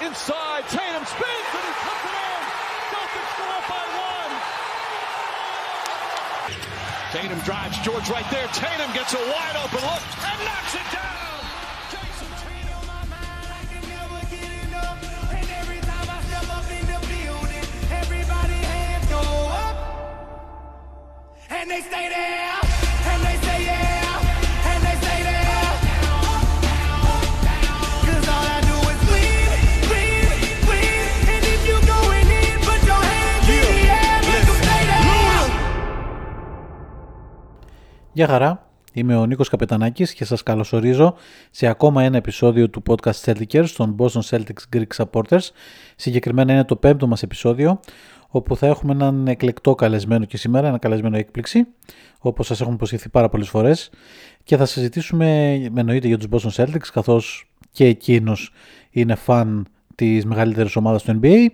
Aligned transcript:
Inside. 0.00 0.64
Tatum 0.68 1.04
spins 1.06 1.48
and 1.54 1.64
he 1.64 1.72
puts 1.86 2.04
it 2.04 2.14
in. 2.14 2.40
Celtics 2.90 3.32
go 3.38 3.44
up 3.46 3.64
by 3.68 3.84
one. 3.94 4.32
Tatum 7.12 7.40
drives 7.40 7.78
George 7.78 8.10
right 8.10 8.28
there. 8.30 8.48
Tatum 8.48 8.92
gets 8.92 9.14
a 9.14 9.18
wide 9.18 9.56
open 9.64 9.80
look 9.80 10.02
and 10.24 10.44
knocks 10.44 10.74
it 10.74 10.92
down. 10.92 11.14
And 21.50 21.70
they 21.70 21.80
stay 21.80 22.08
there, 22.08 22.63
Γεια 38.16 38.26
χαρά, 38.26 38.66
είμαι 38.92 39.16
ο 39.16 39.26
Νίκος 39.26 39.48
Καπετανάκης 39.48 40.14
και 40.14 40.24
σας 40.24 40.42
καλωσορίζω 40.42 41.14
σε 41.50 41.66
ακόμα 41.66 42.02
ένα 42.02 42.16
επεισόδιο 42.16 42.70
του 42.70 42.82
podcast 42.86 43.20
Celtics 43.24 43.68
των 43.76 43.96
Boston 43.98 44.20
Celtics 44.20 44.76
Greek 44.76 45.04
Supporters. 45.04 45.48
Συγκεκριμένα 45.96 46.52
είναι 46.52 46.64
το 46.64 46.76
πέμπτο 46.76 47.06
μας 47.06 47.22
επεισόδιο, 47.22 47.80
όπου 48.28 48.56
θα 48.56 48.66
έχουμε 48.66 48.92
έναν 48.92 49.26
εκλεκτό 49.26 49.74
καλεσμένο 49.74 50.24
και 50.24 50.36
σήμερα, 50.36 50.68
ένα 50.68 50.78
καλεσμένο 50.78 51.16
έκπληξη, 51.16 51.66
όπως 52.18 52.46
σας 52.46 52.60
έχουμε 52.60 52.76
προσχεθεί 52.76 53.08
πάρα 53.08 53.28
πολλές 53.28 53.48
φορές 53.48 53.90
και 54.44 54.56
θα 54.56 54.64
συζητήσουμε 54.64 55.52
εννοείται 55.76 56.08
για 56.08 56.18
τους 56.18 56.28
Boston 56.30 56.62
Celtics, 56.62 56.88
καθώς 56.92 57.50
και 57.70 57.84
εκείνος 57.84 58.52
είναι 58.90 59.14
φαν 59.14 59.66
της 59.94 60.24
μεγαλύτερης 60.24 60.76
ομάδας 60.76 61.02
του 61.02 61.20
NBA, 61.22 61.46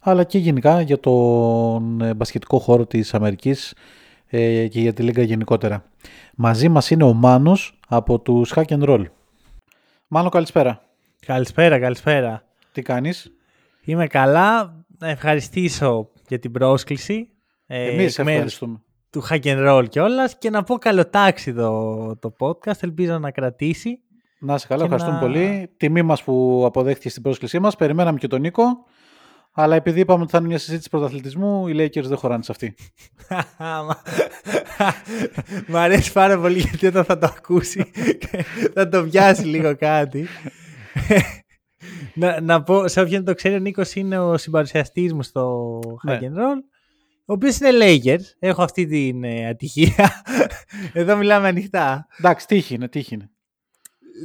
αλλά 0.00 0.24
και 0.24 0.38
γενικά 0.38 0.80
για 0.80 1.00
τον 1.00 2.00
ε, 2.00 2.14
μπασκετικό 2.14 2.58
χώρο 2.58 2.86
της 2.86 3.14
Αμερικής 3.14 3.74
ε, 4.36 4.68
και 4.68 4.80
για 4.80 4.92
τη 4.92 5.02
Λίγκα 5.02 5.22
γενικότερα. 5.22 5.84
Μαζί 6.34 6.68
μας 6.68 6.90
είναι 6.90 7.04
ο 7.04 7.12
Μάνος 7.12 7.78
από 7.88 8.18
τους 8.20 8.52
Hack 8.56 8.64
and 8.66 8.82
Roll. 8.88 9.04
Μάνο 10.08 10.28
καλησπέρα. 10.28 10.82
Καλησπέρα, 11.26 11.78
καλησπέρα. 11.78 12.42
Τι 12.72 12.82
κάνεις; 12.82 13.32
Είμαι 13.84 14.06
καλά. 14.06 14.78
Να 14.98 15.08
ευχαριστήσω 15.08 16.08
για 16.28 16.38
την 16.38 16.52
πρόσκληση. 16.52 17.28
ε, 17.66 17.90
Εμείς 17.92 18.18
εκ 18.18 18.24
μέρους 18.24 18.32
ευχαριστούμε. 18.34 18.80
Του 19.10 19.22
Hack 19.30 19.42
and 19.42 19.68
Roll 19.68 19.84
κιόλας 19.88 20.38
και 20.38 20.50
να 20.50 20.62
πω 20.62 20.76
καλοτάξιδο 20.78 22.16
το 22.20 22.34
podcast. 22.38 22.82
Ελπίζω 22.82 23.18
να 23.18 23.30
κρατήσει. 23.30 23.98
Να 24.38 24.54
είσαι 24.54 24.66
καλά, 24.66 24.80
και 24.88 24.94
ευχαριστούμε 24.94 25.26
να- 25.26 25.32
πολύ. 25.32 25.70
Τιμή 25.76 26.02
μας 26.02 26.22
που 26.22 26.62
αποδέχτηκες 26.66 27.12
την 27.12 27.22
πρόσκλησή 27.22 27.58
μας. 27.58 27.76
Περιμέναμε 27.76 28.18
και 28.18 28.26
τον 28.26 28.40
Νίκο. 28.40 28.62
Αλλά 29.56 29.74
επειδή 29.76 30.00
είπαμε 30.00 30.22
ότι 30.22 30.30
θα 30.30 30.38
είναι 30.38 30.46
μια 30.46 30.58
συζήτηση 30.58 30.88
πρωταθλητισμού, 30.90 31.68
οι 31.68 31.74
Lakers 31.78 32.02
δεν 32.04 32.16
χωράνε 32.16 32.42
σε 32.42 32.52
αυτή. 32.52 32.74
Μα- 33.58 34.02
Μ' 35.68 35.76
αρέσει 35.76 36.12
πάρα 36.12 36.38
πολύ 36.40 36.58
γιατί 36.58 36.86
όταν 36.86 37.04
θα 37.04 37.18
το 37.18 37.32
ακούσει 37.36 37.90
θα 38.74 38.88
το 38.88 39.02
πιάσει 39.04 39.44
λίγο 39.46 39.76
κάτι. 39.76 40.26
να, 42.14 42.40
να 42.40 42.62
πω, 42.62 42.88
σε 42.88 43.00
όποιον 43.00 43.24
το 43.24 43.34
ξέρει, 43.34 43.54
ο 43.54 43.58
Νίκος 43.58 43.94
είναι 43.94 44.18
ο 44.18 44.36
συμπαρουσιαστής 44.36 45.12
μου 45.12 45.22
στο 45.22 45.78
Ναι. 46.02 46.18
Hack 46.18 46.22
and 46.22 46.26
Roll, 46.36 46.58
ο 47.24 47.32
οποίος 47.32 47.58
είναι 47.58 47.70
Lakers. 47.80 48.22
Έχω 48.38 48.62
αυτή 48.62 48.86
την 48.86 49.24
ε, 49.24 49.48
ατυχία. 49.48 50.22
Εδώ 50.92 51.16
μιλάμε 51.16 51.48
ανοιχτά. 51.48 52.06
Εντάξει, 52.18 52.46
τύχη 52.46 52.74
είναι, 52.74 52.88
τύχη 52.88 53.14
είναι. 53.14 53.30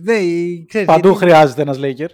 Δεν, 0.03 0.24
ξέρεις, 0.68 0.88
Παντού 0.88 1.08
γιατί 1.08 1.24
χρειάζεται 1.24 1.62
ένας 1.62 1.78
Laker. 1.82 2.09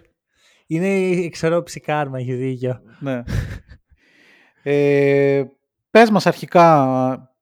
Είναι 0.67 0.87
εξορρόπηση 1.25 1.79
κάρμα, 1.79 2.19
έχει 2.19 2.33
δίκιο. 2.33 2.81
Ναι. 2.99 3.23
ε, 4.63 5.43
πες 5.89 6.09
μας 6.09 6.25
αρχικά 6.25 7.35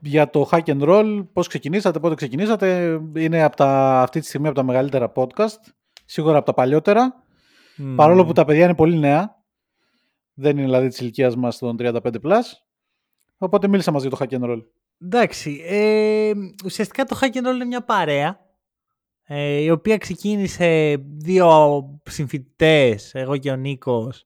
για 0.00 0.30
το 0.30 0.48
Hack 0.52 0.64
and 0.64 0.82
Roll, 0.82 1.26
πώς 1.32 1.46
ξεκινήσατε, 1.48 1.98
πότε 1.98 2.14
ξεκινήσατε. 2.14 3.00
Είναι 3.16 3.42
από 3.42 3.56
τα, 3.56 4.00
αυτή 4.00 4.20
τη 4.20 4.26
στιγμή 4.26 4.46
από 4.46 4.56
τα 4.56 4.62
μεγαλύτερα 4.62 5.12
podcast, 5.14 5.60
σίγουρα 6.04 6.36
από 6.36 6.46
τα 6.46 6.54
παλιότερα. 6.54 7.24
Παρόλο 7.96 8.24
που 8.24 8.32
τα 8.32 8.44
παιδιά 8.44 8.64
είναι 8.64 8.74
πολύ 8.74 8.98
νέα, 8.98 9.36
δεν 10.34 10.56
είναι 10.56 10.64
δηλαδή 10.64 10.88
της 10.88 10.98
ηλικίας 11.00 11.36
μας 11.36 11.58
των 11.58 11.76
35+. 11.80 12.00
Οπότε 13.38 13.68
μίλησα 13.68 13.92
μαζί 13.92 14.08
για 14.08 14.16
το 14.16 14.24
Hack 14.24 14.40
and 14.40 14.50
Roll. 14.50 14.62
Εντάξει, 15.02 15.62
ε, 15.66 16.32
ουσιαστικά 16.64 17.04
το 17.04 17.18
Hack 17.20 17.36
and 17.36 17.48
Roll 17.48 17.54
είναι 17.54 17.64
μια 17.64 17.82
παρέα 17.82 18.28
ε, 18.28 18.49
η 19.38 19.70
οποία 19.70 19.98
ξεκίνησε 19.98 20.96
δύο 21.18 21.82
συμφοιτητές, 22.04 23.14
εγώ 23.14 23.36
και 23.36 23.50
ο 23.50 23.56
Νίκος. 23.56 24.24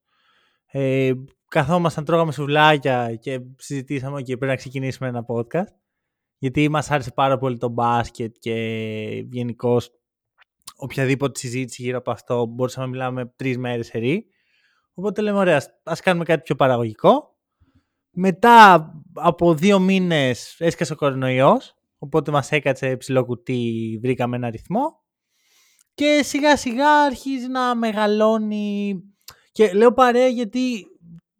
Ε, 0.66 1.12
καθόμασταν, 1.48 2.04
τρώγαμε 2.04 2.32
σουβλάκια 2.32 3.14
και 3.14 3.40
συζητήσαμε 3.56 4.16
ότι 4.16 4.24
πρέπει 4.24 4.46
να 4.46 4.56
ξεκινήσουμε 4.56 5.08
ένα 5.08 5.24
podcast. 5.28 5.72
Γιατί 6.38 6.68
μας 6.68 6.90
άρεσε 6.90 7.10
πάρα 7.10 7.38
πολύ 7.38 7.58
το 7.58 7.68
μπάσκετ 7.68 8.36
και 8.38 8.54
γενικώ 9.30 9.80
οποιαδήποτε 10.76 11.38
συζήτηση 11.38 11.82
γύρω 11.82 11.98
από 11.98 12.10
αυτό 12.10 12.46
μπορούσαμε 12.46 12.86
να 12.86 12.92
μιλάμε 12.92 13.32
τρεις 13.36 13.58
μέρες 13.58 13.90
ερή. 13.90 14.26
Οπότε 14.94 15.22
λέμε 15.22 15.38
ωραία, 15.38 15.56
ας- 15.56 15.80
ας 15.82 16.00
κάνουμε 16.00 16.24
κάτι 16.24 16.42
πιο 16.42 16.54
παραγωγικό. 16.54 17.36
Μετά 18.10 18.92
από 19.14 19.54
δύο 19.54 19.78
μήνες 19.78 20.56
έσκασε 20.58 20.92
ο 20.92 20.96
κορονοϊός, 20.96 21.73
οπότε 21.98 22.30
μας 22.30 22.52
έκατσε 22.52 22.96
ψηλό 22.96 23.24
κουτί, 23.24 23.98
βρήκαμε 24.02 24.36
ένα 24.36 24.50
ρυθμό 24.50 25.02
και 25.94 26.20
σιγά 26.24 26.56
σιγά 26.56 27.02
αρχίζει 27.02 27.46
να 27.46 27.74
μεγαλώνει 27.74 29.00
και 29.52 29.72
λέω 29.72 29.92
παρέα 29.92 30.26
γιατί 30.26 30.86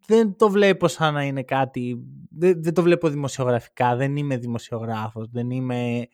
δεν 0.07 0.37
το 0.37 0.51
βλέπω 0.51 0.89
σαν 0.89 1.15
να 1.15 1.25
είναι 1.25 1.43
κάτι, 1.43 1.97
δεν, 2.31 2.63
δεν 2.63 2.75
το 2.75 2.83
βλέπω 2.83 3.09
δημοσιογραφικά, 3.09 3.97
δεν 3.97 4.17
είμαι 4.17 4.37
δημοσιογράφος, 4.37 5.29
δεν 5.31 5.51
είμαι 5.51 6.07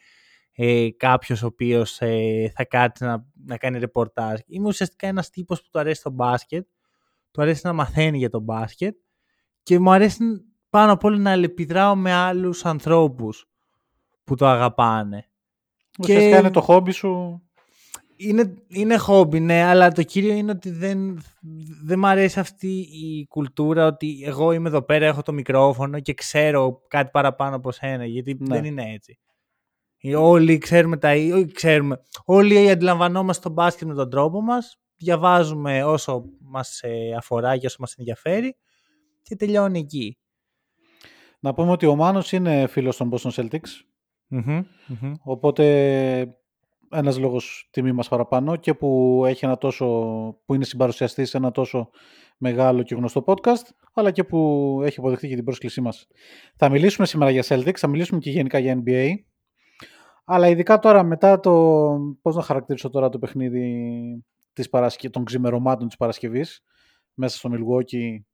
ε, 0.52 0.88
κάποιος 0.96 1.42
ο 1.42 1.46
οποίος 1.46 2.00
ε, 2.00 2.52
θα 2.54 2.64
κάτσει 2.64 3.04
να, 3.04 3.26
να 3.46 3.56
κάνει 3.56 3.78
ρεπορτάζ. 3.78 4.38
Είμαι 4.46 4.68
ουσιαστικά 4.68 5.06
ένας 5.06 5.30
τύπος 5.30 5.62
που 5.62 5.68
του 5.70 5.78
αρέσει 5.78 6.02
το 6.02 6.10
μπάσκετ, 6.10 6.66
του 7.30 7.42
αρέσει 7.42 7.60
να 7.64 7.72
μαθαίνει 7.72 8.18
για 8.18 8.30
το 8.30 8.40
μπάσκετ 8.40 8.96
και 9.62 9.78
μου 9.78 9.92
αρέσει 9.92 10.18
πάνω 10.70 10.92
απ' 10.92 11.04
όλα 11.04 11.18
να 11.18 11.30
αλληλεπιδράω 11.30 11.96
με 11.96 12.12
άλλους 12.12 12.64
ανθρώπους 12.64 13.49
που 14.30 14.36
το 14.36 14.46
αγαπάνε. 14.46 15.26
Ουσιαστικά 15.98 16.38
είναι 16.38 16.50
το 16.50 16.60
χόμπι 16.60 16.90
σου. 16.90 17.42
Είναι, 18.16 18.54
είναι 18.68 18.96
χόμπι, 18.96 19.40
ναι, 19.40 19.62
αλλά 19.62 19.92
το 19.92 20.02
κύριο 20.02 20.32
είναι 20.32 20.50
ότι 20.50 20.70
δεν, 20.70 21.22
δεν 21.84 21.98
μ' 21.98 22.06
αρέσει 22.06 22.40
αυτή 22.40 22.78
η 22.78 23.26
κουλτούρα 23.26 23.86
ότι 23.86 24.22
εγώ 24.24 24.52
είμαι 24.52 24.68
εδώ 24.68 24.82
πέρα, 24.82 25.06
έχω 25.06 25.22
το 25.22 25.32
μικρόφωνο 25.32 26.00
και 26.00 26.14
ξέρω 26.14 26.80
κάτι 26.88 27.10
παραπάνω 27.12 27.56
από 27.56 27.72
σένα, 27.72 28.06
γιατί 28.06 28.36
Ναι. 28.40 28.54
δεν 28.54 28.64
είναι 28.64 28.92
έτσι. 28.92 29.18
Ε, 30.00 30.16
Όλοι 30.16 30.58
ξέρουμε 30.58 30.96
τα 30.96 31.14
ίδια, 31.14 31.34
όχι 31.34 31.52
ξέρουμε, 31.52 32.00
όλοι 32.24 32.70
αντιλαμβανόμαστε 32.70 33.42
τον 33.42 33.52
μπάσκετ 33.52 33.88
με 33.88 33.94
τον 33.94 34.10
τρόπο 34.10 34.40
μας, 34.40 34.80
διαβάζουμε 34.96 35.84
όσο 35.84 36.24
μας 36.40 36.80
ε, 36.82 37.14
αφορά 37.16 37.56
και 37.56 37.66
όσο 37.66 37.76
μας 37.80 37.94
ενδιαφέρει 37.94 38.56
και 39.22 39.36
τελειώνει 39.36 39.78
εκεί. 39.78 40.18
Να 41.40 41.54
πούμε 41.54 41.70
ότι 41.70 41.86
ο 41.86 41.96
Μάνος 41.96 42.32
είναι 42.32 42.66
φίλος 42.66 42.96
των 42.96 43.10
Boston 43.12 43.30
Celtics. 43.30 43.89
Μμμ, 44.30 44.62
μμμ. 44.86 45.12
Οπότε 45.22 45.64
ένας 46.90 47.18
λόγος 47.18 47.68
τιμή 47.70 47.92
μας 47.92 48.08
παραπάνω 48.08 48.56
και 48.56 48.74
που 48.74 49.22
έχει 49.26 49.44
ένα 49.44 49.58
τόσο, 49.58 49.86
που 50.44 50.54
είναι 50.54 50.64
συμπαρουσιαστής 50.64 51.30
σε 51.30 51.36
ένα 51.36 51.50
τόσο 51.50 51.90
μεγάλο 52.38 52.82
και 52.82 52.94
γνωστό 52.94 53.24
podcast, 53.26 53.62
αλλά 53.94 54.10
και 54.10 54.24
που 54.24 54.80
έχει 54.84 54.98
αποδεχτεί 54.98 55.28
και 55.28 55.34
την 55.34 55.44
πρόσκλησή 55.44 55.80
μας. 55.80 56.06
Θα 56.56 56.68
μιλήσουμε 56.68 57.06
σήμερα 57.06 57.30
για 57.30 57.44
Celtics, 57.46 57.76
θα 57.76 57.88
μιλήσουμε 57.88 58.20
και 58.20 58.30
γενικά 58.30 58.58
για 58.58 58.82
NBA, 58.84 59.08
αλλά 60.24 60.48
ειδικά 60.48 60.78
τώρα 60.78 61.02
μετά 61.02 61.40
το, 61.40 61.52
πώς 62.22 62.36
να 62.36 62.42
χαρακτηρίσω 62.42 62.90
τώρα 62.90 63.08
το 63.08 63.18
παιχνίδι 63.18 64.24
της 64.52 64.68
Παρασκε... 64.68 65.10
των 65.10 65.24
ξημερωμάτων 65.24 65.86
της 65.86 65.96
Παρασκευής, 65.96 66.62
μέσα 67.14 67.36
στο 67.36 67.50
Milwaukee, 67.52 68.24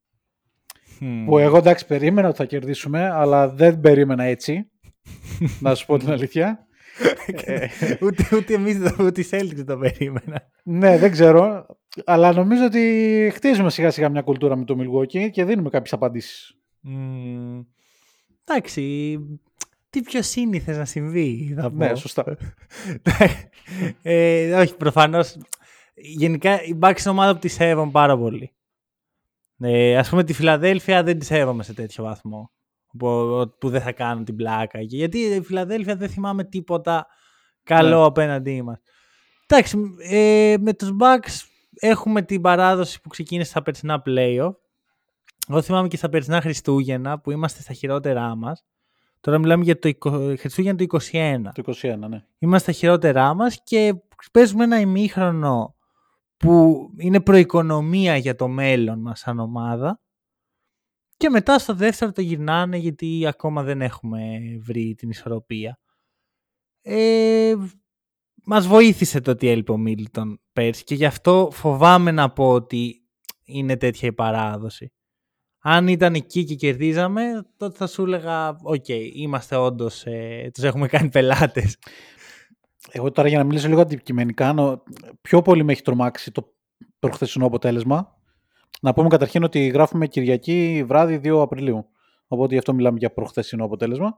που 1.26 1.38
εγώ 1.38 1.56
εντάξει 1.56 1.86
περίμενα 1.86 2.28
ότι 2.28 2.36
θα 2.36 2.44
κερδίσουμε, 2.44 3.10
αλλά 3.10 3.48
δεν 3.48 3.80
περίμενα 3.80 4.24
έτσι, 4.24 4.70
να 5.60 5.74
σου 5.74 5.86
πω 5.86 5.96
την 5.96 6.10
αλήθεια. 6.10 6.60
Ε, 7.44 7.68
ούτε, 8.00 8.28
ούτε 8.36 8.54
εμείς, 8.54 8.76
ούτε 9.00 9.20
οι 9.20 9.26
Celtics 9.30 9.54
δεν 9.54 9.66
το 9.66 9.76
περίμενα. 9.76 10.50
Ναι, 10.62 10.98
δεν 10.98 11.10
ξέρω. 11.10 11.66
Αλλά 12.04 12.32
νομίζω 12.32 12.64
ότι 12.64 13.30
χτίζουμε 13.34 13.70
σιγά 13.70 13.90
σιγά 13.90 14.08
μια 14.08 14.22
κουλτούρα 14.22 14.56
με 14.56 14.64
το 14.64 14.76
Milwaukee 14.78 15.30
και 15.30 15.44
δίνουμε 15.44 15.68
κάποιες 15.68 15.92
απαντήσεις. 15.92 16.56
Μμμ. 16.80 17.62
Εντάξει, 18.44 19.18
τι 19.90 20.02
πιο 20.02 20.22
σύνηθες 20.22 20.76
να 20.76 20.84
συμβεί, 20.84 21.54
θα 21.56 21.70
πω. 21.70 21.76
Ναι, 21.76 21.94
σωστά. 21.94 22.24
ε, 24.02 24.54
όχι, 24.54 24.76
προφανώς. 24.76 25.36
Γενικά 25.94 26.62
η 26.62 26.78
Bucks 26.80 27.00
είναι 27.00 27.10
ομάδα 27.10 27.32
που 27.32 27.38
τη 27.38 27.48
σέβομαι 27.48 27.90
πάρα 27.90 28.18
πολύ. 28.18 28.52
Ε, 29.58 29.96
ας 29.96 30.08
πούμε 30.08 30.24
τη 30.24 30.32
Φιλαδέλφια 30.32 31.02
δεν 31.02 31.18
τη 31.18 31.24
σέβομαι 31.24 31.62
σε 31.62 31.74
τέτοιο 31.74 32.04
βαθμό. 32.04 32.50
Που, 32.98 33.08
που 33.58 33.68
δεν 33.68 33.80
θα 33.80 33.92
κάνουν 33.92 34.24
την 34.24 34.36
πλάκα. 34.36 34.78
εκεί. 34.78 34.96
Γιατί 34.96 35.18
η 35.18 35.42
Φιλαδέλφια 35.42 35.96
δεν 35.96 36.08
θυμάμαι 36.08 36.44
τίποτα 36.44 37.06
καλό 37.62 38.00
Ναι. 38.00 38.06
απέναντί 38.06 38.62
μας. 38.62 38.78
Εντάξει, 39.46 39.78
ε, 40.10 40.54
με 40.60 40.74
τους 40.74 40.90
Bucks 41.00 41.46
έχουμε 41.80 42.22
την 42.22 42.40
παράδοση 42.40 43.00
που 43.00 43.08
ξεκίνησε 43.08 43.50
στα 43.50 43.62
περσινά 43.62 44.02
playoff. 44.06 44.52
Εγώ 45.48 45.62
θυμάμαι 45.62 45.88
και 45.88 45.96
στα 45.96 46.08
περσινά 46.08 46.40
Χριστούγεννα 46.40 47.20
που 47.20 47.30
είμαστε 47.30 47.60
στα 47.62 47.72
χειρότερά 47.72 48.34
μας. 48.36 48.64
Τώρα 49.20 49.38
μιλάμε 49.38 49.64
για 49.64 49.78
το 49.78 49.88
20, 49.88 50.34
Χριστούγεννα 50.38 50.76
του 50.76 50.84
21 51.12 51.52
Το 51.54 51.62
21, 51.82 51.96
ναι. 52.08 52.24
είμαστε 52.38 52.72
στα 52.72 52.80
χειρότερά 52.80 53.34
μας 53.34 53.60
και 53.64 53.94
παίζουμε 54.32 54.64
ένα 54.64 54.80
ημίχρονο 54.80 55.74
που 56.36 56.76
είναι 56.96 57.20
προοικονομία 57.20 58.16
για 58.16 58.34
το 58.34 58.48
μέλλον 58.48 59.00
μας 59.00 59.18
σαν 59.18 59.38
ομάδα 59.38 60.00
και 61.16 61.28
μετά 61.30 61.58
στο 61.58 61.74
δεύτερο 61.74 62.12
το 62.12 62.20
γυρνάνε 62.20 62.76
γιατί 62.76 63.26
ακόμα 63.26 63.62
δεν 63.62 63.82
έχουμε 63.82 64.38
βρει 64.60 64.94
την 64.94 65.10
ισορροπία. 65.10 65.78
Ε, 66.82 67.54
μας 68.44 68.66
βοήθησε 68.66 69.20
το 69.20 69.30
ότι 69.30 69.48
έλειπε 69.48 69.72
ο 69.72 69.76
Μίλτον 69.76 70.40
πέρσι 70.52 70.84
και 70.84 70.94
γι' 70.94 71.04
αυτό 71.04 71.48
φοβάμαι 71.52 72.10
να 72.10 72.32
πω 72.32 72.48
ότι 72.48 73.02
είναι 73.44 73.76
τέτοια 73.76 74.08
η 74.08 74.12
παράδοση. 74.12 74.92
Αν 75.62 75.88
ήταν 75.88 76.14
εκεί 76.14 76.44
και 76.44 76.54
κερδίζαμε, 76.54 77.22
τότε 77.56 77.76
θα 77.76 77.86
σου 77.86 78.02
έλεγα, 78.02 78.56
οκ, 78.62 78.88
είμαστε 78.88 79.56
όντως, 79.56 80.04
ε, 80.06 80.50
τους 80.54 80.62
έχουμε 80.62 80.88
κάνει 80.88 81.08
πελάτες. 81.08 81.78
Εγώ 82.90 83.10
τώρα 83.10 83.28
για 83.28 83.38
να 83.38 83.44
μιλήσω 83.44 83.68
λίγο 83.68 83.80
αντικειμενικά, 83.80 84.52
νο- 84.52 84.82
πιο 85.20 85.42
πολύ 85.42 85.64
με 85.64 85.72
έχει 85.72 85.82
τρομάξει 85.82 86.30
το 86.32 86.54
προχθεσινό 86.98 87.46
αποτέλεσμα. 87.46 88.15
Να 88.82 88.92
πούμε 88.92 89.08
καταρχήν 89.08 89.42
ότι 89.42 89.66
γράφουμε 89.66 90.06
Κυριακή 90.06 90.84
βράδυ 90.86 91.20
2 91.24 91.40
Απριλίου. 91.42 91.86
Οπότε 92.26 92.52
γι' 92.52 92.58
αυτό 92.58 92.74
μιλάμε 92.74 92.98
για 92.98 93.12
προχθεσινό 93.12 93.64
αποτέλεσμα. 93.64 94.16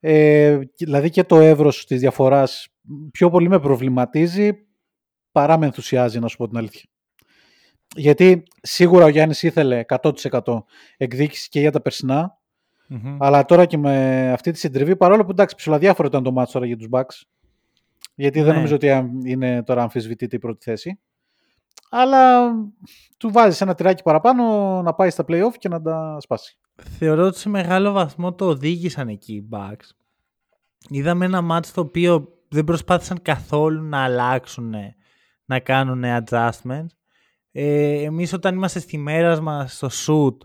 Ε, 0.00 0.58
και- 0.74 0.84
δηλαδή 0.84 1.10
και 1.10 1.24
το 1.24 1.36
εύρος 1.40 1.86
της 1.86 2.00
διαφοράς 2.00 2.68
πιο 3.12 3.30
πολύ 3.30 3.48
με 3.48 3.60
προβληματίζει 3.60 4.50
παρά 5.32 5.58
με 5.58 5.66
ενθουσιάζει 5.66 6.18
να 6.18 6.28
σου 6.28 6.36
πω 6.36 6.48
την 6.48 6.56
αλήθεια. 6.58 6.82
Γιατί 7.96 8.42
σίγουρα 8.62 9.04
ο 9.04 9.08
Γιάννης 9.08 9.42
ήθελε 9.42 9.78
100% 9.88 10.64
εκδίκηση 10.96 11.48
και 11.48 11.60
για 11.60 11.70
τα 11.70 11.80
περσινά, 11.80 12.38
αλλά 13.18 13.44
τώρα 13.44 13.64
και 13.66 13.76
με 13.76 14.30
αυτή 14.32 14.50
τη 14.50 14.58
συντριβή, 14.58 14.96
παρόλο 14.96 15.24
που 15.24 15.30
εντάξει, 15.30 15.54
ψηλοδιάφορο 15.54 16.08
ήταν 16.08 16.22
το 16.22 16.32
μάτσο 16.32 16.52
τώρα 16.52 16.66
για 16.66 16.76
τους 16.76 16.86
Bucks, 16.90 17.22
γιατί 18.14 18.38
δεν 18.40 18.48
Ναι. 18.48 18.54
νομίζω 18.56 18.74
ότι 18.74 18.90
α, 18.90 19.10
είναι 19.24 19.62
τώρα 19.62 19.82
αμφισβητείται 19.82 20.36
η 20.36 20.38
πρώτη 20.38 20.64
θέση. 20.64 21.00
Αλλά 21.90 22.52
του 23.16 23.30
βάζεις 23.30 23.60
ένα 23.60 23.74
τυράκι 23.74 24.02
παραπάνω 24.02 24.42
να 24.82 24.94
πάει 24.94 25.10
στα 25.10 25.24
playoff 25.28 25.52
και 25.58 25.68
να 25.68 25.82
τα 25.82 26.16
σπάσει. 26.20 26.58
Θεωρώ 26.98 27.26
ότι 27.26 27.38
σε 27.38 27.48
μεγάλο 27.48 27.92
βαθμό 27.92 28.34
το 28.34 28.46
οδήγησαν 28.46 29.08
εκεί 29.08 29.32
οι 29.34 29.48
Bucks. 29.52 29.88
Είδαμε 30.88 31.24
ένα 31.24 31.40
μάτσο 31.40 31.72
το 31.74 31.80
οποίο 31.80 32.28
δεν 32.48 32.64
προσπάθησαν 32.64 33.22
καθόλου 33.22 33.82
να 33.82 34.04
αλλάξουν, 34.04 34.74
να 35.44 35.60
κάνουν 35.60 36.02
adjustments. 36.04 36.86
Ε, 37.52 38.02
εμείς 38.02 38.32
όταν 38.32 38.54
είμαστε 38.54 38.78
στη 38.80 38.98
μέρας 38.98 39.40
μας 39.40 39.76
στο 39.76 39.88
shoot 39.88 40.36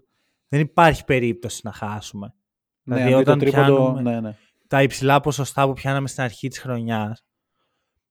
δεν 0.47 0.59
υπάρχει 0.59 1.05
περίπτωση 1.05 1.61
να 1.63 1.71
χάσουμε. 1.71 2.33
Ναι, 2.83 2.95
Δηλαδή, 2.95 3.13
αν 3.13 3.19
δει 3.19 3.25
το 3.25 3.31
όταν 3.31 3.39
τρίποντο, 3.39 3.75
πιάνουμε- 3.75 4.01
ναι, 4.01 4.19
ναι. 4.19 4.35
τα 4.67 4.81
υψηλά 4.83 5.19
ποσοστά 5.19 5.65
που 5.65 5.73
πιάναμε 5.73 6.07
στην 6.07 6.23
αρχή 6.23 6.47
της 6.47 6.59
χρονιάς. 6.59 7.25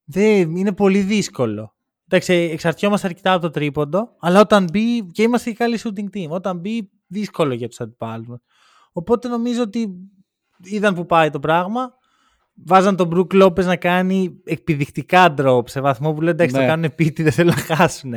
Δεν, 0.05 0.57
είναι 0.57 0.73
πολύ 0.73 1.01
δύσκολο. 1.01 1.75
Εντάξει, 2.09 2.33
εξαρτιόμαστε 2.33 3.07
αρκετά 3.07 3.33
από 3.33 3.43
το 3.43 3.51
τρίποντο, 3.51 4.17
αλλά 4.21 4.41
όταν 4.41 4.67
μπει, 4.73 5.07
και 5.07 5.23
είμαστε 5.23 5.51
και 5.51 5.57
καλή 5.57 5.79
shooting 5.85 6.17
team, 6.17 6.29
όταν 6.29 6.59
μπει 6.59 6.91
δύσκολο 7.07 7.55
για 7.55 7.69
τους 7.69 7.81
αντιπάλους 7.81 8.27
μας. 8.27 8.41
Οπότε 8.93 9.29
νομίζω 9.29 9.63
ότι 9.63 9.89
είδαν 10.63 10.95
που 10.95 11.07
πάει 11.07 11.31
το 11.31 11.39
πράγμα, 11.41 11.93
βάζαν 12.55 12.97
τον 12.97 13.11
Brook 13.15 13.43
Lopez 13.43 13.65
να 13.65 13.77
κάνει 13.77 14.41
εκπηδηκτικά 14.45 15.35
drop 15.39 15.69
σε 15.69 15.81
βαθμό 15.81 16.13
που 16.13 16.21
λένε 16.21 16.31
εντάξει 16.31 16.55
Ναι. 16.55 16.61
το 16.61 16.67
κάνουν 16.67 16.85
επίτη, 16.85 17.23
δεν 17.23 17.33
θέλουν 17.33 17.55
να 17.57 17.77
χάσουν. 17.77 18.15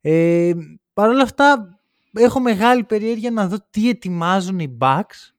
Ε, 0.00 0.52
Παρ' 0.92 1.08
όλα 1.08 1.22
αυτά 1.22 1.78
έχω 2.12 2.40
μεγάλη 2.40 2.84
περιέργεια 2.84 3.30
να 3.30 3.48
δω 3.48 3.56
τι 3.70 3.88
ετοιμάζουν 3.88 4.58
οι 4.58 4.76
Bucks 4.80 5.32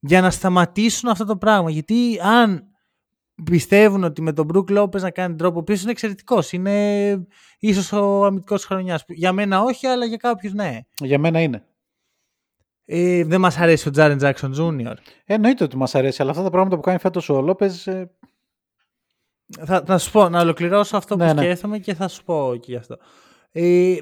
για 0.00 0.20
να 0.20 0.30
σταματήσουν 0.30 1.08
αυτό 1.08 1.24
το 1.24 1.36
πράγμα. 1.36 1.70
Γιατί 1.70 2.18
αν 2.22 2.71
πιστεύουν 3.44 4.04
ότι 4.04 4.22
με 4.22 4.32
τον 4.32 4.50
Brook 4.54 4.78
Lopez 4.78 5.00
να 5.00 5.10
κάνει 5.10 5.34
τρόπο, 5.34 5.56
ο 5.56 5.60
οποίος 5.60 5.82
είναι 5.82 5.90
εξαιρετικός, 5.90 6.52
είναι 6.52 7.26
ίσως 7.58 7.92
ο 7.92 8.24
αμυντικός 8.24 8.64
χρονιάς. 8.64 9.04
Για 9.08 9.32
μένα 9.32 9.60
όχι, 9.62 9.86
αλλά 9.86 10.04
για 10.04 10.16
κάποιους 10.16 10.52
ναι. 10.52 10.78
Για 10.98 11.18
μένα 11.18 11.40
είναι. 11.40 11.64
Ε, 12.84 13.24
δεν 13.24 13.40
μας 13.40 13.58
αρέσει 13.58 13.88
ο 13.88 13.90
Τζάρεν 13.90 14.18
Jackson 14.20 14.54
Jr. 14.56 14.94
Ε, 15.24 15.34
εννοείται 15.34 15.64
ότι 15.64 15.76
μας 15.76 15.94
αρέσει, 15.94 16.22
αλλά 16.22 16.30
αυτά 16.30 16.42
τα 16.42 16.50
πράγματα 16.50 16.76
που 16.76 16.82
κάνει 16.82 16.98
φέτος 16.98 17.28
ο 17.28 17.40
Λόπες. 17.40 17.86
Ε, 17.86 18.10
Θα, 19.64 19.82
θα 19.86 19.98
σου 19.98 20.10
πω, 20.10 20.28
να 20.28 20.40
ολοκληρώσω 20.40 20.96
αυτό 20.96 21.16
Ναι, 21.16 21.28
που 21.28 21.34
ναι. 21.34 21.42
σκέφτομαι 21.42 21.78
και 21.78 21.94
θα 21.94 22.08
σου 22.08 22.24
πω 22.24 22.54
και 22.60 22.70
γι' 22.70 22.76
αυτό. 22.76 22.96
Ε, 23.52 23.96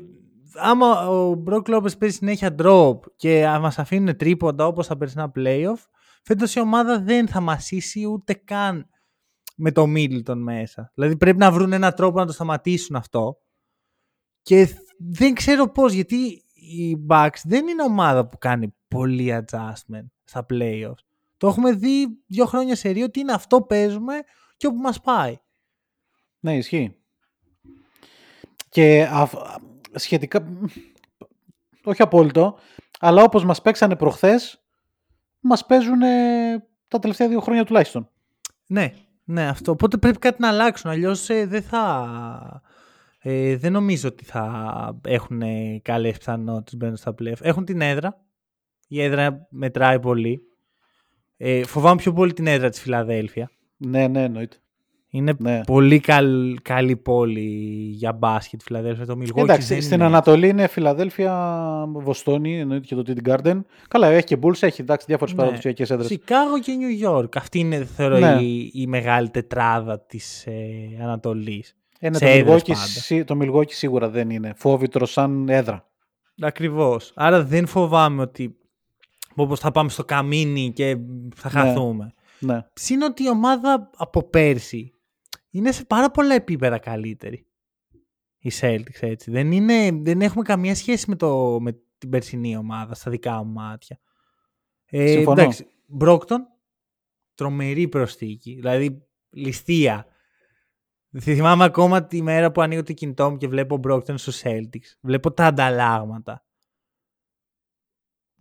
άμα 0.54 1.08
ο 1.08 1.42
Brook 1.46 1.62
Lopez 1.74 1.98
παίζει 1.98 2.16
συνέχεια 2.16 2.54
drop 2.62 2.98
και 3.16 3.46
μας 3.60 3.78
αφήνουν 3.78 4.16
τρίποντα 4.16 4.66
όπως 4.66 4.86
τα 4.86 4.96
περσινά 4.96 5.32
playoff, 5.36 5.78
φέτος 6.22 6.54
η 6.54 6.60
ομάδα 6.60 7.00
δεν 7.00 7.28
θα 7.28 7.40
μασίσει 7.40 8.06
ούτε 8.06 8.34
καν 8.34 8.89
με 9.60 9.72
το 9.72 9.82
Middleton 9.82 10.36
μέσα. 10.36 10.90
Δηλαδή 10.94 11.16
πρέπει 11.16 11.38
να 11.38 11.52
βρουν 11.52 11.72
έναν 11.72 11.94
τρόπο 11.94 12.18
να 12.18 12.26
το 12.26 12.32
σταματήσουν 12.32 12.96
αυτό. 12.96 13.38
Και 14.42 14.66
θ- 14.66 14.78
δεν 14.98 15.34
ξέρω 15.34 15.68
πώς, 15.70 15.92
γιατί 15.92 16.16
η 16.54 16.96
Bucks 17.08 17.38
δεν 17.44 17.68
είναι 17.68 17.82
ομάδα 17.82 18.26
που 18.26 18.38
κάνει 18.38 18.74
πολύ 18.88 19.36
adjustment 19.38 20.06
στα 20.24 20.46
playoffs. 20.50 21.04
Το 21.36 21.46
έχουμε 21.46 21.72
δει 21.72 22.06
δύο 22.26 22.44
χρόνια 22.46 22.76
σε 22.76 22.88
ρίο 22.88 23.04
ότι 23.04 23.20
είναι 23.20 23.32
αυτό 23.32 23.62
παίζουμε 23.62 24.14
και 24.56 24.66
όπου 24.66 24.80
μας 24.80 25.00
πάει. 25.00 25.38
ναι, 26.40 26.56
ισχύει. 26.56 26.94
Και 28.68 29.08
αφ- 29.10 29.56
σχετικά. 29.94 30.48
Όχι 31.84 32.02
απόλυτο, 32.02 32.58
αλλά 33.00 33.22
όπως 33.22 33.44
μας 33.44 33.62
παίξανε 33.62 33.96
προχθές, 33.96 34.62
μας 35.40 35.66
παίζουν 35.66 35.98
τα 36.88 36.98
τελευταία 36.98 37.28
δύο 37.28 37.40
χρόνια 37.40 37.64
τουλάχιστον. 37.64 38.10
Ναι, 38.66 38.92
ναι, 39.30 39.48
αυτό. 39.48 39.72
Οπότε 39.72 39.96
πρέπει 39.96 40.18
κάτι 40.18 40.40
να 40.40 40.48
αλλάξουν. 40.48 40.90
Αλλιώς 40.90 41.26
δεν 41.26 41.62
θα. 41.62 42.62
Ε, 43.18 43.56
δεν 43.56 43.72
νομίζω 43.72 44.08
ότι 44.08 44.24
θα 44.24 45.00
έχουν 45.04 45.42
καλές 45.82 46.18
πιθανότητες 46.18 46.76
μπαίνουν 46.76 46.96
στα 46.96 47.14
playoff. 47.18 47.40
Έχουν 47.40 47.64
την 47.64 47.80
έδρα. 47.80 48.24
Η 48.88 49.02
έδρα 49.02 49.46
μετράει 49.50 50.00
πολύ. 50.00 50.40
Ε, 51.36 51.64
φοβάμαι 51.64 51.96
πιο 51.96 52.12
πολύ 52.12 52.32
την 52.32 52.46
έδρα 52.46 52.68
της 52.68 52.80
Φιλαδέλφια. 52.80 53.50
Ναι, 53.76 54.08
ναι, 54.08 54.22
εννοείται. 54.22 54.56
Είναι 55.12 55.32
Ναι. 55.38 55.60
πολύ 55.66 56.00
καλ, 56.00 56.58
καλή 56.62 56.96
πόλη 56.96 57.40
για 57.92 58.12
μπάσκετ 58.12 58.60
Φιλαδέλφια. 58.62 59.06
Το 59.06 59.16
Milwaukee 59.20 59.36
Εντάξει, 59.42 59.74
δεν 59.74 59.82
στην 59.82 59.94
είναι. 59.94 60.04
Ανατολή 60.04 60.48
είναι 60.48 60.66
Φιλαδέλφια, 60.66 61.34
Βοστόνη, 61.92 62.58
εννοείται 62.60 62.86
και 62.86 62.94
το 62.94 63.02
TD 63.06 63.28
Garden. 63.30 63.60
Καλά, 63.88 64.06
έχει 64.06 64.24
και 64.26 64.38
Bulls, 64.42 64.62
έχει 64.62 64.80
εντάξει, 64.80 65.06
διάφορες 65.08 65.34
Ναι. 65.34 65.40
παραδοσιακές 65.40 65.90
έδρες. 65.90 66.06
Σικάγο 66.06 66.58
και 66.60 66.72
Νιου 66.72 66.88
Γιόρκ. 66.88 67.36
Αυτή 67.36 67.58
είναι, 67.58 67.84
θεωρώ, 67.84 68.18
Ναι. 68.18 68.36
η, 68.42 68.70
η 68.74 68.86
μεγάλη 68.86 69.28
τετράδα 69.30 70.00
της 70.00 70.46
ε, 70.46 70.52
Ανατολής. 71.02 71.76
Ε, 72.00 72.08
ναι, 72.10 72.16
σε 72.16 72.24
το, 72.24 72.30
έδρες 72.30 72.60
Milwaukee, 72.62 72.66
πάντα. 72.72 72.76
σι- 72.86 73.24
το 73.24 73.38
Milwaukee 73.42 73.70
σίγουρα 73.72 74.08
δεν 74.08 74.30
είναι 74.30 74.52
φόβητρο 74.56 75.06
σαν 75.06 75.48
έδρα. 75.48 75.88
Ακριβώς. 76.42 77.12
Άρα 77.14 77.44
δεν 77.44 77.66
φοβάμαι 77.66 78.22
ότι 78.22 78.56
όπως 79.34 79.60
θα 79.60 79.70
πάμε 79.70 79.88
στο 79.90 80.04
καμίνι 80.04 80.72
και 80.74 80.96
θα 81.34 81.50
Ναι. 81.52 81.60
χαθούμε. 81.60 82.14
Ναι. 82.38 82.58
Συν 82.72 83.02
ότι 83.02 83.22
η 83.22 83.28
ομάδα 83.28 83.90
από 83.96 84.22
πέρσι 84.22 84.92
είναι 85.50 85.72
σε 85.72 85.84
πάρα 85.84 86.10
πολλά 86.10 86.34
επίπεδα 86.34 86.78
καλύτερη. 86.78 87.46
Η 88.38 88.50
Celtics 88.60 89.00
έτσι. 89.00 89.30
Δεν, 89.30 89.52
είναι, 89.52 89.90
δεν 89.92 90.20
έχουμε 90.20 90.42
καμία 90.44 90.74
σχέση 90.74 91.10
με, 91.10 91.16
το, 91.16 91.60
με 91.60 91.80
την 91.98 92.10
περσινή 92.10 92.56
ομάδα 92.56 92.94
στα 92.94 93.10
δικά 93.10 93.44
μου 93.44 93.52
μάτια. 93.52 94.00
Ε, 94.84 95.06
Συμφωνώ. 95.06 95.40
Εντάξει, 95.40 95.66
Μπρόκτον, 95.86 96.46
τρομερή 97.34 97.88
προσθήκη. 97.88 98.54
Δηλαδή, 98.54 99.06
ληστεία. 99.30 100.06
Θυμάμαι 101.20 101.64
ακόμα 101.64 102.06
τη 102.06 102.22
μέρα 102.22 102.52
που 102.52 102.60
ανοίγω 102.60 102.82
το 102.82 102.92
κινητό 102.92 103.30
μου 103.30 103.36
και 103.36 103.48
βλέπω 103.48 103.76
Μπρόκτον 103.76 104.18
στους 104.18 104.42
Celtics. 104.44 104.96
Βλέπω 105.00 105.32
τα 105.32 105.46
ανταλλάγματα. 105.46 106.44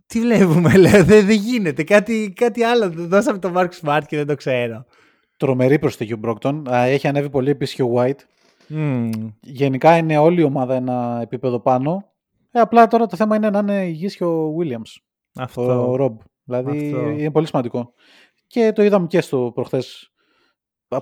Τι 0.06 0.20
βλέπουμε, 0.20 0.76
λέω, 0.78 1.04
δεν, 1.04 1.26
δεν 1.26 1.36
γίνεται. 1.36 1.84
Κάτι, 1.84 2.32
κάτι 2.36 2.62
άλλο. 2.62 2.90
Δώσαμε 2.90 3.38
τον 3.38 3.52
Mark 3.56 3.70
Smart 3.80 4.02
και 4.06 4.16
δεν 4.16 4.26
το 4.26 4.34
ξέρω. 4.34 4.86
Τρομερή 5.40 5.78
προσθήκη 5.78 6.12
ο 6.12 6.16
Μπρόκτον. 6.16 6.68
Α, 6.70 6.84
Έχει 6.84 7.06
ανέβει 7.08 7.30
πολύ 7.30 7.50
επίσης 7.50 7.74
και 7.74 7.82
ο 7.82 7.92
White. 7.96 8.18
Μμμ. 8.68 9.10
Γενικά 9.40 9.96
είναι 9.96 10.18
όλη 10.18 10.40
η 10.40 10.44
ομάδα 10.44 10.74
ένα 10.74 11.18
επίπεδο 11.22 11.60
πάνω. 11.60 12.04
Ε, 12.50 12.60
απλά 12.60 12.86
τώρα 12.86 13.06
το 13.06 13.16
θέμα 13.16 13.36
είναι 13.36 13.50
να 13.50 13.58
είναι 13.58 13.86
υγιής 13.86 14.16
και 14.16 14.24
ο 14.24 14.54
Williams, 14.58 15.00
Αυτό. 15.38 15.90
ο 15.90 15.96
Ρομπ. 15.96 16.18
Δηλαδή 16.44 16.88
Αυτό. 16.90 17.08
είναι 17.08 17.30
πολύ 17.30 17.46
σημαντικό. 17.46 17.92
Και 18.46 18.72
το 18.72 18.82
είδαμε 18.82 19.06
και 19.06 19.20
στο 19.20 19.50
προχθές 19.54 20.12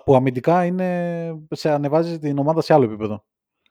που 0.04 0.14
αμυντικά 0.14 0.64
είναι, 0.64 1.40
σε 1.50 1.70
ανεβάζει 1.70 2.18
την 2.18 2.38
ομάδα 2.38 2.60
σε 2.60 2.74
άλλο 2.74 2.84
επίπεδο. 2.84 3.24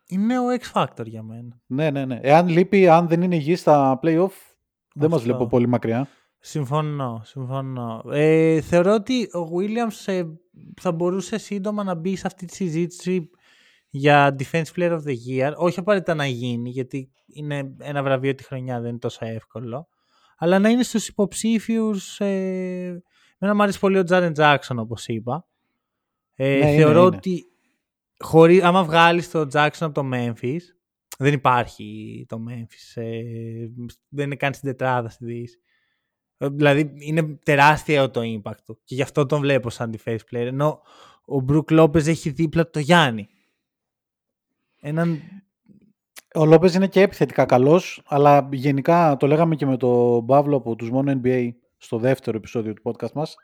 Είναι 0.08 0.40
ο 0.40 0.44
X 0.60 0.82
Factor 0.82 1.06
για 1.06 1.24
μένα. 1.24 1.62
Ναι, 1.66 1.90
ναι, 1.90 2.06
ναι. 2.06 2.20
Εάν 2.22 2.48
λείπει, 2.48 2.88
αν 2.88 3.08
δεν 3.08 3.22
είναι 3.22 3.36
υγιής 3.36 3.60
στα 3.60 4.00
play-off, 4.04 4.32
δεν 4.94 5.10
μας 5.10 5.20
Αυτό. 5.20 5.20
βλέπω 5.20 5.48
πολύ 5.48 5.68
μακριά. 5.68 6.08
Συμφωνώ, 6.40 7.22
συμφωνώ. 7.26 8.04
Ε, 8.12 8.62
θεωρώ 8.62 8.94
ότι 8.94 9.24
ο 9.24 9.50
Williams 9.58 10.14
ε, 10.14 10.24
θα 10.82 10.92
μπορούσε 10.92 11.38
σύντομα 11.38 11.84
να 11.84 11.96
μπει 11.96 12.16
σε 12.16 12.28
αυτή 12.28 12.46
τη 12.46 12.56
συζήτηση 12.56 13.30
για 13.90 14.36
Defense 14.40 14.66
Player 14.76 14.92
of 14.92 15.02
the 15.04 15.16
Year. 15.30 15.54
Όχι 15.56 15.80
απαραίτητα 15.80 16.14
να 16.14 16.26
γίνει, 16.26 16.70
γιατί 16.70 17.12
είναι 17.26 17.76
ένα 17.80 18.04
βραβείο 18.04 18.36
τη 18.36 18.44
χρονιά, 18.44 18.80
δεν 18.80 18.90
είναι 18.90 19.00
τόσο 19.00 19.26
εύκολο. 19.26 19.88
Αλλά 20.38 20.60
να 20.60 20.70
είναι 20.70 20.84
στους 20.84 21.08
υποψήφιους... 21.08 22.20
Ε, 22.20 23.04
εμένα 23.38 23.56
μου 23.56 23.64
αρέσει 23.64 23.80
πολύ 23.80 23.98
ο 24.00 24.04
Jaren 24.10 24.34
Jackson, 24.36 24.76
όπως 24.76 25.08
είπα. 25.08 25.46
Ε, 26.36 26.48
Ναι, 26.48 26.70
είναι, 26.70 26.78
θεωρώ 26.78 27.06
είναι. 27.06 27.16
ότι 27.16 27.44
χωρί, 28.20 28.62
άμα 28.62 28.84
βγάλεις 28.84 29.32
το 29.32 29.40
Jackson 29.54 29.80
από 29.80 29.94
το 29.94 30.10
Memphis, 30.14 30.60
δεν 31.18 31.34
υπάρχει 31.34 32.26
το 32.28 32.38
Memphis. 32.50 33.02
Ε, 33.02 33.68
δεν 34.10 34.26
είναι 34.26 34.36
καν 34.36 34.54
στην 34.54 34.70
τετράδα 34.70 35.10
στη 35.10 35.26
Δύση. 35.26 35.58
Ε, 36.38 36.48
Δηλαδή 36.50 36.94
είναι 36.98 37.40
τεράστιο 37.44 38.10
το 38.10 38.22
impact 38.24 38.62
του 38.66 38.80
και 38.84 38.96
γι' 38.96 39.02
αυτό 39.02 39.26
τον 39.26 39.40
βλέπω 39.40 39.70
σαν 39.70 39.96
defense 39.98 40.20
player. 40.32 40.46
Ενώ 40.46 40.82
ο 41.26 41.40
Μπρουκ 41.40 41.72
Λόπεζ 41.72 42.08
έχει 42.08 42.30
δίπλα 42.30 42.64
του 42.64 42.70
το 42.70 42.80
Γιάννη. 42.80 43.28
Έναν. 44.80 45.22
Ο 46.34 46.46
Λόπεζ 46.46 46.76
είναι 46.76 46.88
και 46.88 47.02
επιθετικά 47.02 47.46
καλός, 47.46 48.02
αλλά 48.06 48.50
γενικά 48.52 49.18
το 49.20 49.28
λέγαμε 49.28 49.56
και 49.56 49.66
με 49.66 49.78
τον 49.78 50.26
Παύλο 50.26 50.56
από 50.56 50.76
τους 50.76 50.90
μόνο 50.90 51.22
NBA 51.24 51.50
στο 51.78 51.98
δεύτερο 51.98 52.38
επεισόδιο 52.38 52.74
του 52.74 52.82
podcast 52.84 53.12
μας. 53.12 53.36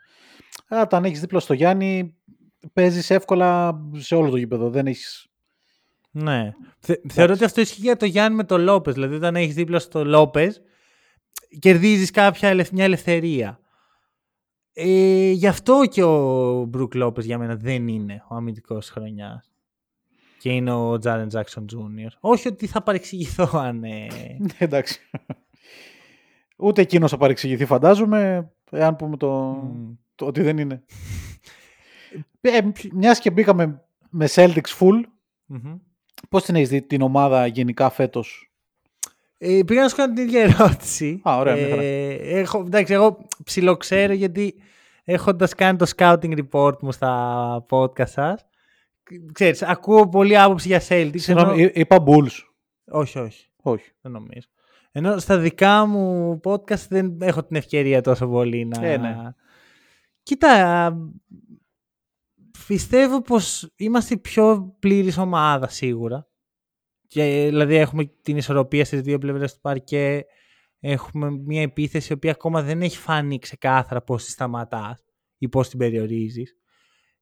Α, 0.68 0.80
Όταν 0.80 1.04
έχεις 1.04 1.20
δίπλα 1.20 1.40
στο 1.40 1.54
Γιάννη, 1.54 2.16
παίζεις 2.72 3.10
εύκολα 3.10 3.80
σε 3.96 4.14
όλο 4.14 4.30
το 4.30 4.36
γήπεδο. 4.36 4.70
Δεν 4.70 4.86
έχεις... 4.86 5.28
Ναι. 6.10 6.52
Θε, 6.78 6.94
θεωρώ 7.08 7.32
ότι 7.32 7.44
αυτό 7.44 7.60
ισχύει 7.60 7.80
για 7.80 7.96
το 7.96 8.04
Γιάννη 8.04 8.36
με 8.36 8.44
το 8.44 8.58
Λόπεζ. 8.58 8.94
Δηλαδή, 8.94 9.14
όταν 9.14 9.36
έχεις 9.36 9.54
δίπλα 9.54 9.78
στο 9.78 10.04
Λόπεζ, 10.04 10.56
κερδίζεις 11.58 12.10
κάποια 12.10 12.48
ελευ- 12.48 12.72
μια 12.72 12.84
ελευθερία. 12.84 13.58
Ε, 14.72 15.30
γι' 15.30 15.46
αυτό 15.46 15.82
και 15.90 16.02
ο 16.02 16.64
Μπρουκ 16.64 16.94
Λόπεζ 16.94 17.24
για 17.24 17.38
μένα 17.38 17.56
δεν 17.56 17.88
είναι 17.88 18.24
ο 18.28 18.34
αμυντικός 18.34 18.90
χρονιάς. 18.90 19.48
Και 20.38 20.50
είναι 20.52 20.72
ο 20.72 20.98
Τζάρεν 20.98 21.28
Τζάξον 21.28 21.66
Τζούνιορ. 21.66 22.12
Όχι 22.20 22.48
ότι 22.48 22.66
θα 22.66 22.82
παρεξηγηθώ 22.82 23.48
αν. 23.52 23.84
ε, 23.84 24.06
Ναι, 24.38 24.46
εντάξει. 24.58 25.00
Ούτε 26.56 26.80
εκείνος 26.82 27.10
θα 27.10 27.16
παρεξηγηθεί 27.16 27.64
φαντάζομαι, 27.64 28.50
εάν 28.70 28.96
πούμε 28.96 29.16
το, 29.16 29.30
μ, 29.42 29.92
το 30.14 30.26
ότι 30.26 30.42
δεν 30.42 30.58
είναι. 30.58 30.84
ε, 32.40 32.58
μιας 32.92 33.18
και 33.20 33.30
μπήκαμε 33.30 33.84
με 34.10 34.28
Celtics 34.30 34.78
full, 34.78 35.00
μμμ. 35.46 35.74
πώς 36.28 36.44
την 36.44 36.54
έχεις 36.54 36.68
δει 36.68 36.82
την 36.82 37.02
ομάδα 37.02 37.46
γενικά 37.46 37.90
φέτος; 37.90 38.53
Ε, 39.38 39.60
πήγα 39.66 39.82
να 39.82 39.88
σου 39.88 39.96
κάνω 39.96 40.14
την 40.14 40.24
ίδια 40.24 40.40
ερώτηση. 40.42 41.20
Α, 41.28 41.36
ωραία, 41.38 41.54
μια 41.56 41.68
χαρά. 41.68 41.82
Ε, 41.82 42.12
έχω, 42.14 42.60
εντάξει, 42.60 42.92
εγώ 42.92 43.26
ψιλοξέρω 43.44 44.12
γιατί 44.12 44.54
έχοντας 45.04 45.54
κάνει 45.54 45.78
το 45.78 45.86
scouting 45.96 46.38
report 46.50 46.78
μου 46.80 46.92
στα 46.92 47.66
podcast 47.70 48.08
σας, 48.08 48.46
ξέρεις, 49.32 49.62
ακούω 49.62 50.08
πολλή 50.08 50.38
άποψη 50.38 50.68
για 50.68 50.80
Celtics. 50.88 51.18
Συγγνώμη, 51.20 51.52
ενώ- 51.62 51.70
εί- 51.74 51.76
είπα 51.78 52.02
Bulls. 52.06 52.42
Όχι, 52.90 53.18
όχι, 53.18 53.50
Όχι. 53.62 53.90
δεν 54.00 54.12
νομίζω. 54.12 54.48
Ενώ 54.92 55.18
στα 55.18 55.38
δικά 55.38 55.86
μου 55.86 56.40
podcast 56.44 56.86
δεν 56.88 57.18
έχω 57.20 57.44
την 57.44 57.56
ευκαιρία 57.56 58.00
τόσο 58.00 58.26
πολύ 58.28 58.64
να... 58.64 58.86
Ε, 58.86 58.96
ναι. 58.96 59.16
Κοίτα, 60.22 60.92
πιστεύω 62.66 63.22
πως 63.22 63.72
είμαστε 63.76 64.14
η 64.14 64.18
πιο 64.18 64.74
πλήρης 64.78 65.18
ομάδα 65.18 65.68
σίγουρα. 65.68 66.28
Και, 67.14 67.46
δηλαδή 67.48 67.74
έχουμε 67.74 68.04
την 68.22 68.36
ισορροπία 68.36 68.84
στις 68.84 69.00
δύο 69.00 69.18
πλευρές 69.18 69.54
του 69.54 69.60
παρκέ. 69.60 70.24
Έχουμε 70.80 71.30
μια 71.30 71.62
επίθεση 71.62 72.12
η 72.12 72.14
οποία 72.14 72.30
ακόμα 72.30 72.62
δεν 72.62 72.82
έχει 72.82 72.98
φανεί 72.98 73.38
ξεκάθαρα 73.38 74.02
πώς 74.02 74.24
τη 74.24 74.30
σταματάς 74.30 75.04
ή 75.38 75.48
πώς 75.48 75.68
την 75.68 75.78
περιορίζεις. 75.78 76.56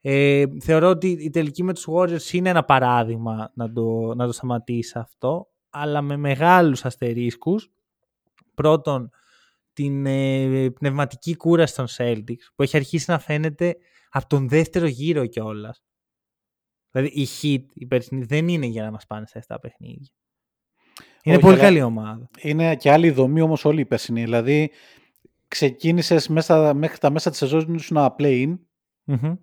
Ε, 0.00 0.44
θεωρώ 0.60 0.88
ότι 0.88 1.08
η 1.08 1.30
τελική 1.30 1.62
με 1.62 1.74
τους 1.74 1.86
Warriors 1.88 2.32
είναι 2.32 2.48
ένα 2.48 2.64
παράδειγμα 2.64 3.52
να 3.54 3.72
το, 3.72 4.14
να 4.14 4.26
το 4.26 4.32
σταματήσει 4.32 4.98
αυτό, 4.98 5.46
αλλά 5.70 6.02
με 6.02 6.16
μεγάλους 6.16 6.84
αστερίσκους. 6.84 7.70
Πρώτον, 8.54 9.10
την 9.72 10.06
ε, 10.06 10.70
πνευματική 10.70 11.36
κούραση 11.36 11.74
των 11.74 11.86
Celtics 11.96 12.52
που 12.54 12.62
έχει 12.62 12.76
αρχίσει 12.76 13.10
να 13.10 13.18
φαίνεται 13.18 13.76
από 14.10 14.26
τον 14.26 14.48
δεύτερο 14.48 14.86
γύρο 14.86 15.26
κιόλας. 15.26 15.82
Δηλαδή 16.92 17.20
η 17.20 17.26
Heat, 17.42 17.64
η 17.74 17.86
περσινή, 17.86 18.24
δεν 18.24 18.48
είναι 18.48 18.66
για 18.66 18.82
να 18.82 18.90
μας 18.90 19.06
πάνε 19.06 19.26
σε 19.26 19.38
7 19.48 19.56
παιχνίδια. 19.60 20.12
Είναι 21.22 21.34
Όχι, 21.36 21.44
πολύ 21.44 21.54
αλλά- 21.58 21.64
καλή 21.64 21.82
ομάδα. 21.82 22.28
Είναι 22.40 22.76
και 22.76 22.90
άλλη 22.92 23.10
δομή 23.10 23.40
όμως 23.40 23.64
όλη 23.64 23.80
η 23.80 23.84
περσινή. 23.84 24.22
Δηλαδή 24.22 24.70
ξεκίνησες 25.48 26.28
μέσα, 26.28 26.74
μέχρι 26.74 26.98
τα 26.98 27.10
μέσα 27.10 27.30
της 27.30 27.38
σεζόν 27.38 27.78
σου 27.78 27.94
να 27.94 28.14
play-in 28.18 28.58
Μμμ. 29.04 29.34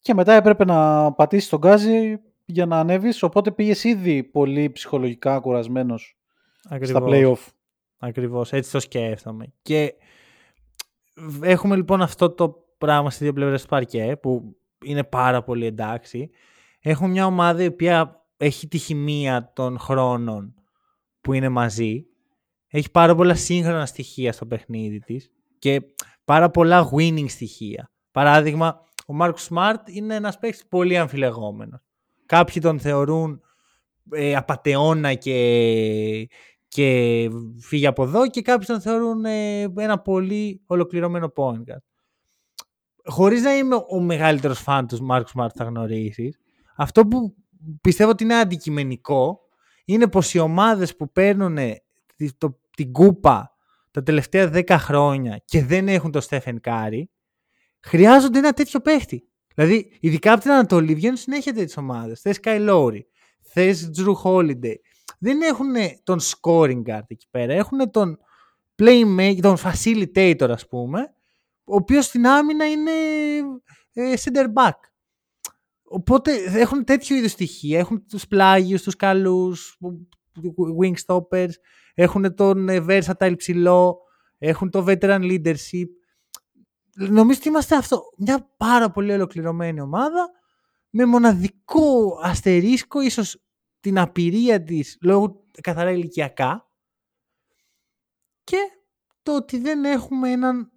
και 0.00 0.14
μετά 0.14 0.32
έπρεπε 0.32 0.64
να 0.64 1.12
πατήσεις 1.12 1.48
τον 1.48 1.58
γκάζι 1.58 2.18
για 2.44 2.66
να 2.66 2.78
ανέβεις, 2.78 3.22
οπότε 3.22 3.50
πήγες 3.50 3.84
ήδη 3.84 4.24
πολύ 4.24 4.70
ψυχολογικά 4.70 5.38
κουρασμένος 5.40 6.18
στα 6.60 6.74
Ακριβώς. 6.74 7.10
play-off. 7.12 7.52
Ακριβώς, 7.98 8.52
έτσι 8.52 8.70
το 8.70 8.80
σκέφτομαι. 8.80 9.52
Και 9.62 9.94
έχουμε 11.42 11.76
λοιπόν 11.76 12.02
αυτό 12.02 12.30
το 12.30 12.54
πράγμα 12.78 13.10
στις 13.10 13.22
δύο 13.22 13.32
πλευρές 13.32 13.62
του 13.62 13.68
παρκέ 13.68 14.16
που 14.22 14.56
είναι 14.84 15.04
πάρα 15.04 15.42
πολύ 15.42 15.66
εντάξει. 15.66 16.30
Έχουμε 16.80 17.08
μια 17.08 17.26
ομάδα 17.26 17.62
η 17.62 17.66
οποία 17.66 18.24
έχει 18.36 18.68
τη 18.68 18.78
χημεία 18.78 19.52
των 19.54 19.78
χρόνων 19.78 20.54
που 21.20 21.32
είναι 21.32 21.48
μαζί. 21.48 22.04
Έχει 22.66 22.90
πάρα 22.90 23.14
πολλά 23.14 23.34
σύγχρονα 23.34 23.86
στοιχεία 23.86 24.32
στο 24.32 24.46
παιχνίδι 24.46 24.98
της 24.98 25.30
και 25.58 25.80
πάρα 26.24 26.50
πολλά 26.50 26.90
winning 26.94 27.28
στοιχεία. 27.28 27.90
Παράδειγμα, 28.10 28.80
ο 29.06 29.12
Μάρκ 29.12 29.38
Σμαρτ 29.38 29.88
είναι 29.88 30.14
ένας 30.14 30.38
παίκτης 30.38 30.66
πολύ 30.68 30.98
αμφιλεγόμενος. 30.98 31.80
Κάποιοι 32.26 32.62
τον 32.62 32.78
θεωρούν 32.78 33.40
ε, 34.10 34.36
απατεώνα 34.36 35.14
και, 35.14 36.28
και 36.68 37.28
φύγει 37.58 37.86
από 37.86 38.02
εδώ 38.02 38.28
και 38.28 38.42
κάποιοι 38.42 38.66
τον 38.66 38.80
θεωρούν 38.80 39.24
ε, 39.24 39.62
ένα 39.76 39.98
πολύ 39.98 40.62
ολοκληρωμένο 40.66 41.32
point 41.36 41.58
guard. 41.58 41.82
Χωρίς 43.04 43.42
να 43.42 43.56
είμαι 43.56 43.84
ο 43.88 44.00
μεγαλύτερος 44.00 44.60
φαν 44.60 44.86
του 44.86 45.04
Μάρκ 45.04 45.28
Σμαρτ 45.28 45.54
θα 45.56 45.64
γνωρίσεις, 45.64 46.40
αυτό 46.82 47.06
που 47.06 47.34
πιστεύω 47.80 48.10
ότι 48.10 48.24
είναι 48.24 48.34
αντικειμενικό 48.34 49.40
είναι 49.84 50.08
πως 50.08 50.34
οι 50.34 50.38
ομάδες 50.38 50.96
που 50.96 51.12
παίρνουν 51.12 51.56
τη- 52.16 52.36
το- 52.38 52.58
την 52.76 52.92
κούπα 52.92 53.54
τα 53.90 54.02
τελευταία 54.02 54.50
10 54.54 54.78
χρόνια 54.78 55.42
και 55.44 55.64
δεν 55.64 55.88
έχουν 55.88 56.10
το 56.10 56.20
Στέφεν 56.20 56.60
Κάρι, 56.60 57.10
χρειάζονται 57.80 58.38
ένα 58.38 58.52
τέτοιο 58.52 58.80
παίχτη. 58.80 59.24
Δηλαδή, 59.54 59.96
ειδικά 60.00 60.32
από 60.32 60.40
την 60.42 60.50
Ανατολή 60.50 60.94
βγαίνουν 60.94 61.16
συνέχεια 61.16 61.52
τέτοιες 61.52 61.76
ομάδες. 61.76 62.20
Θες 62.20 62.38
Kyle 62.42 62.68
Lowry, 62.70 63.00
θες 63.40 63.90
Jrue 63.96 64.14
Holiday. 64.24 64.74
Δεν 65.18 65.42
έχουν 65.42 65.72
τον 66.02 66.18
scoring 66.20 66.82
guard 66.82 67.04
εκεί 67.06 67.26
πέρα. 67.30 67.52
Έχουν 67.54 67.90
τον 67.90 68.18
playmaker, 68.82 69.38
τον 69.40 69.56
facilitator, 69.58 70.48
ας 70.50 70.66
πούμε, 70.68 71.14
ο 71.64 71.74
οποίος 71.74 72.04
στην 72.04 72.26
άμυνα 72.26 72.70
είναι 72.70 72.90
ε, 73.92 74.14
center 74.24 74.44
back. 74.54 74.89
Οπότε 75.92 76.32
έχουν 76.44 76.84
τέτοιο 76.84 77.16
είδους 77.16 77.30
στοιχεία. 77.30 77.78
Έχουν 77.78 78.06
τους 78.06 78.26
πλάγιους, 78.26 78.82
τους 78.82 78.96
καλούς, 78.96 79.78
wing 80.80 80.94
stoppers, 81.06 81.50
έχουν 81.94 82.34
τον 82.34 82.68
ε, 82.68 82.84
versatile 82.88 83.34
ψηλό, 83.36 83.98
έχουν 84.38 84.70
το 84.70 84.84
veteran 84.88 85.20
leadership. 85.20 85.86
Νομίζω 86.94 87.38
ότι 87.38 87.48
είμαστε 87.48 87.76
αυτό. 87.76 88.02
Μια 88.16 88.54
πάρα 88.56 88.90
πολύ 88.90 89.12
ολοκληρωμένη 89.12 89.80
ομάδα 89.80 90.30
με 90.90 91.04
μοναδικό 91.04 92.18
αστερίσκο, 92.22 93.00
ίσως 93.00 93.44
την 93.80 93.98
απειρία 93.98 94.62
της 94.62 94.98
λόγω 95.02 95.44
καθαρά 95.60 95.90
ηλικιακά 95.90 96.70
και 98.44 98.58
το 99.22 99.36
ότι 99.36 99.58
δεν 99.58 99.84
έχουμε 99.84 100.30
έναν 100.30 100.70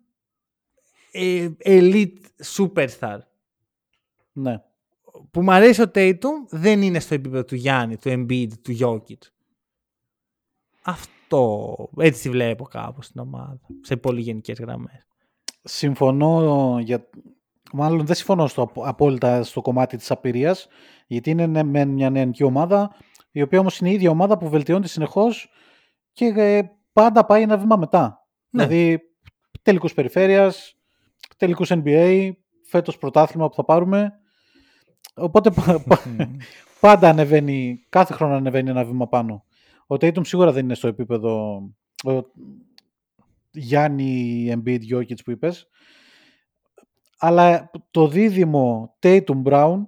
ε, 1.12 1.50
elite 1.66 2.18
superstar. 2.56 3.18
Ναι. 4.32 4.64
Που 5.34 5.42
μου 5.42 5.52
αρέσει 5.52 5.82
ο 5.82 5.92
Tatum 5.96 6.48
δεν 6.50 6.82
είναι 6.82 7.00
στο 7.00 7.14
επίπεδο 7.14 7.44
του 7.44 7.56
Γιάννη, 7.56 7.98
του 7.98 8.10
Embiid, 8.10 8.48
του 8.62 8.78
Jokic. 8.80 9.18
Αυτό, 10.84 11.76
έτσι 11.98 12.22
τη 12.22 12.30
βλέπω 12.30 12.64
κάπως 12.64 13.06
στην 13.06 13.22
ομάδα, 13.22 13.60
σε 13.82 13.98
πολύ 13.98 14.22
γενικές 14.22 14.60
γραμμές. 14.60 15.08
Συμφωνώ 15.64 16.78
για 16.80 17.10
μάλλον 17.72 18.06
δεν 18.06 18.16
συμφωνώ 18.16 18.48
στο, 18.48 18.62
απο- 18.62 18.84
απόλυτα 18.86 19.44
στο 19.44 19.62
κομμάτι 19.62 19.98
της 19.98 20.12
απειρίας, 20.12 20.68
γιατί 21.08 21.30
είναι 21.30 21.46
ναι, 21.46 21.64
μεν 21.64 21.90
μια 21.90 22.10
νεανική 22.10 22.44
ομάδα, 22.44 22.96
η 23.32 23.42
οποία 23.42 23.60
όμως 23.60 23.80
είναι 23.80 23.90
η 23.90 23.94
ίδια 23.94 24.10
ομάδα 24.10 24.38
που 24.38 24.50
βελτιώνεται 24.50 24.88
συνεχώς 24.88 25.50
και 26.12 26.26
ε, 26.26 26.62
πάντα 26.94 27.26
πάει 27.26 27.42
ένα 27.42 27.58
βήμα 27.58 27.76
μετά. 27.76 28.28
Ναι. 28.50 28.66
Δηλαδή 28.66 29.02
τελικούς 29.62 29.94
περιφέρειας, 29.94 30.76
τελικούς 31.38 31.72
NBA, 31.74 32.32
φέτος 32.70 32.98
πρωτάθλημα 32.98 33.50
που 33.50 33.56
θα 33.56 33.66
πάρουμε. 33.66 34.18
Οπότε 35.16 35.52
πα- 35.52 35.84
πα- 35.88 36.02
πάντα 36.80 37.10
ανεβαίνει, 37.10 37.86
κάθε 37.90 38.14
χρόνο 38.14 38.34
ανεβαίνει 38.36 38.70
ένα 38.70 38.86
βήμα 38.86 39.08
πάνω. 39.08 39.46
Ο 39.88 39.96
Tatum 39.96 40.26
σίγουρα 40.28 40.52
δεν 40.52 40.64
είναι 40.64 40.74
στο 40.76 40.88
επίπεδο 40.88 41.56
ο 42.06 42.22
Γιάννη 43.52 44.48
Embiid 44.56 44.80
Jokic 44.94 45.24
που 45.24 45.32
είπες. 45.32 45.68
Αλλά 47.18 47.72
το 47.92 48.08
δίδυμο 48.08 48.96
Tatum 49.00 49.44
Brown 49.44 49.84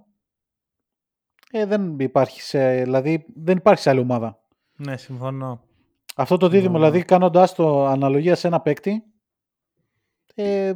ε, 1.52 1.66
δεν 1.66 2.00
υπάρχει 2.00 2.42
σε, 2.42 2.84
δηλαδή 2.84 3.26
δεν 3.36 3.58
υπάρχει 3.58 3.82
σε 3.82 3.90
άλλη 3.90 4.00
ομάδα. 4.00 4.40
Ναι, 4.76 4.98
συμφωνώ. 4.98 5.64
Αυτό 6.16 6.38
το 6.38 6.48
δίδυμο, 6.48 6.72
Ναι. 6.72 6.78
δηλαδή 6.78 7.04
κάνοντας 7.06 7.54
το 7.56 7.86
αναλογία 7.86 8.36
σε 8.36 8.48
ένα 8.48 8.62
παίκτη, 8.62 9.04
ε, 10.36 10.74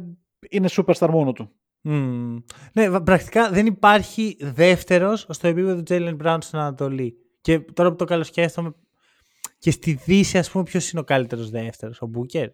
είναι 0.50 0.68
superstar 0.70 1.08
μόνο 1.10 1.32
του. 1.32 1.50
Μμμ. 1.82 2.36
Ναι, 2.72 2.90
βα- 2.90 3.02
πρακτικά 3.02 3.50
δεν 3.50 3.66
υπάρχει 3.66 4.36
δεύτερος 4.40 5.26
στο 5.28 5.46
επίπεδο 5.48 5.82
του 5.82 5.94
Jalen 5.94 6.16
Brown 6.22 6.36
στην 6.40 6.58
Ανατολή. 6.58 7.14
Και 7.40 7.58
τώρα 7.60 7.90
που 7.90 7.96
το 7.96 8.04
καλοσκέφτομαι, 8.04 8.74
και 9.58 9.70
στη 9.70 9.92
Δύση, 9.92 10.38
ας 10.38 10.50
πούμε, 10.50 10.64
ποιος 10.64 10.90
είναι 10.90 11.00
ο 11.00 11.04
καλύτερος 11.04 11.50
δεύτερος, 11.50 12.02
ο 12.02 12.06
Μπούκερ. 12.06 12.48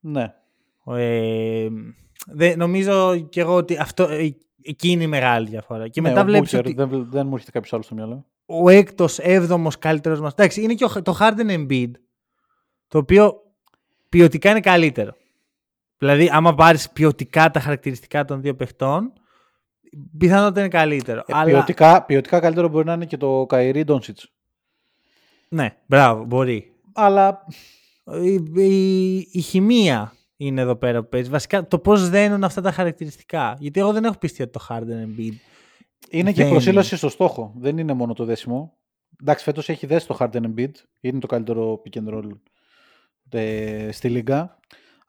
Ναι. 0.00 0.34
Ε, 0.86 1.68
δεν, 2.26 2.58
νομίζω 2.58 3.20
και 3.20 3.40
εγώ 3.40 3.54
ότι 3.54 3.76
αυτό, 3.76 4.02
ε, 4.04 4.36
εκεί 4.62 4.88
είναι 4.90 5.02
η 5.02 5.06
μεγάλη 5.06 5.48
διαφορά. 5.48 5.88
Και 5.88 6.00
Ναι, 6.00 6.08
μετά 6.08 6.20
ο 6.20 6.24
βλέπεις 6.24 6.54
Booker, 6.54 6.58
ότι 6.58 6.72
δεν, 6.74 6.88
βλέ- 6.88 7.06
δεν 7.10 7.26
μου 7.26 7.32
έρχεται 7.34 7.50
κάποιος 7.50 7.72
άλλος 7.72 7.84
στο 7.84 7.94
μυαλό. 7.94 8.26
ο 8.46 8.68
έκτος, 8.68 9.18
έβδομος 9.18 9.78
καλύτερος 9.78 10.20
μας. 10.20 10.32
Εντάξει, 10.32 10.62
είναι 10.62 10.74
και 10.74 10.84
ο, 10.84 11.02
το 11.02 11.16
Harden 11.20 11.50
Embiid, 11.66 11.90
το 12.88 12.98
οποίο 12.98 13.34
ποιοτικά 14.08 14.50
είναι 14.50 14.60
καλύτερο. 14.60 15.14
Δηλαδή, 16.00 16.28
άμα 16.32 16.54
πάρεις 16.54 16.90
ποιοτικά 16.90 17.50
τα 17.50 17.60
χαρακτηριστικά 17.60 18.24
των 18.24 18.40
δύο 18.40 18.54
παιχτών, 18.56 19.12
πιθανότατα 20.18 20.60
είναι 20.60 20.68
καλύτερο. 20.68 21.20
Ε, 21.26 21.32
Αλλά... 21.34 21.44
ποιοτικά, 21.52 22.02
ποιοτικά 22.04 22.40
καλύτερο 22.40 22.68
μπορεί 22.68 22.86
να 22.86 22.92
είναι 22.92 23.06
και 23.06 23.16
το 23.16 23.46
Καϊρή 23.48 23.84
Ντόνσιτς. 23.84 24.32
Ναι, 25.48 25.76
μπράβο, 25.86 26.24
μπορεί. 26.24 26.72
Αλλά 26.94 27.44
Η, 28.22 28.62
η, 28.62 29.16
η 29.32 29.40
χημεία 29.40 30.12
είναι 30.36 30.60
εδώ 30.60 30.76
πέρα 30.76 31.02
που 31.02 31.08
παίζει. 31.08 31.30
Βασικά 31.30 31.66
το 31.68 31.78
πώς 31.78 32.08
δένουν 32.08 32.44
αυτά 32.44 32.60
τα 32.60 32.72
χαρακτηριστικά. 32.72 33.56
Γιατί 33.58 33.80
εγώ 33.80 33.92
δεν 33.92 34.04
έχω 34.04 34.18
πιστεί 34.18 34.42
ότι 34.42 34.52
το 34.52 34.66
Harden 34.68 35.06
Embiid. 35.06 35.32
είναι 36.10 36.32
και 36.32 36.42
Δεν- 36.42 36.50
προσήλωση 36.50 36.96
στο 36.96 37.08
στόχο. 37.08 37.52
Δεν 37.56 37.78
είναι 37.78 37.92
μόνο 37.92 38.12
το 38.12 38.24
δέσιμο. 38.24 38.76
Εντάξει, 39.20 39.44
φέτος 39.44 39.68
έχει 39.68 39.86
δέσει 39.86 40.06
το 40.06 40.16
Harden 40.20 40.42
Embiid. 40.42 40.70
Είναι 41.00 41.18
το 41.18 41.26
καλύτερο 41.26 41.82
pick 41.84 41.98
and 41.98 42.14
roll 42.14 42.28
ε, 43.30 43.88
στη 43.92 44.08
Λίγκα. 44.08 44.58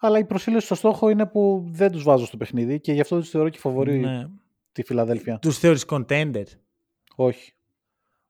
Αλλά 0.04 0.20
η 0.20 0.26
προσήλωση 0.26 0.66
στο 0.66 0.76
στόχο 0.76 1.10
είναι 1.10 1.26
που 1.26 1.64
δεν 1.68 1.92
τους 1.92 2.04
βάζω 2.04 2.26
στο 2.26 2.38
παιχνίδι 2.38 2.80
και 2.80 2.94
γι' 2.94 3.02
αυτό 3.02 3.20
τους 3.20 3.30
θεωρώ 3.30 3.50
και 3.50 3.58
φαβορεί 3.60 4.00
Ναι. 4.00 4.28
τη 4.72 4.84
Φιλαδέλφια. 4.84 5.40
Τους 5.40 5.58
θεωρείς 5.60 5.86
contender; 5.90 6.44
Όχι. 7.16 7.54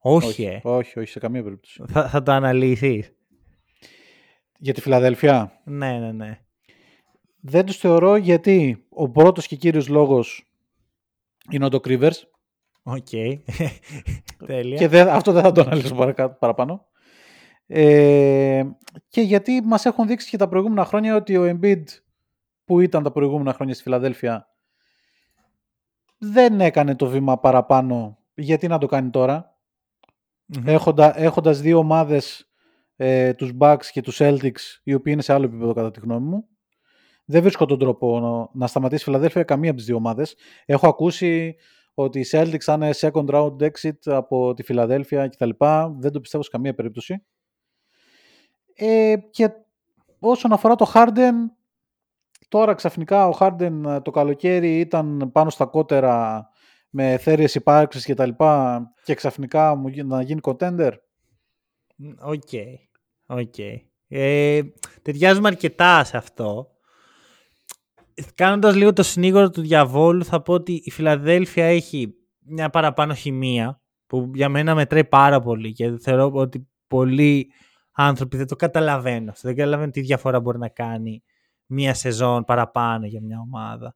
Όχι, 0.03 0.43
ε. 0.43 0.59
όχι, 0.63 0.99
όχι, 0.99 1.11
σε 1.11 1.19
καμία 1.19 1.43
περίπτωση. 1.43 1.83
Θα, 1.87 2.09
θα 2.09 2.23
το 2.23 2.31
αναλύσει. 2.31 3.15
Για 4.57 4.73
τη 4.73 4.81
Φιλαδέλφια; 4.81 5.61
Ναι, 5.63 5.99
ναι, 5.99 6.11
ναι. 6.11 6.39
δεν 7.39 7.65
τους 7.65 7.77
θεωρώ 7.77 8.15
γιατί 8.15 8.85
ο 8.89 9.09
πρώτος 9.09 9.47
και 9.47 9.55
κύριος 9.55 9.87
λόγος 9.87 10.51
είναι 11.51 11.65
ο 11.65 11.67
Doc 11.71 11.87
Rivers 11.87 12.11
Ok. 12.83 13.07
Τέλεια. 14.45 14.77
και 14.77 14.87
δεν, 14.87 15.07
αυτό 15.07 15.31
δεν 15.31 15.41
θα 15.41 15.51
το 15.51 15.61
αναλύσω 15.61 15.95
παρακα- 15.95 16.29
παραπάνω. 16.29 16.85
Ε, 17.73 18.63
και 19.07 19.21
γιατί 19.21 19.61
μας 19.61 19.85
έχουν 19.85 20.07
δείξει 20.07 20.29
και 20.29 20.37
τα 20.37 20.47
προηγούμενα 20.47 20.85
χρόνια 20.85 21.15
ότι 21.15 21.37
ο 21.37 21.43
Embiid 21.43 21.83
που 22.65 22.79
ήταν 22.79 23.03
τα 23.03 23.11
προηγούμενα 23.11 23.53
χρόνια 23.53 23.73
στη 23.73 23.83
Φιλαδέλφια 23.83 24.47
δεν 26.17 26.61
έκανε 26.61 26.95
το 26.95 27.07
βήμα 27.07 27.39
παραπάνω 27.39 28.17
γιατί 28.35 28.67
να 28.67 28.77
το 28.77 28.85
κάνει 28.85 29.09
τώρα; 29.09 29.57
Μμμ. 30.45 30.67
έχοντα, 30.67 31.19
έχοντας 31.19 31.61
δύο 31.61 31.77
ομάδες 31.77 32.51
ε, 32.95 33.33
τους 33.33 33.51
Bucks 33.59 33.85
και 33.91 34.01
τους 34.01 34.17
Celtics 34.21 34.79
οι 34.83 34.93
οποίοι 34.93 35.13
είναι 35.13 35.21
σε 35.21 35.33
άλλο 35.33 35.45
επίπεδο 35.45 35.73
κατά 35.73 35.91
τη 35.91 35.99
γνώμη 35.99 36.27
μου 36.27 36.47
δεν 37.25 37.41
βρίσκω 37.41 37.65
τον 37.65 37.79
τρόπο 37.79 38.19
να, 38.19 38.59
να 38.59 38.67
σταματήσει 38.67 39.01
η 39.01 39.05
Φιλαδέλφια 39.05 39.43
καμία 39.43 39.69
από 39.69 39.77
τις 39.77 39.87
δύο 39.87 39.95
ομάδες 39.95 40.35
έχω 40.65 40.87
ακούσει 40.87 41.55
ότι 41.93 42.19
οι 42.19 42.25
Celtics 42.31 42.59
θα 42.59 42.73
είναι 42.73 42.89
second 42.93 43.25
round 43.25 43.55
exit 43.57 43.99
από 44.05 44.53
τη 44.53 44.63
Φιλαδέλφια 44.63 45.27
κτλ. 45.27 45.49
Δεν 45.97 46.11
το 46.11 46.19
πιστεύω 46.19 46.43
σε 46.43 46.49
καμία 46.49 46.73
περίπτωση. 46.73 47.25
Ε, 48.83 49.15
και 49.31 49.49
όσον 50.19 50.51
αφορά 50.53 50.75
το 50.75 50.91
Harden, 50.93 51.33
τώρα 52.47 52.73
ξαφνικά 52.73 53.27
ο 53.27 53.37
Harden 53.39 53.83
ε, 53.85 53.99
το 54.01 54.11
καλοκαίρι 54.11 54.79
ήταν 54.79 55.29
πάνω 55.31 55.49
στα 55.49 55.65
κότερα 55.65 56.45
με 56.89 57.17
θέριες 57.17 57.55
υπάρξεις 57.55 58.05
και 58.05 58.13
τα 58.13 58.25
λοιπά 58.25 58.83
και 59.03 59.13
ξαφνικά 59.15 59.75
μου 59.75 59.87
γι- 59.87 60.03
να 60.03 60.21
γίνει 60.21 60.39
contender. 60.43 60.91
Ok. 62.21 62.49
Ok. 63.25 63.57
Ε, 64.07 64.61
ταιριάζουμε 65.01 65.47
αρκετά 65.47 66.03
σε 66.03 66.17
αυτό. 66.17 66.67
Κάνοντας 68.35 68.75
λίγο 68.75 68.93
το 68.93 69.03
συνήγορο 69.03 69.49
του 69.49 69.61
διαβόλου 69.61 70.25
θα 70.25 70.41
πω 70.41 70.53
ότι 70.53 70.81
η 70.83 70.91
Φιλαδέλφια 70.91 71.65
έχει 71.65 72.13
μια 72.39 72.69
παραπάνω 72.69 73.13
χημεία 73.13 73.81
που 74.07 74.31
για 74.33 74.49
μένα 74.49 74.75
μετράει 74.75 75.05
πάρα 75.05 75.39
πολύ 75.41 75.71
και 75.71 75.97
θεωρώ 75.97 76.31
ότι 76.33 76.69
πολλοί 76.87 77.51
άνθρωποι 77.91 78.37
δεν 78.37 78.47
το 78.47 78.55
καταλαβαίνουν 78.55 79.29
αυτό. 79.29 79.47
Δεν 79.47 79.57
καταλαβαίνουν 79.57 79.91
τι 79.91 80.01
διαφορά 80.01 80.39
μπορεί 80.39 80.57
να 80.57 80.69
κάνει 80.69 81.23
μία 81.65 81.93
σεζόν 81.93 82.43
παραπάνω 82.43 83.05
για 83.05 83.21
μια 83.21 83.39
ομάδα. 83.39 83.95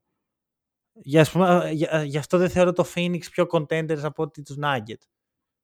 Για, 0.94 1.22
ας 1.22 1.32
πούμε, 1.32 1.70
για, 1.72 2.04
γι' 2.04 2.18
αυτό 2.18 2.38
δεν 2.38 2.50
θεωρώ 2.50 2.72
το 2.72 2.86
Phoenix 2.96 3.22
πιο 3.32 3.48
contenders 3.52 4.02
από 4.04 4.24
ότι 4.24 4.42
τους 4.42 4.56
Nuggets. 4.62 5.08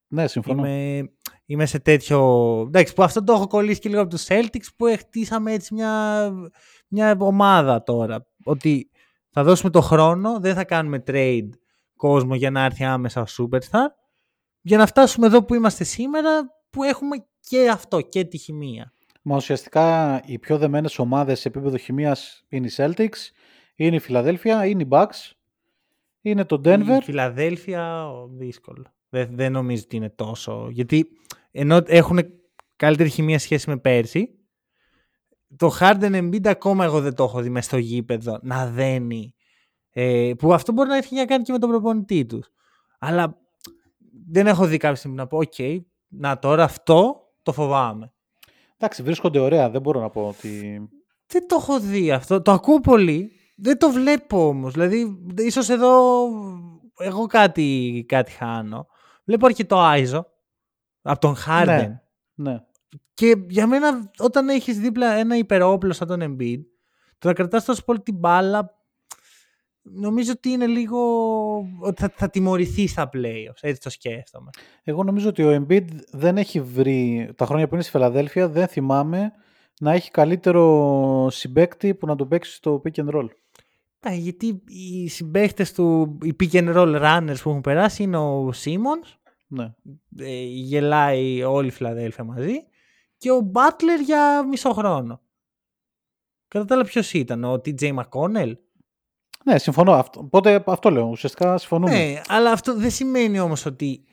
Ναι, 0.08 0.28
συμφωνώ. 0.28 0.68
Είμαι, 0.68 1.04
είμαι 1.46 1.66
σε 1.66 1.80
τέτοιο. 1.80 2.20
Εντάξει, 2.68 2.94
που 2.94 3.04
αυτό 3.04 3.24
το 3.24 3.34
έχω 3.34 3.48
κολλήσει 3.48 3.80
και 3.80 3.90
λίγο 3.90 4.02
από 4.02 4.10
τους 4.10 4.26
Celtics 4.28 4.68
που 4.76 4.86
χτίσαμε 4.98 5.54
έτσι 5.54 5.74
μια, 5.74 6.32
μια 6.88 7.18
ομάδα 7.20 7.84
τώρα. 7.84 8.28
Ότι 8.44 8.90
θα 9.30 9.44
δώσουμε 9.44 9.72
το 9.72 9.82
χρόνο, 9.82 10.40
δεν 10.40 10.56
θα 10.56 10.64
κάνουμε 10.64 11.04
trade 11.08 11.50
κόσμο 11.96 12.36
για 12.36 12.52
να 12.52 12.64
έρθει 12.64 12.84
άμεσα 12.84 13.22
ο 13.22 13.26
Superstar. 13.28 13.88
Για 14.62 14.78
να 14.78 14.86
φτάσουμε 14.86 15.28
εδώ 15.28 15.44
που 15.44 15.54
είμαστε 15.54 15.84
σήμερα, 15.84 16.30
που 16.72 16.84
έχουμε 16.84 17.26
και 17.40 17.70
αυτό, 17.70 18.02
και 18.02 18.24
τη 18.24 18.38
χημεία. 18.38 18.94
Μα 19.22 19.36
ουσιαστικά 19.36 20.20
οι 20.26 20.40
πιο 20.40 20.58
δεμένες 20.58 21.00
ομάδες 21.00 21.40
σε 21.40 21.48
επίπεδο 21.48 21.78
χημίας 21.78 22.46
είναι 22.50 22.68
οι 22.68 22.72
Celtics, 22.76 23.32
είναι 23.76 23.96
η 23.96 24.00
Φιλαδέλφια, 24.00 24.66
είναι 24.66 24.84
οι 24.84 24.88
Bucks, 24.90 25.32
είναι 26.22 26.46
το 26.46 26.62
Denver. 26.66 26.98
Η 27.00 27.04
Φιλαδέλφια, 27.04 28.10
ο, 28.10 28.28
δύσκολο. 28.28 28.86
Δεν, 29.10 29.30
δεν 29.32 29.52
νομίζω 29.52 29.82
ότι 29.86 29.96
είναι 29.96 30.10
τόσο. 30.10 30.70
Γιατί 30.72 31.08
ενώ 31.52 31.82
έχουν 31.86 32.20
καλύτερη 32.76 33.10
χημεία 33.10 33.40
σχέση 33.40 33.70
με 33.70 33.78
πέρσι, 33.78 34.36
το 35.58 35.76
Harden 35.80 36.16
Embiid 36.16 36.48
ακόμα 36.48 36.86
εγώ 36.86 37.02
δεν 37.02 37.16
το 37.16 37.24
έχω 37.24 37.42
δει 37.42 37.50
μες 37.50 37.66
στο 37.66 37.78
γήπεδο 37.78 38.40
να 38.42 38.68
δένει. 38.68 39.34
Ε, 39.94 40.32
που 40.38 40.54
αυτό 40.54 40.72
μπορεί 40.72 40.90
να 40.90 40.98
έχει 40.98 41.16
να 41.16 41.26
κάνει 41.26 41.44
και 41.44 41.52
με 41.52 41.60
τον 41.60 41.70
προπονητή 41.70 42.26
τους. 42.26 42.52
Αλλά 43.00 43.38
δεν 44.28 44.48
έχω 44.48 44.66
δει 44.66 44.78
κάποια 44.78 44.96
στιγμή 44.96 45.18
να 45.18 45.28
πω: 45.28 45.38
Οκ, 45.38 45.54
να 46.12 46.40
τώρα 46.40 46.64
αυτό 46.64 47.16
το 47.42 47.52
φοβάμαι. 47.54 48.14
Εντάξει, 48.78 49.04
βρίσκονται 49.04 49.40
ωραία, 49.40 49.70
δεν 49.70 49.82
μπορώ 49.82 50.00
να 50.00 50.10
πω 50.10 50.28
ότι... 50.28 50.82
Δεν 51.26 51.48
το 51.48 51.58
έχω 51.60 51.80
δει 51.80 52.12
αυτό. 52.12 52.42
Το 52.42 52.52
ακούω 52.52 52.80
πολύ. 52.80 53.32
Δεν 53.56 53.78
το 53.78 53.90
βλέπω 53.92 54.48
όμως. 54.48 54.74
Δηλαδή, 54.74 55.18
ίσως 55.38 55.70
εδώ 55.70 56.24
εγώ 56.98 57.26
κάτι, 57.26 58.06
κάτι 58.08 58.32
χάνω. 58.32 58.88
Βλέπω 59.24 59.46
αρκετό 59.46 59.80
Άιζο 59.80 60.26
από 61.02 61.20
τον 61.20 61.36
Harden. 61.48 61.66
Ναι. 61.66 62.02
Ναι. 62.34 62.60
Και 63.14 63.36
για 63.48 63.68
μένα, 63.68 64.12
όταν 64.18 64.50
έχεις 64.50 64.80
δίπλα 64.80 65.14
ένα 65.14 65.38
υπερόπλο 65.38 65.94
σαν 65.94 66.08
τον 66.08 66.20
Embiid, 66.22 66.60
το 67.18 67.28
να 67.28 67.34
κρατάς 67.34 67.66
τόσο 67.66 67.84
πολύ 67.84 68.00
την 68.00 68.16
μπάλα, 68.16 68.81
νομίζω 69.82 70.32
ότι 70.32 70.50
είναι 70.50 70.68
λίγο. 70.68 71.00
ότι 71.80 72.02
θα, 72.02 72.14
θα 72.16 72.30
τιμωρηθεί 72.30 72.88
στα 72.88 73.10
playoffs. 73.14 73.60
Έτσι 73.62 73.82
το 73.82 73.90
σκέφτομαι. 73.90 74.50
Εγώ 74.84 75.04
νομίζω 75.04 75.30
ότι 75.30 75.44
ο 75.44 75.66
Embiid 75.68 75.88
δεν 76.12 76.38
έχει 76.38 76.62
βρει, 76.62 77.30
τα 77.36 77.46
χρόνια 77.46 77.68
που 77.68 77.74
είναι 77.74 77.84
στη 77.84 77.92
Φιλαδέλφια, 77.92 78.50
δεν 78.50 78.68
θυμάμαι 78.68 79.32
να 79.80 79.92
έχει 79.92 80.12
καλύτερο 80.12 81.28
συμπέκτη 81.32 81.96
που 81.96 82.06
να 82.06 82.16
τον 82.16 82.28
παίξει 82.28 82.54
στο 82.54 82.82
pick 82.86 83.00
and 83.06 83.10
roll. 83.16 83.28
Ναι, 84.06 84.14
γιατί 84.14 84.64
οι 84.68 85.08
συμπαίχτε 85.08 85.66
του, 85.76 86.18
οι 86.22 86.36
pick 86.40 86.52
and 86.52 86.76
roll 86.76 87.02
runners 87.02 87.36
που 87.44 87.50
έχουν 87.50 87.62
περάσει 87.62 88.04
είναι 88.04 88.18
ο 88.18 88.50
Simmons, 88.64 89.14
Ναι. 89.48 89.74
ε, 90.18 90.44
γελάει 90.44 91.44
όλη 91.44 91.68
η 91.68 91.72
Φιλαδέλφια 91.72 92.24
μαζί 92.24 92.54
και 93.18 93.32
ο 93.32 93.52
Butler 93.54 94.04
για 94.06 94.46
μισό 94.48 94.74
χρόνο. 94.74 95.22
Κατά 96.48 96.66
τα 96.66 96.76
άλλα 96.76 96.84
ποιος 96.84 97.14
ήταν, 97.14 97.44
ο 97.44 97.54
TJ 97.54 97.96
McConnell; 98.00 98.54
Ναι, 99.44 99.60
συμφωνώ. 99.60 99.94
Αυτό, 99.94 100.20
οπότε 100.20 100.64
αυτό 100.68 100.90
λέω. 100.90 101.06
Ουσιαστικά 101.06 101.58
συμφωνούμε. 101.58 101.92
Ναι, 101.92 102.22
αλλά 102.28 102.52
αυτό 102.52 102.76
δεν 102.76 102.92
σημαίνει 102.92 103.40
όμως 103.40 103.66
ότι 103.66 104.06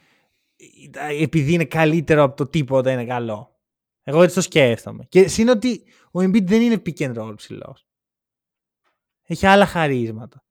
επειδή 1.21 1.53
είναι 1.53 1.65
καλύτερο 1.65 2.23
από 2.23 2.37
το 2.37 2.47
τίποτα 2.47 2.93
είναι 2.93 3.05
καλό. 3.05 3.57
Εγώ 4.03 4.23
έτσι 4.23 4.35
το 4.35 4.41
σκέφτομαι. 4.41 5.05
Και 5.09 5.31
είναι 5.39 5.51
ότι 5.51 5.85
ο 6.11 6.21
Embiid 6.21 6.45
δεν 6.45 6.61
είναι 6.61 6.83
pick 6.87 6.99
and 6.99 7.17
roll 7.19 7.37
ψηλός. 7.37 7.87
Έχει 9.27 9.47
άλλα 9.47 9.67
χαρίσματα. 9.67 10.43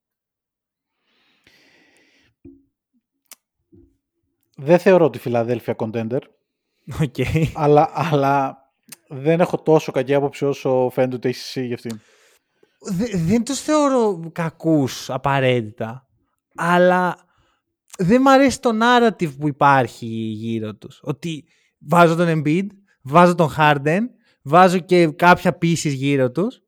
Δεν 4.56 4.80
θεωρώ 4.80 5.10
τη 5.10 5.20
Φιλαδέλφια 5.20 5.76
contender, 5.78 6.22
Ok. 7.02 7.16
αλλά, 7.54 7.92
αλλά 7.94 8.62
δεν 9.08 9.40
έχω 9.40 9.58
τόσο 9.58 9.92
κακή 9.92 10.14
άποψη 10.14 10.46
όσο 10.46 10.90
φαίνεται 10.94 11.16
ότι 11.16 11.28
έχει 11.28 11.40
εσύ 11.40 11.66
για 11.66 11.76
αυτήν. 11.76 12.00
Δε- 12.80 13.18
δεν 13.18 13.44
τους 13.44 13.60
θεωρώ 13.60 14.30
κακούς 14.32 15.10
απαραίτητα. 15.10 16.08
Αλλά 16.56 17.16
δεν 17.98 18.22
μ' 18.22 18.28
αρέσει 18.28 18.60
το 18.62 18.72
narrative 18.82 19.38
που 19.40 19.48
υπάρχει 19.48 20.06
γύρω 20.06 20.76
τους. 20.76 21.00
Ότι 21.04 21.46
βάζω 21.80 22.16
τον 22.16 22.28
Embiid, 22.44 22.68
βάζω 23.02 23.36
τον 23.36 23.50
Harden, 23.58 24.02
βάζω 24.42 24.80
και 24.80 25.08
κάποια 25.08 25.58
pieces 25.62 25.94
γύρω 25.94 26.32
τους, 26.32 26.62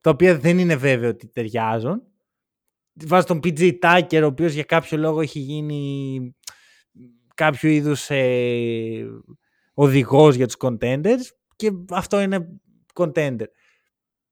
τα 0.00 0.10
οποία 0.10 0.38
δεν 0.38 0.58
είναι 0.58 0.76
βέβαιο 0.76 1.10
ότι 1.10 1.28
ταιριάζουν. 1.28 2.02
Βάζω 3.06 3.26
τον 3.26 3.40
PJ 3.44 3.78
Tucker, 3.82 4.20
ο 4.22 4.26
οποίος 4.26 4.52
για 4.52 4.62
κάποιο 4.64 4.98
λόγο 4.98 5.20
έχει 5.20 5.38
γίνει 5.38 6.34
κάποιο 7.34 7.70
είδους 7.70 8.10
ε, 8.10 9.06
οδηγός 9.74 10.34
για 10.34 10.46
τους 10.46 10.56
contenders 10.58 11.22
και 11.56 11.70
αυτό 11.90 12.20
είναι 12.20 12.60
contender. 12.94 13.44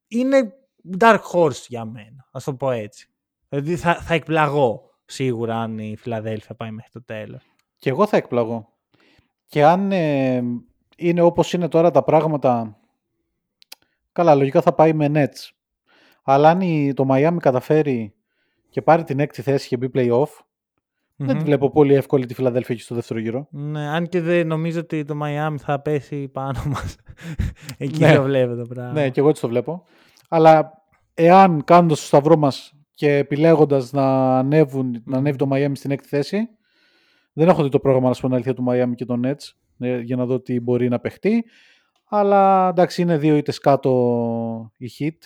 Είναι 0.08 0.52
dark 0.98 1.18
horse 1.32 1.64
για 1.68 1.84
μένα, 1.84 2.28
ας 2.30 2.44
το 2.44 2.54
πω 2.54 2.70
έτσι. 2.70 3.08
Δηλαδή 3.48 3.76
θα, 3.76 3.94
θα 3.94 4.14
εκπλαγώ 4.14 4.90
σίγουρα 5.04 5.56
αν 5.60 5.78
η 5.78 5.96
Φιλαδέλφια 5.96 6.54
πάει 6.54 6.70
μέχρι 6.70 6.90
το 6.92 7.02
τέλος. 7.04 7.42
Και 7.76 7.90
εγώ 7.90 8.06
θα 8.06 8.16
εκπλαγώ. 8.16 8.68
Και 9.46 9.64
αν 9.64 9.92
ε, 9.92 10.42
είναι 10.96 11.20
όπως 11.20 11.52
είναι 11.52 11.68
τώρα 11.68 11.90
τα 11.90 12.02
πράγματα, 12.04 12.78
καλά, 14.12 14.34
λογικά 14.34 14.60
θα 14.62 14.72
πάει 14.72 14.92
με 14.92 15.10
Nets. 15.14 15.48
Αλλά 16.22 16.48
αν 16.50 16.60
η- 16.60 16.92
το 16.94 17.06
Miami 17.10 17.36
καταφέρει 17.40 18.14
και 18.70 18.82
πάρει 18.82 19.04
την 19.04 19.20
έκτη 19.20 19.42
θέση 19.42 19.68
και 19.68 19.76
μπει 19.76 19.90
play-off, 19.94 20.28
δεν 21.16 21.38
τη 21.38 21.44
βλέπω 21.44 21.70
πολύ 21.70 21.94
εύκολη 21.94 22.26
τη 22.26 22.34
Φιλαδέλφια 22.34 22.74
εκεί 22.74 22.84
στο 22.84 22.94
δεύτερο 22.94 23.20
γύρο. 23.20 23.46
Ναι, 23.50 23.88
αν 23.88 24.08
και 24.08 24.20
δεν 24.20 24.46
νομίζω 24.46 24.80
ότι 24.80 25.04
το 25.04 25.18
Miami 25.22 25.54
θα 25.58 25.80
πέσει 25.80 26.28
πάνω 26.28 26.62
μας. 26.66 26.96
Εκεί 27.78 28.00
Ναι. 28.00 28.14
το 28.14 28.22
βλέπω 28.22 28.54
το 28.54 28.66
πράγμα. 28.66 28.92
Ναι, 28.92 29.08
και 29.10 29.20
εγώ 29.20 29.28
έτσι 29.28 29.40
το 29.42 29.48
βλέπω. 29.48 29.84
Αλλά 30.32 30.72
εάν 31.14 31.64
κάνοντας 31.64 31.98
το 32.00 32.04
σταυρό 32.06 32.36
μας 32.36 32.72
και 32.94 33.16
επιλέγοντας 33.16 33.92
να, 33.92 34.38
ανέβουν, 34.38 35.02
να 35.04 35.16
ανέβει 35.16 35.36
το 35.38 35.48
Miami 35.52 35.72
στην 35.74 35.90
έκτη 35.90 36.08
θέση, 36.08 36.48
δεν 37.32 37.48
έχω 37.48 37.62
δει 37.62 37.68
το 37.68 37.80
πρόγραμμα 37.80 38.08
να 38.08 38.14
σου 38.14 38.20
πω 38.20 38.26
την 38.26 38.34
αλήθεια 38.36 38.54
του 38.54 38.64
Miami 38.68 38.94
και 38.94 39.04
των 39.04 39.22
Nets 39.26 39.52
ε, 39.78 39.98
για 40.00 40.16
να 40.16 40.26
δω 40.26 40.40
τι 40.40 40.60
μπορεί 40.60 40.88
να 40.88 40.98
παιχτεί. 40.98 41.44
Αλλά 42.04 42.68
εντάξει, 42.68 43.02
είναι 43.02 43.18
δύο 43.18 43.36
ήττες 43.36 43.58
κάτω 43.58 44.72
η 44.76 44.90
hit. 44.98 45.16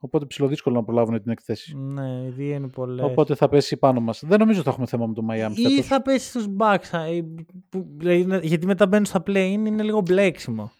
Οπότε 0.00 0.26
ψηλοδύσκολο 0.26 0.76
να 0.76 0.84
προλάβουν 0.84 1.22
την 1.22 1.30
έκτη 1.30 1.44
θέση. 1.44 1.76
Ναι, 1.76 2.22
οι 2.26 2.28
δύο 2.30 2.54
είναι 2.54 2.68
πολλές. 2.68 3.04
Οπότε 3.04 3.34
θα 3.34 3.48
πέσει 3.48 3.76
πάνω 3.76 4.00
μας. 4.00 4.22
Δεν 4.26 4.38
νομίζω 4.38 4.56
ότι 4.58 4.64
θα 4.68 4.70
έχουμε 4.72 4.86
θέμα 4.86 5.06
με 5.06 5.14
το 5.14 5.22
Miami. 5.30 5.52
Ή 5.56 5.62
φέτος. 5.68 5.86
θα 5.86 6.02
πέσει 6.02 6.28
στους 6.28 6.46
Bucks, 6.58 6.88
α, 6.92 7.04
ε, 7.04 7.24
που- 7.68 7.86
δηλαδή, 7.96 8.20
είναι- 8.20 8.40
γιατί 8.42 8.66
μετά 8.66 8.86
μπαίνουν 8.86 9.04
στα 9.06 9.22
play-in 9.26 9.48
είναι 9.52 9.82
λίγο 9.82 10.00
μπλέξιμο. 10.00 10.70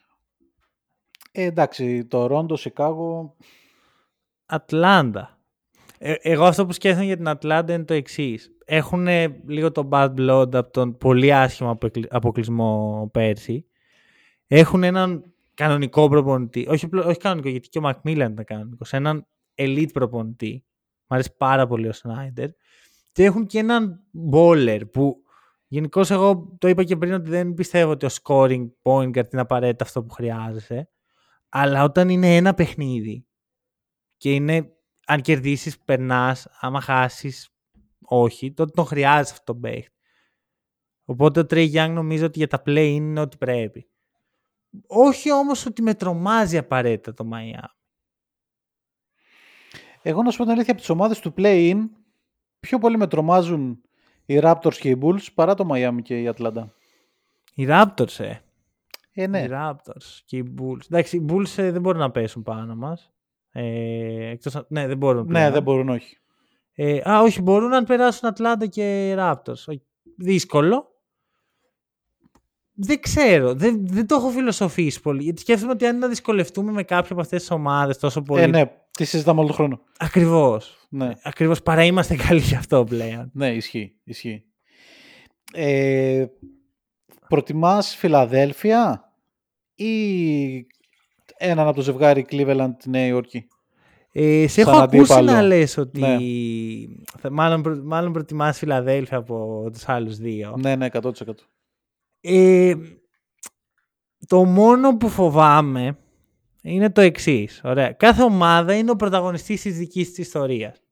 Ε, 1.32 1.42
εντάξει, 1.44 2.04
Τορόντο, 2.04 2.56
Σικάγο. 2.56 3.36
Ατλάντα. 4.50 5.38
Ε, 5.98 6.14
εγώ 6.22 6.44
αυτό 6.44 6.66
που 6.66 6.72
σκέφτομαι 6.72 7.04
για 7.04 7.16
την 7.16 7.28
Ατλάντα 7.28 7.72
είναι 7.74 7.84
το 7.84 7.94
εξής. 7.94 8.50
Έχουν 8.64 9.06
λίγο 9.46 9.72
το 9.72 9.88
bad 9.92 10.14
blood 10.18 10.54
από 10.54 10.70
τον 10.70 10.96
πολύ 10.96 11.34
άσχημο 11.34 11.70
αποκλει- 11.70 12.14
αποκλεισμό 12.14 13.08
πέρσι. 13.12 13.66
Έχουν 14.46 14.82
έναν 14.82 15.32
κανονικό 15.54 16.08
προπονητή. 16.08 16.66
Όχι, 16.68 16.84
απλό- 16.84 17.06
όχι 17.06 17.18
κανονικό, 17.18 17.48
γιατί 17.48 17.68
και 17.68 17.78
ο 17.78 17.80
Μακμίλαν 17.80 18.32
ήταν 18.32 18.44
κανονικός. 18.44 18.92
Έναν 18.92 19.26
elite 19.54 19.92
προπονητή. 19.92 20.64
Μ' 21.06 21.14
αρέσει 21.14 21.34
πάρα 21.36 21.66
πολύ 21.66 21.88
ο 21.88 21.92
Σνάιντερ. 21.92 22.48
Και 23.12 23.24
έχουν 23.24 23.46
και 23.46 23.58
έναν 23.58 24.00
bowler 24.32 24.80
που 24.92 25.22
γενικώς 25.66 26.10
εγώ 26.10 26.56
το 26.58 26.68
είπα 26.68 26.84
και 26.84 26.96
πριν 26.96 27.12
ότι 27.12 27.30
δεν 27.30 27.54
πιστεύω 27.54 27.90
ότι 27.90 28.06
ο 28.06 28.08
scoring 28.22 28.66
point 28.82 29.08
guard 29.08 29.32
είναι 29.32 29.40
απαραίτητα 29.40 29.84
αυτό 29.84 30.02
που 30.02 30.10
χρειάζεσαι. 30.14 30.88
Αλλά 31.48 31.84
όταν 31.84 32.08
είναι 32.08 32.36
ένα 32.36 32.54
παιχνίδι 32.54 33.26
και 34.18 34.34
είναι 34.34 34.72
αν 35.06 35.20
κερδίσεις 35.20 35.78
περνάς, 35.78 36.48
άμα 36.60 36.80
χάσεις 36.80 37.50
όχι, 38.00 38.52
τότε 38.52 38.72
τον 38.74 38.84
χρειάζεσαι 38.84 39.32
αυτό 39.32 39.52
τον 39.52 39.60
παίχτη. 39.60 39.96
Οπότε 41.04 41.40
ο 41.40 41.46
Trey 41.50 41.72
Young 41.72 41.90
νομίζω 41.92 42.26
ότι 42.26 42.38
για 42.38 42.48
τα 42.48 42.62
play 42.66 42.90
είναι 42.92 43.20
ό,τι 43.20 43.36
πρέπει. 43.36 43.90
Όχι 44.86 45.32
όμως 45.32 45.66
ότι 45.66 45.82
με 45.82 45.94
τρομάζει 45.94 46.58
απαραίτητα 46.58 47.14
το 47.14 47.30
Miami. 47.32 47.76
Εγώ 50.02 50.22
να 50.22 50.30
σου 50.30 50.36
πω 50.36 50.42
την 50.42 50.52
αλήθεια 50.52 50.72
από 50.72 50.80
τις 50.80 50.90
ομάδες 50.90 51.20
του 51.20 51.34
play-in, 51.36 51.78
πιο 52.60 52.78
πολύ 52.78 52.96
με 52.96 53.06
τρομάζουν 53.06 53.82
οι 54.26 54.38
Raptors 54.42 54.74
και 54.74 54.88
οι 54.88 54.98
Bulls 55.02 55.32
παρά 55.34 55.54
το 55.54 55.68
Miami 55.72 56.02
και 56.02 56.22
η 56.22 56.32
Atlanta. 56.36 56.66
Οι 57.54 57.66
Raptors, 57.68 58.18
ε. 58.18 58.38
Ε, 59.12 59.26
ναι. 59.26 59.42
Οι 59.42 59.48
Raptors 59.50 60.20
και 60.24 60.36
οι 60.36 60.54
Bulls. 60.58 60.84
Εντάξει, 60.90 61.16
οι 61.16 61.24
Bulls 61.28 61.52
ε, 61.56 61.70
δεν 61.70 61.80
μπορούν 61.80 62.00
να 62.00 62.10
πέσουν 62.10 62.42
πάνω 62.42 62.76
μας. 62.76 63.12
Ε, 63.60 64.30
εκτός, 64.30 64.56
αν- 64.56 64.66
ναι, 64.68 64.86
δεν 64.86 64.96
μπορούν. 64.96 65.22
Ναι, 65.26 65.28
πλέον. 65.32 65.52
δεν 65.52 65.62
μπορούν, 65.62 65.88
όχι. 65.88 66.16
Ε, 66.74 67.10
α, 67.10 67.20
όχι, 67.22 67.42
μπορούν 67.42 67.68
να 67.68 67.84
περάσουν 67.84 68.28
Ατλάντα 68.28 68.66
και 68.66 69.14
Raptors. 69.18 69.64
Όχι, 69.66 69.82
Δύσκολο. 70.16 70.86
Δεν 72.80 73.00
ξέρω. 73.00 73.54
Δεν, 73.54 73.86
δεν 73.86 74.06
το 74.06 74.14
έχω 74.14 74.28
φιλοσοφήσει 74.28 75.00
πολύ. 75.00 75.22
Γιατί 75.22 75.40
σκέφτομαι 75.40 75.72
ότι 75.72 75.86
αν 75.86 75.98
να 75.98 76.08
δυσκολευτούμε 76.08 76.72
με 76.72 76.82
κάποια 76.82 77.12
από 77.12 77.20
αυτές 77.20 77.40
τις 77.40 77.50
ομάδες 77.50 77.98
τόσο 77.98 78.22
πολύ. 78.22 78.42
Ε, 78.42 78.46
ναι, 78.46 78.70
τι 78.90 79.04
συζητάμε 79.04 79.38
όλο 79.38 79.46
τον 79.48 79.56
χρόνο. 79.56 79.80
Ακριβώς. 79.98 80.86
Ναι, 80.88 81.10
Ακριβώς 81.22 81.62
παρά 81.62 81.84
είμαστε 81.84 82.16
καλοί 82.16 82.40
γι' 82.40 82.54
αυτό 82.54 82.84
πλέον. 82.84 83.30
ναι 83.32 83.54
ισχύει. 83.54 83.94
ισχύει. 84.04 84.44
Ε, 85.52 86.26
προτιμάς 87.28 87.96
Φιλαδέλφια 87.96 89.12
ή 89.74 90.66
έναν 91.38 91.66
από 91.66 91.76
το 91.76 91.82
ζευγάρι 91.82 92.26
Cleveland 92.30 92.74
Νέα 92.86 93.06
Υόρκη. 93.06 93.48
Ε, 94.12 94.46
σε 94.48 94.60
Σαν 94.62 94.72
έχω 94.74 94.82
ακούσει 94.82 95.00
αντίπαλο. 95.12 95.32
να 95.32 95.42
λες 95.42 95.76
ότι 95.76 96.00
Ναι. 96.00 96.16
θα, 97.18 97.30
μάλλον, 97.30 97.62
προ- 97.62 97.82
μάλλον 97.84 98.12
προτιμάς 98.12 98.58
Φιλαδέλφια 98.58 99.16
από 99.16 99.68
τους 99.72 99.88
άλλους 99.88 100.16
δύο. 100.16 100.54
Ναι, 100.58 100.76
ναι, 100.76 100.86
100%. 100.92 101.10
Ε, 102.20 102.74
το 104.26 104.44
μόνο 104.44 104.96
που 104.96 105.08
φοβάμαι 105.08 105.98
είναι 106.62 106.90
το 106.90 107.00
εξής. 107.00 107.60
Ωραία. 107.64 107.92
Κάθε 107.92 108.22
ομάδα 108.22 108.74
είναι 108.76 108.90
ο 108.90 108.96
πρωταγωνιστής 108.96 109.62
της 109.62 109.78
δικής 109.78 110.08
της 110.08 110.18
ιστορίας. 110.18 110.82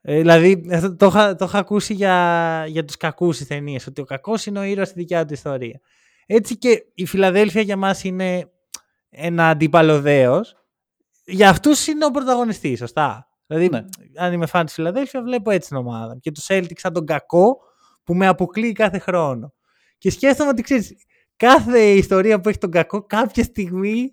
Ε, 0.00 0.16
δηλαδή, 0.18 0.68
αυτό 0.72 0.96
το 0.96 1.06
είχα, 1.06 1.34
το 1.36 1.44
είχα 1.44 1.58
ακούσει 1.58 1.94
για, 1.94 2.64
για 2.68 2.84
τους 2.84 2.96
κακούς 2.96 3.34
στις 3.34 3.46
ταινίες, 3.46 3.86
ότι 3.86 4.00
ο 4.00 4.04
κακός 4.04 4.46
είναι 4.46 4.58
ο 4.58 4.62
ήρωας 4.62 4.88
στη 4.88 4.98
δικιάς 4.98 5.24
του 5.26 5.32
ιστορίας. 5.32 5.80
Έτσι 6.26 6.56
και 6.56 6.84
η 6.94 7.06
Φιλαδέλφια 7.06 7.60
για 7.60 7.76
μας 7.76 8.04
είναι 8.04 8.50
ένα 9.10 9.48
αντίπαλο 9.48 10.00
δέος. 10.00 10.56
Για 11.24 11.48
αυτούς 11.48 11.86
είναι 11.86 12.04
ο 12.04 12.10
πρωταγωνιστής, 12.10 12.78
σωστά. 12.78 13.28
Δηλαδή, 13.46 13.68
Ναι. 13.68 13.84
αν 14.16 14.32
είμαι 14.32 14.46
φαν 14.46 14.64
της 14.64 14.74
Φιλαδέλφια, 14.74 15.22
βλέπω 15.22 15.50
έτσι 15.50 15.68
την 15.68 15.76
ομάδα. 15.76 16.18
Και 16.20 16.30
τους 16.30 16.46
Celtics 16.48 16.72
σαν 16.76 16.92
τον 16.92 17.06
κακό 17.06 17.58
που 18.04 18.14
με 18.14 18.26
αποκλείει 18.26 18.72
κάθε 18.72 18.98
χρόνο. 18.98 19.52
Και 19.98 20.10
σκέφτομαι 20.10 20.50
ότι 20.50 20.62
ξέρεις, 20.62 20.94
κάθε 21.36 21.80
ιστορία 21.80 22.40
που 22.40 22.48
έχει 22.48 22.58
τον 22.58 22.70
κακό 22.70 23.02
κάποια 23.02 23.44
στιγμή 23.44 24.12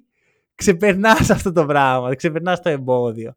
ξεπερνάς 0.55 1.29
αυτό 1.29 1.51
το 1.51 1.65
πράγμα, 1.65 2.15
ξεπερνάς 2.15 2.61
το 2.61 2.69
εμπόδιο. 2.69 3.35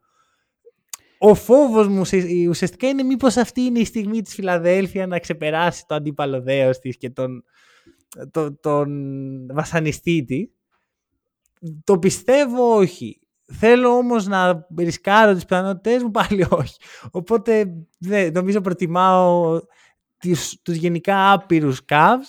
Ο 1.18 1.35
φόβος 1.35 1.88
μου 1.88 2.01
ουσια- 2.01 2.49
ουσιαστικά 2.49 2.88
είναι 2.88 3.03
μήπως 3.03 3.37
αυτή 3.37 3.61
είναι 3.61 3.79
η 3.79 3.85
στιγμή 3.85 4.21
της 4.23 4.35
Φιλαδέλφια 4.35 5.07
να 5.07 5.18
ξεπεράσει 5.18 5.85
το 5.87 5.94
αντίπαλο 5.94 6.42
δέος 6.42 6.79
της 6.79 6.97
και 6.97 7.11
τον, 7.11 7.44
τον, 8.31 8.59
τον 8.61 8.90
βασανιστή 9.55 10.25
της. 10.25 10.51
Το 11.85 11.99
πιστεύω 11.99 12.77
όχι. 12.77 13.21
Θέλω 13.53 13.88
όμως 13.97 14.27
να 14.27 14.66
ρισκάρω 14.79 15.35
τις 15.35 15.44
πιθανότητες 15.44 16.03
μου 16.03 16.11
πάλι 16.21 16.47
όχι. 16.51 16.77
Οπότε 17.11 17.75
ναι, 17.99 18.29
νομίζω 18.31 18.61
προτιμάω 18.61 19.59
τους, 20.18 20.62
τους 20.62 20.77
γενικά 20.77 21.33
άπειρους 21.33 21.81
Cavs 21.88 22.27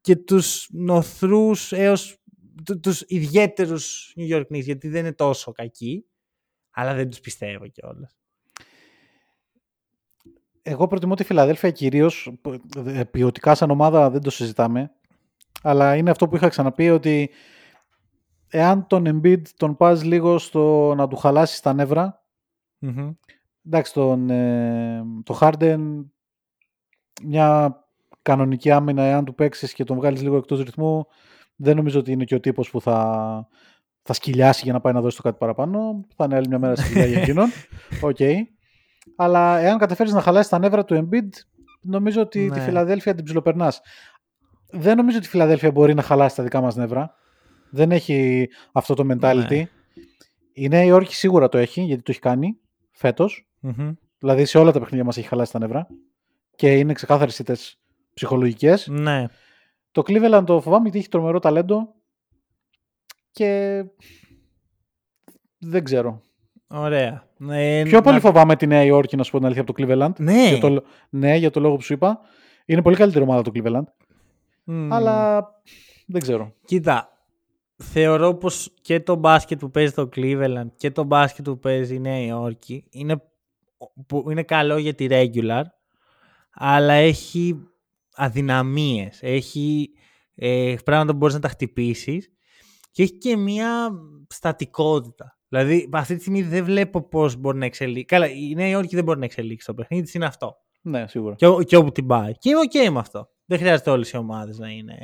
και 0.00 0.16
τους 0.16 0.68
νοθρούς 0.72 1.72
έως 1.72 2.18
του- 2.64 2.80
τους 2.80 3.02
ιδιαίτερους 3.06 4.14
New 4.18 4.36
York 4.36 4.40
Knicks 4.46 4.62
γιατί 4.62 4.88
δεν 4.88 5.00
είναι 5.00 5.12
τόσο 5.14 5.52
κακοί 5.52 6.04
αλλά 6.70 6.94
δεν 6.94 7.10
τους 7.10 7.20
πιστεύω 7.20 7.68
κιόλας. 7.68 8.16
Εγώ 10.62 10.86
προτιμώ 10.86 11.14
τη 11.14 11.24
Φιλαδέλφια 11.24 11.70
κυρίως 11.70 12.32
ποιοτικά 13.10 13.54
σαν 13.54 13.70
ομάδα 13.70 14.10
δεν 14.10 14.20
το 14.20 14.30
συζητάμε. 14.30 14.90
Αλλά 15.62 15.96
είναι 15.96 16.10
αυτό 16.10 16.28
που 16.28 16.36
είχα 16.36 16.48
ξαναπεί 16.48 16.90
ότι 16.90 17.30
εάν 18.50 18.86
τον 18.86 19.04
Embiid 19.22 19.42
τον 19.56 19.76
πας 19.76 20.04
λίγο 20.04 20.38
στο 20.38 20.94
να 20.96 21.08
του 21.08 21.16
χαλάσεις 21.16 21.60
τα 21.60 21.72
νεύρα, 21.72 22.22
εντάξει, 23.66 23.92
τον, 23.92 24.30
ε, 24.30 25.02
το 25.24 25.38
Harden 25.40 26.04
μια 27.22 27.76
κανονική 28.22 28.70
άμυνα, 28.70 29.02
εάν 29.02 29.24
του 29.24 29.34
παίξεις 29.34 29.72
και 29.72 29.84
τον 29.84 29.96
βγάλεις 29.96 30.22
λίγο 30.22 30.36
εκτός 30.36 30.60
ρυθμού, 30.62 31.06
δεν 31.56 31.76
νομίζω 31.76 31.98
ότι 31.98 32.12
είναι 32.12 32.24
και 32.24 32.34
ο 32.34 32.40
τύπος 32.40 32.70
που 32.70 32.80
θα, 32.80 33.48
θα 34.02 34.12
σκυλιάσει 34.12 34.60
για 34.64 34.72
να 34.72 34.80
πάει 34.80 34.92
να 34.92 35.00
δώσει 35.00 35.16
το 35.16 35.22
κάτι 35.22 35.36
παραπάνω. 35.38 36.04
Θα 36.16 36.24
είναι 36.24 36.36
άλλη 36.36 36.48
μια 36.48 36.58
μέρα 36.58 36.76
στη 36.76 36.88
δουλειά 36.88 37.06
για 37.06 37.20
εκείνον. 37.22 37.48
Οκ. 38.02 38.18
Αλλά 39.16 39.58
εάν 39.58 39.78
καταφέρεις 39.78 40.12
να 40.12 40.20
χαλάσεις 40.20 40.50
τα 40.50 40.58
νεύρα 40.58 40.84
του 40.84 41.08
Embiid, 41.12 41.28
νομίζω 41.80 42.20
ότι 42.20 42.40
Ναι. 42.46 42.54
τη 42.54 42.60
Φιλαδέλφια 42.60 43.14
την 43.14 43.24
ψιλοπερνάς. 43.24 43.80
Δεν 44.70 44.96
νομίζω 44.96 45.16
ότι 45.16 45.26
η 45.26 45.30
Φιλαδέλφια 45.30 45.70
μπορεί 45.70 45.94
να 45.94 46.02
χαλάσει 46.02 46.36
τα 46.36 46.42
δικά 46.42 46.60
μας 46.60 46.76
νεύρα. 46.76 47.14
Δεν 47.70 47.90
έχει 47.92 48.48
αυτό 48.72 48.94
το 48.94 49.06
mentality. 49.10 49.46
Ναι. 49.48 49.68
Η 50.52 50.68
Νέα 50.68 50.82
Υόρκη 50.84 51.14
σίγουρα 51.14 51.48
το 51.48 51.58
έχει, 51.58 51.80
γιατί 51.82 52.02
το 52.02 52.10
έχει 52.10 52.20
κάνει 52.20 52.56
φέτος. 52.90 53.48
Μμμ. 53.60 53.92
Δηλαδή 54.18 54.44
σε 54.44 54.58
όλα 54.58 54.72
τα 54.72 54.78
παιχνίδια 54.78 55.04
μας 55.04 55.16
έχει 55.16 55.26
χαλάσει 55.28 55.52
τα 55.52 55.58
νεύρα. 55.58 55.86
Και 56.56 56.78
είναι 56.78 56.92
ξεκάθαρες 56.92 57.38
ήττες 57.38 57.56
ψυχολογικές. 58.14 58.86
Ναι. 58.90 59.26
Το 59.92 60.02
Cleveland 60.06 60.42
το 60.46 60.60
φοβάμαι 60.60 60.82
γιατί 60.82 60.98
έχει 60.98 61.08
τρομερό 61.08 61.38
ταλέντο. 61.38 61.94
Και 63.30 63.82
δεν 65.58 65.84
ξέρω. 65.84 66.22
Ωραία. 66.66 67.28
Ε, 67.50 67.82
Πιο 67.84 68.00
πολύ 68.00 68.14
να- 68.14 68.20
φοβάμαι 68.20 68.56
τη 68.56 68.66
Νέα 68.66 68.82
Υόρκη, 68.84 69.16
να 69.16 69.22
σου 69.22 69.30
πω 69.30 69.36
την 69.36 69.46
αλήθεια, 69.46 69.62
από 69.62 69.72
το 69.72 69.84
Cleveland. 69.86 70.18
Ναι. 70.18 70.48
Για 70.48 70.58
το, 70.58 70.84
ναι, 71.10 71.36
για 71.36 71.50
το 71.50 71.60
λόγο 71.60 71.76
που 71.76 71.82
σου 71.82 71.92
είπα. 71.92 72.20
Είναι 72.64 72.82
πολύ 72.82 72.96
καλύτερη 72.96 73.24
ομάδα 73.24 73.42
το 73.42 73.50
Cleveland. 73.54 73.84
Μμ. 74.64 74.92
Αλλά 74.92 75.46
δεν 76.06 76.20
ξέρω. 76.20 76.54
Κοίτα, 76.64 77.08
θεωρώ 77.82 78.34
πως 78.34 78.74
και 78.80 79.00
το 79.00 79.14
μπάσκετ 79.14 79.58
που 79.58 79.70
παίζει 79.70 79.92
το 79.92 80.08
Cleveland 80.16 80.66
και 80.76 80.90
το 80.90 81.04
μπάσκετ 81.04 81.44
που 81.44 81.58
παίζει 81.58 81.94
η 81.94 82.00
Νέα 82.00 82.24
Υόρκη 82.24 82.84
είναι, 82.90 83.22
που 84.06 84.30
είναι 84.30 84.42
καλό 84.42 84.76
για 84.76 84.94
τη 84.94 85.06
regular, 85.10 85.62
αλλά 86.52 86.92
έχει 86.92 87.68
αδυναμίες, 88.14 89.18
έχει 89.22 89.90
ε, 90.34 90.74
πράγματα 90.84 91.12
που 91.12 91.18
μπορείς 91.18 91.34
να 91.34 91.40
τα 91.40 91.48
χτυπήσεις 91.48 92.30
και 92.90 93.02
έχει 93.02 93.18
και 93.18 93.36
μια 93.36 93.90
στατικότητα. 94.28 95.38
Δηλαδή, 95.48 95.88
αυτή 95.92 96.14
τη 96.14 96.20
στιγμή 96.20 96.42
δεν 96.42 96.64
βλέπω 96.64 97.08
πώς 97.08 97.36
μπορεί 97.36 97.58
να 97.58 97.64
εξελίξει. 97.64 98.04
Καλά, 98.04 98.30
η 98.30 98.54
Νέα 98.54 98.68
Υόρκη 98.68 98.94
δεν 98.94 99.04
μπορεί 99.04 99.18
να 99.18 99.24
εξελίξει 99.24 99.66
το 99.66 99.74
παιχνίδι 99.74 100.02
της, 100.02 100.14
είναι 100.14 100.24
αυτό. 100.24 100.56
Ναι, 100.82 101.06
σίγουρα. 101.08 101.34
Και, 101.34 101.46
ό- 101.46 101.62
και 101.62 101.76
όπου 101.76 101.92
την 101.92 102.06
πάει. 102.06 102.32
Και 102.38 102.48
είμαι 102.48 102.58
οκ 102.58 102.92
με 102.92 102.98
αυτό. 102.98 103.28
Δεν 103.44 103.58
χρειάζεται 103.58 103.90
όλες 103.90 104.10
οι 104.10 104.16
ομάδες 104.16 104.58
να 104.58 104.68
είναι. 104.68 104.96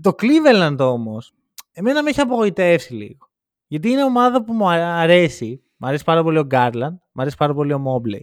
Το 0.00 0.14
Cleveland 0.18 0.76
όμως, 0.78 1.34
εμένα 1.72 2.02
με 2.02 2.10
έχει 2.10 2.20
απογοητεύσει 2.20 2.94
λίγο. 2.94 3.28
Γιατί 3.66 3.88
είναι 3.90 4.04
ομάδα 4.04 4.44
που 4.44 4.52
μου 4.52 4.68
αρα- 4.70 4.96
αρέσει. 4.96 5.62
Μ' 5.76 5.84
αρέσει 5.86 6.04
πάρα 6.04 6.22
πολύ 6.22 6.38
ο 6.38 6.46
Garland, 6.50 6.96
μ' 7.12 7.20
αρέσει 7.20 7.36
πάρα 7.36 7.54
πολύ 7.54 7.72
ο 7.72 7.82
Mobley. 7.86 8.20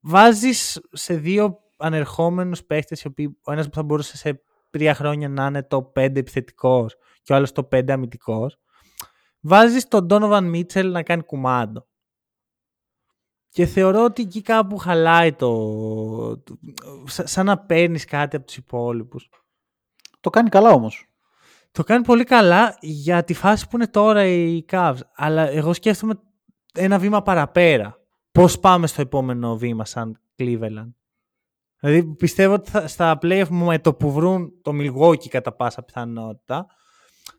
Βάζεις 0.00 0.80
σε 0.92 1.14
δύο 1.16 1.58
ανερχόμενους 1.78 2.64
παίχτε, 2.64 2.96
ο 3.42 3.52
ένας 3.52 3.68
που 3.68 3.74
θα 3.74 3.82
μπορούσε 3.82 4.16
σε 4.16 4.42
τρία 4.70 4.94
χρόνια 4.94 5.28
να 5.28 5.46
είναι 5.46 5.62
το 5.62 5.82
5 5.94 6.16
επιθετικός 6.18 6.96
και 7.22 7.32
ο 7.32 7.36
άλλος 7.36 7.52
το 7.52 7.64
5 7.64 7.92
αμυντικός. 7.92 8.56
Βάζεις 9.40 9.88
τον 9.88 10.06
Donovan 10.10 10.54
Mitchell 10.54 10.90
να 10.90 11.02
κάνει 11.02 11.22
κουμάντο. 11.22 11.86
Και 13.48 13.66
θεωρώ 13.66 14.04
ότι 14.04 14.22
εκεί 14.22 14.42
κάπου 14.42 14.76
χαλάει 14.76 15.32
το. 15.32 16.38
το- 16.38 16.58
σα- 17.06 17.26
σαν 17.26 17.46
να 17.46 17.58
παίρνεις 17.58 18.04
κάτι 18.04 18.36
από 18.36 18.46
τους 18.46 18.56
υπόλοιπους. 18.56 19.28
Το 20.20 20.30
κάνει 20.30 20.48
καλά 20.48 20.70
όμως. 20.70 21.06
Το 21.76 21.84
κάνει 21.84 22.04
πολύ 22.04 22.24
καλά 22.24 22.76
για 22.80 23.24
τη 23.24 23.34
φάση 23.34 23.68
που 23.68 23.76
είναι 23.76 23.86
τώρα 23.86 24.26
οι 24.26 24.64
Cavs. 24.70 24.98
Αλλά 25.14 25.48
εγώ 25.50 25.72
σκέφτομαι 25.72 26.14
ένα 26.74 26.98
βήμα 26.98 27.22
παραπέρα. 27.22 27.96
Πώς 28.32 28.58
πάμε 28.60 28.86
στο 28.86 29.00
επόμενο 29.00 29.56
βήμα 29.56 29.84
σαν 29.84 30.20
Cleveland. 30.38 30.92
Δηλαδή 31.80 32.04
πιστεύω 32.14 32.54
ότι 32.54 32.70
θα, 32.70 32.86
στα 32.88 33.18
playoff 33.22 33.48
με 33.48 33.78
το 33.78 33.94
που 33.94 34.12
βρουν 34.12 34.52
το 34.62 34.72
Milwaukee 34.74 35.28
κατά 35.28 35.52
πάσα 35.52 35.82
πιθανότητα 35.82 36.66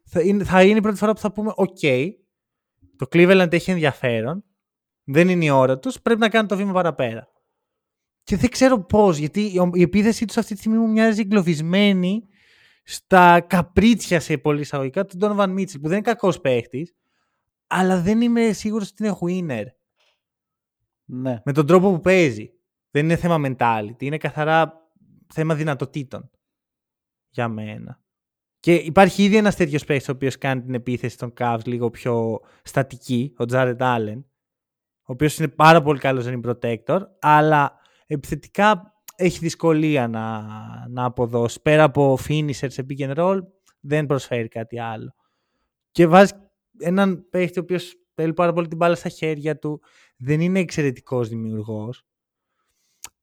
θα 0.06 0.22
είναι, 0.22 0.44
θα 0.44 0.64
είναι 0.64 0.78
η 0.78 0.82
πρώτη 0.82 0.98
φορά 0.98 1.14
που 1.14 1.20
θα 1.20 1.32
πούμε 1.32 1.52
«ΟΚ, 1.56 1.78
το 2.98 3.06
Cleveland 3.12 3.54
έχει 3.54 3.72
ενδιαφέρον, 3.72 4.44
δεν 5.04 5.30
είναι 5.30 5.46
η 5.46 5.50
ώρα 5.50 5.80
τους, 5.80 6.02
πρέπει 6.02 6.20
να 6.20 6.30
κάνουν 6.30 6.48
το 6.48 6.56
βήμα 6.58 6.74
παραπέρα». 6.74 7.28
Και 8.24 8.38
δεν 8.38 8.50
ξέρω 8.50 8.84
πώς, 8.86 9.18
γιατί 9.18 9.42
η- 9.42 9.70
η 9.74 9.82
επίθεσή 9.82 10.26
τους 10.26 10.38
αυτή 10.38 10.54
τη 10.54 10.60
στιγμή 10.60 10.78
μου 10.78 10.90
μοιάζει 10.90 11.22
εγκλωβισμένη 11.22 12.22
στα 12.90 13.42
καπρίτσια 13.42 14.20
σε 14.20 14.38
πολύ 14.38 14.60
εισαγωγικά 14.62 15.06
του 15.06 15.18
Donovan 15.22 15.50
Mitchell, 15.58 15.82
που 15.82 15.88
δεν 15.88 15.92
είναι 15.92 16.02
κακός 16.02 16.42
παίχτης, 16.42 16.94
αλλά 17.68 18.02
δεν 18.02 18.22
είμαι 18.22 18.52
σίγουρος 18.52 18.90
ότι 18.92 19.04
είναι 19.04 19.18
winner 19.22 19.66
Ναι. 21.06 21.42
με 21.46 21.52
τον 21.52 21.66
τρόπο 21.68 21.92
που 21.92 22.00
παίζει. 22.00 22.52
Δεν 22.92 23.04
είναι 23.04 23.16
θέμα 23.16 23.42
mentality, 23.58 24.02
είναι 24.02 24.18
καθαρά 24.18 24.90
θέμα 25.34 25.56
δυνατοτήτων 25.56 26.30
για 27.30 27.48
μένα. 27.48 28.02
Και 28.60 28.76
υπάρχει 28.76 29.24
ήδη 29.24 29.38
ένας 29.38 29.56
τέτοιος 29.56 29.86
παίκτη 29.86 30.12
ο 30.12 30.14
οποίος 30.14 30.38
κάνει 30.38 30.62
την 30.62 30.74
επίθεση 30.74 31.18
των 31.18 31.34
Cavs 31.40 31.66
λίγο 31.66 31.90
πιο 31.90 32.40
στατική, 32.64 33.34
ο 33.38 33.44
Jared 33.50 33.78
Allen, 33.78 34.24
ο 35.02 35.14
οποίος 35.14 35.38
είναι 35.38 35.48
πάρα 35.48 35.82
πολύ 35.82 36.00
καλός 36.00 36.26
rim 36.28 36.42
protector, 36.42 37.00
αλλά 37.20 37.80
επιθετικά 38.08 38.97
έχει 39.20 39.40
δυσκολία 39.40 40.08
να, 40.08 40.44
να 40.90 41.06
αποδώσει. 41.06 41.62
Πέρα 41.62 41.84
από 41.84 42.18
finisher 42.28 42.68
σε 42.68 42.86
pick 42.90 43.10
and 43.10 43.16
roll, 43.16 43.40
δεν 43.80 44.06
προσφέρει 44.06 44.48
κάτι 44.48 44.80
άλλο. 44.80 45.16
Και 45.92 46.08
βάζει 46.08 46.32
έναν 46.80 47.28
παίχτη 47.30 47.60
ο 47.60 47.62
οποίος 47.62 47.96
θέλει 48.14 48.34
πάρα 48.34 48.54
πολύ 48.54 48.68
την 48.68 48.78
μπάλα 48.78 48.96
στα 48.96 49.10
χέρια 49.10 49.58
του, 49.60 49.82
δεν 50.18 50.42
είναι 50.42 50.60
εξαιρετικός 50.60 51.30
δημιουργός. 51.30 52.06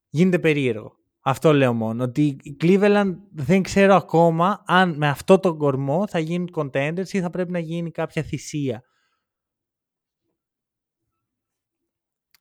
Γίνεται 0.09 0.39
περίεργο. 0.39 0.97
Αυτό 1.21 1.53
λέω 1.53 1.73
μόνο. 1.73 2.05
Ότι 2.05 2.37
η 2.43 2.57
Cleveland 2.61 3.15
δεν 3.33 3.63
ξέρω 3.63 3.95
ακόμα 3.95 4.63
αν 4.67 4.97
με 4.97 5.09
αυτό 5.09 5.39
τον 5.39 5.59
κορμό 5.59 6.07
θα 6.07 6.19
γίνουν 6.19 6.51
contenders 6.55 7.09
ή 7.13 7.21
θα 7.21 7.31
πρέπει 7.31 7.51
να 7.51 7.59
γίνει 7.59 7.91
κάποια 7.91 8.23
θυσία. 8.23 8.83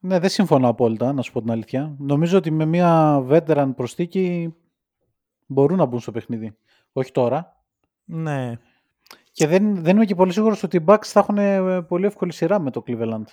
Ναι, 0.05 0.19
δεν 0.19 0.29
συμφωνώ 0.29 0.67
απόλυτα, 0.67 1.13
να 1.13 1.21
σου 1.21 1.31
πω 1.31 1.41
την 1.41 1.51
αλήθεια. 1.51 1.95
Νομίζω 1.99 2.37
ότι 2.37 2.51
με 2.51 2.65
μια 2.65 3.17
veteran 3.29 3.71
προστίκη 3.75 4.53
μπορούν 5.45 5.77
να 5.77 5.85
μπουν 5.85 5.99
στο 5.99 6.11
παιχνίδι. 6.11 6.55
Όχι 6.93 7.11
τώρα. 7.11 7.63
Ναι. 8.03 8.59
Και 9.31 9.47
δεν, 9.47 9.75
δεν 9.83 9.95
είμαι 9.95 10.05
και 10.05 10.15
πολύ 10.15 10.31
σίγουρος 10.31 10.63
ότι 10.63 10.77
οι 10.77 10.83
Bucks 10.87 11.03
θα 11.05 11.19
έχουν 11.19 11.37
ε, 11.37 11.81
πολύ 11.81 12.05
εύκολη 12.05 12.33
σειρά 12.33 12.59
με 12.59 12.71
το 12.71 12.83
Cleveland. 12.87 13.23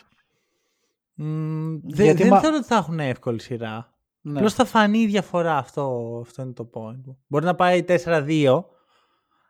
Μ, 1.14 1.76
δε- 1.83 2.04
Γιατί 2.04 2.22
δεν 2.22 2.28
μα- 2.33 2.40
θεωρώ 2.40 2.56
ότι 2.56 2.66
θα 2.66 2.76
έχουν 2.76 3.00
εύκολη 3.00 3.40
σειρά. 3.40 3.94
Ναι. 4.20 4.37
Απλώς 4.37 4.54
θα 4.54 4.64
φανεί 4.64 4.98
η 4.98 5.06
διαφορά. 5.06 5.56
Αυτό, 5.56 6.18
αυτό 6.26 6.42
είναι 6.42 6.52
το 6.52 6.70
point. 6.74 7.00
μου. 7.04 7.18
Μπορεί 7.26 7.44
να 7.44 7.54
πάει 7.54 7.85
4-2. 7.88 8.64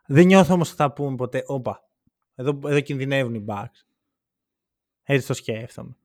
Δεν 0.06 0.26
νιώθω 0.26 0.54
όμως 0.54 0.68
ότι 0.68 0.76
θα 0.76 0.92
πούμε 0.92 1.16
ποτέ. 1.16 1.42
Όπα. 1.46 1.84
Εδώ, 2.34 2.58
εδώ 2.64 2.80
κινδυνεύουν 2.80 3.34
οι 3.34 3.44
Bucks. 3.48 3.84
Έτσι 5.02 5.26
το 5.26 5.34
σκέφτομαι. 5.34 5.96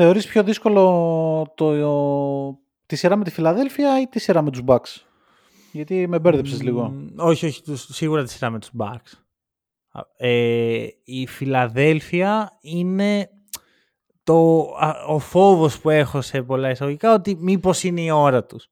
Θεωρείς 0.00 0.26
πιο 0.26 0.42
δύσκολο 0.42 1.52
το, 1.54 2.58
τη 2.86 2.96
σειρά 2.96 3.16
με 3.16 3.24
τη 3.24 3.30
Φιλαδέλφια 3.30 4.00
ή 4.00 4.06
τη 4.06 4.18
σειρά 4.18 4.42
με 4.42 4.50
τους 4.50 4.62
Bucks; 4.66 5.02
Γιατί 5.72 6.06
με 6.06 6.18
μπέρδεψες 6.18 6.62
λίγο. 6.62 6.88
Μ, 6.88 7.06
όχι, 7.16 7.46
όχι. 7.46 7.62
Τους, 7.62 7.88
σίγουρα 7.90 8.24
τη 8.24 8.30
σειρά 8.30 8.50
με 8.50 8.58
τους 8.58 8.70
Bucks. 8.78 9.12
Α, 9.90 10.00
Ε, 10.16 10.86
η 11.04 11.26
Φιλαδέλφια 11.26 12.58
είναι 12.60 13.30
το, 14.22 14.60
α, 14.78 15.04
ο 15.06 15.18
φόβος 15.18 15.80
που 15.80 15.90
έχω 15.90 16.20
σε 16.20 16.42
πολλά 16.42 16.70
εισαγωγικά 16.70 17.14
ότι 17.14 17.36
μήπως 17.40 17.84
είναι 17.84 18.00
η 18.00 18.10
ώρα 18.10 18.44
τους. 18.44 18.70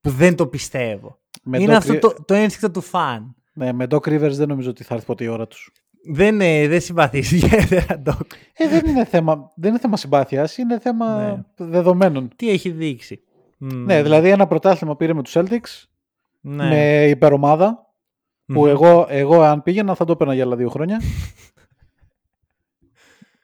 Που 0.00 0.10
δεν 0.10 0.36
το 0.36 0.46
πιστεύω. 0.46 1.20
Με 1.42 1.58
είναι 1.58 1.72
Doc 1.72 1.76
αυτό 1.76 1.92
Ri- 1.92 2.00
το, 2.00 2.14
το 2.26 2.34
ένστικτο 2.34 2.70
του 2.70 2.80
φαν. 2.80 3.34
Ναι, 3.52 3.72
με 3.72 3.86
Doc 3.90 3.96
Rivers 3.98 4.32
δεν 4.32 4.48
νομίζω 4.48 4.70
ότι 4.70 4.84
θα 4.84 4.94
έρθει 4.94 5.06
ποτέ 5.06 5.24
η 5.24 5.28
ώρα 5.28 5.46
τους. 5.46 5.72
Δεν, 6.06 6.40
ε, 6.40 6.68
δεν 6.68 6.80
συμπαθείς 6.80 7.32
ιδιαίτερα, 7.42 7.98
Ντόκ. 7.98 8.32
Ε, 8.52 8.68
δεν 8.68 8.86
είναι 8.86 9.04
θέμα, 9.04 9.50
δεν 9.56 9.70
είναι 9.70 9.78
θέμα 9.78 9.96
συμπάθειας, 9.96 10.56
είναι 10.56 10.78
θέμα 10.78 11.18
Ναι. 11.18 11.42
δεδομένων. 11.66 12.28
Τι 12.36 12.50
έχει 12.50 12.70
δείξει. 12.70 13.22
Μ, 13.58 13.66
Ναι, 13.74 14.02
δηλαδή 14.02 14.28
ένα 14.28 14.46
πρωτάθλημα 14.46 14.96
πήρε 14.96 15.12
με 15.14 15.22
τους 15.22 15.32
Celtics, 15.36 15.82
ναι. 16.40 16.68
με 16.68 17.06
υπερομάδα, 17.08 17.92
που 18.46 18.60
Μμμ. 18.60 18.66
εγώ, 18.66 19.06
εγώ 19.08 19.40
αν 19.40 19.62
πήγαινα 19.62 19.94
θα 19.94 20.04
το 20.04 20.12
έπαιρνα 20.12 20.34
για 20.34 20.44
άλλα 20.44 20.56
δύο 20.56 20.68
χρόνια. 20.68 21.00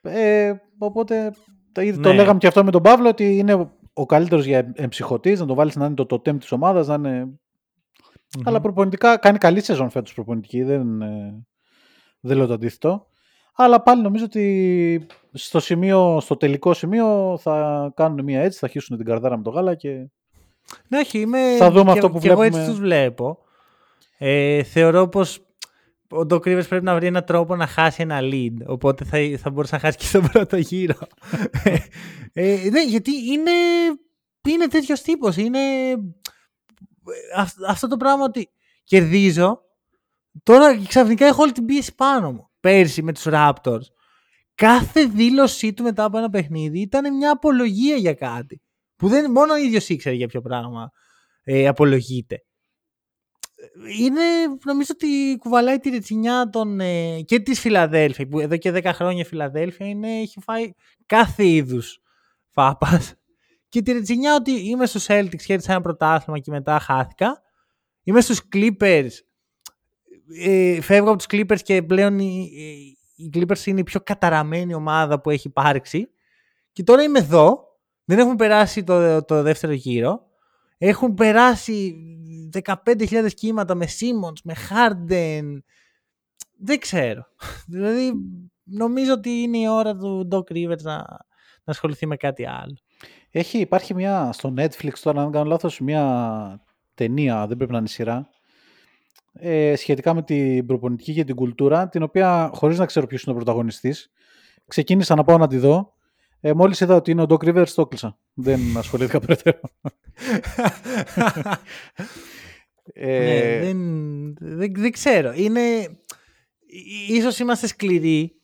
ε, 0.03 0.53
οπότε 0.79 1.33
το, 1.73 1.81
ήδη 1.81 1.99
το 2.01 2.09
Ναι. 2.09 2.15
λέγαμε 2.15 2.39
και 2.39 2.47
αυτό 2.47 2.65
με 2.65 2.71
τον 2.71 2.83
Παύλο 2.83 3.09
ότι 3.09 3.39
είναι 3.39 3.71
ο 3.93 4.07
καλύτερος 4.07 4.45
για 4.45 4.73
εμψυχωτής, 4.75 5.41
να 5.41 5.47
το 5.47 5.55
βάλεις 5.55 5.77
να 5.77 5.87
είναι 5.87 5.95
το 5.95 6.07
totem 6.11 6.39
της 6.39 6.53
ομάδας, 6.53 6.87
να 6.87 6.95
είναι... 6.95 7.25
Μμμ. 7.25 7.33
Αλλά 8.45 8.61
προπονητικά 8.61 9.17
κάνει 9.17 9.39
καλή 9.39 9.61
σεζόν 9.61 9.91
φέτος 9.91 10.15
προπονητική, 10.15 10.63
δεν, 10.63 11.03
ε, 11.03 11.45
δεν 12.21 12.37
λέω 12.37 12.47
το 12.47 12.53
αντίθετο. 12.53 13.07
Αλλά 13.55 13.83
πάλι 13.83 14.03
νομίζω 14.03 14.25
ότι 14.25 15.07
στο, 15.33 15.61
σημείο, 15.61 16.19
στο 16.21 16.37
τελικό 16.37 16.75
σημείο 16.75 17.39
θα 17.41 17.93
κάνουν 17.97 18.25
μία 18.25 18.41
έτσι, 18.43 18.59
θα 18.59 18.69
χύσουν 18.69 18.97
την 18.97 19.07
καρδάρα 19.07 19.37
με 19.37 19.43
το 19.43 19.51
γάλα 19.51 19.75
και 19.75 19.89
Ναι, 20.89 20.99
όχι, 20.99 21.19
είμαι... 21.19 21.57
Θα 21.59 21.71
δούμε 21.71 21.85
και- 21.85 21.99
αυτό 21.99 22.11
που 22.11 22.19
και 22.19 22.29
εγώ 22.31 22.43
έτσι 22.43 22.59
βλέπουμε. 22.59 22.73
τους 22.79 22.81
βλέπω. 22.89 23.39
Ε, 24.19 24.63
θεωρώ 24.63 25.09
πως 25.09 25.39
ο 26.11 26.21
Doc 26.31 26.37
Rivers 26.41 26.69
πρέπει 26.69 26.85
να 26.85 26.95
βρει 26.95 27.07
έναν 27.07 27.25
τρόπο 27.25 27.57
να 27.57 27.67
χάσει 27.67 28.03
ένα 28.03 28.19
lead. 28.23 28.55
Οπότε 28.67 29.05
θα, 29.05 29.19
θα 29.39 29.51
μπορούσε 29.51 29.75
να 29.75 29.81
χάσει 29.81 29.97
και 29.99 30.05
στον 30.05 30.29
πρώτο 30.33 30.57
γύρο. 30.57 30.95
ε, 32.33 32.57
ναι, 32.71 32.85
γιατί 32.85 33.11
είναι, 33.33 33.51
είναι 34.49 34.67
τέτοιος 34.67 35.03
τύπος. 35.03 35.37
Είναι 35.37 35.59
αυ- 37.37 37.65
αυτό 37.69 37.87
το 37.89 37.97
πράγμα 37.97 38.25
ότι 38.25 38.49
κερδίζω. 38.85 39.61
Τώρα 40.43 40.85
ξαφνικά 40.87 41.27
έχω 41.27 41.43
όλη 41.43 41.53
την 41.53 41.65
πίεση 41.65 41.95
πάνω 41.95 42.33
μου. 42.33 42.51
Πέρσι 42.61 43.03
με 43.03 43.13
τους 43.13 43.25
Raptors. 43.27 43.85
Κάθε 44.55 45.05
δήλωσή 45.05 45.73
του 45.73 45.83
μετά 45.83 46.05
από 46.05 46.19
ένα 46.19 46.31
παιχνίδι 46.31 46.81
ήταν 46.81 47.17
μια 47.17 47.31
απολογία 47.31 47.97
για 47.97 48.15
κάτι. 48.15 48.63
Που 48.97 49.09
δεν, 49.09 49.31
μόνο 49.31 49.53
ο 49.53 49.57
ίδιος 49.57 49.89
ήξερε 49.89 50.15
για 50.15 50.27
ποιο 50.29 50.41
πράγμα 50.41 50.91
ε, 51.43 51.67
απολογείται. 51.67 52.45
Είναι, 53.99 54.23
νομίζω 54.65 54.91
ότι 54.95 55.37
κουβαλάει 55.39 55.79
τη 55.79 55.91
ρετσινιά 55.91 56.49
των, 56.51 56.81
ε, 56.81 57.21
και 57.21 57.41
της 57.41 57.61
Φιλαδέλφια, 57.61 58.27
που 58.27 58.41
εδώ 58.41 58.57
και 58.57 58.73
10 58.75 58.91
χρόνια 58.95 59.21
η 59.21 59.25
Φιλαδέλφια 59.25 59.87
είναι, 59.87 60.21
έχει 60.21 60.41
φάει 60.41 60.73
κάθε 61.07 61.47
είδους 61.47 62.01
φάπας. 62.51 63.15
Και 63.69 63.83
τη 63.83 63.93
ρετσινιά 63.93 64.35
ότι 64.35 64.51
είμαι 64.51 64.87
στους 64.87 65.07
Celtics, 65.09 65.43
κέρδισα 65.45 65.73
ένα 65.73 65.81
πρωτάθλημα 65.81 66.39
και 66.39 66.51
μετά 66.51 66.79
χάθηκα. 66.79 67.43
Είμαι 68.03 68.21
στους 68.21 68.41
Clippers, 68.53 69.11
ε, 70.39 70.81
φεύγω 70.81 71.09
από 71.11 71.19
τους 71.19 71.27
Clippers 71.31 71.61
και 71.63 71.83
πλέον 71.83 72.19
οι, 72.19 72.51
οι 73.17 73.31
Clippers 73.35 73.67
είναι 73.67 73.81
η 73.81 73.85
πιο 73.85 74.01
καταραμένη 74.01 74.75
ομάδα 74.75 75.21
που 75.21 75.31
έχει 75.31 75.49
υπάρξει. 75.49 76.09
Και 76.73 76.83
τώρα 76.83 77.03
είμαι 77.03 77.19
εδώ, 77.19 77.65
δεν 78.05 78.19
έχουν 78.19 78.37
περάσει 78.37 78.85
το, 78.85 79.25
το 79.25 79.43
δεύτερο 79.43 79.73
γύρο. 79.73 80.29
Έχουν 80.79 81.15
περάσει 81.15 81.97
15.000 82.85 83.29
κύματα 83.35 83.75
με 83.75 83.87
Simmons, 83.87 84.41
με 84.45 84.55
Harden. 84.71 85.59
Δεν 86.59 86.79
ξέρω. 86.79 87.27
δηλαδή 87.73 88.13
νομίζω 88.65 89.13
ότι 89.13 89.31
είναι 89.31 89.59
η 89.59 89.69
ώρα 89.69 89.97
του 89.97 90.29
Doc 90.31 90.53
Rivers 90.53 90.83
να, 90.83 90.97
να 91.65 91.65
ασχοληθεί 91.65 92.07
με 92.07 92.17
κάτι 92.17 92.47
άλλο. 92.47 92.77
Έχει, 93.31 93.59
υπάρχει 93.59 93.95
μια 93.95 94.33
στο 94.33 94.55
Netflix 94.57 94.93
τώρα, 95.03 95.19
αν 95.19 95.25
δεν 95.25 95.33
κάνω 95.33 95.49
λάθος, 95.49 95.81
μια 95.81 96.65
ταινία, 96.95 97.47
δεν 97.47 97.57
πρέπει 97.57 97.73
να 97.73 97.79
είναι 97.79 97.89
σειρά, 97.89 98.29
ε, 99.33 99.77
σχετικά 99.77 100.15
με 100.15 100.23
την 100.23 100.67
προπονητική 100.67 101.15
και 101.15 101.25
την 101.25 101.35
κουλτούρα, 101.35 101.89
την 101.89 102.03
οποία, 102.03 102.51
χωρίς 102.55 102.79
να 102.79 102.87
ξέρω 102.87 103.07
ποιος 103.07 103.23
είναι 103.23 103.33
ο 103.33 103.37
πρωταγωνιστής, 103.37 104.11
ξεκίνησα 104.67 105.15
να 105.15 105.25
πάω 105.25 105.39
να 105.39 105.47
τη 105.47 105.59
δω. 105.59 105.95
Ε, 106.41 106.53
μόλις 106.53 106.81
είδα 106.81 106.95
ότι 106.95 107.11
είναι 107.11 107.23
ο 107.23 107.27
Doc 107.29 107.45
Rivers, 107.45 107.69
το 107.75 107.83
έκλεισα. 107.83 108.19
Δεν 108.35 108.61
ασχολήθηκα 108.79 109.21
περαιτέρω. 109.21 109.61
ε, 112.93 113.19
ναι, 113.19 113.65
δεν, 113.65 113.79
δεν, 114.41 114.73
δεν 114.77 114.91
ξέρω. 114.93 115.33
Είναι, 115.35 115.61
ί- 116.67 117.09
ίσως 117.09 117.39
είμαστε 117.39 117.67
σκληροί, 117.67 118.35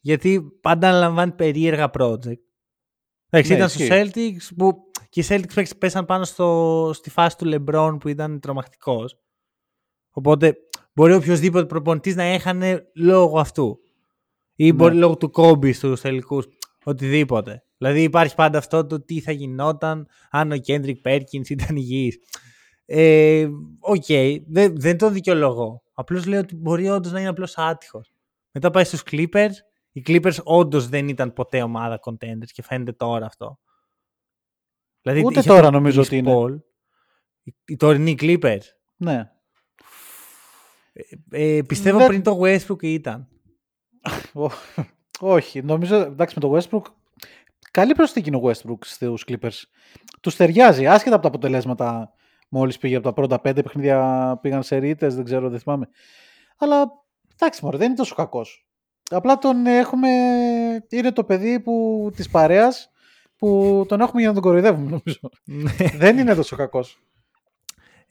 γιατί 0.00 0.42
πάντα 0.60 0.88
αναλαμβάνει 0.88 1.32
περίεργα 1.32 1.90
project. 1.98 2.38
Εντάξει, 3.30 3.50
Ναι, 3.52 3.56
ήταν 3.56 3.68
στους 3.68 3.80
ισχύει. 3.88 4.10
Celtics 4.14 4.54
που 4.56 4.72
και 5.08 5.20
οι 5.20 5.24
Celtics 5.28 5.54
παίξ- 5.54 5.76
πέσαν 5.76 6.04
πάνω 6.04 6.24
στο, 6.24 6.90
στη 6.94 7.10
φάση 7.10 7.36
του 7.36 7.50
LeBron 7.66 7.96
που 8.00 8.08
ήταν 8.08 8.40
τρομακτικός. 8.40 9.18
Οπότε 10.16 10.56
μπορεί 10.92 11.14
οποιοδήποτε 11.14 11.66
προπονητής 11.66 12.14
να 12.16 12.22
έχανε 12.22 12.90
λόγω 12.94 13.38
αυτού. 13.38 13.78
Ή 14.54 14.66
Ναι. 14.66 14.72
μπορεί 14.72 14.94
λόγω 14.94 15.16
του 15.16 15.30
Kobe 15.34 15.74
στους 15.74 16.00
τελικούς. 16.00 16.46
Οτιδήποτε. 16.84 17.64
Δηλαδή 17.78 18.02
υπάρχει 18.02 18.34
πάντα 18.34 18.58
αυτό 18.58 18.86
το 18.86 19.00
τι 19.04 19.20
θα 19.20 19.32
γινόταν 19.32 20.06
αν 20.30 20.52
ο 20.52 20.56
Kendrick 20.66 21.00
Perkins 21.04 21.48
ήταν 21.48 21.76
υγιής. 21.76 22.18
Ε, 22.86 23.48
Οκ, 23.80 24.04
δεν, 24.46 24.74
δεν 24.80 24.98
το 24.98 25.10
δικαιολογώ. 25.10 25.82
Απλώς 25.92 26.26
λέω 26.26 26.40
ότι 26.40 26.56
μπορεί 26.56 26.88
όντως 26.88 27.12
να 27.12 27.20
είναι 27.20 27.28
απλώς 27.28 27.58
άτυχος. 27.58 28.12
Μετά 28.50 28.70
πάει 28.70 28.84
στους 28.84 29.02
Clippers. 29.10 29.52
Οι 29.92 30.02
Clippers 30.06 30.36
όντως 30.42 30.88
δεν 30.88 31.08
ήταν 31.08 31.32
ποτέ 31.32 31.62
ομάδα 31.62 32.00
contenders 32.04 32.46
και 32.52 32.62
φαίνεται 32.62 32.92
τώρα 32.92 33.26
αυτό. 33.26 33.58
Δηλαδή, 35.02 35.24
Ούτε 35.24 35.38
είχε 35.38 35.48
τώρα 35.48 35.62
τον 35.62 35.72
νομίζω 35.72 36.00
Chris 36.00 36.04
ότι 36.04 36.16
είναι. 36.16 36.32
Paul. 36.36 36.58
Οι, 37.42 37.54
οι 37.64 37.76
τωρινοί 37.76 38.16
Clippers. 38.20 38.62
ναι. 38.96 39.28
Ε, 41.30 41.60
πιστεύω 41.66 41.98
Δεν- 41.98 42.06
πριν 42.06 42.22
το 42.22 42.40
Westbrook 42.42 42.82
ήταν. 42.82 43.28
Ω, 44.32 44.46
Όχι, 45.20 45.62
νομίζω, 45.62 45.96
εντάξει 45.96 46.38
με 46.40 46.48
το 46.48 46.56
Westbrook, 46.58 46.82
καλή 47.70 47.94
προσθήκη 47.94 48.28
είναι 48.28 48.36
ο 48.36 48.40
Westbrook 48.44 48.78
στους 48.84 49.24
Clippers. 49.28 49.62
Τους 50.20 50.36
ταιριάζει, 50.36 50.86
άσχετα 50.86 51.14
από 51.14 51.22
τα 51.22 51.28
αποτελέσματα 51.28 52.12
μόλις 52.48 52.78
πήγε 52.78 52.94
από 52.96 53.04
τα 53.04 53.12
πρώτα 53.12 53.40
πέντε 53.40 53.62
παιχνίδια 53.62 54.38
πήγαν 54.42 54.62
σε 54.62 54.76
ρήτες, 54.76 55.14
δεν 55.14 55.24
ξέρω, 55.24 55.48
δεν 55.50 55.60
θυμάμαι. 55.60 55.88
Αλλά 56.58 56.90
εντάξει 57.32 57.64
μωρέ, 57.64 57.76
δεν 57.76 57.86
είναι 57.86 57.96
τόσο 57.96 58.14
κακός. 58.14 58.66
Απλά 59.10 59.38
τον 59.38 59.66
έχουμε, 59.66 60.08
είναι 60.88 61.12
το 61.12 61.24
παιδί 61.24 61.60
που, 61.60 62.10
της 62.16 62.28
παρέας 62.30 62.90
που 63.36 63.84
τον 63.88 64.00
έχουμε 64.00 64.20
για 64.20 64.28
να 64.28 64.34
τον 64.34 64.42
κοροϊδεύουμε 64.42 64.90
νομίζω. 64.90 65.18
δεν 65.96 66.18
είναι 66.18 66.34
τόσο 66.34 66.56
κακός. 66.56 66.98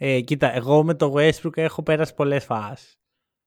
Ε, 0.06 0.22
κοίτα, 0.22 0.56
εγώ 0.56 0.84
με 0.84 0.94
το 0.94 1.14
Westbrook 1.16 1.58
έχω 1.58 1.84
πέρασει 1.84 2.14
πολλές 2.14 2.46
φάσεις. 2.46 3.00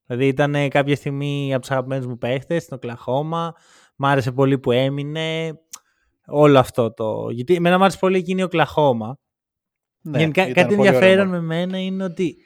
Δηλαδή 0.06 0.26
ήταν 0.26 0.54
ε, 0.54 0.68
κάποια 0.68 0.96
στιγμή 0.96 1.52
από 1.52 1.60
τους 1.60 1.70
αγαπημένους 1.70 2.06
μου 2.06 2.18
παίχτες 2.18 2.62
στην 2.62 2.76
Οκλαχώμα. 2.76 3.54
Μ' 3.96 4.04
άρεσε 4.04 4.32
πολύ 4.32 4.58
που 4.58 4.72
έμεινε. 4.72 5.58
Όλο 6.26 6.58
αυτό 6.58 6.92
το. 6.92 7.30
Γιατί 7.30 7.54
εμένα 7.54 7.76
μου 7.76 7.82
άρεσε 7.82 7.98
πολύ 7.98 8.18
εκείνη 8.18 8.40
η 8.40 8.44
Οκλαχώμα. 8.44 9.18
Ναι, 10.02 10.18
Γενικά, 10.18 10.42
ήταν 10.42 10.54
κάτι 10.54 10.74
πολύ 10.74 10.88
ωραίο 10.88 11.00
ενδιαφέρον 11.00 11.28
μάτς. 11.28 11.40
με 11.40 11.46
μένα 11.46 11.78
είναι 11.78 12.04
ότι 12.04 12.36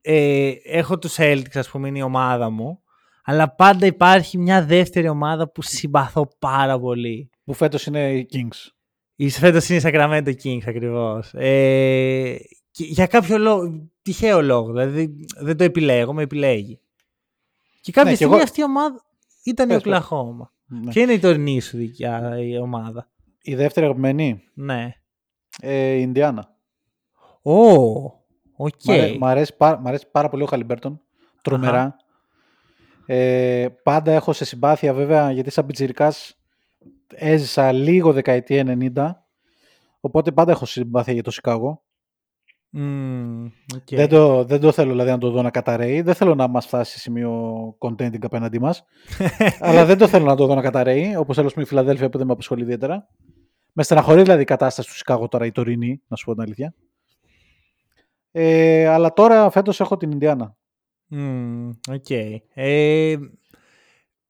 ε, 0.00 0.52
έχω 0.64 0.98
τους 0.98 1.14
Celtics, 1.18 1.54
ας 1.54 1.70
πούμε, 1.70 1.88
είναι 1.88 1.98
η 1.98 2.02
ομάδα 2.02 2.50
μου. 2.50 2.82
Αλλά 3.24 3.54
πάντα 3.54 3.86
υπάρχει 3.86 4.38
μια 4.38 4.64
δεύτερη 4.64 5.08
ομάδα 5.08 5.50
που 5.50 5.62
συμπαθώ 5.62 6.28
πάρα 6.38 6.78
πολύ. 6.78 7.30
Που 7.44 7.52
φέτος 7.52 7.86
είναι 7.86 8.12
οι 8.12 8.28
Kings. 8.32 8.70
Η 9.16 9.30
φέτος 9.30 9.68
είναι 9.68 9.78
η 9.78 9.82
Sacramento 9.84 10.32
Kings 10.42 10.66
ακριβώς. 10.66 11.32
Ε, 11.34 12.36
και 12.76 12.84
για 12.84 13.06
κάποιο 13.06 13.38
λόγο, 13.38 13.88
τυχαίο 14.02 14.42
λόγο, 14.42 14.72
δηλαδή 14.72 15.26
δεν 15.40 15.56
το 15.56 15.64
επιλέγω, 15.64 16.12
με 16.12 16.22
επιλέγει. 16.22 16.80
Και 17.80 17.92
κάποια 17.92 18.02
Ναι, 18.02 18.10
και 18.10 18.16
στιγμή 18.16 18.34
εγώ- 18.34 18.42
αυτή 18.44 18.60
η 18.60 18.64
ομάδα 18.64 19.04
ήταν 19.44 19.68
η 19.68 19.72
Πες, 19.72 19.82
πες. 19.82 19.92
Οκλαχώμα. 19.92 20.52
Ναι. 20.66 20.90
Ποια 20.90 21.02
είναι 21.02 21.12
η 21.12 21.18
τωρινή 21.18 21.60
σου 21.60 21.76
δικιά 21.76 22.38
η 22.40 22.58
ομάδα. 22.58 23.10
Η 23.42 23.54
δεύτερη 23.54 23.86
αγαπημένη, 23.86 24.42
Ναι. 24.54 24.94
ε, 25.60 25.92
η 25.92 25.98
Ινδιάνα. 26.02 26.54
Ω, 27.42 27.52
οκ. 28.56 28.84
Μ' 28.84 28.90
αρέ- 28.90 29.18
Μ' 29.18 29.24
αρέσει, 29.24 29.56
πάρα, 29.56 29.80
μ' 29.80 29.86
αρέσει 29.86 30.06
πάρα 30.10 30.28
πολύ 30.28 30.42
ο 30.42 30.46
Χαλιμπέρτον. 30.46 31.00
Τρομερά. 31.42 31.96
Ε, 33.06 33.68
πάντα 33.82 34.12
έχω 34.12 34.32
σε 34.32 34.44
συμπάθεια 34.44 34.94
βέβαια 34.94 35.30
γιατί 35.32 35.50
σαν 35.50 35.66
πιτσιρικάς 35.66 36.38
έζησα 37.14 37.72
λίγο 37.72 38.12
δεκαετία 38.12 38.64
90 38.94 39.26
οπότε 40.00 40.32
πάντα 40.32 40.52
έχω 40.52 40.66
συμπάθεια 40.66 41.12
για 41.12 41.22
το 41.22 41.30
Σικάγο. 41.30 41.82
Μμμ, 42.78 43.44
οκ. 43.74 43.88
Δεν, 43.90 44.08
το, 44.08 44.44
δεν 44.44 44.60
το 44.60 44.72
θέλω 44.72 44.90
δηλαδή 44.90 45.10
να 45.10 45.18
το 45.18 45.30
δω 45.30 45.42
να 45.42 45.50
καταρρέει. 45.50 46.00
Δεν 46.00 46.14
θέλω 46.14 46.34
να 46.34 46.48
μας 46.48 46.66
φτάσει 46.66 46.92
σε 46.92 46.98
σημείο 46.98 47.32
contending 47.78 48.22
απέναντί 48.22 48.60
μας. 48.60 48.84
αλλά 49.60 49.84
δεν 49.84 49.98
το 49.98 50.08
θέλω 50.08 50.24
να 50.24 50.36
το 50.36 50.46
δω 50.46 50.54
να 50.54 50.62
καταρρέει 50.62 51.16
όπως 51.16 51.36
θέλω 51.36 51.50
η 51.56 51.64
Φιλαδέλφια 51.64 52.08
που 52.08 52.18
δεν 52.18 52.26
με 52.26 52.32
απασχολεί 52.32 52.62
ιδιαίτερα. 52.62 53.08
Με 53.72 53.82
στεναχωρεί 53.82 54.22
δηλαδή 54.22 54.42
η 54.42 54.44
κατάσταση 54.44 54.88
του 54.88 54.94
Σικάγο 54.94 55.28
τώρα 55.28 55.46
η 55.46 55.52
τωρινή, 55.52 56.02
να 56.08 56.16
σου 56.16 56.24
πω 56.24 56.32
την 56.32 56.42
αλήθεια. 56.42 56.74
Ε, 58.30 58.86
αλλά 58.86 59.12
τώρα 59.12 59.50
φέτος 59.50 59.80
έχω 59.80 59.96
την 59.96 60.10
Ινδιάνα. 60.10 60.56
Μμμ, 61.06 61.70
Οκ. 61.92 62.10
Ε, 62.54 63.16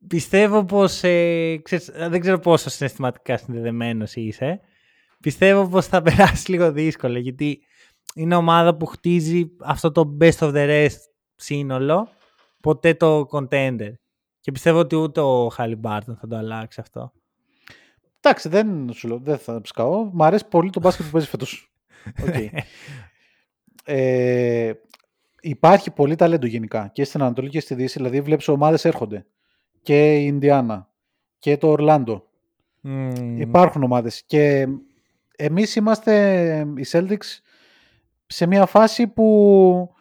πιστεύω 0.06 0.64
πως, 0.64 1.02
ε, 1.02 1.56
ξέρεις, 1.62 1.90
δεν 2.08 2.20
ξέρω 2.20 2.38
πόσο 2.38 2.70
συναισθηματικά 2.70 3.36
συνδεδεμένος 3.36 4.14
είσαι. 4.14 4.60
Πιστεύω 5.20 5.68
πως 5.68 5.86
θα 5.86 6.02
περάσει 6.06 6.50
λίγο 6.50 6.72
δύσκολα 6.72 7.18
γιατί 7.18 7.60
είναι 8.14 8.34
ομάδα 8.34 8.76
που 8.76 8.86
χτίζει 8.86 9.50
αυτό 9.60 9.92
το 9.92 10.16
best 10.20 10.38
of 10.38 10.52
the 10.54 10.68
rest 10.68 10.98
σύνολο, 11.34 12.08
ποτέ 12.60 12.94
το 12.94 13.28
contender. 13.30 13.92
Και 14.40 14.52
πιστεύω 14.52 14.78
ότι 14.78 14.96
ούτε 14.96 15.20
ο 15.20 15.48
Χαλιμπάρτον 15.48 16.16
θα 16.16 16.26
το 16.26 16.36
αλλάξει 16.36 16.80
αυτό. 16.80 17.12
Εντάξει, 18.20 18.48
δεν, 18.48 18.92
σου 18.92 19.08
λέω, 19.08 19.18
δεν 19.18 19.38
θα 19.38 19.60
ψκαώ. 19.60 20.04
Μ' 20.12 20.22
αρέσει 20.22 20.48
πολύ 20.48 20.70
το 20.70 20.80
μπάσκετ 20.80 21.04
που 21.04 21.10
παίζει 21.10 21.28
φέτος. 21.28 21.72
Οκ. 22.26 22.34
ε, 23.84 24.72
υπάρχει 25.40 25.90
πολύ 25.90 26.14
ταλέντο 26.14 26.46
γενικά 26.46 26.90
και 26.92 27.04
στην 27.04 27.22
Ανατολή 27.22 27.48
και 27.48 27.60
στη 27.60 27.74
Δύση. 27.74 27.98
Δηλαδή, 27.98 28.20
βλέπεις 28.20 28.48
ομάδες 28.48 28.84
έρχονται. 28.84 29.26
Και 29.82 30.16
η 30.16 30.24
Ινδιάνα 30.26 30.90
και 31.38 31.56
το 31.56 31.68
Ορλάντο. 31.68 32.26
Μμμ, 32.80 33.40
Υπάρχουν 33.40 33.82
ομάδες. 33.82 34.22
Και 34.26 34.66
εμείς 35.36 35.76
είμαστε 35.76 36.12
οι 36.76 36.84
Celtics 36.90 37.40
σε 38.26 38.46
μια 38.46 38.66
φάση 38.66 39.06
που 39.06 39.94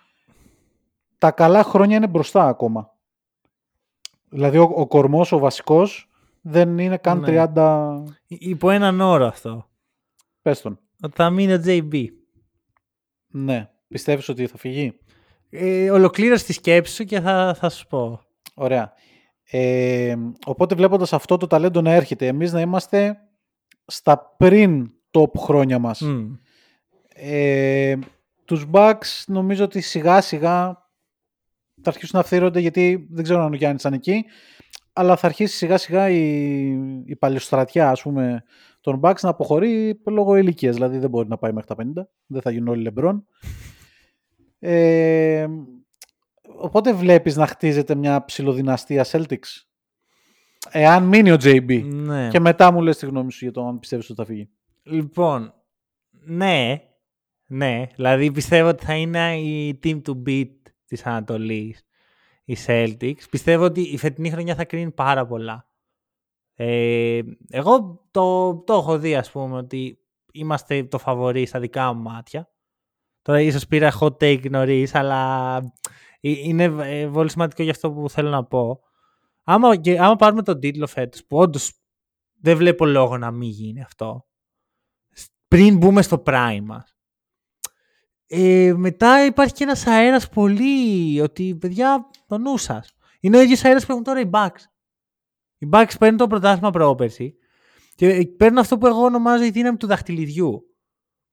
τα 1.17 1.31
καλά 1.31 1.63
χρόνια 1.63 1.95
είναι 1.95 2.07
μπροστά 2.07 2.47
ακόμα. 2.47 2.93
Δηλαδή, 4.29 4.57
ο, 4.57 4.71
ο 4.75 4.87
κορμός, 4.87 5.31
ο 5.31 5.37
βασικός, 5.39 6.09
δεν 6.41 6.77
είναι 6.77 6.97
καν 6.97 7.19
Ναι. 7.19 7.45
30... 7.55 8.03
Υπό 8.27 8.69
έναν 8.69 9.01
όρο 9.01 9.25
αυτό. 9.25 9.69
Πες 10.41 10.61
τον. 10.61 10.79
Ότι 11.01 11.15
θα 11.15 11.29
μείνει 11.29 11.53
ο 11.53 11.61
JB. 11.65 12.05
Ναι. 13.27 13.69
Πιστεύεις 13.87 14.29
ότι 14.29 14.47
θα 14.47 14.57
φύγει; 14.57 14.99
Ε, 15.49 15.91
ολοκλήρωση 15.91 16.45
τη 16.45 16.53
σκέψη 16.53 16.93
σου 16.93 17.03
και 17.03 17.19
θα, 17.19 17.55
θα 17.59 17.69
σου 17.69 17.87
πω. 17.87 18.21
Ωραία. 18.53 18.93
Ε, 19.43 20.15
οπότε 20.45 20.75
βλέποντας 20.75 21.13
αυτό 21.13 21.37
το 21.37 21.47
ταλέντο 21.47 21.81
να 21.81 21.91
έρχεται, 21.91 22.27
εμείς 22.27 22.51
να 22.51 22.61
είμαστε 22.61 23.17
στα 23.85 24.35
πριν 24.37 24.91
top 25.11 25.31
χρόνια 25.37 25.79
μας. 25.79 26.01
Μμ. 26.01 26.33
Ε, 27.15 27.95
τους 28.45 28.65
Bucks 28.71 29.23
νομίζω 29.27 29.63
ότι 29.63 29.81
σιγά 29.81 30.21
σιγά 30.21 30.83
θα 31.81 31.89
αρχίσουν 31.89 32.19
να 32.19 32.25
φθύρονται 32.25 32.59
γιατί 32.59 33.07
δεν 33.11 33.23
ξέρω 33.23 33.43
αν 33.43 33.53
ο 33.53 33.55
Γιάννης 33.55 33.81
ήταν 33.81 33.93
εκεί 33.93 34.25
αλλά 34.93 35.15
θα 35.15 35.27
αρχίσει 35.27 35.55
σιγά 35.55 35.77
σιγά 35.77 36.09
η, 36.09 36.69
η 37.05 37.15
παλιοστρατιά 37.15 37.89
ας 37.89 38.01
πούμε 38.01 38.43
των 38.85 38.99
Bucks 39.03 39.19
να 39.21 39.29
αποχωρεί 39.29 40.01
λόγω 40.05 40.35
ηλικίας. 40.35 40.73
Δηλαδή 40.73 40.97
δεν 40.97 41.09
μπορεί 41.09 41.27
να 41.27 41.37
πάει 41.37 41.51
μέχρι 41.51 41.75
τα 41.75 42.01
50. 42.01 42.07
Δεν 42.25 42.41
θα 42.41 42.51
γίνουν 42.51 42.67
όλοι 42.67 42.81
λεμπρόν. 42.81 43.25
Ε, 44.59 45.47
οπότε 46.57 46.93
βλέπεις 46.93 47.35
να 47.35 47.47
χτίζεται 47.47 47.95
μια 47.95 48.25
ψηλοδυναστία 48.25 49.05
Celtics; 49.05 49.65
Εάν 50.71 51.03
μείνει 51.03 51.31
ο 51.31 51.37
JB. 51.39 51.83
Ναι. 51.83 52.27
Και 52.27 52.39
μετά 52.39 52.71
μου 52.71 52.81
λες 52.81 52.97
τη 52.97 53.05
γνώμη 53.05 53.31
σου 53.31 53.43
για 53.43 53.53
το 53.53 53.67
αν 53.67 53.79
πιστεύεις 53.79 54.09
ότι 54.09 54.21
θα 54.21 54.25
φύγει. 54.25 54.49
Λοιπόν, 54.83 55.53
ναι, 56.25 56.81
ναι. 57.45 57.87
Δηλαδή 57.95 58.31
πιστεύω 58.31 58.69
ότι 58.69 58.85
θα 58.85 58.95
είναι 58.95 59.39
η 59.39 59.79
team 59.83 60.01
to 60.01 60.13
beat 60.27 60.51
της 60.85 61.05
Ανατολής, 61.05 61.85
η 62.45 62.57
Celtics. 62.65 63.29
Πιστεύω 63.29 63.63
ότι 63.63 63.81
η 63.81 63.97
φετινή 63.97 64.29
χρονιά 64.29 64.55
θα 64.55 64.65
κρίνει 64.65 64.91
πάρα 64.91 65.27
πολλά. 65.27 65.69
Ε, 66.55 67.21
εγώ 67.49 68.05
το, 68.11 68.55
το 68.55 68.73
έχω 68.73 68.97
δει, 68.97 69.15
ας 69.15 69.31
πούμε, 69.31 69.57
ότι 69.57 69.99
είμαστε 70.31 70.83
το 70.83 70.97
φαβορί 70.97 71.45
στα 71.45 71.59
δικά 71.59 71.93
μου 71.93 72.01
μάτια. 72.01 72.49
Τώρα 73.21 73.41
ίσως 73.41 73.67
πήρα 73.67 73.91
hot 73.99 74.17
take 74.17 74.49
νωρίς, 74.49 74.95
αλλά 74.95 75.57
ε, 76.19 76.29
είναι 76.29 76.63
ε, 76.63 77.09
πολύ 77.13 77.29
σημαντικό 77.29 77.63
για 77.63 77.71
αυτό 77.71 77.91
που 77.91 78.09
θέλω 78.09 78.29
να 78.29 78.45
πω. 78.45 78.79
Άμα, 79.43 79.75
και, 79.75 79.99
άμα 79.99 80.15
πάρουμε 80.15 80.43
τον 80.43 80.59
τίτλο 80.59 80.87
φέτος, 80.87 81.25
που 81.25 81.37
όντως 81.37 81.73
δεν 82.41 82.57
βλέπω 82.57 82.85
λόγο 82.85 83.17
να 83.17 83.31
μην 83.31 83.49
γίνει 83.49 83.81
αυτό, 83.81 84.25
πριν 85.47 85.77
μπούμε 85.77 86.01
στο 86.01 86.23
prime 86.25 86.61
μας. 86.63 86.94
Ε, 88.27 88.73
μετά 88.77 89.25
υπάρχει 89.25 89.53
και 89.53 89.63
ένας 89.63 89.87
αέρας 89.87 90.29
πολύ, 90.29 91.21
ότι 91.21 91.55
παιδιά, 91.55 92.09
το 92.27 92.37
νου 92.37 92.57
σας. 92.57 92.95
Είναι 93.19 93.37
ο 93.37 93.41
ίδιος 93.41 93.63
αέρας 93.63 93.85
που 93.85 93.91
έχουν 93.91 94.03
τώρα 94.03 94.19
οι 94.19 94.29
Bucks. 94.31 94.61
Οι 95.57 95.67
Bucks 95.71 95.93
παίρνουν 95.99 96.17
το 96.17 96.27
πρωτάθλημα 96.27 96.69
πρόπερση 96.69 97.35
και 97.95 98.27
παίρνουν 98.37 98.57
αυτό 98.57 98.77
που 98.77 98.87
εγώ 98.87 99.01
ονομάζω 99.01 99.43
η 99.43 99.49
δύναμη 99.49 99.77
του 99.77 99.87
δαχτυλιδιού. 99.87 100.61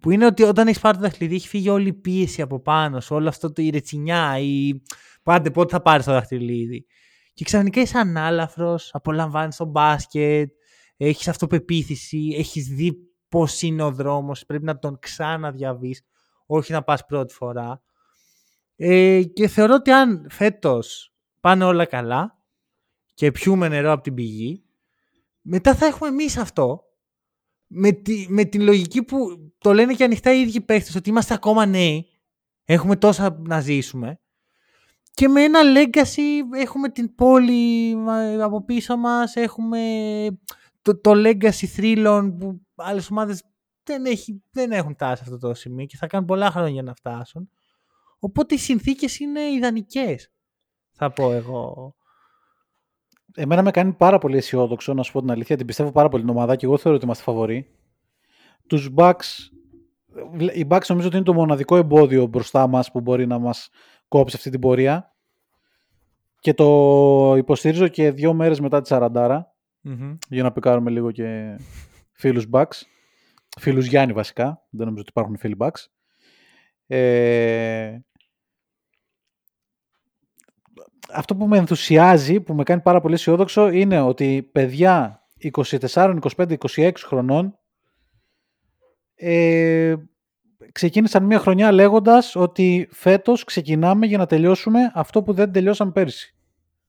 Που 0.03 0.11
είναι 0.11 0.26
ότι 0.26 0.43
όταν 0.43 0.66
έχεις 0.66 0.80
πάρει 0.80 0.97
το 0.97 1.03
δαχτυλίδι, 1.03 1.34
έχει 1.34 1.49
φύγει 1.49 1.68
όλη 1.68 1.88
η 1.88 1.93
πίεση 1.93 2.43
από 2.43 2.61
πάνω 2.61 3.01
σου, 3.01 3.14
όλο 3.14 3.28
αυτό 3.28 3.53
το 3.53 3.62
η 3.62 3.70
ρετσινιά, 3.70 4.38
η... 4.38 4.82
Πάντε 5.22 5.51
πότε 5.51 5.74
θα 5.74 5.82
πάρεις 5.82 6.05
το 6.05 6.12
δαχτυλίδι. 6.12 6.86
Και 7.34 7.45
ξαφνικά 7.45 7.80
είσαι 7.80 7.99
ανάλαφρος, 7.99 8.90
απολαμβάνεις 8.93 9.57
τον 9.57 9.68
μπάσκετ, 9.68 10.51
έχεις 10.97 11.28
αυτοπεποίθηση, 11.28 12.34
έχεις 12.38 12.66
δει 12.66 12.93
πώς 13.28 13.62
είναι 13.62 13.82
ο 13.82 13.90
δρόμος, 13.90 14.47
πρέπει 14.47 14.64
να 14.64 14.78
τον 14.78 14.99
ξαναδιαβείς, 14.99 16.03
όχι 16.57 16.72
να 16.72 16.82
πας 16.82 17.07
πρώτη 17.07 17.34
φορά. 17.34 17.82
Ε, 18.76 19.22
και 19.22 19.48
θεωρώ 19.48 19.74
ότι 19.74 19.90
αν 19.90 20.26
φέτος 20.30 21.14
πάνε 21.40 21.64
όλα 21.64 21.84
καλά 21.84 22.38
και 23.14 23.30
πιούμε 23.30 23.68
νερό 23.68 23.92
από 23.92 24.03
την 24.03 24.14
πηγή, 24.14 24.64
μετά 25.40 25.74
θα 25.74 25.86
έχουμε 25.86 26.09
εμείς 26.09 26.36
αυτό. 26.36 26.82
Με, 27.74 27.92
τη, 27.92 28.26
με 28.28 28.44
την 28.44 28.62
λογική 28.62 29.03
που 29.03 29.16
το 29.59 29.72
λένε 29.72 29.94
και 29.94 30.05
ανοιχτά 30.05 30.34
οι 30.34 30.40
ίδιοι 30.40 30.61
παίχτες 30.61 30.94
ότι 30.94 31.11
είμαστε 31.11 31.34
ακόμα 31.34 31.66
νέοι, 31.66 32.07
έχουμε 32.64 32.96
τόσα 32.96 33.38
να 33.40 33.61
ζήσουμε 33.61 34.22
και 35.14 35.28
με 35.28 35.42
ένα 35.42 35.61
legacy 35.62 36.57
έχουμε 36.59 36.88
την 36.88 37.14
πόλη 37.14 37.90
ε, 37.90 38.42
από 38.42 38.64
πίσω 38.64 38.96
μας, 38.96 39.36
έχουμε 39.36 39.80
το, 40.82 41.00
το 41.00 41.11
legacy 41.14 41.66
θρύλων 41.66 42.36
που 42.36 42.61
άλλες 42.74 43.11
ομάδες 43.11 43.42
δεν, 43.84 44.04
έχει, 44.04 44.42
δεν 44.50 44.72
έχουν 44.72 44.92
φτάσει 44.92 45.24
σε 45.24 45.32
αυτό 45.32 45.48
το 45.48 45.54
σημείο 45.54 45.86
και 45.86 45.96
θα 45.96 46.06
κάνουν 46.06 46.26
πολλά 46.26 46.50
χρόνια 46.50 46.70
για 46.70 46.82
να 46.82 46.94
φτάσουν. 46.94 47.50
Οπότε 48.18 48.54
οι 48.54 48.58
συνθήκες 48.58 49.18
είναι 49.18 49.40
ιδανικές, 49.40 50.32
θα 50.92 51.10
πω 51.10 51.32
εγώ. 51.32 51.94
Εμένα 53.34 53.62
με 53.62 53.70
κάνει 53.70 53.92
πάρα 53.92 54.18
πολύ 54.18 54.36
αισιόδοξο, 54.36 54.94
να 54.94 55.02
σου 55.02 55.12
πω 55.12 55.20
την 55.20 55.30
αλήθεια. 55.30 55.56
Την 55.56 55.66
πιστεύω 55.66 55.92
πάρα 55.92 56.08
πολύ 56.08 56.22
την 56.22 56.32
ομάδα 56.32 56.56
και 56.56 56.66
εγώ 56.66 56.78
θεωρώ 56.78 56.96
ότι 56.96 57.04
είμαστε 57.04 57.22
φαβοροί. 57.22 57.70
Τους 58.66 58.90
Bucks, 58.96 59.48
οι 60.54 60.66
Bucks 60.68 60.86
νομίζω 60.88 61.06
ότι 61.06 61.16
είναι 61.16 61.24
το 61.24 61.34
μοναδικό 61.34 61.76
εμπόδιο 61.76 62.26
μπροστά 62.26 62.66
μας 62.66 62.90
που 62.90 63.00
μπορεί 63.00 63.26
να 63.26 63.38
μας 63.38 63.68
κόψει 64.08 64.36
αυτή 64.36 64.50
την 64.50 64.60
πορεία. 64.60 65.16
Και 66.38 66.54
το 66.54 67.34
υποστηρίζω 67.36 67.88
και 67.88 68.10
δύο 68.10 68.34
μέρες 68.34 68.60
μετά 68.60 68.80
τη 68.80 68.88
40 68.92 69.40
για 70.28 70.42
να 70.42 70.52
πικάρουμε 70.52 70.90
λίγο 70.90 71.10
και 71.10 71.56
φίλους 72.12 72.46
Bucks. 72.52 72.80
Φίλους 73.61 73.86
Γιάννη 73.86 74.12
βασικά, 74.12 74.66
δεν 74.70 74.86
νομίζω 74.86 75.00
ότι 75.00 75.11
υπάρχουν 75.11 75.38
φίλοι 75.38 75.57
Bucks. 75.59 75.86
Ε, 76.86 77.98
αυτό 81.12 81.36
που 81.36 81.46
με 81.46 81.59
ενθουσιάζει, 81.59 82.40
που 82.40 82.55
με 82.55 82.62
κάνει 82.62 82.80
πάρα 82.80 83.00
πολύ 83.00 83.14
αισιόδοξο, 83.14 83.68
είναι 83.68 84.00
ότι 84.00 84.48
παιδιά 84.53 85.26
24, 85.53 86.18
25, 86.36 86.57
26 86.76 86.92
χρονών 86.96 87.59
ε, 89.14 89.94
ξεκίνησαν 90.72 91.24
μια 91.24 91.38
χρονιά 91.38 91.72
λέγοντας 91.72 92.36
ότι 92.36 92.88
φέτος 92.90 93.44
ξεκινάμε 93.44 94.07
για 94.07 94.18
να 94.18 94.26
τελειώσουμε 94.26 94.90
αυτό 94.94 95.22
που 95.22 95.32
δεν 95.32 95.53
τελειώσαμε 95.53 95.92
πέρσι. 95.92 96.36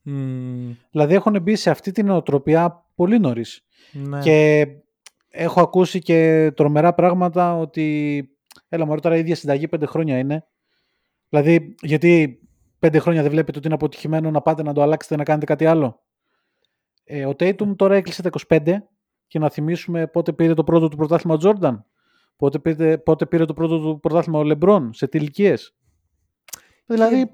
Μμμ, 0.01 0.75
Δηλαδή 0.91 1.13
έχουν 1.13 1.41
μπει 1.41 1.55
σε 1.55 1.69
αυτή 1.69 1.91
την 1.91 2.05
νοοτροπία 2.05 2.85
πολύ 2.95 3.19
νωρίς. 3.19 3.65
ναι. 3.91 4.19
Και 4.19 4.67
έχω 5.35 5.61
ακούσει 5.61 5.99
και 5.99 6.51
τρομερά 6.55 6.93
πράγματα 6.93 7.57
ότι 7.57 8.27
έλα 8.69 8.85
μωρέ 8.85 8.99
τώρα 8.99 9.15
η 9.15 9.19
ίδια 9.19 9.35
συνταγή 9.35 9.67
πέντε 9.67 9.85
χρόνια 9.85 10.17
είναι. 10.17 10.45
Δηλαδή 11.29 11.75
γιατί 11.81 12.39
πέντε 12.79 12.99
χρόνια 12.99 13.21
δεν 13.21 13.31
βλέπετε 13.31 13.57
ότι 13.57 13.67
είναι 13.67 13.75
αποτυχημένο 13.75 14.31
να 14.31 14.41
πάτε 14.41 14.63
να 14.63 14.73
το 14.73 14.81
αλλάξετε 14.81 15.15
να 15.15 15.23
κάνετε 15.23 15.45
κάτι 15.45 15.65
άλλο; 15.65 16.03
Ε, 17.03 17.25
ο 17.25 17.29
Tatum 17.29 17.75
τώρα 17.75 17.95
έκλεισε 17.95 18.21
τα 18.21 18.29
25 18.47 18.75
και 19.27 19.39
να 19.39 19.49
θυμίσουμε 19.49 20.07
πότε 20.07 20.33
πήρε 20.33 20.53
το 20.53 20.63
πρώτο 20.63 20.87
του 20.87 20.97
πρωτάθλημα 20.97 21.35
ο 21.35 21.37
Jordan. 21.41 21.77
Πότε 22.35 22.59
πήρε, 22.59 22.97
πότε 22.97 23.25
πήρε 23.25 23.45
το 23.45 23.53
πρώτο 23.53 23.79
του 23.79 23.99
πρωτάθλημα 23.99 24.39
ο 24.39 24.43
LeBron, 24.45 24.89
σε 24.91 25.07
τι 25.07 25.17
ηλικίε. 25.17 25.53
Δηλαδή, 26.85 27.29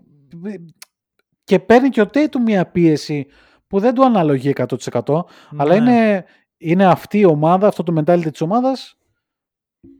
και 1.43 1.60
παίρνει 1.60 1.89
και 1.89 2.02
ο 2.02 2.10
Tatum 2.14 2.39
μια 2.45 2.66
πίεση 2.72 3.28
που 3.68 3.80
δεν 3.80 3.93
του 3.93 4.06
αναλογεί 4.06 4.54
100%, 4.56 5.24
αλλά 5.58 5.80
Ναι. 5.80 5.91
είναι, 5.91 6.26
είναι 6.60 6.86
αυτή 6.86 7.20
η 7.20 7.26
ομάδα, 7.26 7.68
αυτό 7.68 7.84
το 7.84 7.93
mentality 7.97 8.32
της 8.32 8.41
ομάδας 8.41 8.97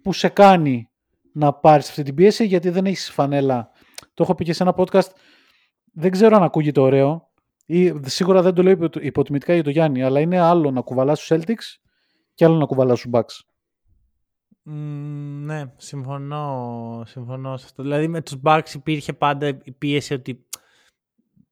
που 0.02 0.14
σε 0.14 0.30
κάνει 0.30 0.90
να 1.34 1.54
πάρεις 1.54 1.90
αυτή 1.90 2.04
την 2.04 2.16
πίεση 2.16 2.46
γιατί 2.46 2.70
δεν 2.70 2.86
έχεις 2.86 3.12
φανέλα. 3.12 3.70
Το 4.14 4.24
έχω 4.24 4.36
πει 4.36 4.44
και 4.44 4.54
σε 4.54 4.64
ένα 4.64 4.74
podcast, 4.78 5.10
δεν 5.94 6.12
ξέρω 6.12 6.36
αν 6.36 6.44
ακούγεται 6.44 6.80
ωραίο 6.80 7.30
ή 7.66 7.94
σίγουρα 8.06 8.42
δεν 8.42 8.54
το 8.54 8.64
λέω 8.64 8.72
υπο- 8.72 9.00
υποτιμητικά 9.00 9.54
για 9.54 9.64
το 9.64 9.70
Γιάννη, 9.70 10.04
αλλά 10.04 10.20
είναι 10.20 10.40
άλλο 10.40 10.72
να 10.72 10.82
κουβαλάς 10.82 11.20
τους 11.20 11.32
Celtics 11.32 11.80
και 12.34 12.46
άλλο 12.46 12.56
να 12.56 12.66
κουβαλάς 12.66 13.02
τους 13.02 13.12
Bucks. 13.14 13.40
Μμμ, 14.64 15.46
ναι, 15.46 15.64
συμφωνώ, 15.78 17.04
συμφωνώ 17.06 17.58
σε 17.58 17.66
αυτό. 17.66 17.84
Δηλαδή 17.84 18.08
με 18.08 18.22
τους 18.22 18.36
Bucks 18.44 18.74
υπήρχε 18.74 19.14
πάντα 19.14 19.48
η 19.48 19.72
πίεση 19.72 20.14
ότι 20.14 20.48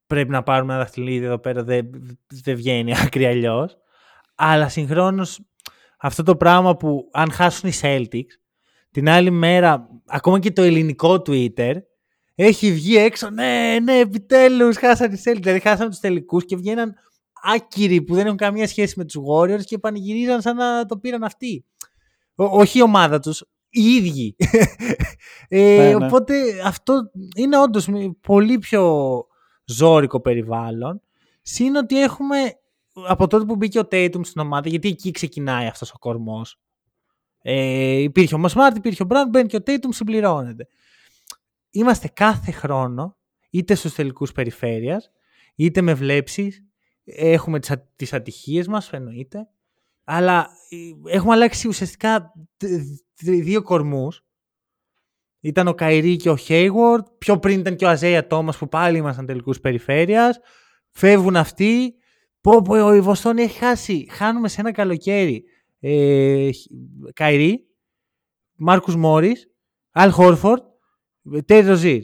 πρέπει 0.08 0.30
να 0.30 0.44
πάρουμε 0.44 0.74
ένα 0.74 0.82
δαχτυλίδι 0.82 1.26
εδώ 1.26 1.38
πέρα, 1.38 1.64
δεν, 1.64 1.90
δεν 2.44 2.56
βγαίνει 2.56 2.94
άκρη 3.06 3.26
αλλιώς. 3.26 3.78
Αλλά 4.38 4.70
συγχρόνως 4.70 5.40
αυτό 6.00 6.24
το 6.24 6.36
πράγμα 6.36 6.76
που 6.78 7.10
αν 7.12 7.32
χάσουν 7.32 7.70
οι 7.70 7.74
Celtics, 7.82 8.34
την 8.92 9.10
άλλη 9.10 9.30
μέρα, 9.32 9.88
ακόμα 10.06 10.40
και 10.40 10.52
το 10.52 10.62
ελληνικό 10.62 11.14
Twitter, 11.14 11.74
έχει 12.36 12.72
βγει 12.74 12.98
έξω, 12.98 13.30
ναι, 13.30 13.78
ναι, 13.84 14.00
επιτέλους 14.00 14.78
χάσαν 14.78 15.14
οι 15.14 15.18
Celtics, 15.26 15.40
δηλαδή 15.42 15.60
χάσαν 15.60 15.90
τους 15.90 16.00
τελικούς 16.00 16.46
και 16.46 16.56
βγαίναν 16.56 16.94
άκυροι 17.44 18.02
που 18.02 18.16
δεν 18.16 18.26
έχουν 18.26 18.38
καμία 18.38 18.68
σχέση 18.68 18.94
με 18.98 19.06
τους 19.06 19.16
Warriors 19.30 19.64
και 19.64 19.78
πανηγυρίζαν 19.78 20.42
σαν 20.42 20.56
να 20.56 20.86
το 20.86 20.98
πήραν 20.98 21.24
αυτοί. 21.24 21.66
Ό- 22.36 22.60
όχι 22.60 22.78
η 22.78 22.82
ομάδα 22.82 23.20
τους, 23.20 23.44
οι 23.70 23.82
ίδιοι. 23.82 24.36
ε, 25.48 25.78
Ναι, 25.78 25.88
ναι. 25.88 26.06
Οπότε 26.06 26.34
αυτό 26.66 26.94
είναι 27.36 27.58
όντως 27.58 27.88
μ- 27.88 28.12
πολύ 28.22 28.58
πιο 28.58 29.24
ζώρικο 29.66 30.22
περιβάλλον. 30.22 31.02
Συν 31.42 31.76
ότι 31.76 32.02
έχουμε 32.02 32.38
από 33.08 33.28
τότε 33.28 33.46
που 33.46 33.56
μπήκε 33.56 33.80
ο 33.80 33.88
Tatum 33.92 34.20
στην 34.24 34.42
ομάδα, 34.42 34.70
γιατί 34.70 34.88
εκεί 34.88 35.12
ξεκινάει 35.12 35.68
αυτός 35.68 35.92
ο 35.92 35.98
κορμός. 36.00 36.60
Ε, 37.42 37.98
υπήρχε 37.98 38.36
ο 38.36 38.42
Smart, 38.44 38.76
υπήρχε 38.76 39.04
ο 39.04 39.08
Brown, 39.10 39.26
μπαίνει 39.30 39.48
και 39.48 39.56
ο 39.56 39.62
Tatum, 39.66 39.88
συμπληρώνεται. 39.90 40.68
Είμαστε 41.70 42.08
κάθε 42.08 42.52
χρόνο, 42.52 43.18
είτε 43.50 43.76
στους 43.76 43.94
τελικούς 43.94 44.32
περιφέρειας, 44.32 45.12
είτε 45.56 45.82
με 45.82 45.94
βλέψεις, 45.94 46.64
έχουμε 47.04 47.60
τις, 47.60 47.72
α- 47.72 47.88
τις 47.96 48.14
ατυχίες 48.14 48.68
μας, 48.68 48.92
εννοείται, 48.92 49.48
αλλά 50.04 50.50
ε, 50.70 51.16
έχουμε 51.16 51.34
αλλάξει 51.34 51.68
ουσιαστικά 51.68 52.34
τε- 52.58 52.82
τε- 53.26 53.44
δύο 53.44 53.62
κορμούς. 53.62 54.22
Ήταν 55.40 55.68
ο 55.68 55.74
Καϊρή 55.74 56.16
και 56.16 56.30
ο 56.30 56.38
Hayward. 56.48 57.04
Πιο 57.18 57.40
πριν 57.40 57.60
ήταν 57.60 57.76
και 57.76 57.86
ο 57.86 57.90
Αζέια 57.90 58.28
Τόμα 58.28 58.54
που 58.60 58.68
πάλι 58.68 58.98
ήμασταν 58.98 59.26
τελικούς 59.26 59.60
περιφέρειας. 59.60 60.40
Φεύγουν 60.90 61.36
αυτοί. 61.36 61.97
Πω, 62.48 62.62
πω, 62.62 62.94
η 62.94 63.00
Βοστόνη 63.00 63.42
έχει 63.42 63.58
χάσει. 63.58 64.08
Χάνουμε 64.10 64.48
σε 64.48 64.62
ένα 64.62 64.72
καλοκαίρι. 64.72 65.44
Ε, 65.80 66.50
Καϊρή, 67.14 67.68
Μάρκους 68.56 68.96
Μόρις, 68.96 69.50
Αλ 69.92 70.12
Χόρφορντ, 70.12 70.62
Τέρι 71.46 71.68
Ροζίρ. 71.68 72.04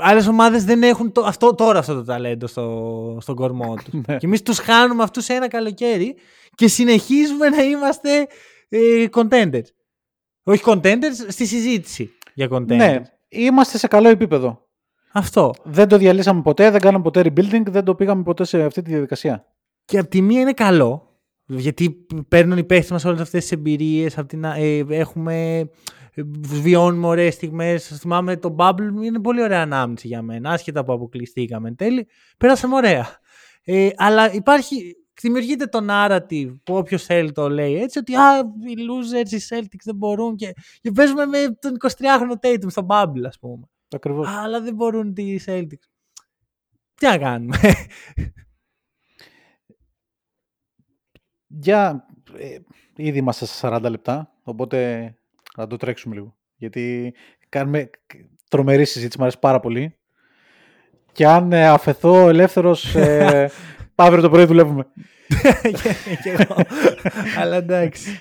Άλλες 0.00 0.26
ομάδες 0.26 0.64
δεν 0.64 0.82
έχουν 0.82 1.12
το, 1.12 1.20
αυτό, 1.20 1.54
τώρα 1.54 1.78
αυτό 1.78 1.94
το 1.94 2.04
ταλέντο 2.04 2.46
στο, 2.46 3.18
στον 3.20 3.34
κορμό 3.34 3.74
τους. 3.74 3.92
Ναι. 3.92 4.16
και 4.16 4.26
εμείς 4.26 4.42
τους 4.42 4.58
χάνουμε 4.58 5.02
αυτούς 5.02 5.24
σε 5.24 5.34
ένα 5.34 5.48
καλοκαίρι 5.48 6.16
και 6.54 6.68
συνεχίζουμε 6.68 7.48
να 7.48 7.62
είμαστε 7.62 8.26
ε, 8.68 9.06
contenders. 9.12 9.66
Όχι 10.42 10.62
contenders, 10.66 11.26
στη 11.28 11.46
συζήτηση 11.46 12.10
για 12.34 12.48
contenders. 12.50 12.66
Ναι, 12.66 13.02
είμαστε 13.28 13.78
σε 13.78 13.86
καλό 13.86 14.08
επίπεδο. 14.08 14.67
Αυτό. 15.18 15.54
Δεν 15.64 15.88
το 15.88 15.98
διαλύσαμε 15.98 16.42
ποτέ, 16.42 16.70
δεν 16.70 16.80
κάναμε 16.80 17.02
ποτέ 17.02 17.20
rebuilding, 17.24 17.62
δεν 17.68 17.84
το 17.84 17.94
πήγαμε 17.94 18.22
ποτέ 18.22 18.44
σε 18.44 18.62
αυτή 18.62 18.82
τη 18.82 18.90
διαδικασία. 18.90 19.46
Και 19.84 19.98
από 19.98 20.08
τη 20.08 20.22
μία 20.22 20.40
είναι 20.40 20.52
καλό, 20.52 21.20
γιατί 21.46 22.06
παίρνουν 22.28 22.58
οι 22.58 22.64
παίχτες 22.64 22.90
μας 22.90 23.04
όλες 23.04 23.20
αυτές 23.20 23.42
τις 23.42 23.52
εμπειρίες, 23.52 24.18
απ' 24.18 24.28
την, 24.28 24.46
α- 24.46 24.56
ε, 24.56 24.84
έχουμε, 24.88 25.58
ε, 26.14 26.22
βιώνουμε 26.38 27.06
ωραίες 27.06 27.34
στιγμές. 27.34 27.98
Θυμάμαι 27.98 28.36
το 28.36 28.54
Bubble 28.58 29.02
είναι 29.04 29.20
πολύ 29.20 29.42
ωραία 29.42 29.62
ανάμνηση 29.62 30.06
για 30.06 30.22
μένα, 30.22 30.50
άσχετα 30.50 30.84
που 30.84 30.92
αποκλειστήκαμε 30.92 31.68
εν 31.68 31.76
τέλει. 31.76 32.06
Πέρασαμε 32.38 32.74
ωραία. 32.74 33.06
Ε, 33.64 33.88
αλλά 33.96 34.32
υπάρχει, 34.32 34.96
δημιουργείται 35.20 35.66
το 35.66 35.78
narrative 35.90 36.56
που 36.64 36.74
όποιος 36.74 37.04
θέλει 37.04 37.32
το 37.32 37.48
λέει 37.48 37.80
έτσι, 37.80 37.98
ότι 37.98 38.14
α, 38.14 38.38
οι 38.38 38.74
losers, 38.88 39.32
οι 39.32 39.40
Celtics 39.48 39.82
δεν 39.84 39.94
μπορούν 39.94 40.36
και, 40.36 40.52
και 40.80 40.90
παίζουμε 40.90 41.26
με 41.26 41.38
τον 41.60 41.72
23χρονο 41.80 42.46
Tatum 42.46 42.66
στο 42.70 42.86
Bubble 42.88 43.24
ας 43.26 43.38
πούμε. 43.38 43.66
Ακριβώς. 43.94 44.28
Α, 44.28 44.42
αλλά 44.42 44.60
δεν 44.60 44.74
μπορούν 44.74 45.12
οι 45.16 45.40
Celtics. 45.46 45.88
Τι 46.94 47.06
να 47.06 47.18
κάνουμε. 47.18 47.56
Για, 51.46 52.06
ε, 52.38 52.58
ήδη 52.96 53.18
είμαστε 53.18 53.46
σε 53.46 53.66
40 53.66 53.86
λεπτά, 53.90 54.32
οπότε 54.42 55.12
να 55.56 55.66
το 55.66 55.76
τρέξουμε 55.76 56.14
λίγο. 56.14 56.36
Γιατί 56.56 57.14
κάνουμε 57.48 57.90
τρομερή 58.50 58.84
συζήτηση, 58.84 59.16
μου 59.18 59.22
αρέσει 59.24 59.38
πάρα 59.38 59.60
πολύ. 59.60 59.98
Και 61.12 61.26
αν 61.26 61.52
ε, 61.52 61.66
αφαιθώ 61.68 62.28
ελεύθερος, 62.28 62.94
ε, 62.94 63.50
αύριο 63.94 64.22
το 64.22 64.30
πρωί 64.30 64.44
δουλεύουμε. 64.44 64.86
Και- 65.62 65.94
και 66.22 66.30
εγώ. 66.30 66.54
Αλλά 67.38 67.56
εντάξει. 67.56 68.20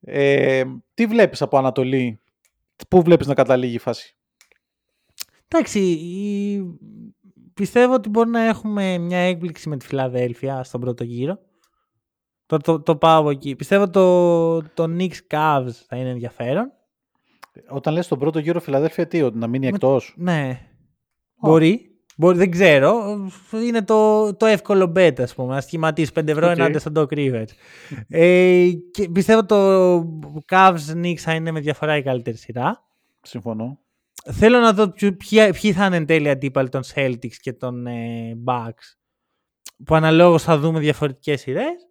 Ε, 0.00 0.64
τι 0.94 1.06
βλέπεις 1.06 1.42
από 1.42 1.58
Ανατολή, 1.58 2.20
πού 2.88 3.02
βλέπεις 3.02 3.26
να 3.26 3.34
καταλήγει 3.34 3.74
η 3.74 3.78
φάση; 3.78 4.15
Εντάξει, 5.48 5.80
η- 5.80 6.62
πιστεύω 7.54 7.94
ότι 7.94 8.08
μπορεί 8.08 8.30
να 8.30 8.40
έχουμε 8.42 8.98
μια 8.98 9.18
έκπληξη 9.18 9.68
με 9.68 9.76
τη 9.76 9.86
Φιλαδέλφια 9.86 10.62
στον 10.64 10.80
πρώτο 10.80 11.04
γύρο. 11.04 11.38
Το, 12.46 12.56
το, 12.56 12.80
το 12.82 12.96
πάω 12.96 13.20
από 13.20 13.30
εκεί. 13.30 13.56
Πιστεύω 13.56 13.90
το, 13.90 14.62
το 14.62 14.84
Knicks 14.98 15.18
Cavs 15.30 15.70
θα 15.86 15.96
είναι 15.96 16.08
ενδιαφέρον. 16.10 16.72
Όταν 17.68 17.94
λες 17.94 18.08
τον 18.08 18.18
πρώτο 18.18 18.38
γύρο 18.38 18.60
Φιλαδέλφια, 18.60 19.06
τι, 19.06 19.22
ότι 19.22 19.38
να 19.38 19.46
μείνει 19.46 19.66
εκτός; 19.66 20.14
Ναι. 20.16 20.60
Μπορεί. 21.40 21.90
Μπορεί, 22.18 22.36
δεν 22.38 22.50
ξέρω. 22.50 23.02
Είναι 23.66 23.82
το, 23.84 24.34
το 24.36 24.46
εύκολο 24.46 24.92
bet, 24.96 25.20
ας 25.20 25.34
πούμε. 25.34 25.54
Να 25.54 25.60
στοιχηματίσεις 25.60 26.12
5 26.20 26.28
ευρώ 26.28 26.46
Οκ. 26.50 26.56
ενάντια 26.58 26.78
στον 26.78 26.92
Doc 26.96 27.06
Rivers. 27.06 27.48
ε, 28.08 28.68
και 28.90 29.08
πιστεύω 29.08 29.44
το 29.46 29.98
Cavs 30.52 30.94
Knicks 30.94 31.16
θα 31.16 31.34
είναι 31.34 31.50
με 31.50 31.60
διαφορά 31.60 31.96
η 31.96 32.02
καλύτερη 32.02 32.36
σειρά. 32.36 32.84
Συμφωνώ. 33.22 33.78
Θέλω 34.32 34.58
να 34.58 34.72
δω 34.72 34.88
ποιοι, 34.90 35.12
ποιοι- 35.12 35.52
ποιοι 35.60 35.72
θα 35.72 35.86
είναι 35.86 35.96
εν 35.96 36.06
τέλει 36.06 36.30
αντίπαλοι 36.30 36.68
των 36.68 36.82
Celtics 36.94 37.34
και 37.40 37.52
των 37.52 37.86
ε, 37.86 38.34
Bucks. 38.44 38.94
Που 39.84 39.94
αναλόγως 39.94 40.42
θα 40.42 40.58
δούμε 40.58 40.80
διαφορετικές 40.80 41.40
σειρές. 41.40 41.86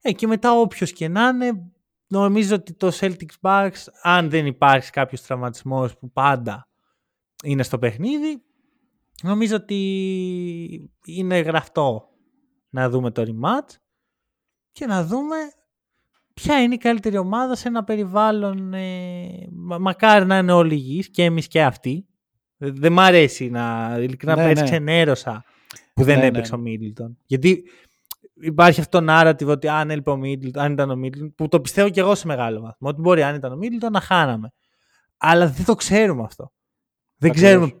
Ε, 0.00 0.12
και 0.12 0.26
μετά 0.26 0.52
όποιος 0.52 0.92
και 0.92 1.08
να 1.08 1.28
είναι, 1.28 1.70
νομίζω 2.06 2.54
ότι 2.54 2.72
το 2.72 2.90
Celtics 3.00 3.36
Bucks, 3.40 3.84
αν 4.02 4.30
δεν 4.30 4.46
υπάρχει 4.46 4.90
κάποιος 4.90 5.22
τραυματισμός 5.22 5.98
που 5.98 6.10
πάντα 6.10 6.68
είναι 7.44 7.62
στο 7.62 7.78
παιχνίδι, 7.78 8.42
νομίζω 9.22 9.56
ότι 9.56 10.90
είναι 11.04 11.38
γραφτό 11.38 12.08
να 12.70 12.90
δούμε 12.90 13.10
το 13.10 13.22
rematch 13.22 13.76
και 14.72 14.86
να 14.86 15.04
δούμε 15.04 15.36
ποια 16.42 16.62
είναι 16.62 16.74
η 16.74 16.78
καλύτερη 16.78 17.16
ομάδα 17.16 17.54
σε 17.56 17.68
ένα 17.68 17.84
περιβάλλον. 17.84 18.74
Ε, 18.74 19.28
μα- 19.50 19.78
μακάρι 19.78 20.24
να 20.26 20.38
είναι 20.38 20.52
όλοι 20.52 20.74
υγιείς 20.74 21.10
και 21.10 21.24
εμείς 21.24 21.48
και 21.48 21.62
αυτοί. 21.62 22.06
Δεν 22.56 22.74
δεν 22.76 22.92
μ' 22.92 23.00
αρέσει 23.00 23.50
να, 23.50 23.96
ειλικρινά 24.00 24.36
Ναι, 24.36 24.42
πέρυσι 24.42 24.62
ναι. 24.62 24.68
ξενέρωσα 24.68 25.44
που 25.94 26.04
δεν 26.04 26.14
Ναι, 26.14 26.20
ναι, 26.20 26.26
έπαιξε 26.26 26.56
ναι. 26.56 26.62
ο 26.62 26.72
Middleton. 26.72 27.14
Γιατί 27.26 27.64
υπάρχει 28.40 28.80
αυτό 28.80 28.98
το 28.98 29.06
narrative 29.08 29.46
ότι 29.46 29.68
αν 29.68 29.90
έλειπε 29.90 30.10
ο 30.10 30.20
Middleton, 30.22 30.56
αν 30.58 30.72
ήταν 30.72 30.90
ο 30.90 31.00
Middleton, 31.04 31.32
που 31.36 31.48
το 31.48 31.60
πιστεύω 31.60 31.88
και 31.90 32.00
εγώ 32.00 32.14
σε 32.14 32.26
μεγάλο 32.26 32.60
βαθμό, 32.60 32.88
ότι 32.88 33.00
μπορεί 33.00 33.22
αν 33.22 33.34
ήταν 33.34 33.52
ο 33.52 33.58
Middleton 33.62 33.90
να 33.90 34.00
χάναμε. 34.00 34.52
Αλλά 35.16 35.46
δεν 35.48 35.64
το 35.64 35.74
ξέρουμε 35.74 36.22
αυτό. 36.22 36.52
Δεν 37.16 37.30
Ακριβώς. 37.30 37.50
ξέρουμε. 37.50 37.72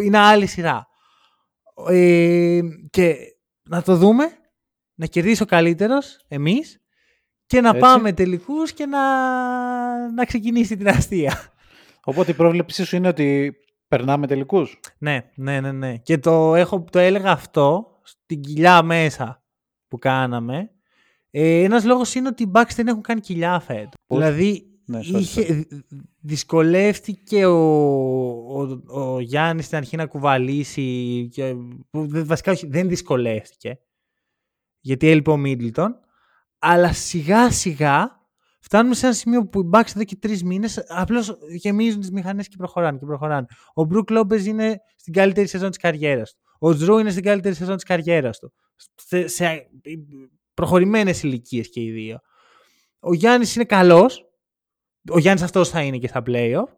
Είναι 0.00 0.18
άλλη 0.18 0.46
σειρά. 0.46 0.86
Ε, 1.88 2.60
και 2.90 3.16
να 3.68 3.82
το 3.82 3.96
δούμε, 3.96 4.24
να 4.94 5.06
κερδίσει 5.06 5.42
ο 5.42 5.46
καλύτερος, 5.46 6.24
εμείς, 6.28 6.80
και 7.46 7.60
να 7.60 7.68
Έτσι. 7.68 7.80
πάμε 7.80 8.12
τελικούς 8.12 8.72
και 8.72 8.86
να, 8.86 10.12
να 10.12 10.24
ξεκινήσει 10.24 10.76
την 10.76 10.88
αστεία. 10.88 11.52
Οπότε 12.04 12.30
η 12.30 12.34
πρόβλεψή 12.34 12.84
σου 12.84 12.96
είναι 12.96 13.08
ότι 13.08 13.56
περνάμε 13.88 14.26
τελικούς; 14.26 14.80
ναι, 14.98 15.30
ναι, 15.34 15.60
ναι, 15.60 15.72
ναι. 15.72 15.96
Και 15.96 16.18
το, 16.18 16.54
έχω, 16.54 16.84
το 16.90 16.98
έλεγα 16.98 17.30
αυτό 17.30 17.98
στην 18.02 18.40
κοιλιά 18.40 18.82
μέσα 18.82 19.42
που 19.88 19.98
κάναμε. 19.98 20.70
Ε, 21.30 21.62
ένας 21.62 21.84
λόγος 21.84 22.14
είναι 22.14 22.28
ότι 22.28 22.42
οι 22.42 22.50
Bucks 22.54 22.70
δεν 22.74 22.86
έχουν 22.86 23.02
κάνει 23.02 23.20
κοιλιά 23.20 23.60
φέτος. 23.60 23.92
Πώς; 24.06 24.18
Δηλαδή, 24.18 24.70
Ναι, 24.84 24.98
sorry, 24.98 25.20
είχε, 25.20 25.66
δυσκολεύτηκε 26.20 27.46
ο, 27.46 27.56
ο, 28.60 28.82
ο 28.86 29.20
Γιάννης 29.20 29.64
στην 29.64 29.76
αρχή 29.76 29.96
να 29.96 30.06
κουβαλήσει 30.06 31.28
και, 31.32 31.54
που 31.90 32.06
δεν- 32.06 32.26
βασικά 32.26 32.52
όχι, 32.52 32.66
δεν 32.66 32.88
δυσκολεύτηκε 32.88 33.78
γιατί 34.80 35.08
έλειπε 35.08 35.30
ο 35.30 35.36
Μίτλτον 35.36 36.00
αλλά 36.68 36.92
σιγά 36.92 37.50
σιγά 37.50 38.20
φτάνουμε 38.60 38.94
σε 38.94 39.06
ένα 39.06 39.14
σημείο 39.14 39.46
που 39.46 39.60
οι 39.60 39.70
Bucks 39.72 39.88
εδώ 39.94 40.04
και 40.04 40.16
τρεις 40.16 40.44
μήνες 40.44 40.84
απλώς 40.88 41.38
γεμίζουν 41.48 42.00
τις 42.00 42.10
μηχανές 42.10 42.48
και 42.48 42.56
προχωράνε 42.56 42.98
και 42.98 43.06
προχωράνε. 43.06 43.46
Ο 43.74 43.84
Μπρουκ 43.84 44.10
Λόμπεζ 44.10 44.46
είναι 44.46 44.80
στην 44.96 45.12
καλύτερη 45.12 45.46
σεζόν 45.46 45.68
της 45.68 45.78
καριέρας 45.78 46.32
του. 46.32 46.40
Ο 46.58 46.74
Τζρου 46.74 46.98
είναι 46.98 47.10
στην 47.10 47.22
καλύτερη 47.22 47.54
σεζόν 47.54 47.74
της 47.74 47.84
καριέρας 47.84 48.38
του. 48.38 48.52
Σε, 48.94 49.26
σε 49.26 49.70
προχωρημένες 50.54 51.22
ηλικίες 51.22 51.70
και 51.70 51.80
οι 51.80 51.90
δύο. 51.90 52.18
Ο 52.98 53.14
Γιάννης 53.14 53.54
είναι 53.54 53.64
καλός. 53.64 54.30
Ο 55.10 55.18
Γιάννης 55.18 55.42
αυτός 55.42 55.68
θα 55.68 55.82
είναι 55.82 55.98
και 55.98 56.08
στα 56.08 56.22
playoff. 56.26 56.68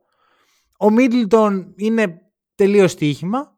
Ο 0.78 0.90
Μίτλτον 0.90 1.74
είναι 1.76 2.20
τελείως 2.54 2.90
στοίχημα. 2.90 3.57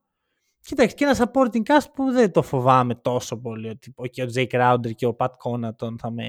Κοίταξε 0.62 0.94
και 0.94 1.04
ένα 1.04 1.16
supporting 1.16 1.62
cast 1.62 1.86
που 1.94 2.12
δεν 2.12 2.32
το 2.32 2.42
φοβάμαι 2.42 2.94
τόσο 2.94 3.36
πολύ 3.36 3.68
ότι 3.68 3.92
και 4.11 4.22
ο 4.22 4.26
Jay 4.34 4.46
Crowder 4.46 4.94
και 4.94 5.06
ο 5.06 5.16
Pat 5.18 5.26
Connaughton 5.26 5.94
θα 5.98 6.11
με 6.11 6.24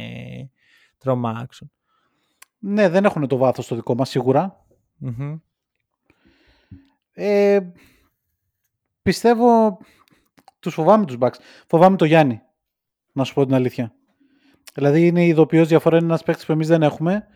τρομάξουν. 0.97 1.71
Ναι, 2.59 2.89
δεν 2.89 3.05
έχουν 3.05 3.27
το 3.27 3.37
βάθος 3.37 3.67
το 3.67 3.75
δικό 3.75 3.95
μας 3.95 4.09
σίγουρα. 4.09 4.65
Μμμ. 4.97 5.39
Ε, 7.13 7.59
πιστεύω 9.01 9.77
τους 10.59 10.73
φοβάμαι 10.73 11.05
τους 11.05 11.17
Bucks. 11.19 11.35
Φοβάμαι 11.67 11.97
το 11.97 12.05
Γιάννη, 12.05 12.41
να 13.11 13.23
σου 13.23 13.33
πω 13.33 13.45
την 13.45 13.53
αλήθεια. 13.53 13.93
Δηλαδή 14.73 15.07
είναι 15.07 15.23
η 15.23 15.27
ειδοποιώς 15.27 15.67
διαφορά, 15.67 15.97
είναι 15.97 16.05
ένας 16.05 16.23
παίκτης 16.23 16.45
που 16.45 16.51
εμείς 16.51 16.67
δεν 16.67 16.83
έχουμε. 16.83 17.27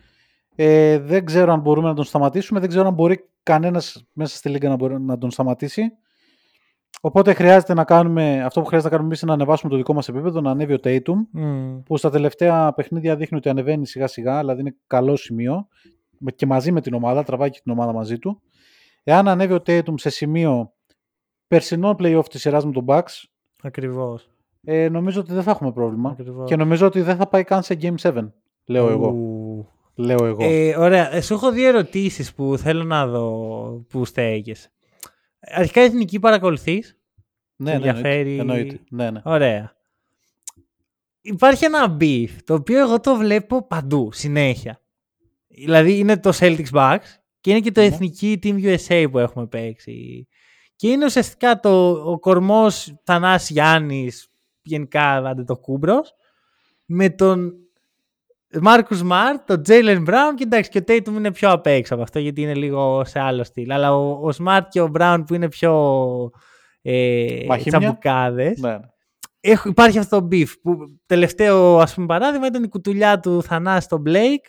Ε, 0.54 0.98
δεν 0.98 1.24
ξέρω 1.24 1.52
αν 1.52 1.60
μπορούμε 1.60 1.88
να 1.88 1.94
τον 1.94 2.04
σταματήσουμε, 2.04 2.60
δεν 2.60 2.68
ξέρω 2.68 2.86
αν 2.86 2.94
μπορεί 2.94 3.28
κανένας 3.42 4.06
μέσα 4.12 4.36
στη 4.36 4.48
λίγα 4.48 4.68
να, 4.68 4.76
μπορεί 4.76 5.00
να 5.00 5.18
τον 5.18 5.30
σταματήσει. 5.30 5.92
Οπότε 7.06 7.32
χρειάζεται 7.34 7.74
να 7.74 7.84
κάνουμε, 7.84 8.42
αυτό 8.44 8.60
που 8.60 8.66
χρειάζεται 8.66 8.90
να 8.90 8.96
κάνουμε 8.96 9.06
εμείς 9.08 9.20
είναι 9.22 9.30
να 9.30 9.36
ανεβάσουμε 9.36 9.70
το 9.70 9.76
δικό 9.76 9.92
μας 9.94 10.08
επίπεδο, 10.08 10.40
να 10.40 10.50
ανέβει 10.50 10.72
ο 10.72 10.78
Tatum, 10.84 11.14
Μμ. 11.30 11.78
που 11.82 11.96
στα 11.96 12.10
τελευταία 12.10 12.72
παιχνίδια 12.72 13.16
δείχνει 13.16 13.36
ότι 13.38 13.48
ανεβαίνει 13.48 13.86
σιγά 13.86 14.06
σιγά, 14.06 14.38
δηλαδή 14.38 14.60
είναι 14.60 14.76
καλό 14.86 15.16
σημείο 15.16 15.66
με- 16.18 16.30
και 16.32 16.46
μαζί 16.46 16.72
με 16.72 16.80
την 16.80 16.94
ομάδα, 16.94 17.22
τραβάει 17.22 17.50
και 17.50 17.60
την 17.62 17.72
ομάδα 17.72 17.92
μαζί 17.92 18.18
του. 18.18 18.40
Εάν 19.04 19.28
ανέβει 19.28 19.52
ο 19.52 19.62
Tatum 19.66 19.94
σε 19.94 20.10
σημείο 20.10 20.72
περσινών 21.48 21.96
play-off 21.98 22.24
της 22.30 22.40
σειράς 22.40 22.64
με 22.64 22.72
τον 22.72 22.84
Bucks, 22.88 23.22
Ακριβώς. 23.62 24.30
ε, 24.64 24.88
νομίζω 24.88 25.20
ότι 25.20 25.32
δεν 25.32 25.42
θα 25.42 25.50
έχουμε 25.50 25.72
πρόβλημα. 25.72 26.10
Ακριβώς. 26.10 26.48
Και 26.48 26.56
νομίζω 26.56 26.86
ότι 26.86 27.00
δεν 27.00 27.16
θα 27.16 27.26
πάει 27.28 27.44
καν 27.44 27.62
σε 27.62 27.78
Game 27.82 27.94
7, 28.02 28.32
λέω 28.66 28.88
εγώ. 28.88 29.08
Ου. 29.08 29.68
Λέω 29.94 30.24
εγώ. 30.26 30.44
Ε, 30.44 30.76
ωραία. 30.78 31.14
Ε, 31.14 31.20
σου 31.20 31.34
έχω 31.34 31.50
δύο 31.52 31.68
ερωτήσεις 31.68 32.34
που 32.34 32.56
θέλω 32.58 32.84
να 32.84 33.06
δω 33.06 33.30
που 33.88 34.04
στέκεις. 34.04 34.70
Αρχικά 35.54 35.80
εθνική 35.80 36.18
παρακολουθείς; 36.18 36.95
Ναι, 37.56 37.70
ναι, 37.70 37.76
ενδιαφέρει- 37.76 38.38
εννοείται. 38.38 38.62
εννοείται. 38.62 38.80
Ναι, 38.88 39.10
ναι. 39.10 39.20
Ωραία. 39.24 39.74
Υπάρχει 41.20 41.64
ένα 41.64 41.96
beef 42.00 42.28
το 42.44 42.54
οποίο 42.54 42.78
εγώ 42.80 43.00
το 43.00 43.16
βλέπω 43.16 43.66
παντού, 43.66 44.08
συνέχεια. 44.12 44.80
Δηλαδή 45.48 45.98
είναι 45.98 46.18
το 46.18 46.32
Celtics 46.38 46.70
Bucks 46.72 46.98
Και 47.40 47.50
είναι 47.50 47.60
και 47.60 47.72
το 47.72 47.80
Ναι. 47.80 47.86
εθνική 47.86 48.38
Team 48.42 48.64
USA 48.64 49.06
που 49.10 49.18
έχουμε 49.18 49.46
παίξει. 49.46 50.28
Και 50.76 50.88
είναι 50.88 51.04
ουσιαστικά 51.04 51.60
το, 51.60 51.90
ο 51.90 52.18
κορμός 52.18 52.94
Θανάσης 53.04 53.50
Γιάννης, 53.50 54.28
γενικά 54.62 55.02
άντε 55.10 55.44
το 55.44 55.56
κούμπρος, 55.56 56.14
με 56.86 57.10
τον 57.10 57.52
Μάρκους 58.60 59.02
Μάρτ, 59.02 59.46
τον 59.46 59.62
Τζέιλεν 59.62 60.02
Μπράουν 60.02 60.34
και 60.36 60.42
εντάξει 60.42 60.70
και 60.70 60.78
ο 60.78 60.82
Tatum 60.86 61.06
είναι 61.08 61.32
πιο 61.32 61.50
απ' 61.50 61.66
έξω 61.66 61.94
από 61.94 62.02
αυτό 62.02 62.18
γιατί 62.18 62.42
είναι 62.42 62.54
λίγο 62.54 63.04
σε 63.04 63.20
άλλο 63.20 63.44
στυλ. 63.44 63.70
Αλλά 63.70 63.96
ο, 63.96 64.28
ο 64.28 64.30
Smart 64.38 64.62
και 64.70 64.80
ο 64.80 64.86
Μπράουν 64.88 65.24
που 65.24 65.34
είναι 65.34 65.48
πιο 65.48 65.72
ε, 66.88 67.44
Μαχήμια. 67.46 67.78
τσαμπουκάδες, 67.78 68.58
Ναι. 68.60 68.76
Έχω, 69.40 69.68
υπάρχει 69.68 69.98
αυτό 69.98 70.20
το 70.20 70.28
beef 70.32 70.46
που 70.62 70.76
τελευταίο 71.06 71.78
ας 71.78 71.94
πούμε 71.94 72.06
παράδειγμα 72.06 72.46
ήταν 72.46 72.62
η 72.62 72.68
κουτουλιά 72.68 73.20
του 73.20 73.42
Θανάση 73.42 73.84
στον 73.84 74.02
Blake 74.06 74.44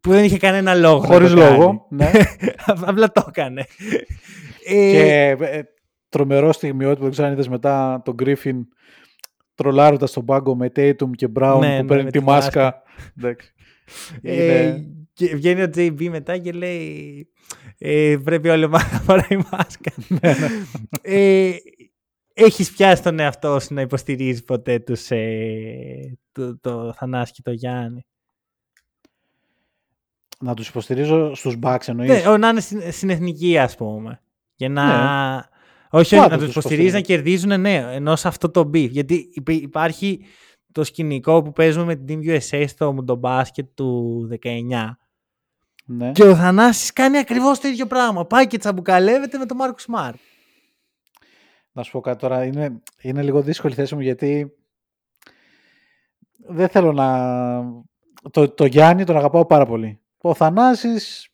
που 0.00 0.10
δεν 0.10 0.24
είχε 0.24 0.38
κανένα 0.38 0.74
λόγο. 0.74 1.00
να 1.00 1.06
Χωρίς 1.06 1.30
το 1.30 1.36
κάνει. 1.40 1.58
λόγο. 1.58 1.86
Ναι. 1.90 2.10
Απλά 2.86 3.12
το 3.12 3.24
έκανε. 3.28 3.64
Ε, 4.66 4.90
και 4.90 5.36
ε, 5.40 5.62
τρομερό 6.08 6.52
στιγμιότυπο, 6.52 7.02
δεν 7.02 7.10
ξέρω 7.10 7.26
αν 7.26 7.32
είδες 7.32 7.48
μετά 7.48 8.02
τον 8.04 8.14
Griffin 8.22 8.56
τρολάροντας 9.54 10.12
τον 10.12 10.24
πάγκο 10.24 10.56
με 10.56 10.66
Tatum 10.76 11.10
και 11.14 11.28
Brown 11.40 11.58
Ναι, 11.60 11.76
που 11.76 11.82
ναι, 11.82 11.84
παίρνει 11.84 12.04
με 12.04 12.10
τη 12.10 12.18
τη 12.18 12.24
μάσκα. 12.24 12.82
Εντάξει. 13.18 13.52
ε, 14.22 14.62
Είναι- 14.62 14.86
και 15.16 15.34
βγαίνει 15.36 15.62
ο 15.62 15.70
JB 15.74 16.08
μετά 16.10 16.38
και 16.38 16.52
λέει 16.52 17.28
ε, 17.78 18.16
πρέπει 18.24 18.48
όλη 18.48 18.62
η 18.62 18.64
ομάδα 18.64 18.88
να 18.92 18.98
φοράει 19.00 19.38
μάσκα. 19.50 19.92
Ναι, 20.08 20.34
ε, 21.02 21.54
έχεις 22.34 22.72
πιάσει 22.72 23.02
τον 23.02 23.18
εαυτό 23.18 23.60
σου 23.60 23.74
να 23.74 23.80
υποστηρίζεις 23.80 24.44
ποτέ 24.44 24.78
τους 24.78 25.10
ε, 25.10 26.18
το, 26.32 26.58
το 26.58 26.92
Θανάση 26.92 27.32
και 27.32 27.42
το 27.42 27.50
Γιάννη; 27.50 28.06
Να 30.40 30.54
τους 30.54 30.68
υποστηρίζω 30.68 31.34
στους 31.34 31.56
Bucks 31.62 31.86
εννοείς; 31.88 32.08
Ναι, 32.10 32.28
ο- 32.28 32.36
να 32.38 32.48
είναι 32.48 32.60
στην, 32.60 32.92
στην 32.92 33.10
εθνική, 33.10 33.58
ας 33.58 33.76
πούμε. 33.76 34.20
Για 34.56 34.68
να. 34.68 34.86
Ναι. 35.36 35.40
Όχι, 35.90 36.16
Πάντα 36.16 36.28
να 36.28 36.36
τους 36.36 36.44
τους 36.46 36.56
υποστηρίζεις 36.56 36.92
να 36.92 36.98
υποστηρίζω. 36.98 37.22
κερδίζουν, 37.24 37.60
ναι, 37.60 37.94
ενώ 37.94 38.16
σε 38.16 38.28
αυτό 38.28 38.50
το 38.50 38.60
beef. 38.60 38.90
Γιατί 38.90 39.28
υπ- 39.32 39.48
υπάρχει 39.62 40.20
το 40.72 40.84
σκηνικό 40.84 41.42
που 41.42 41.52
παίζουμε 41.52 41.84
με 41.84 41.94
την 41.96 42.20
Team 42.24 42.38
USA 42.38 42.64
στο 42.68 42.92
μουντομπάσκετ 42.92 43.66
του 43.74 44.28
19. 44.42 44.98
Ναι. 45.88 46.12
Και 46.12 46.22
ο 46.22 46.36
Θανάσης 46.36 46.92
κάνει 46.92 47.18
ακριβώς 47.18 47.60
το 47.60 47.68
ίδιο 47.68 47.86
πράγμα. 47.86 48.26
Πάει 48.26 48.46
και 48.46 48.58
τσαμπουκαλεύεται 48.58 49.38
με 49.38 49.46
τον 49.46 49.56
Μάρκο 49.56 49.78
Σμαρτ. 49.78 50.16
Να 51.72 51.82
σου 51.82 51.90
πω 51.90 52.00
κάτι 52.00 52.18
τώρα. 52.18 52.44
Είναι, 52.44 52.82
είναι 53.00 53.22
λίγο 53.22 53.42
δύσκολη 53.42 53.72
η 53.72 53.76
θέση 53.76 53.94
μου 53.94 54.00
γιατί 54.00 54.52
δεν 56.48 56.68
θέλω 56.68 56.92
να... 56.92 57.08
Το, 58.30 58.48
το 58.48 58.64
Γιάννη 58.64 59.04
τον 59.04 59.16
αγαπάω 59.16 59.46
πάρα 59.46 59.66
πολύ. 59.66 60.00
Ο 60.18 60.34
Θανάσης 60.34 61.28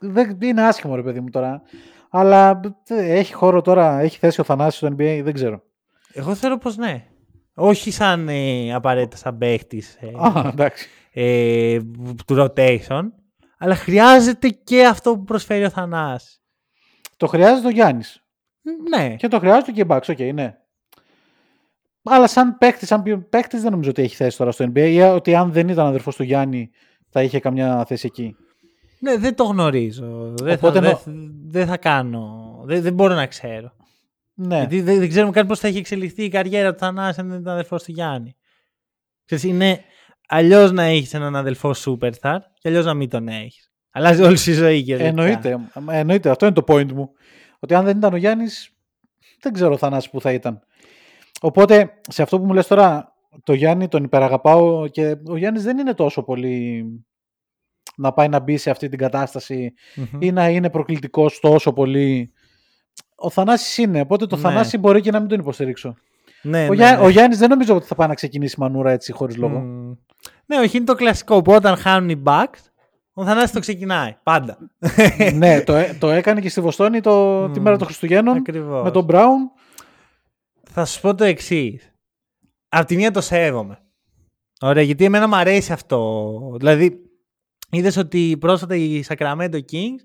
δεν, 0.00 0.38
είναι 0.40 0.62
άσχημο 0.62 0.94
ρε 0.94 1.02
παιδί 1.02 1.20
μου 1.20 1.30
τώρα. 1.30 1.62
Αλλά 2.10 2.60
ε, 2.86 3.18
έχει 3.18 3.32
χώρο 3.32 3.62
τώρα, 3.62 3.98
έχει 3.98 4.18
θέση 4.18 4.40
ο 4.40 4.44
Θανάσης 4.44 4.76
στο 4.76 4.86
NBA, 4.88 5.20
δεν 5.24 5.32
ξέρω. 5.32 5.62
Εγώ 6.12 6.34
θέλω 6.34 6.58
πως 6.58 6.76
ναι. 6.76 7.06
Όχι 7.54 7.90
σαν 7.90 8.28
ε, 8.28 8.74
απαραίτητα 8.74 9.16
σαν 9.16 9.38
παίχτης 9.38 9.96
ε, 10.00 10.06
Α, 10.16 10.48
εντάξει. 10.52 10.88
Ε, 11.18 11.78
του 12.26 12.34
rotation, 12.38 13.02
αλλά 13.58 13.74
χρειάζεται 13.74 14.48
και 14.48 14.84
αυτό 14.86 15.12
που 15.16 15.24
προσφέρει 15.24 15.64
ο 15.64 15.70
Θανάσης. 15.70 16.40
Το 17.16 17.26
χρειάζεται 17.26 17.66
ο 17.66 17.70
Γιάννης. 17.70 18.20
Ναι. 18.90 19.16
Και 19.16 19.28
το 19.28 19.38
χρειάζεται 19.38 19.72
και 19.72 19.80
οι 19.80 19.86
Bucks, 19.88 20.08
ok, 20.08 20.18
ναι. 20.18 20.56
Αλλά 22.02 22.26
σαν 22.26 22.58
παίκτης, 22.58 22.88
σαν 22.88 23.02
ποιον- 23.02 23.28
παίκτης 23.28 23.62
δεν 23.62 23.70
νομίζω 23.70 23.90
ότι 23.90 24.02
έχει 24.02 24.14
θέση 24.16 24.36
τώρα 24.36 24.50
στο 24.50 24.64
NBA 24.64 24.88
ή 24.90 25.00
ότι 25.00 25.34
αν 25.34 25.52
δεν 25.52 25.68
ήταν 25.68 25.86
αδερφός 25.86 26.16
του 26.16 26.22
Γιάννη 26.22 26.70
θα 27.08 27.22
είχε 27.22 27.40
καμιά 27.40 27.84
θέση 27.86 28.06
εκεί. 28.06 28.36
Ναι, 29.00 29.16
δεν 29.16 29.34
το 29.34 29.44
γνωρίζω. 29.44 30.34
Δεν, 30.36 30.58
θα, 30.58 30.68
Οπότε 30.68 30.80
δεν, 30.80 30.90
νο- 30.90 31.30
δεν 31.46 31.66
θα 31.66 31.76
κάνω. 31.76 32.60
Δεν, 32.64 32.82
δεν 32.82 32.94
μπορώ 32.94 33.14
να 33.14 33.26
ξέρω. 33.26 33.72
Ναι. 34.34 34.56
Γιατί 34.58 34.80
δεν, 34.80 34.98
δεν 34.98 35.08
ξέρουμε 35.08 35.32
καν 35.32 35.46
πώς 35.46 35.58
θα 35.58 35.68
έχει 35.68 35.78
εξελιχθεί 35.78 36.24
η 36.24 36.28
καριέρα 36.28 36.72
του 36.72 36.78
Θανάση 36.78 37.20
αν 37.20 37.28
δεν 37.28 37.40
ήταν 37.40 37.52
αδελφός 37.52 37.76
του 37.76 37.84
Γιάννη. 37.92 38.36
Ξέρεις, 39.24 39.44
είναι 39.44 39.80
αλλιώς 40.26 40.72
να 40.72 40.82
έχεις 40.82 41.14
έναν 41.14 41.36
αδελφό 41.36 41.70
superstar 41.84 42.38
και 42.58 42.68
αλλιώς 42.68 42.84
να 42.84 42.94
μην 42.94 43.08
τον 43.08 43.28
έχεις. 43.28 43.70
Αλλάζει 43.90 44.22
όλη 44.22 44.36
σου 44.36 44.50
η 44.50 44.54
ζωή 44.54 44.82
και 44.82 44.94
Εννοείται, 44.94 45.58
εννοείται, 45.90 46.30
αυτό 46.30 46.46
είναι 46.46 46.54
το 46.54 46.64
point 46.68 46.92
μου. 46.92 47.10
Ότι 47.58 47.74
αν 47.74 47.84
δεν 47.84 47.96
ήταν 47.96 48.12
ο 48.12 48.16
Γιάννης, 48.16 48.70
δεν 49.40 49.52
ξέρω 49.52 49.72
ο 49.72 49.76
Θανάσης 49.76 50.10
που 50.10 50.20
θα 50.20 50.32
ήταν. 50.32 50.60
Οπότε, 51.40 51.90
σε 52.08 52.22
αυτό 52.22 52.38
που 52.38 52.46
μου 52.46 52.52
λες 52.52 52.66
τώρα, 52.66 53.14
το 53.44 53.52
Γιάννη 53.52 53.88
τον 53.88 54.04
υπεραγαπάω 54.04 54.88
και 54.88 55.16
ο 55.28 55.36
Γιάννης 55.36 55.62
δεν 55.62 55.78
είναι 55.78 55.94
τόσο 55.94 56.22
πολύ 56.22 56.84
να 57.96 58.12
πάει 58.12 58.28
να 58.28 58.40
μπει 58.40 58.56
σε 58.56 58.70
αυτή 58.70 58.88
την 58.88 58.98
κατάσταση 58.98 59.74
ή 60.18 60.32
να 60.32 60.48
είναι 60.48 60.70
προκλητικός 60.70 61.40
τόσο 61.40 61.72
πολύ. 61.72 62.32
Ο 63.14 63.30
Θανάσης 63.30 63.78
είναι, 63.78 64.00
οπότε 64.00 64.26
το 64.26 64.36
Ναι. 64.36 64.42
Θανάση 64.42 64.78
μπορεί 64.78 65.00
και 65.00 65.10
να 65.10 65.20
μην 65.20 65.28
τον 65.28 65.40
υποστηρίξω. 65.40 65.94
Ναι, 66.42 66.64
ο, 66.64 66.68
ναι, 66.68 66.74
Γιά, 66.74 66.96
ναι. 66.96 67.04
ο 67.04 67.08
Γιάννης 67.08 67.38
δεν 67.38 67.48
νομίζω 67.48 67.74
ότι 67.74 67.86
θα 67.86 67.94
πάει 67.94 68.08
να 68.08 68.14
ξεκινήσει 68.14 68.60
μανούρα 68.60 68.90
έτσι 68.90 69.12
χωρίς 69.12 69.36
λόγο. 69.36 69.58
Μμ. 70.48 70.54
Ναι, 70.56 70.62
όχι, 70.64 70.76
είναι 70.76 70.86
το 70.86 70.94
κλασικό 70.94 71.42
που 71.42 71.52
όταν 71.52 71.76
χάνουν 71.76 72.08
οι 72.08 72.22
Bucks, 72.26 72.58
ο 73.12 73.24
Θανάσης 73.24 73.50
το 73.52 73.60
ξεκινάει. 73.60 74.16
Πάντα. 74.22 74.58
ναι, 75.34 75.60
το, 75.60 75.74
έ- 75.76 75.98
το 75.98 76.10
έκανε 76.10 76.40
και 76.40 76.48
στη 76.48 76.60
Βοστόνη 76.60 77.00
το, 77.00 77.48
τη 77.50 77.58
Μμ. 77.60 77.62
μέρα 77.62 77.76
των 77.76 77.86
Χριστουγέννων 77.86 78.36
Ακριβώς. 78.36 78.82
με 78.84 78.90
τον 78.90 79.04
Μπράουν. 79.04 79.50
Θα 80.70 80.84
σου 80.84 81.00
πω 81.00 81.14
το 81.14 81.24
εξής. 81.24 81.94
Απ' 82.68 82.86
τη 82.86 82.96
μία 82.96 83.10
το 83.10 83.20
σέβομαι. 83.20 83.78
Ωραία, 84.60 84.82
γιατί 84.82 85.04
εμένα 85.04 85.28
μου 85.28 85.36
αρέσει 85.36 85.72
αυτό. 85.72 86.30
Δηλαδή, 86.58 87.00
είδες 87.70 87.96
ότι 87.96 88.36
πρόσφατα 88.40 88.76
οι 88.76 89.02
Sacramento 89.08 89.54
Kings 89.72 90.00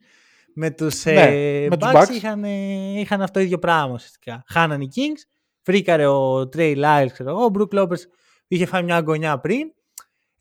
με 0.56 0.72
τους 0.72 1.06
Ναι, 1.06 1.14
ε, 1.22 1.68
με 1.70 1.78
τους 1.78 1.89
Bucks, 1.94 2.02
Bucks. 2.02 2.10
είχαν, 2.10 2.44
ε, 2.44 3.00
είχαν 3.00 3.22
αυτό 3.22 3.39
το 3.39 3.46
ίδιο 3.46 3.60
πράγμα 3.60 3.94
ουσιαστικά. 3.94 4.44
Χάναν 4.48 4.82
οι 4.82 4.88
Kings, 4.96 5.22
φρίκαρε 5.62 6.08
ο 6.08 6.39
Trey 6.56 6.76
Lyles, 6.78 7.08
ξέρω 7.14 7.30
εγώ, 7.30 7.44
ο 7.46 7.52
Brook 7.58 7.80
Lopez 7.82 8.00
είχε 8.48 8.66
φάει 8.66 8.84
μια 8.84 8.96
αγωνιά 8.96 9.39
πριν. 9.39 9.74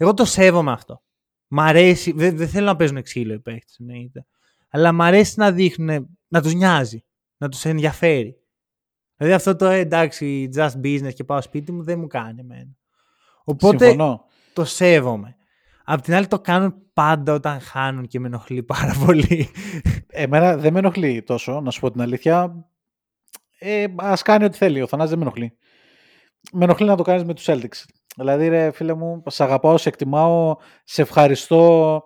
Εγώ 0.03 0.15
το 0.15 0.25
σέβομαι 0.25 0.73
αυτό. 0.73 1.03
Μ' 1.49 1.61
αρέσει, 1.61 2.13
δεν, 2.13 2.37
δεν 2.37 2.49
θέλω 2.49 2.67
να 2.67 2.77
παίζουν 2.77 3.03
ξύλο 3.03 3.33
οι 3.33 3.39
παίχτες, 3.41 3.77
εννοείται. 3.79 4.27
Αλλά 4.69 4.93
μ' 4.93 5.03
αρέσει 5.03 5.35
να 5.37 5.53
δείχνουν, 5.53 6.19
να 6.29 6.43
τους 6.43 6.55
νοιάζει, 6.55 7.05
να 7.37 7.49
τους 7.49 7.65
ενδιαφέρει. 7.65 8.37
Δηλαδή 9.17 9.35
αυτό 9.35 9.57
το 9.57 9.67
«Ε, 9.67 9.79
εντάξει, 9.79 10.49
just 10.57 10.71
business 10.85 11.13
και 11.15 11.25
πάω 11.25 11.41
σπίτι 11.41 11.73
μου 11.73 11.83
δεν 11.83 11.99
μου 11.99 12.07
κάνει 12.07 12.41
εμένα. 12.41 12.71
Οπότε 13.45 13.85
Συμφωνώ. 13.85 14.25
το 14.53 14.65
σέβομαι. 14.65 15.37
Απ' 15.85 16.01
την 16.01 16.15
άλλη 16.15 16.27
το 16.27 16.41
κάνουν 16.41 16.75
πάντα 16.93 17.33
όταν 17.33 17.61
χάνουν 17.61 18.07
και 18.07 18.21
με 18.21 18.27
ενοχλεί 18.27 18.63
πάρα 18.63 18.95
πολύ. 19.05 19.49
Εμένα 20.07 20.57
δεν 20.57 20.73
με 20.73 20.79
ενοχλεί 20.79 21.23
τόσο, 21.23 21.61
να 21.61 21.71
σου 21.71 21.81
πω 21.81 21.91
την 21.91 22.01
αλήθεια. 22.01 22.67
Ε, 23.59 23.85
Α 23.97 24.15
κάνει 24.25 24.45
ό,τι 24.45 24.57
θέλει. 24.57 24.83
Ο 24.83 24.87
Θανάσης 24.87 25.11
δεν 25.11 25.19
με 25.19 25.25
ενοχλεί. 25.25 25.57
Με 26.53 26.65
ενοχλεί 26.65 26.87
να 26.87 26.97
το 26.97 27.03
κάνεις 27.03 27.25
με 27.25 27.35
τους 27.35 27.45
Celtics. 27.49 27.85
Δηλαδή, 28.17 28.49
ρε 28.49 28.71
φίλε 28.71 28.95
μου, 28.95 29.23
σε 29.27 29.43
αγαπάω, 29.43 29.79
σε 29.79 29.89
εκτιμάω, 29.89 30.57
σε 30.85 31.03
ευχαριστώ 31.03 32.03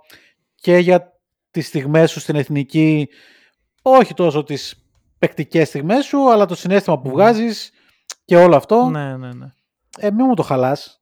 και 0.55 0.77
για 0.77 1.13
τις 1.51 1.67
στιγμές 1.67 2.11
σου 2.11 2.21
στην 2.21 2.37
εθνική. 2.37 3.09
Όχι 3.83 4.15
τόσο 4.15 4.43
τις 4.45 4.87
παικτικές 5.19 5.69
στιγμές 5.69 6.05
σου, 6.05 6.33
αλλά 6.33 6.47
το 6.47 6.55
συνέστημα 6.55 6.99
που 7.01 7.11
βγάζεις 7.11 7.71
και 8.25 8.37
όλο 8.37 8.57
αυτό. 8.57 8.85
ναι, 8.89 9.17
ναι, 9.17 9.29
ναι. 9.33 9.47
Ε, 9.99 10.11
μην 10.11 10.27
μου 10.29 10.35
το 10.35 10.43
χαλάς. 10.43 10.99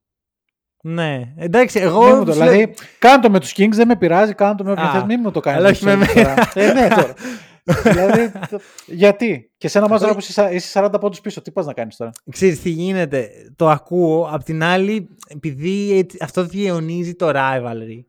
Ναι, 0.85 1.33
εντάξει, 1.37 1.79
Μην 1.79 1.89
εγώ. 1.89 2.15
μου 2.17 2.25
το, 2.25 2.33
σου 2.33 2.39
λέω- 2.39 2.51
δηλαδή, 2.51 2.75
κάνε 2.99 3.23
το 3.23 3.31
με 3.31 3.41
τους 3.41 3.53
Kings, 3.57 3.71
δεν 3.73 3.87
με 3.87 3.97
πειράζει, 3.97 4.35
κάνε 4.35 4.55
το 4.55 4.65
με 4.65 4.71
όποιον 4.73 4.87
Α, 4.87 4.93
θες, 4.93 5.03
μην 5.03 5.21
μου 5.23 5.31
το 5.31 5.41
κάνεις. 5.41 5.59
αλλά 5.59 5.69
με 5.69 5.93
όχι 5.95 6.05
τους 6.07 6.15
με 6.15 6.23
Celtics 6.23 6.25
μένα. 6.25 6.35
τώρα. 6.35 6.51
ε, 6.55 6.73
ναι, 6.73 6.89
τώρα. 6.89 7.15
δηλαδή, 7.83 8.33
το- 8.51 8.61
γιατί; 8.87 9.53
Και 9.59 9.69
σε 9.69 9.79
ένα 9.79 9.89
μάζο 9.89 10.07
που 10.13 10.19
είσαι 10.19 10.49
είσαι 10.53 10.69
40 10.85 11.01
πόντους 11.01 11.21
πίσω, 11.21 11.43
τι 11.43 11.51
πας 11.53 11.67
να 11.67 11.73
κάνεις 11.73 11.97
τώρα; 11.97 12.11
Ξέρεις 12.31 12.61
τι 12.63 12.71
γίνεται, 12.71 13.31
το 13.57 13.69
ακούω, 13.69 14.29
απ' 14.33 14.43
την 14.43 14.63
άλλη, 14.63 15.09
επειδή 15.29 15.99
έτσι- 15.99 16.19
αυτό 16.21 16.45
διαιωνίζει 16.45 17.15
το 17.15 17.31
rivalry. 17.35 18.05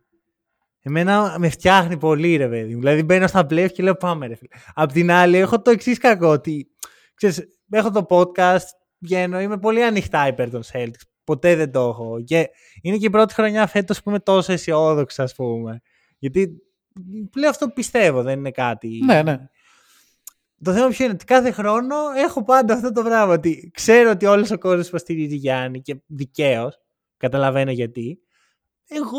Εμένα 0.86 1.36
με 1.40 1.50
φτιάχνει 1.50 1.98
πολύ 1.98 2.36
ρε 2.36 2.48
παιδί 2.50 2.74
μου. 2.74 2.80
Δηλαδή 2.80 3.04
μπαίνω 3.04 3.28
στα 3.28 3.46
playoff 3.50 3.72
και 3.74 3.84
λέω 3.84 3.96
πάμε 3.96 4.28
ρε 4.28 4.36
φίλε. 4.36 4.50
Απ' 4.74 4.92
την 4.92 5.12
άλλη 5.12 5.38
έχω 5.38 5.62
το 5.62 5.72
εξής 5.72 5.98
κακό 5.98 6.28
ότι, 6.28 6.68
ξέρεις, 7.16 7.42
έχω 7.70 7.92
το 7.92 8.06
podcast, 8.10 8.66
βγαίνω, 9.00 9.40
είμαι 9.42 9.58
πολύ 9.58 9.84
ανοιχτά 9.84 10.28
υπέρ 10.28 10.50
των 10.50 10.62
Celtics. 10.74 11.02
Ποτέ 11.24 11.56
δεν 11.56 11.72
το 11.72 11.80
έχω. 11.80 12.22
Και 12.24 12.50
είναι 12.82 12.98
και 12.98 13.06
η 13.06 13.10
πρώτη 13.10 13.34
χρονιά 13.34 13.68
φέτος 13.68 14.04
που 14.04 14.10
είμαι 14.10 14.20
τόσο 14.20 14.52
αισιόδοξος 14.52 15.20
ας 15.20 15.36
πούμε. 15.36 15.82
Γιατί 16.20 16.50
πλέον 17.32 17.50
αυτό 17.50 17.70
πιστεύω, 17.70 18.22
δεν 18.24 18.40
είναι 18.40 18.52
κάτι... 18.52 19.00
Ναι, 19.06 19.24
ναι. 19.24 19.38
Το 20.64 20.74
θέμα 20.74 20.88
ποιο 20.88 21.06
είναι 21.06 21.14
ότι 21.14 21.26
κάθε 21.26 21.52
χρόνο 21.52 21.96
έχω 22.18 22.44
πάντα 22.44 22.74
αυτό 22.74 22.92
το 22.92 23.04
πράγμα. 23.04 23.34
Ότι 23.34 23.72
ξέρω 23.74 24.10
ότι 24.10 24.26
όλος 24.26 24.52
ο 24.52 24.58
κόσμος 24.58 24.88
υποστηρίζει 24.88 25.36
Γιάννη 25.36 25.82
και 25.82 25.96
δικαίως. 26.06 26.80
Καταλαβαίνω 27.18 27.72
γιατί. 27.72 28.20
Εγώ 28.88 29.18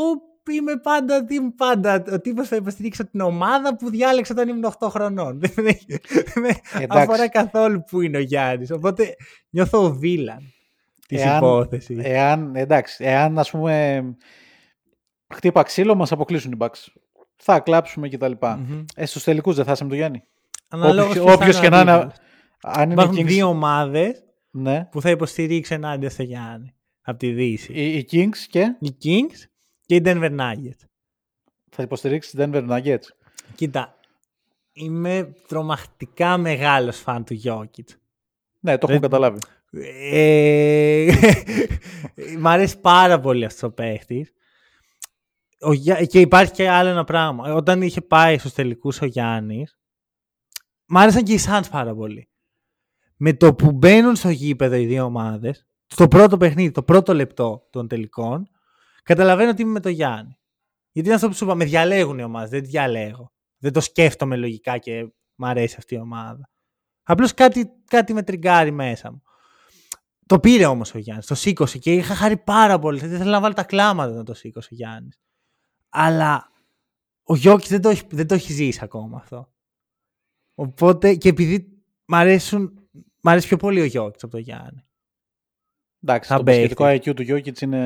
είμαι 0.51 0.77
πάντα, 0.77 1.25
τι 1.25 1.35
είμαι 1.35 1.53
πάντα 1.57 2.05
ο 2.13 2.21
τύπος 2.21 2.49
θα 2.49 2.57
υποστηρίξω 2.57 3.07
την 3.07 3.21
ομάδα 3.21 3.77
που 3.77 3.91
διάλεξα 3.91 4.33
όταν 4.33 4.49
ήμουν 4.49 4.75
8 4.79 4.89
χρονών. 4.91 5.41
Δεν 5.41 5.51
με, 5.57 5.79
δεν 6.09 6.43
με 6.43 6.49
Εντάξει. 6.49 6.99
αφορά 6.99 7.29
καθόλου 7.29 7.85
που 7.85 8.01
είναι 8.01 8.17
ο 8.17 8.21
Γιάννης. 8.21 8.71
Οπότε 8.71 9.15
νιώθω 9.51 9.85
ο 9.85 9.95
βίλαν 9.95 10.53
της 11.09 11.23
Εάν- 11.23 11.37
υπόθεσης. 11.37 11.99
Εάν, 12.03 12.57
εντάξει, 12.57 13.05
εάν 13.05 13.39
ας 13.39 13.51
πούμε 13.51 14.05
χτύπα 15.35 15.63
ξύλο, 15.63 15.95
μας 15.95 16.13
αποκλείσουν 16.13 16.53
οι 16.53 16.57
Bucks. 16.59 16.87
Θα 17.47 17.61
κλάψουμε 17.61 18.09
κτλ. 18.09 18.33
Ε, 18.95 19.07
στους 19.07 19.23
τελικούς 19.25 19.57
δεν 19.57 19.65
θα 19.65 19.73
είσαι 19.73 19.83
με 19.83 19.89
τον 19.89 19.99
Γιάννη. 19.99 20.23
Αναλόγως 20.69 21.11
Όποιος- 21.11 21.25
ποιος 21.25 21.35
όποιος 21.37 21.57
θα 21.57 21.63
και 21.63 21.69
να 21.69 21.81
είναι, 21.81 21.91
αντίπαλος. 21.91 22.17
αν 22.63 22.83
είναι 22.91 22.93
Υπάρχουν 22.93 23.19
Kings, 23.19 23.27
δύο 23.27 23.47
ομάδες 23.47 24.23
ναι, 24.51 24.89
που 24.91 25.01
θα 25.01 25.11
υποστηρίξει 25.11 25.75
ενάντια 25.75 26.11
στο 26.11 26.23
Γιάννη 26.23 26.75
από 27.03 27.19
τη 27.19 27.33
Δύση. 27.33 27.73
οι, 27.73 27.97
οι 27.99 28.07
Kings 28.11 28.37
και 28.51 28.77
Οι 28.79 28.97
Kings 29.05 29.39
και 29.87 29.95
οι 29.95 30.03
Denver 30.05 30.31
Nuggets. 30.41 30.87
θα 31.71 31.83
υποστηρίξει 31.83 32.37
την 32.37 32.51
Denver 32.55 32.69
Nuggets. 32.71 33.05
Κοίτα, 33.55 33.95
είμαι 34.73 35.35
τρομακτικά 35.49 36.37
μεγάλος 36.37 36.99
φαν 36.99 37.25
του 37.25 37.41
Jokic. 37.45 37.85
Ναι, 38.61 38.73
το 38.79 38.87
έχω 38.91 38.93
Δεν- 38.93 39.01
καταλάβει. 39.01 39.39
Ε, 40.13 41.13
μ' 42.41 42.47
αρέσει 42.47 42.79
πάρα 42.81 43.21
πολύ 43.21 43.45
αυτός 43.45 43.63
ο 43.63 43.71
παίχτης. 43.71 44.33
Και 46.07 46.21
υπάρχει 46.21 46.53
και 46.53 46.69
άλλο 46.69 46.89
ένα 46.89 47.05
πράγμα. 47.05 47.55
Όταν 47.55 47.83
είχε 47.83 48.01
πάει 48.01 48.39
στους 48.39 48.53
τελικούς 48.53 49.01
ο 49.01 49.07
Γιάννης, 49.07 49.79
μ' 50.87 50.99
άρεσαν 50.99 51.23
και 51.23 51.33
οι 51.33 51.41
Suns 51.47 51.65
πάρα 51.71 51.95
πολύ. 51.95 52.29
Με 53.17 53.33
το 53.33 53.55
που 53.55 53.73
μπαίνουν 53.73 54.17
στο 54.17 54.29
γήπεδο 54.29 54.75
οι 54.75 54.87
δύο 54.87 55.05
ομάδες, 55.05 55.67
στο 55.87 56.09
πρώτο 56.09 56.37
παιχνίδι, 56.37 56.71
το 56.71 56.83
πρώτο 56.83 57.15
λεπτό 57.15 57.69
των 57.71 57.89
τελικών, 57.89 58.49
καταλαβαίνω 59.03 59.51
ότι 59.51 59.63
είμαι 59.63 59.71
με 59.71 59.81
το 59.81 59.89
Γιάννη. 59.89 60.39
Γιατί 60.93 61.09
είναι 61.09 61.17
αυτό 61.17 61.29
που 61.29 61.35
σου 61.35 61.45
είπα, 61.45 61.55
με 61.55 61.65
διαλέγουν 61.65 62.19
οι 62.19 62.25
ομάδες, 62.25 62.51
δεν 62.51 62.63
τη 62.63 62.69
διαλέγω. 62.69 63.33
Δεν 63.59 63.73
το 63.73 63.81
σκέφτομαι 63.81 64.37
λογικά 64.37 64.79
και 64.79 65.13
μ' 65.35 65.45
αρέσει 65.45 65.75
αυτή 65.79 65.95
η 65.95 65.99
ομάδα. 65.99 66.51
Απλώς 67.03 67.35
κάτι, 67.35 67.71
κάτι 67.85 68.13
με 68.13 68.23
τριγκάρει 68.23 68.71
μέσα 68.71 69.13
μου. 69.13 69.23
Το 70.27 70.41
πήρε 70.41 70.67
όμως 70.67 70.95
ο 70.95 70.99
Γιάννης, 70.99 71.27
το 71.27 71.35
σήκωσε 71.35 71.79
και 71.79 71.93
είχα 71.93 72.15
χαρεί 72.15 72.37
πάρα 72.37 72.79
πολύ. 72.79 72.99
Θα 72.99 73.07
ήθελα 73.07 73.31
να 73.31 73.41
βάλω 73.41 73.55
τα 73.55 73.65
κλάματα 73.65 74.13
να 74.13 74.23
το 74.23 74.35
σήκωσε 74.35 74.69
ο 74.73 74.75
Γιάννης. 74.75 75.19
Αλλά 75.97 76.51
ο 77.25 77.37
Γιώκης 77.37 77.69
δεν 77.69 77.81
το, 77.81 77.89
έχει, 77.89 78.03
δεν 78.11 78.27
το 78.27 78.35
έχει 78.35 78.53
ζήσει 78.53 78.79
ακόμα 78.83 79.17
αυτό. 79.17 79.53
Οπότε 80.55 81.15
και 81.15 81.29
επειδή 81.29 81.83
μ' 82.05 82.15
αρέσουν, 82.15 82.89
μ' 83.21 83.29
αρέσει 83.29 83.47
πιο 83.47 83.57
πολύ 83.57 83.81
ο 83.81 83.85
Γιώκης 83.85 84.23
από 84.23 84.33
τον 84.33 84.41
Γιάννη. 84.41 84.85
Εντάξει, 86.03 86.29
Θα 86.29 86.37
το 86.37 86.43
παίχτη. 86.43 86.75
μπασκετικό 86.75 87.13
IQ 87.13 87.15
του 87.17 87.23
Jokic 87.23 87.61
είναι 87.61 87.79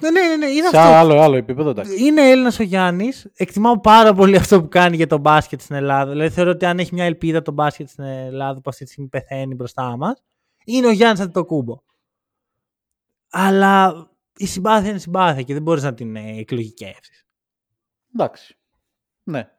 Ναι, 0.00 0.10
ναι, 0.10 0.20
ναι, 0.28 0.36
ναι 0.36 0.46
είναι 0.46 0.68
σε 0.68 0.76
αυτό. 0.76 0.90
άλλο, 0.92 1.20
άλλο 1.20 1.36
επίπεδο. 1.36 1.70
Εντάξει. 1.70 2.04
Είναι 2.04 2.30
Έλληνας 2.30 2.58
ο 2.58 2.62
Γιάννης. 2.62 3.30
Εκτιμάω 3.34 3.80
πάρα 3.80 4.12
πολύ 4.14 4.36
αυτό 4.36 4.60
που 4.62 4.68
κάνει 4.68 4.96
για 4.96 5.06
τον 5.06 5.20
μπάσκετ 5.20 5.60
στην 5.60 5.76
Ελλάδα. 5.76 6.10
Δηλαδή 6.10 6.30
θεωρώ 6.34 6.50
ότι 6.50 6.64
αν 6.66 6.78
έχει 6.78 6.94
μια 6.94 7.04
ελπίδα 7.04 7.42
το 7.42 7.52
μπάσκετ 7.52 7.88
στην 7.88 8.04
Ελλάδα 8.04 8.60
που 8.60 8.70
αυτή 8.70 8.84
τη 8.84 8.90
στιγμή 8.90 9.08
πεθαίνει 9.08 9.54
μπροστά 9.54 9.96
μας, 9.96 10.22
είναι 10.64 10.86
ο 10.86 10.90
Γιάννης 10.90 11.20
Αντιτοκούμπο. 11.20 11.82
Αλλά 13.30 14.06
η 14.36 14.46
συμπάθεια 14.46 14.90
είναι 14.90 14.98
συμπάθεια 14.98 15.42
και 15.42 15.52
δεν 15.52 15.62
μπορείς 15.62 15.82
να 15.82 15.94
την 15.94 16.16
ε, 16.16 16.38
εκλογικεύσεις. 16.38 17.25
Εντάξει. 18.18 18.56
Ναι. 19.22 19.50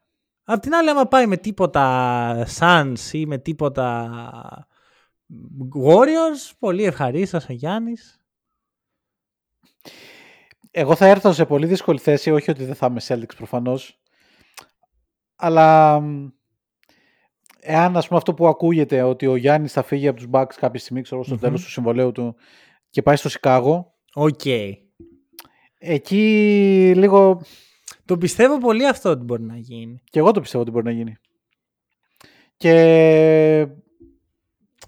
Απ' 0.43 0.62
την 0.62 0.74
άλλη, 0.74 0.89
άμα 0.89 1.08
πάει 1.08 1.28
με 1.28 1.38
τίποτα 1.38 2.47
Suns 2.60 3.12
ή 3.12 3.26
με 3.26 3.38
τίποτα 3.38 4.68
Warriors, 5.86 6.51
πολύ 6.60 6.84
ευχαρίστως 6.84 7.49
ο 7.49 7.53
Γιάννης. 7.53 8.22
Εγώ 10.72 10.95
θα 10.95 11.05
έρθω 11.05 11.34
σε 11.34 11.45
πολύ 11.45 11.66
δύσκολη 11.66 11.99
θέση, 11.99 12.32
όχι 12.32 12.51
ότι 12.51 12.66
δεν 12.66 12.76
θα 12.76 12.86
είμαι 12.86 13.01
Celtics 13.08 13.36
προφανώς, 13.36 13.99
αλλά 15.36 15.99
μ, 15.99 16.28
εάν 17.60 17.97
ας 17.97 18.08
πούμε 18.08 18.20
αυτό 18.20 18.34
που 18.34 18.47
ακούγεται 18.47 19.01
ότι 19.01 19.28
ο 19.28 19.36
Γιάννης 19.36 19.72
θα 19.74 19.84
φύγει 19.84 20.08
από 20.08 20.18
τους 20.18 20.28
Bucks 20.32 20.53
κάποια 20.55 20.80
στιγμή, 20.80 21.01
ξέρω, 21.01 21.24
στο 21.24 21.34
Μμμ. 21.34 21.41
τέλος 21.41 21.64
του 21.64 21.70
συμβολαίου 21.70 22.11
του 22.12 22.36
και 22.89 23.01
πάει 23.01 23.16
στο 23.16 23.30
Σικάγο, 23.30 23.95
Οκ. 24.14 24.45
εκεί 25.78 26.93
λίγο 26.95 27.41
Το 28.08 28.18
πιστεύω 28.18 28.58
πολύ 28.58 28.88
αυτό 28.88 29.10
ότι 29.10 29.24
μπορεί 29.24 29.43
να 29.43 29.58
γίνει. 29.58 30.01
και 30.10 30.20
εγώ 30.20 30.32
το 30.32 30.41
πιστεύω 30.41 30.64
ότι 30.64 30.72
μπορεί 30.72 30.86
να 30.86 30.91
γίνει. 30.91 31.16
Και 32.58 33.68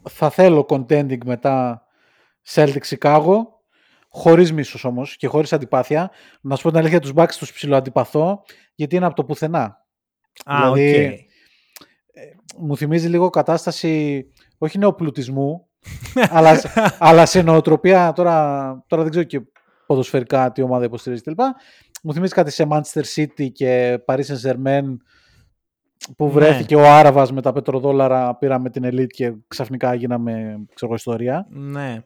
θα 0.09 0.29
θέλω 0.29 0.65
contending 0.69 1.25
μετά 1.25 1.83
Celtics 2.53 2.97
Chicago, 2.97 3.35
χωρίς 4.09 4.53
μίσος 4.53 4.83
όμως 4.83 5.17
και 5.17 5.27
χωρίς 5.27 5.53
αντιπάθεια. 5.53 6.11
Να 6.41 6.55
σου 6.55 6.63
πω 6.63 6.69
την 6.69 6.77
αλήθεια, 6.77 6.99
τους 6.99 7.11
Bucks 7.15 7.33
τους 7.37 7.53
ψιλοαντιπαθώ, 7.53 8.43
γιατί 8.75 8.95
είναι 8.95 9.05
από 9.05 9.15
το 9.15 9.23
πουθενά. 9.23 9.85
Α, 10.45 10.69
οκ. 10.69 10.75
Δηλαδή, 10.75 11.25
μου 12.57 12.77
θυμίζει 12.77 13.07
λίγο 13.07 13.29
κατάσταση 13.29 14.25
όχι 14.57 14.77
νεοπλουτισμού, 14.77 15.67
αλλά, 16.37 16.61
αλλά 16.99 17.25
σε 17.25 17.41
νοοτροπία, 17.41 18.13
τώρα, 18.13 18.83
τώρα 18.87 19.01
δεν 19.01 19.11
ξέρω 19.11 19.25
και 19.25 19.41
ποδοσφαιρικά 19.85 20.51
τι 20.51 20.61
ομάδα 20.61 20.85
υποστηρίζει 20.85 21.21
κλπ. 21.21 21.39
Μου 22.03 22.13
θυμίζει 22.13 22.33
κάτι 22.33 22.51
σε 22.51 22.67
Manchester 22.69 23.03
City 23.15 23.51
και 23.51 23.99
Paris 24.05 24.21
Saint-Germain 24.21 24.83
που 26.17 26.25
Ναι. 26.25 26.31
βρέθηκε 26.31 26.75
ο 26.75 26.85
Άραβας 26.89 27.31
με 27.31 27.41
τα 27.41 27.51
πετροδόλαρα, 27.53 28.35
πήραμε 28.35 28.69
την 28.69 28.83
Elite 28.85 29.07
και 29.07 29.33
ξαφνικά 29.47 29.93
γίναμε 29.93 30.31
ξέρω, 30.73 30.91
εγώ, 30.91 30.93
ιστορία. 30.95 31.45
Ναι. 31.49 32.01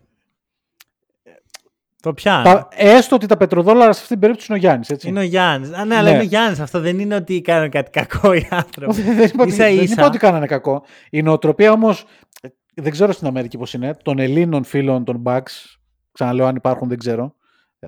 Το 2.01 2.13
πιάνω. 2.13 2.43
Τα, 2.43 2.67
έστω 2.71 3.15
ότι 3.15 3.25
τα 3.25 3.37
πετροδόλαρα 3.37 3.91
σε 3.93 3.97
αυτή 3.99 4.07
την 4.11 4.19
περίπτωση 4.19 4.47
είναι 4.49 4.59
ο 4.59 4.61
Γιάννης, 4.61 4.89
έτσι. 4.89 5.07
Είναι 5.07 5.19
ο 5.19 5.23
Γιάννης. 5.23 5.71
Α, 5.73 5.85
ναι, 5.85 5.95
αλλά 5.95 6.03
Ναι. 6.09 6.09
είναι 6.15 6.23
ο 6.23 6.27
Γιάννης. 6.27 6.59
Αυτό 6.59 6.79
δεν 6.79 6.99
είναι 6.99 7.15
ότι 7.15 7.41
κάνουν 7.41 7.69
κάτι 7.69 7.89
κακό 7.91 8.33
οι 8.33 8.47
άνθρωποι. 8.49 9.01
δεν, 9.01 9.23
είπα, 9.27 9.43
ότι- 9.43 9.51
Ίσα 9.51 9.63
δεν 9.63 9.77
ίσα. 9.79 9.93
είπα 9.93 10.05
ότι 10.05 10.17
κάνανε 10.17 10.45
κακό. 10.45 10.83
Η 11.09 11.21
νοοτροπία 11.21 11.71
όμως, 11.71 12.05
ε, 12.41 12.47
δεν 12.75 12.91
ξέρω 12.91 13.11
στην 13.11 13.27
Αμερική 13.27 13.57
πώς 13.57 13.73
είναι, 13.73 13.95
των 14.03 14.19
Ελλήνων 14.19 14.63
φίλων 14.63 15.03
των 15.03 15.23
Bucks, 15.25 15.75
ξαναλέω 16.11 16.45
αν 16.45 16.55
υπάρχουν 16.55 16.87
δεν 16.87 16.97
ξέρω, 16.97 17.35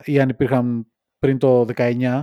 ή 0.03 0.19
αν 0.19 0.29
υπήρχαν 0.29 0.87
πριν 1.25 1.37
το 1.37 1.65
19, 1.75 2.21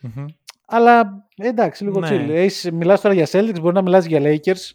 Μμμ. 0.00 0.24
αλλά 0.66 1.26
ε, 1.36 1.48
εντάξει, 1.48 1.84
λίγο 1.84 2.00
Ναι. 2.00 2.08
chill. 2.10 2.28
Έχεις, 2.28 2.70
μιλάς 2.72 3.00
τώρα 3.00 3.14
για 3.14 3.26
Celtics, 3.30 3.60
μπορεί 3.60 3.74
να 3.74 3.82
μιλάς 3.82 4.04
για 4.04 4.20
Lakers 4.22 4.70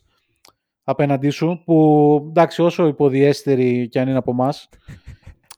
απέναντί 0.83 1.29
σου, 1.29 1.61
που 1.65 2.25
εντάξει 2.29 2.61
όσο 2.61 2.87
υποδιέστεροι 2.87 3.87
και 3.89 3.99
αν 3.99 4.07
είναι 4.07 4.17
από 4.17 4.31
εμάς. 4.31 4.69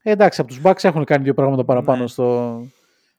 εντάξει, 0.03 0.41
από 0.41 0.49
τους 0.49 0.61
Bucks 0.63 0.83
έχουν 0.83 1.03
κάνει 1.03 1.23
δύο 1.23 1.33
πράγματα 1.33 1.65
παραπάνω 1.65 2.01
Ναι. 2.01 2.07
στο, 2.07 2.61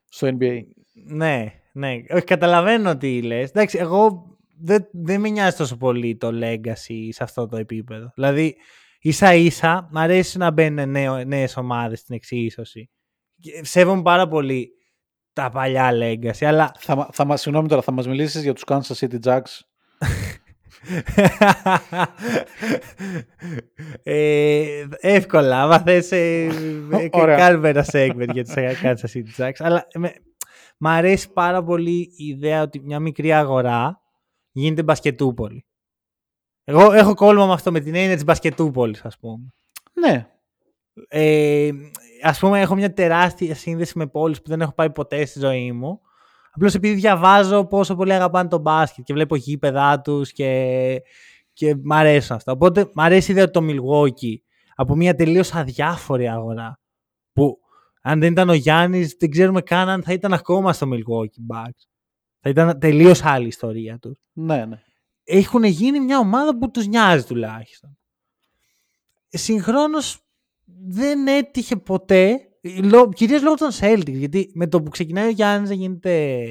στο 0.08 0.28
NBA. 0.38 0.60
Ναι, 1.06 1.52
ναι. 1.72 1.92
Όχι, 2.10 2.24
καταλαβαίνω 2.24 2.96
τι 2.96 3.22
λες. 3.22 3.48
Εντάξει, 3.48 3.78
εγώ 3.78 4.26
δεν, 4.60 4.86
δεν 4.92 5.20
με 5.20 5.28
νοιάζει 5.28 5.56
τόσο 5.56 5.76
πολύ 5.76 6.16
το 6.16 6.30
legacy 6.42 7.08
σε 7.10 7.22
αυτό 7.22 7.46
το 7.48 7.56
επίπεδο. 7.56 8.10
Δηλαδή, 8.14 8.56
ίσα 9.00 9.34
ίσα 9.34 9.88
μ' 9.92 9.98
αρέσει 9.98 10.38
να 10.38 10.50
μπαίνουν 10.50 10.90
νέες 11.26 11.56
ομάδες 11.56 11.98
στην 11.98 12.14
εξίσωση. 12.14 12.90
Και 13.42 13.64
Σέβομαι 13.64 14.02
πάρα 14.02 14.28
πολύ 14.28 14.70
τα 15.32 15.50
παλιά 15.50 15.90
legacy, 15.92 16.44
αλλά 16.44 16.72
Θα, 16.78 16.94
μα- 16.96 17.08
θα 17.12 17.24
μας, 17.24 17.40
συγγνώμη 17.40 17.68
τώρα, 17.68 17.82
θα 17.82 17.92
μας 17.92 18.06
μιλήσεις 18.06 18.42
για 18.42 18.52
τους 18.52 18.64
Kansas 18.66 18.94
City 18.98 19.18
Jacks; 19.24 19.60
ε, 24.02 24.84
εύκολα, 25.00 25.62
άμα 25.62 25.78
θες 25.78 26.12
ε, 26.12 26.44
ε, 26.92 27.08
Ωραία. 27.10 27.36
κάνουμε 27.36 27.68
ένα 27.68 27.86
segment 27.92 28.28
για 28.32 28.44
τους 28.44 28.54
Kansas 28.56 29.10
City 29.14 29.36
Jacks. 29.36 29.56
Αλλά 29.58 29.86
με, 29.94 30.12
μ' 30.78 30.86
αρέσει 30.86 31.32
πάρα 31.32 31.62
πολύ 31.64 31.98
η 32.16 32.24
ιδέα 32.26 32.62
ότι 32.62 32.80
μια 32.80 33.00
μικρή 33.00 33.32
αγορά 33.32 34.00
γίνεται 34.50 34.82
μπασκετούπολη. 34.82 35.66
Εγώ 36.64 36.92
έχω 36.92 37.14
κόλλημα 37.14 37.46
με 37.46 37.52
αυτό, 37.52 37.72
με 37.72 37.80
την 37.80 37.94
έννοια 37.94 38.14
της 38.14 38.24
μπασκετούπολης, 38.24 39.04
ας 39.04 39.18
πούμε. 39.18 39.52
Ναι, 39.92 40.26
Ε, 41.08 41.70
ας 42.22 42.38
πούμε, 42.38 42.60
έχω 42.60 42.74
μια 42.74 42.92
τεράστια 42.92 43.54
σύνδεση 43.54 43.98
με 43.98 44.06
πόλεις 44.06 44.42
που 44.42 44.48
δεν 44.48 44.60
έχω 44.60 44.72
πάει 44.72 44.90
ποτέ 44.90 45.24
στη 45.24 45.38
ζωή 45.38 45.72
μου. 45.72 46.00
Απλώς 46.52 46.74
επειδή 46.74 46.94
διαβάζω 46.94 47.66
πόσο 47.66 47.94
πολύ 47.94 48.12
αγαπάνε 48.12 48.48
τον 48.48 48.60
μπάσκετ 48.60 49.04
και 49.04 49.12
βλέπω 49.12 49.36
γήπεδά 49.36 50.00
τους 50.00 50.32
και, 50.32 51.02
και 51.52 51.76
μ' 51.82 51.92
αρέσουν 51.92 52.36
αυτά. 52.36 52.52
Οπότε 52.52 52.90
μ' 52.94 53.00
αρέσει 53.00 53.30
η 53.30 53.34
ιδέα 53.34 53.44
ότι 53.44 53.52
το 53.52 53.66
Milwaukee 53.68 54.36
από 54.74 54.94
μια 54.96 55.14
τελείως 55.14 55.54
αδιάφορη 55.54 56.28
αγορά 56.28 56.80
που 57.32 57.58
αν 58.02 58.20
δεν 58.20 58.32
ήταν 58.32 58.48
ο 58.48 58.52
Γιάννης, 58.54 59.16
δεν 59.18 59.30
ξέρουμε 59.30 59.60
καν 59.60 59.88
αν 59.88 60.02
θα 60.02 60.12
ήταν 60.12 60.32
ακόμα 60.32 60.72
στο 60.72 60.88
Milwaukee 60.92 61.54
Bucks. 61.54 61.86
Θα 62.40 62.50
ήταν 62.50 62.78
τελείως 62.78 63.24
άλλη 63.24 63.46
ιστορία 63.46 63.98
τους. 63.98 64.18
ναι, 64.32 64.64
ναι. 64.64 64.82
Έχουν 65.24 65.64
γίνει 65.64 66.00
μια 66.00 66.18
ομάδα 66.18 66.58
που 66.58 66.70
τους 66.70 66.86
νοιάζει 66.86 67.24
τουλάχιστον. 67.24 67.98
Συγχρόνως 69.28 70.21
δεν 70.88 71.26
έτυχε 71.26 71.76
ποτέ, 71.76 72.38
λο- 72.82 73.08
κυρίως 73.08 73.42
λόγω 73.42 73.54
των 73.54 73.68
Celtics, 73.80 74.12
γιατί 74.12 74.50
με 74.54 74.66
το 74.66 74.82
που 74.82 74.90
ξεκινάει 74.90 75.26
ο 75.26 75.30
Γιάννης 75.30 75.68
να 75.68 75.74
γίνεται 75.74 76.44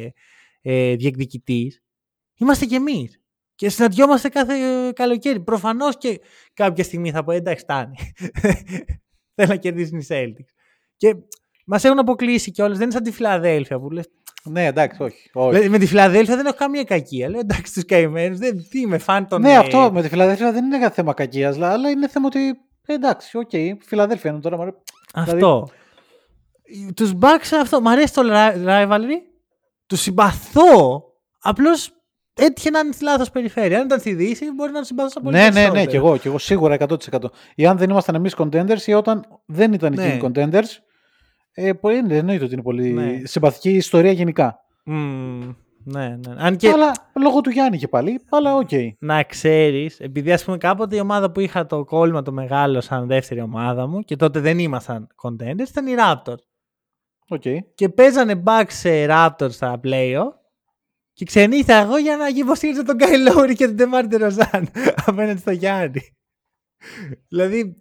ε, 0.61 0.95
διεκδικητής, 0.95 1.84
είμαστε 2.38 2.65
κι 2.65 2.76
εμείς. 2.76 3.15
Και 3.55 3.69
συναντιόμαστε 3.69 4.30
κάθε 4.30 4.53
ε, 4.88 4.91
καλοκαίρι. 4.91 5.39
Προφανώς 5.39 5.97
και 5.97 6.19
κάποια 6.53 6.84
στιγμή 6.84 7.11
θα 7.11 7.24
πω 7.24 7.32
εντάξει 7.32 7.63
φτάνει. 7.63 7.95
Θέλω 9.36 9.47
να 9.47 9.55
κερδίσουν 9.55 9.99
οι 9.99 10.05
Celtics. 10.09 10.49
Και 10.97 11.15
μας 11.65 11.84
έχουν 11.84 11.99
αποκλείσει 11.99 12.51
κιόλας. 12.51 12.74
Δεν 12.78 12.84
είναι 12.84 12.93
σαν 12.93 13.03
τη 13.03 13.11
Φιλαδέλφια 13.11 13.80
που 13.80 13.89
λες 13.89 14.09
Ναι, 14.43 14.65
εντάξει, 14.65 15.03
όχι. 15.03 15.30
όχι. 15.34 15.49
Δηλαδή, 15.49 15.69
με 15.69 15.78
τη 15.78 15.86
Φιλαδέλφια 15.86 16.36
δεν 16.36 16.45
έχω 16.45 16.55
καμία 16.55 16.84
κακία. 16.84 17.30
Λέω 17.30 17.39
εντάξει 17.39 17.74
τους 17.74 17.86
καημένους. 17.86 18.38
Δεν 18.38 18.69
τι 18.69 18.80
είμαι, 18.80 18.97
φαν 18.97 19.28
των. 19.28 19.41
ναι, 19.41 19.51
ε, 19.51 19.55
αυτό 19.57 19.89
με 19.93 20.01
τη 20.01 20.07
Φιλαδέλφια 20.09 20.51
δεν 20.51 20.65
είναι 20.65 20.78
για 20.78 20.89
θέμα 20.91 21.13
κακίας, 21.13 21.57
αλλά 21.59 21.89
είναι 21.89 22.07
θέμα 22.07 22.26
ότι. 22.28 22.39
Ε, 22.86 22.93
εντάξει, 22.93 23.38
οκ, 23.38 23.49
Φιλαδέλφια 23.86 24.32
είναι 24.32 24.39
τώρα. 24.39 24.57
μωρέ. 24.57 24.71
Αυτό. 25.13 25.69
Τους 26.95 27.11
Bucks 27.21 27.57
αυτό. 27.61 27.82
Μ' 27.82 27.88
αρέσει 27.88 28.13
το 28.13 28.21
ri- 28.25 28.65
rivalry. 28.65 29.17
Τους 29.88 30.01
συμπαθώ 30.01 31.03
Απλώς 31.43 31.91
έτυχε 32.34 32.69
να 32.69 32.79
είναι 32.79 32.91
στη 32.91 33.03
λάθος 33.03 33.29
περιφέρεια. 33.32 33.79
Αν 33.79 33.86
ήταν 33.86 33.99
στη 33.99 34.13
Δύση 34.13 34.51
μπορεί 34.51 34.71
να 34.71 34.77
τους 34.79 34.88
συμπαθούσα 34.88 35.21
πολύ 35.21 35.36
Ναι, 35.36 35.41
ναι, 35.41 35.47
ναι, 35.47 35.53
περισσότερο. 35.53 35.86
και 35.91 35.97
εγώ, 35.97 36.17
και 36.17 36.27
εγώ 36.27 36.38
σίγουρα 36.38 36.73
100%. 36.73 37.32
Ή 37.55 37.65
αν 37.65 37.77
δεν 37.77 37.89
ήμασταν 37.89 38.15
εμείς 38.15 38.36
contenders 38.38 38.82
ή 38.86 38.93
όταν 38.93 39.25
δεν 39.45 39.73
ήταν 39.73 39.93
Ναι. 39.93 40.05
εκείνοι 40.05 40.32
contenders. 40.36 40.67
Ε, 41.53 41.73
πολύ, 41.73 42.15
εννοείται 42.17 42.43
ότι 42.43 42.53
είναι 42.53 42.61
πολύ 42.63 42.89
Ναι. 42.89 43.21
συμπαθική 43.23 43.69
ιστορία 43.69 44.11
γενικά. 44.11 44.59
Μμμ, 44.86 45.53
ναι, 45.84 46.07
ναι. 46.07 46.34
Αν 46.38 46.57
και 46.57 46.69
Αλλά 46.69 46.91
λόγω 47.19 47.41
του 47.41 47.49
Γιάννη 47.49 47.77
και 47.77 47.88
πάλι, 47.88 48.21
αλλά 48.29 48.55
οκ. 48.55 48.69
να 48.99 49.23
ξέρεις, 49.23 49.99
επειδή 49.99 50.32
ας 50.32 50.43
πούμε 50.43 50.57
κάποτε 50.57 50.95
η 50.95 50.99
ομάδα 50.99 51.32
που 51.32 51.39
είχα 51.39 51.65
το 51.65 51.84
κόλλημα 51.84 52.21
το 52.21 52.32
μεγάλο 52.32 52.82
σαν 52.82 53.07
δεύτερη 53.07 53.41
ομάδα 53.41 53.88
μου 53.88 54.01
και 54.01 54.15
τότε 54.15 54.39
δεν 54.39 54.59
ήμασταν 54.59 55.07
contenders 55.23 55.69
ήταν 55.69 55.88
οι 55.88 55.95
Raptors. 55.97 56.43
οκ. 57.27 57.43
Και 57.75 57.89
παίζανε 57.89 58.43
Bucks 58.45 58.65
σε 58.67 59.05
Raptors 59.09 59.51
στα 59.51 59.79
playoff 59.84 60.32
και 61.13 61.25
ξενύχτα 61.25 61.75
εγώ 61.75 61.97
για 61.97 62.17
να 62.17 62.27
υποστήριζω 62.27 62.84
τον 62.84 62.97
Kyle 62.99 63.32
Lowry 63.32 63.53
και 63.55 63.67
τον 63.67 63.75
DeMar 63.79 64.13
DeRozan 64.13 64.63
απέναντι 65.05 65.39
στο 65.39 65.51
Γιάννη. 65.51 66.01
δηλαδή, 67.27 67.77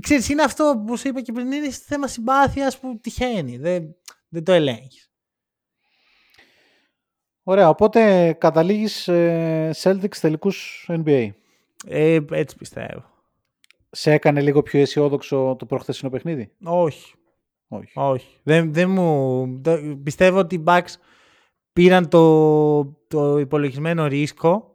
ξέρεις, 0.00 0.28
είναι 0.28 0.42
αυτό 0.42 0.82
που 0.86 0.96
σου 0.96 1.08
είπα 1.08 1.20
και 1.20 1.32
πριν, 1.32 1.52
είναι 1.52 1.70
θέμα 1.70 2.06
συμπάθειας 2.06 2.78
που 2.78 2.98
τυχαίνει. 3.00 3.56
Δεν, 3.56 3.84
δεν 4.28 4.44
το 4.44 4.52
ελέγχεις. 4.52 5.09
Ωραία, 7.42 7.68
οπότε 7.68 8.32
καταλήγεις 8.32 9.08
ε, 9.08 9.70
Celtics 9.82 10.16
τελικούς 10.20 10.88
NBA. 10.92 11.28
Ε, 11.86 12.18
έτσι 12.30 12.56
πιστεύω. 12.56 13.04
Σε 13.90 14.12
έκανε 14.12 14.40
λίγο 14.40 14.62
πιο 14.62 14.80
αισιόδοξο 14.80 15.56
το 15.58 15.66
προχθεσινό 15.66 16.10
παιχνίδι; 16.10 16.52
Όχι. 16.64 17.14
Όχι. 17.68 17.92
Όχι. 17.94 18.36
Δεν, 18.42 18.72
δεν 18.72 18.90
μου... 18.90 19.46
το- 19.62 19.98
πιστεύω 20.02 20.38
ότι 20.38 20.54
οι 20.54 20.62
Bucks 20.66 20.94
πήραν 21.72 22.08
το, 22.08 22.84
το 23.08 23.38
υπολογισμένο 23.38 24.06
ρίσκο 24.06 24.74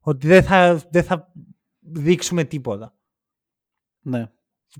ότι 0.00 0.26
δεν 0.26 0.42
θα, 0.42 0.80
δεν 0.90 1.02
θα 1.04 1.32
δείξουμε 1.80 2.44
τίποτα. 2.44 2.94
Ναι. 4.00 4.26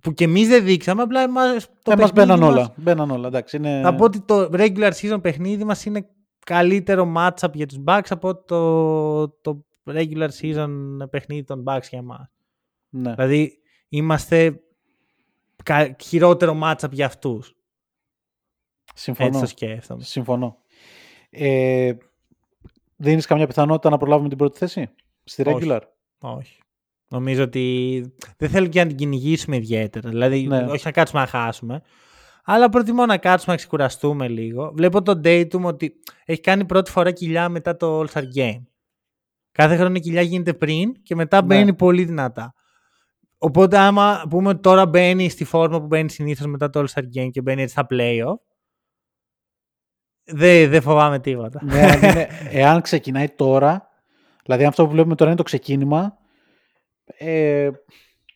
Που 0.02 0.12
και 0.12 0.24
εμείς 0.24 0.48
δεν 0.48 0.64
δείξαμε, 0.64 1.02
απλά 1.02 1.20
εμάς, 1.20 1.68
το 1.82 1.92
Ε, 1.92 1.96
μας 1.96 2.12
παιχνίδι 2.12 2.12
μπαίναν 2.38 2.38
μας- 2.38 2.48
όλα. 2.48 2.74
Μπαίναν 2.76 3.10
όλα. 3.10 3.26
Εντάξει, 3.26 3.56
είναι... 3.56 3.80
Θα 3.82 3.94
πω 3.94 4.04
ότι 4.04 4.20
το 4.20 4.48
regular 4.52 4.90
season 5.00 5.18
παιχνίδι 5.22 5.64
μας 5.64 5.84
είναι 5.84 6.06
καλύτερο 6.44 7.12
matchup 7.16 7.52
για 7.52 7.66
τους 7.66 7.78
Bucks 7.86 8.06
από 8.08 8.36
το, 8.44 9.28
το 9.28 9.64
regular 9.86 10.28
season 10.40 10.70
παιχνίδι 11.10 11.44
των 11.44 11.64
Bucks 11.66 11.86
για 11.90 11.98
εμάς. 11.98 12.30
ναι. 12.88 13.14
Δηλαδή 13.14 13.58
είμαστε 13.88 14.60
κα- 15.62 15.96
χειρότερο 16.00 16.60
matchup 16.64 16.90
για 16.90 17.06
αυτούς. 17.06 17.56
Συμφωνώ. 18.94 19.28
Έτσι 19.28 19.40
το 19.40 19.46
σκέφτομαι. 19.46 20.02
Συμφωνώ. 20.02 20.56
Ε, 21.30 21.92
δίνεις 22.96 23.26
καμιά 23.26 23.46
πιθανότητα 23.46 23.90
να 23.90 23.96
προλάβουμε 23.96 24.28
την 24.28 24.38
πρώτη 24.38 24.58
θέση 24.58 24.88
στη 25.24 25.42
Όχι. 25.48 25.66
regular; 25.68 25.80
Όχι. 26.20 26.58
Νομίζω 27.08 27.42
ότι 27.42 28.00
δεν 28.36 28.48
θέλω 28.48 28.66
και 28.66 28.80
να 28.82 28.86
την 28.86 28.96
κυνηγήσουμε 28.96 29.56
ιδιαίτερα. 29.56 30.08
Δηλαδή, 30.08 30.46
Ναι. 30.46 30.64
όχι 30.64 30.82
να 30.84 30.90
κάτσουμε 30.92 31.20
να 31.20 31.26
χάσουμε. 31.26 31.82
Αλλά 32.44 32.68
προτιμώ 32.68 33.06
να 33.06 33.18
κάτσουμε 33.18 33.52
να 33.52 33.58
ξεκουραστούμε 33.58 34.28
λίγο. 34.28 34.72
Βλέπω 34.74 35.02
τον 35.02 35.20
Dayton 35.24 35.60
ότι 35.62 35.92
έχει 36.24 36.40
κάνει 36.40 36.64
πρώτη 36.64 36.90
φορά 36.90 37.10
κοιλιά 37.10 37.48
μετά 37.48 37.76
το 37.76 38.00
All-Star 38.00 38.22
Game. 38.36 38.62
Κάθε 39.52 39.76
χρόνο 39.76 39.94
η 39.94 40.00
κοιλιά 40.00 40.22
γίνεται 40.22 40.54
πριν 40.54 41.02
και 41.02 41.14
μετά 41.14 41.40
Ναι. 41.40 41.46
μπαίνει 41.46 41.74
πολύ 41.74 42.04
δυνατά. 42.04 42.54
Οπότε 43.38 43.78
άμα 43.78 44.24
πούμε 44.30 44.48
ότι 44.48 44.60
τώρα 44.60 44.86
μπαίνει 44.86 45.28
στη 45.28 45.44
φόρμα 45.44 45.80
που 45.80 45.86
μπαίνει 45.86 46.10
συνήθως 46.10 46.46
μετά 46.46 46.70
το 46.70 46.80
All-Star 46.84 47.02
Game 47.18 47.30
και 47.30 47.40
μπαίνει 47.42 47.62
έτσι 47.62 47.74
στα 47.74 47.86
playoff, 47.90 48.36
δεν 50.24 50.70
δεν 50.70 50.82
φοβάμαι 50.82 51.18
τίποτα. 51.20 51.60
ναι, 51.64 51.80
αν 51.82 52.02
είναι- 52.02 52.28
εάν 52.50 52.80
ξεκινάει 52.80 53.28
τώρα, 53.28 53.88
δηλαδή 54.44 54.64
αυτό 54.64 54.84
που 54.84 54.90
βλέπουμε 54.90 55.14
τώρα 55.14 55.30
είναι 55.30 55.38
το 55.38 55.44
ξεκίνημα, 55.44 56.16
ε, 57.04 57.70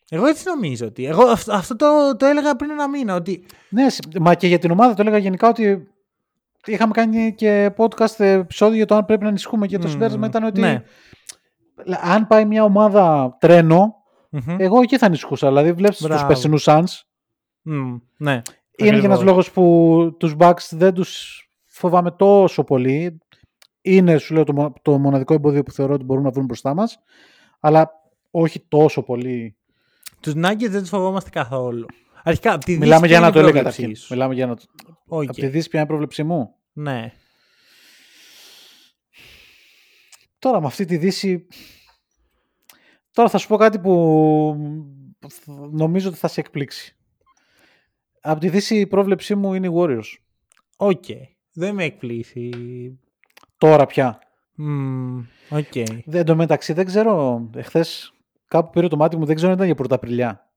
Εγώ 0.09 0.25
έτσι 0.25 0.43
νομίζω 0.45 0.85
ότι. 0.85 1.05
Εγώ 1.05 1.23
αυτό, 1.23 1.53
αυτό 1.53 1.75
το, 1.75 2.15
το 2.17 2.25
έλεγα 2.25 2.55
πριν 2.55 2.69
ένα 2.69 2.89
μήνα. 2.89 3.15
Ότι 3.15 3.45
ναι, 3.69 3.89
συ- 3.89 4.17
μα 4.19 4.35
και 4.35 4.47
για 4.47 4.59
την 4.59 4.71
ομάδα 4.71 4.93
το 4.93 5.01
έλεγα 5.01 5.17
γενικά 5.17 5.47
ότι 5.49 5.87
είχαμε 6.65 6.91
κάνει 6.93 7.33
και 7.35 7.73
podcast 7.77 8.19
επεισόδιο 8.19 8.75
για 8.75 8.85
το 8.85 8.95
αν 8.95 9.05
πρέπει 9.05 9.23
να 9.23 9.29
ανησυχούμε 9.29 9.67
και 9.67 9.77
το 9.77 9.83
Μμμ, 9.83 9.91
συμπέρασμα 9.91 10.27
ήταν 10.27 10.43
ότι 10.43 10.59
ναι. 10.59 10.83
αν 12.01 12.27
πάει 12.27 12.45
μια 12.45 12.63
ομάδα 12.63 13.35
τρένο, 13.39 13.95
Μμμ. 14.29 14.55
εγώ 14.59 14.81
εκεί 14.81 14.97
θα 14.97 15.05
ανησυχούσα. 15.05 15.47
Δηλαδή 15.47 15.71
βλέπεις 15.71 15.97
τους 15.97 16.07
Μπράβο. 16.07 16.27
περσινούς 16.27 16.63
Suns, 16.67 17.01
Μμ, 17.61 17.95
ναι. 18.17 18.41
Είναι 18.79 18.99
και 18.99 19.05
ένας 19.05 19.19
Ακριβώς. 19.19 19.23
λόγος 19.23 19.51
που 19.51 20.15
τους 20.19 20.35
Bucks 20.39 20.67
δεν 20.71 20.93
τους 20.93 21.41
φοβάμαι 21.65 22.11
τόσο 22.11 22.63
πολύ. 22.63 23.17
Είναι, 23.81 24.17
σου 24.17 24.33
λέω, 24.33 24.43
το, 24.43 24.53
μο- 24.53 24.73
το 24.81 24.97
μοναδικό 24.97 25.33
εμπόδιο 25.33 25.63
που 25.63 25.71
θεωρώ 25.71 25.93
ότι 25.93 26.03
μπορούν 26.03 26.23
να 26.23 26.29
βρουν 26.29 26.45
μπροστά 26.45 26.73
μας. 26.73 26.97
Αλλά 27.59 27.91
όχι 28.31 28.65
τόσο 28.67 29.03
πολύ. 29.03 29.57
Τους 30.19 30.33
Nuggets 30.35 30.69
δεν 30.69 30.79
τους 30.79 30.89
φοβόμαστε 30.89 31.29
καθόλου. 31.29 31.85
Αρχικά, 32.23 32.53
απ' 32.53 32.63
τη 32.63 32.71
Δύση 32.71 32.83
Μιλάμε 32.83 33.07
για 33.07 33.17
ποια 33.17 33.27
να 33.27 33.31
το 33.33 33.39
είναι 33.39 33.47
η 33.47 33.51
έλεγα 33.51 33.63
πρόβλεψή 33.63 33.81
καταρχήν. 33.81 34.05
σου; 34.05 34.13
Μιλάμε 34.13 34.33
για 34.33 34.45
να 34.45 34.55
το... 34.55 34.63
Οκ. 35.07 35.23
Από 35.23 35.39
τη 35.39 35.47
Δύση 35.47 35.69
ποια 35.69 35.79
είναι 35.79 35.87
η 35.87 35.91
πρόβλεψή 35.91 36.23
μου. 36.23 36.55
Ναι. 36.73 37.11
Τώρα 40.39 40.61
με 40.61 40.67
αυτή 40.67 40.85
τη 40.85 40.97
Δύση... 40.97 41.47
Τώρα 43.11 43.29
θα 43.29 43.37
σου 43.37 43.47
πω 43.47 43.57
κάτι 43.57 43.79
που 43.79 43.93
νομίζω 45.71 46.09
ότι 46.09 46.17
θα 46.17 46.27
σε 46.27 46.39
εκπλήξει. 46.39 46.95
Από 48.21 48.39
τη 48.39 48.49
Δύση 48.49 48.79
η 48.79 48.87
πρόβλεψή 48.87 49.35
μου 49.35 49.53
είναι 49.53 49.67
οι 49.67 49.71
Warriors. 49.75 50.15
Οκ. 50.77 51.03
Δεν 51.53 51.75
με 51.75 51.83
εκπλήσει. 51.83 52.49
Τώρα 53.57 53.85
πια. 53.85 54.19
Μμ, 54.55 55.19
Οκ. 55.49 55.71
Δεν, 55.73 56.03
εν 56.05 56.25
τω 56.25 56.35
μεταξύ 56.35 56.73
δεν 56.73 56.85
ξέρω. 56.85 57.49
Εχθές 57.55 58.13
κάπου 58.47 58.69
πήρε 58.69 58.87
το 58.87 58.95
μάτι 58.97 59.17
μου, 59.17 59.25
δεν 59.25 59.35
ξέρω 59.35 59.49
αν 59.49 59.55
ήταν 59.55 59.65
για 59.67 59.75
πρωταπριλιά. 59.75 60.49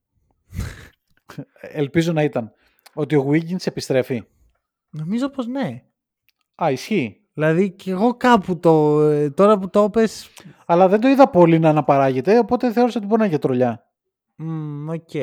Ελπίζω 1.61 2.12
να 2.12 2.22
ήταν. 2.22 2.53
Ότι 2.95 3.16
ο 3.16 3.28
Wiggins 3.30 3.66
επιστρέφει. 3.66 4.22
Νομίζω 4.91 5.28
πως 5.28 5.47
ναι. 5.47 5.82
Α, 6.62 6.70
ισχύει. 6.70 7.20
Δηλαδή 7.34 7.70
και 7.70 7.91
εγώ 7.91 8.14
κάπου 8.14 8.59
το. 8.59 9.01
ε, 9.01 9.30
Τώρα 9.30 9.59
που 9.59 9.70
το 9.70 9.84
είπες... 9.84 10.28
Αλλά 10.66 10.88
δεν 10.88 11.01
το 11.01 11.09
είδα 11.09 11.28
πολύ 11.30 11.59
να 11.59 11.68
αναπαράγεται, 11.68 12.38
οπότε 12.38 12.72
θεώρησα 12.72 12.99
ότι 12.99 13.07
μπορεί 13.07 13.18
να 13.20 13.26
είναι 13.26 13.34
για 13.36 13.43
τρολιά. 13.43 13.86
μμ, 14.36 14.88
Οκ. 14.88 15.14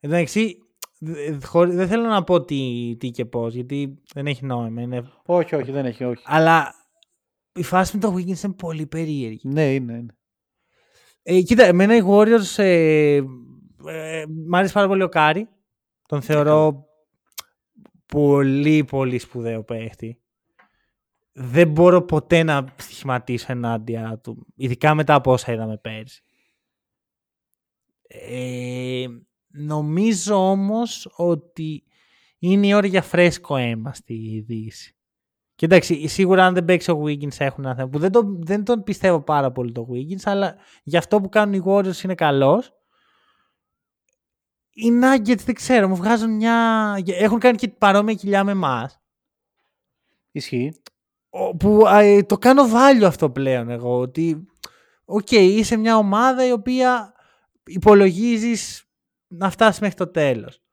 Εντάξει, 0.00 0.58
δε- 0.98 1.38
χωρί- 1.46 1.72
δεν 1.74 1.88
θέλω 1.88 2.08
να 2.08 2.24
πω 2.24 2.40
τι, 2.40 2.94
τι 2.98 3.10
και 3.10 3.24
πώς, 3.24 3.54
γιατί 3.54 4.02
δεν 4.14 4.26
έχει 4.26 4.44
νόημα. 4.44 4.80
Είναι... 4.80 5.10
Όχι, 5.26 5.54
όχι, 5.54 5.70
δεν 5.70 5.86
έχει, 5.86 6.04
όχι. 6.04 6.22
Αλλά 6.26 6.74
η 7.52 7.62
φάση 7.62 7.96
με 7.96 8.02
το 8.02 8.14
Wiggins 8.14 8.42
είναι 8.44 8.52
πολύ 8.56 8.86
περίεργη. 8.86 9.48
Ναι, 9.48 9.74
είναι. 9.74 9.92
είναι. 9.92 10.14
Ε, 11.26 11.40
κοίτα, 11.40 11.64
εμένα 11.64 11.96
οι 11.96 12.02
Warriors 12.06 12.54
ε, 12.56 13.14
ε, 13.86 14.24
μ' 14.46 14.54
άρεσε 14.54 14.72
πάρα 14.72 14.86
πολύ 14.86 15.02
ο 15.02 15.08
Κάρι. 15.08 15.48
Τον 16.08 16.22
θεωρώ 16.22 16.86
πολύ 18.06 18.84
πολύ 18.84 19.18
σπουδαίο 19.18 19.64
παίχτη. 19.64 20.18
Δεν 21.32 21.68
μπορώ 21.70 22.02
ποτέ 22.02 22.42
να 22.42 22.74
στοιχηματίσω 22.76 23.46
ενάντια 23.48 24.18
του. 24.22 24.46
Ειδικά 24.54 24.94
μετά 24.94 25.14
από 25.14 25.32
όσα 25.32 25.52
είδαμε 25.52 25.76
πέρσι. 25.76 26.22
Ε, 28.06 29.06
νομίζω 29.46 30.50
όμως 30.50 31.12
ότι 31.16 31.84
είναι 32.38 32.66
η 32.66 32.74
ώρα 32.74 32.86
για 32.86 33.02
φρέσκο 33.02 33.56
αίμα 33.56 33.94
στη 33.94 34.44
Δύση. 34.46 34.96
Και 35.54 35.64
εντάξει, 35.64 36.06
σίγουρα 36.06 36.46
αν 36.46 36.54
δεν 36.54 36.64
παίξει 36.64 36.90
ο 36.90 37.02
Wiggins 37.04 37.38
έχουν 37.38 37.64
ένα 37.64 37.74
θέμα 37.74 37.88
που 37.88 37.98
δεν 37.98 38.12
τον, 38.12 38.44
δεν 38.44 38.64
τον 38.64 38.82
πιστεύω 38.82 39.20
πάρα 39.20 39.52
πολύ 39.52 39.72
το 39.72 39.86
Wiggins, 39.90 40.22
αλλά 40.24 40.56
για 40.82 40.98
αυτό 40.98 41.20
που 41.20 41.28
κάνουν 41.28 41.54
οι 41.54 41.62
Warriors 41.66 42.04
είναι 42.04 42.14
καλός. 42.14 42.72
Οι 44.70 44.88
Nuggets 45.02 45.44
δεν 45.44 45.54
ξέρω, 45.54 45.88
μου 45.88 45.96
βγάζουν 45.96 46.30
μια... 46.30 46.96
Έχουν 47.06 47.38
κάνει 47.38 47.56
και 47.56 47.68
παρόμοια 47.68 48.14
κοιλιά 48.14 48.44
με 48.44 48.50
εμάς. 48.50 49.00
Ισχύει. 50.30 50.82
Που 51.58 51.86
α, 51.86 52.00
ε, 52.00 52.22
το 52.22 52.38
κάνω 52.38 52.68
value 52.68 53.06
αυτό 53.06 53.30
πλέον 53.30 53.70
εγώ. 53.70 53.98
Ότι, 53.98 54.46
οκ, 55.04 55.30
είσαι 55.30 55.76
μια 55.76 55.96
ομάδα 55.96 56.46
η 56.46 56.52
οποία 56.52 57.14
υπολογίζεις 57.64 58.84
να 59.26 59.50
φτάσεις 59.50 59.80
μέχρι 59.80 59.96
το 59.96 60.10
τέλος. 60.10 60.63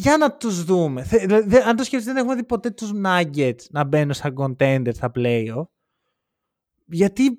Για 0.00 0.16
να 0.16 0.36
τους 0.36 0.64
δούμε. 0.64 1.04
Θε- 1.04 1.26
δε- 1.28 1.40
δε- 1.40 1.62
αν 1.62 1.76
το 1.76 1.84
σκέφτεσαι 1.84 2.12
δεν 2.12 2.16
έχουμε 2.16 2.34
δει 2.34 2.44
ποτέ 2.44 2.70
τους 2.70 2.92
Nuggets 3.04 3.64
να 3.70 3.84
μπαίνουν 3.84 4.14
σαν 4.14 4.34
contender 4.38 4.90
στα 4.94 5.10
playoff. 5.14 5.64
Γιατί 6.86 7.38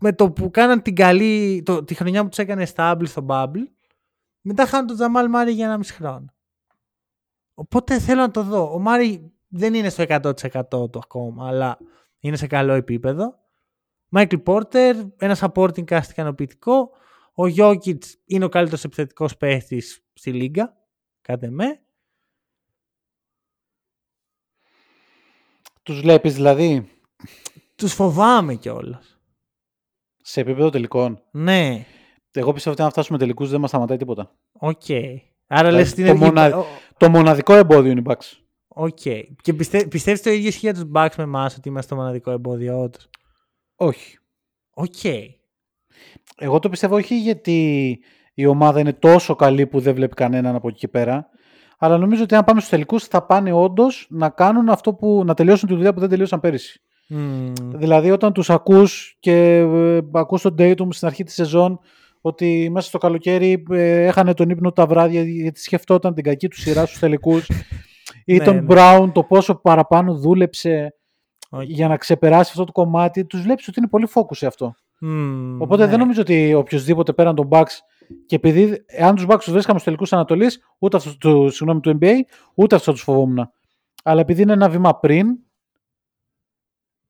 με 0.00 0.12
το 0.12 0.30
που 0.30 0.50
κάναν 0.50 0.82
την 0.82 0.94
καλή, 0.94 1.62
το, 1.64 1.84
τη 1.84 1.94
χρονιά 1.94 2.22
που 2.22 2.28
τους 2.28 2.38
έκανε 2.38 2.66
stable 2.74 3.02
στο 3.04 3.26
bubble, 3.28 3.66
μετά 4.40 4.66
χάνουν 4.66 4.86
τον 4.86 4.96
Τζαμάλ 4.96 5.28
Μάρι 5.28 5.52
για 5.52 5.64
ένα 5.64 5.78
μισή 5.78 5.92
χρόνο. 5.92 6.34
Οπότε 7.54 7.98
θέλω 7.98 8.20
να 8.20 8.30
το 8.30 8.42
δω. 8.42 8.72
Ο 8.72 8.78
Μάρι 8.78 9.32
δεν 9.48 9.74
είναι 9.74 9.88
στο 9.88 10.04
100% 10.08 10.90
του 10.90 10.98
ακόμα, 11.04 11.48
αλλά 11.48 11.78
είναι 12.18 12.36
σε 12.36 12.46
καλό 12.46 12.72
επίπεδο. 12.72 13.38
Μάικλ 14.08 14.36
Πόρτερ, 14.36 14.96
ένα 15.16 15.36
supporting 15.40 15.84
cast 15.84 16.08
ικανοποιητικό. 16.10 16.90
Ο 17.34 17.46
Γιόκιτς 17.46 18.04
είναι 18.24 18.44
ο 18.44 18.48
καλύτερος 18.48 18.84
επιθετικός 18.84 19.36
παίχτης 19.36 20.04
στη 20.12 20.32
λίγκα. 20.32 20.76
Κάτσε 21.20 21.50
με. 21.50 21.80
Τους 25.86 26.00
βλέπεις 26.00 26.34
δηλαδή; 26.34 26.88
τους 27.76 27.92
φοβάμαι 27.92 28.54
κιόλας. 28.54 29.18
Σε 30.16 30.40
επίπεδο 30.40 30.70
τελικών. 30.70 31.22
Ναι, 31.30 31.84
Εγώ 32.32 32.52
πιστεύω 32.52 32.74
ότι 32.74 32.84
αν 32.84 32.90
φτάσουμε 32.90 33.18
τελικούς 33.18 33.50
δεν 33.50 33.60
μας 33.60 33.68
σταματάει 33.70 33.96
τίποτα. 33.96 34.34
οκ. 34.52 34.82
Άρα 35.48 35.68
Δηλαδή, 35.68 35.76
λες 35.76 35.94
την 35.94 36.04
το, 36.04 36.10
ευγή- 36.10 36.24
μονα- 36.24 36.56
ο- 36.56 36.64
το 36.96 37.10
μοναδικό 37.10 37.54
εμπόδιο 37.54 37.90
είναι 37.90 38.00
οι 38.00 38.04
Bucks. 38.06 38.38
OK. 38.68 38.98
Και 39.42 39.54
πιστε... 39.56 39.86
πιστεύεις 39.86 40.22
το 40.22 40.30
ίδιο 40.30 40.48
ισχύει 40.48 40.70
για 40.70 40.74
τους 40.74 40.84
Bucks 40.94 41.14
με 41.16 41.22
εμάς 41.22 41.56
ότι 41.56 41.68
είμαστε 41.68 41.94
το 41.94 42.00
μοναδικό 42.00 42.30
εμπόδιό 42.30 42.90
τους. 42.90 43.08
Όχι. 43.76 44.18
Οκ. 44.70 45.04
Εγώ 46.36 46.58
το 46.58 46.68
πιστεύω 46.68 46.96
όχι 46.96 47.18
γιατί 47.20 47.98
η 48.34 48.46
ομάδα 48.46 48.80
είναι 48.80 48.92
τόσο 48.92 49.34
καλή 49.34 49.66
που 49.66 49.80
δεν 49.80 49.94
βλέπει 49.94 50.14
κανέναν 50.14 50.54
από 50.54 50.68
εκεί 50.68 50.78
και 50.78 50.88
πέρα. 50.88 51.28
Αλλά 51.78 51.98
νομίζω 51.98 52.22
ότι 52.22 52.34
αν 52.34 52.44
πάμε 52.44 52.58
στους 52.58 52.70
τελικούς 52.70 53.04
θα 53.04 53.22
πάνε 53.22 53.52
όντως 53.52 54.06
να 54.10 54.28
κάνουν 54.28 54.68
αυτό 54.68 54.94
που. 54.94 55.22
να 55.26 55.34
τελειώσουν 55.34 55.68
τη 55.68 55.74
δουλειά 55.74 55.92
που 55.94 56.00
δεν 56.00 56.08
τελείωσαν 56.08 56.40
πέρυσι. 56.40 56.80
Μμμ. 57.08 57.52
Δηλαδή, 57.74 58.10
όταν 58.10 58.32
τους 58.32 58.50
ακούς 58.50 59.16
και 59.20 59.56
ε, 59.56 60.00
ακούς 60.12 60.42
τον 60.42 60.54
Tatum 60.58 60.86
στην 60.90 61.06
αρχή 61.06 61.24
της 61.24 61.34
σεζόν 61.34 61.78
ότι 62.20 62.68
μέσα 62.72 62.88
στο 62.88 62.98
καλοκαίρι 62.98 63.64
ε, 63.70 64.04
έχανε 64.04 64.34
τον 64.34 64.50
ύπνο 64.50 64.72
τα 64.72 64.86
βράδια 64.86 65.22
γιατί 65.22 65.60
σκεφτόταν 65.60 66.14
την 66.14 66.24
κακή 66.24 66.48
του 66.48 66.60
σειρά 66.60 66.86
στους 66.86 66.98
τελικούς. 66.98 67.48
ή 68.24 68.36
Ναι, 68.36 68.44
τον 68.44 68.54
ναι. 68.54 68.64
Brown 68.68 69.10
το 69.12 69.22
πόσο 69.22 69.54
παραπάνω 69.54 70.14
δούλεψε 70.14 70.94
Οκ. 71.50 71.62
για 71.62 71.88
να 71.88 71.96
ξεπεράσει 71.96 72.50
αυτό 72.50 72.64
το 72.64 72.72
κομμάτι, 72.72 73.24
τους 73.24 73.42
βλέπεις 73.42 73.68
ότι 73.68 73.78
είναι 73.78 73.88
πολύ 73.88 74.08
focus 74.14 74.36
σε 74.36 74.46
αυτό. 74.46 74.74
Μμμ, 75.00 75.60
Οπότε 75.62 75.84
ναι. 75.84 75.90
δεν 75.90 75.98
νομίζω 75.98 76.20
ότι 76.20 76.54
οποιοδήποτε 76.54 77.12
πέραν 77.12 77.34
των 77.34 77.48
Bucks 77.50 77.76
και 78.26 78.36
επειδή 78.36 78.84
εάν 78.86 79.14
τους 79.14 79.24
Bucks 79.28 79.38
τους 79.38 79.50
βρίσκαμε 79.52 79.78
στους 79.78 79.82
τελικούς 79.82 80.12
Ανατολής, 80.12 80.60
ούτε 80.78 80.96
αυτούς 80.96 81.16
του, 81.16 81.48
συγγνώμη, 81.50 81.80
του 81.80 81.98
NBA, 82.00 82.14
ούτε 82.54 82.74
αυτούς 82.74 82.86
θα 82.86 82.92
τους 82.92 83.02
φοβόμουν. 83.02 83.50
Αλλά 84.04 84.20
επειδή 84.20 84.42
είναι 84.42 84.52
ένα 84.52 84.68
βήμα 84.68 84.98
πριν, 84.98 85.26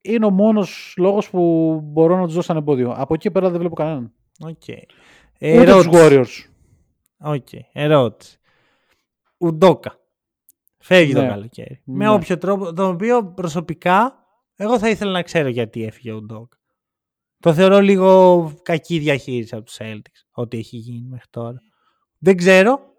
είναι 0.00 0.26
ο 0.26 0.30
μόνος 0.30 0.94
λόγος 0.98 1.30
που 1.30 1.80
μπορώ 1.84 2.16
να 2.16 2.24
τους 2.24 2.34
δώσω 2.34 2.52
ένα 2.52 2.60
εμπόδιο. 2.60 2.90
Από 2.96 3.14
εκεί 3.14 3.30
πέρα 3.30 3.50
δεν 3.50 3.58
βλέπω 3.60 3.74
κανέναν. 3.74 4.12
Οκ. 4.40 4.62
Ούτε 4.68 4.86
Ερώτηση. 5.38 5.88
τους 5.88 5.94
Warriors. 5.94 6.50
OK. 7.18 7.48
Ερώτηση. 7.72 8.38
Ουντόκα. 9.38 9.98
Φεύγει 10.78 11.12
το 11.12 11.20
Ναι. 11.20 11.28
καλοκαίρι. 11.28 11.80
Με 11.84 12.04
Ναι. 12.04 12.10
όποιο 12.10 12.38
τρόπο, 12.38 12.72
το 12.72 12.88
οποίο 12.88 13.24
προσωπικά 13.24 14.14
εγώ 14.56 14.78
θα 14.78 14.88
ήθελα 14.88 15.10
να 15.10 15.22
ξέρω 15.22 15.48
γιατί 15.48 15.84
έφυγε 15.84 16.12
ο 16.12 16.16
Ουντόκα. 16.16 16.55
Το 17.40 17.54
θεωρώ 17.54 17.80
λίγο 17.80 18.52
κακή 18.62 18.98
διαχείριση 18.98 19.54
από 19.54 19.64
τους 19.64 19.76
Celtics, 19.80 20.24
ό,τι 20.30 20.58
έχει 20.58 20.76
γίνει 20.76 21.08
μέχρι 21.08 21.28
τώρα. 21.30 21.58
Δεν 22.18 22.36
ξέρω. 22.36 22.94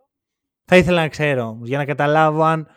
Θα 0.66 0.78
ήθελα 0.78 1.02
να 1.02 1.08
ξέρω 1.08 1.44
όμως, 1.44 1.68
για 1.68 1.78
να 1.78 1.86
καταλάβω 1.86 2.44
αν 2.44 2.68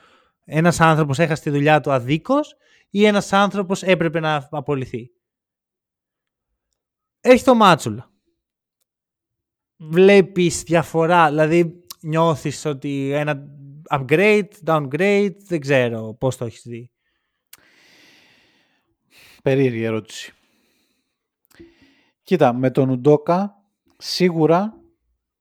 ένας 0.45 0.81
άνθρωπος 0.81 1.19
έχασε 1.19 1.43
τη 1.43 1.51
δουλειά 1.51 1.81
του 1.81 1.93
αδίκως 1.93 2.55
ή 2.91 3.05
ένας 3.05 3.33
άνθρωπος 3.33 3.83
έπρεπε 3.83 4.21
να 4.21 4.49
απολυθεί. 4.51 5.11
Έχει 7.21 7.45
το 7.45 7.55
Μάτσουλα. 7.55 8.11
Βλέπεις 9.77 10.63
διαφορά, 10.63 11.29
δηλαδή 11.29 11.85
νιώθεις 12.01 12.65
ότι 12.65 13.11
ένα 13.13 13.47
upgrade, 13.91 14.49
downgrade, 14.65 15.35
δεν 15.39 15.61
ξέρω 15.61 16.17
πώς 16.21 16.37
το 16.37 16.45
έχεις 16.45 16.63
δει. 16.63 16.91
Περίεργη 19.43 19.83
ερώτηση. 19.83 20.33
Κοίτα, 22.31 22.53
με 22.53 22.71
τον 22.71 22.91
Ουντόκα 22.91 23.63
σίγουρα 23.97 24.81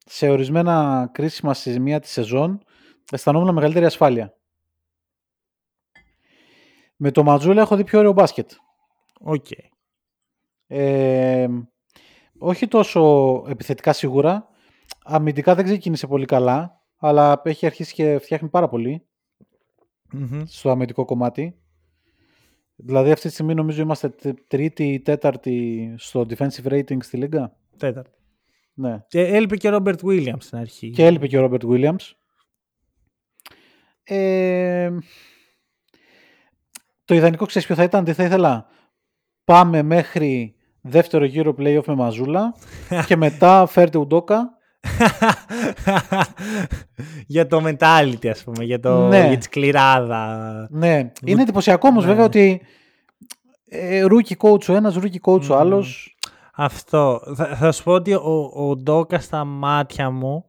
σε 0.05 0.29
ορισμένα 0.29 1.09
κρίσιμα 1.11 1.53
σημεία 1.53 1.99
της 1.99 2.11
σεζόν 2.11 2.63
αισθανόμουν 3.11 3.53
μεγαλύτερη 3.53 3.85
ασφάλεια. 3.85 4.37
Με 6.95 7.11
το 7.11 7.23
Μαζούλα 7.23 7.61
έχω 7.61 7.75
δει 7.75 7.83
πιο 7.83 7.99
ωραίο 7.99 8.11
μπάσκετ. 8.11 8.51
Οκ. 9.19 9.45
Ε, 10.67 11.47
όχι 12.37 12.67
τόσο 12.67 13.01
επιθετικά 13.47 13.93
σίγουρα. 13.93 14.47
Αμυντικά 15.03 15.55
δεν 15.55 15.65
ξεκίνησε 15.65 16.07
πολύ 16.07 16.25
καλά, 16.25 16.81
αλλά 16.97 17.41
έχει 17.43 17.65
αρχίσει 17.65 17.93
και 17.93 18.19
φτιάχνει 18.19 18.49
πάρα 18.49 18.69
πολύ 18.69 19.07
Μμμ. 20.11 20.43
στο 20.45 20.69
αμυντικό 20.69 21.05
κομμάτι. 21.05 21.59
Δηλαδή 22.81 23.11
αυτή 23.11 23.27
τη 23.27 23.33
στιγμή 23.33 23.53
νομίζω 23.53 23.81
είμαστε 23.81 24.09
τε- 24.09 24.47
τρίτη 24.47 24.93
ή 24.93 24.99
τέταρτη 24.99 25.93
στο 25.97 26.25
defensive 26.29 26.67
rating 26.71 26.97
στη 27.03 27.17
Λίγκα. 27.17 27.55
Τέταρτη. 27.77 28.17
Ναι. 28.73 29.03
Και 29.07 29.21
έλειπε 29.21 29.57
και 29.57 29.67
ο 29.67 29.71
Ρόμπερτ 29.71 29.99
Williams 30.03 30.37
στην 30.39 30.57
αρχή. 30.57 30.89
Και 30.89 31.05
έλειπε 31.05 31.27
και 31.27 31.37
ο 31.37 31.41
Ρόμπερτ 31.41 31.63
Williams. 31.65 32.11
Ε, 34.03 34.91
το 37.05 37.15
ιδανικό 37.15 37.45
ξέρεις 37.45 37.67
ποιο 37.67 37.75
θα 37.75 37.83
ήταν, 37.83 38.03
τι 38.03 38.13
θα 38.13 38.23
ήθελα; 38.23 38.67
Πάμε 39.43 39.81
μέχρι 39.81 40.55
δεύτερο 40.81 41.25
γύρο 41.25 41.55
playoff 41.57 41.83
με 41.85 41.95
Μαζούλα 41.95 42.55
και 43.07 43.15
μετά 43.15 43.65
φέρτε 43.65 43.97
Ουντόκα. 43.97 44.57
για 47.27 47.47
το 47.47 47.61
mentality, 47.65 48.27
ας 48.27 48.43
πούμε, 48.43 48.63
για, 48.63 48.79
το, 48.79 49.07
Ναι. 49.07 49.27
για 49.27 49.37
τη 49.37 49.43
σκληράδα. 49.43 50.67
Ναι, 50.71 51.11
είναι 51.25 51.41
εντυπωσιακό 51.41 51.87
όμως 51.87 52.03
Ναι. 52.03 52.09
βέβαια 52.09 52.25
ότι 52.25 52.61
ε, 53.69 54.05
rookie 54.09 54.47
coach 54.49 54.69
ο 54.69 54.73
ένας, 54.73 54.95
rookie 54.97 55.31
coach 55.31 55.41
ο 55.49 55.53
Μμμ. 55.53 55.59
άλλος. 55.59 56.15
Αυτό. 56.55 57.21
Θα, 57.35 57.45
θα 57.45 57.71
σου 57.71 57.83
πω 57.83 57.91
ότι 57.91 58.13
ο, 58.13 58.51
Ουντόκα 58.55 59.19
στα 59.19 59.43
μάτια 59.43 60.09
μου 60.09 60.45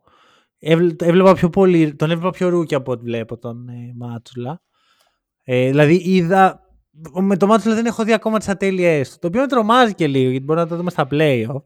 έβλε- 0.59 1.03
έβλεπα 1.03 1.33
πιο 1.35 1.51
πολύ, 1.51 1.95
τον 1.95 2.11
έβλεπα 2.11 2.31
πιο 2.31 2.49
rookie 2.49 2.75
από 2.75 2.93
ό,τι 2.93 3.05
βλέπω 3.05 3.39
τον 3.39 3.69
ε, 3.69 3.93
Μαζούλα. 3.97 4.61
Ε, 5.45 5.69
δηλαδή 5.69 6.01
είδα. 6.05 6.61
Με 7.21 7.37
το 7.37 7.47
Μάτσουλα 7.47 7.75
δεν 7.75 7.87
έχω 7.87 8.05
δει 8.05 8.13
ακόμα 8.13 8.39
τις 8.39 8.49
ατέλειές 8.49 9.11
του. 9.11 9.17
Το 9.21 9.27
οποίο 9.27 9.41
με 9.41 9.47
τρομάζει 9.47 9.95
και 9.95 10.07
λίγο 10.07 10.31
γιατί 10.31 10.45
μπορεί 10.45 10.59
να 10.59 10.67
το 10.67 10.77
δούμε 10.77 10.91
στα 10.91 11.07
playoff. 11.11 11.63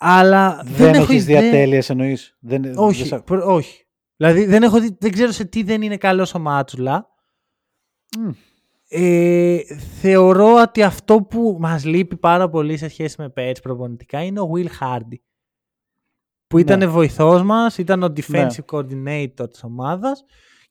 Αλλά 0.00 0.60
δεν, 0.64 0.74
Δεν, 0.76 0.94
έχω 0.94 1.12
έχεις 1.12 1.24
δει 1.24 1.32
ιδέα- 1.32 1.48
ατέλειες 1.48 1.90
εννοείς; 1.90 2.36
Δεν, 2.40 2.62
δεν 2.62 2.72
Όχι, 2.76 3.04
σα- 3.06 3.22
προ- 3.22 3.44
όχι. 3.46 3.86
Δηλαδή 4.16 4.44
δεν, 4.44 4.62
έχω 4.62 4.80
δει, 4.80 4.96
δεν 5.00 5.12
ξέρω 5.12 5.30
σε 5.32 5.44
τι 5.44 5.62
δεν 5.62 5.82
είναι 5.82 5.96
καλό 5.96 6.32
ο 6.34 6.38
Μάτσουλα. 6.38 7.08
Μμ. 8.18 8.30
Ε, 8.90 9.58
θεωρώ 10.00 10.54
ότι 10.62 10.82
αυτό 10.82 11.22
που 11.22 11.56
μας 11.60 11.84
λείπει 11.84 12.16
πάρα 12.16 12.48
πολύ 12.50 12.76
σε 12.76 12.88
σχέση 12.88 13.14
με 13.18 13.28
πέρσι 13.28 13.62
προπονητικά 13.62 14.22
είναι 14.22 14.40
ο 14.40 14.50
Will 14.54 14.66
Hardy. 14.80 15.16
Που 16.46 16.56
Ναι. 16.56 16.62
ήταν 16.62 16.90
βοηθός 16.90 17.42
μας, 17.42 17.78
ήταν 17.78 18.02
ο 18.02 18.12
defensive 18.16 18.64
coordinator 18.72 19.50
της 19.50 19.62
ομάδας 19.64 20.24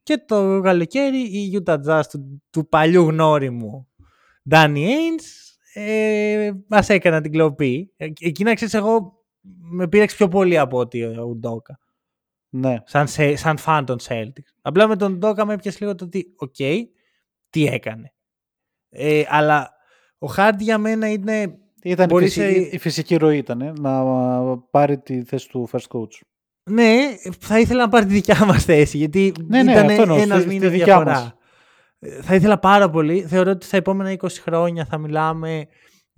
και 0.03 0.17
το 0.28 0.59
καλοκαίρι 0.61 1.17
η 1.19 1.61
Utah 1.65 1.78
Jazz 1.88 2.01
του, 2.11 2.41
του 2.49 2.67
παλιού 2.69 3.01
γνώριμου 3.09 3.88
Danny 4.49 4.75
Ainge 4.78 5.25
ε, 5.73 6.51
μας 6.67 6.89
έκανε 6.89 7.21
την 7.21 7.32
κλοπή. 7.32 7.93
Ε, 7.97 8.07
εκεί 8.19 8.43
να 8.43 8.53
ξέρεις 8.53 8.73
εγώ 8.73 9.16
με 9.61 9.87
πείραξε 9.88 10.15
πιο 10.15 10.27
πολύ 10.27 10.57
από 10.57 10.77
ότι 10.77 11.03
ο 11.03 11.23
Ουντόκα 11.29 11.79
Ναι. 12.49 12.75
σαν, 12.85 13.07
σε, 13.07 13.35
σαν 13.35 13.57
φαν 13.57 13.85
των 13.85 13.97
Celtics. 14.07 14.51
Απλά 14.61 14.87
με 14.87 14.95
τον 14.95 15.17
Ουντόκα 15.17 15.45
με 15.45 15.53
έπιασε 15.53 15.77
λίγο 15.81 15.95
το 15.95 16.05
ότι, 16.05 16.33
οκ, 16.37 16.55
τι 17.49 17.65
έκανε. 17.65 18.13
Ε, 18.89 19.23
αλλά 19.27 19.71
ο 20.17 20.27
Hardy 20.27 20.63
για 20.63 20.77
μένα 20.77 21.09
είναι... 21.11 21.57
Ήταν 21.83 22.05
η, 22.05 22.07
Μπορεί 22.11 22.23
φυσική, 22.25 22.53
σε- 22.53 22.59
η 22.75 22.77
φυσική 22.77 23.15
ροή 23.15 23.37
ήταν 23.37 23.61
ε, 23.61 23.73
να 23.79 24.03
πάρει 24.57 24.97
τη 24.99 25.23
θέση 25.23 25.49
του 25.49 25.69
first 25.71 25.87
coach. 25.97 26.21
Ναι, 26.69 26.97
θα 27.39 27.59
ήθελα 27.59 27.79
να 27.81 27.89
πάρει 27.89 28.05
τη 28.05 28.13
δικιά 28.13 28.45
μας 28.45 28.63
θέση, 28.65 28.97
γιατί 28.97 29.33
Ναι, 29.47 29.63
ναι, 29.63 29.71
ήταν 29.71 29.85
αυτό 29.89 30.01
εννοώ, 30.01 30.15
ένας 30.17 30.37
στη- 30.41 30.47
στη 30.49 30.53
μήνας 30.55 30.69
δικιά 30.71 30.85
διαφορά. 30.85 31.11
μας. 31.13 31.33
Ε, 31.99 32.21
Θα 32.21 32.35
ήθελα 32.35 32.59
πάρα 32.59 32.89
πολύ. 32.89 33.21
Θεωρώ 33.21 33.51
ότι 33.51 33.65
στα 33.65 33.77
επόμενα 33.77 34.11
20 34.11 34.27
χρόνια 34.41 34.85
θα 34.85 34.97
μιλάμε 34.97 35.67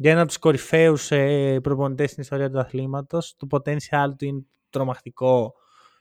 για 0.01 0.11
ένα 0.11 0.19
από 0.19 0.27
τους 0.27 0.37
κορυφαίους 0.37 1.11
ε, 1.11 1.59
προπονητές 1.63 2.09
στην 2.09 2.23
ιστορία 2.23 2.49
του 2.49 2.59
αθλήματος. 2.59 3.35
Το 3.37 3.47
potential 3.51 4.13
του 4.17 4.25
είναι 4.25 4.45
τρομακτικό. 4.69 5.53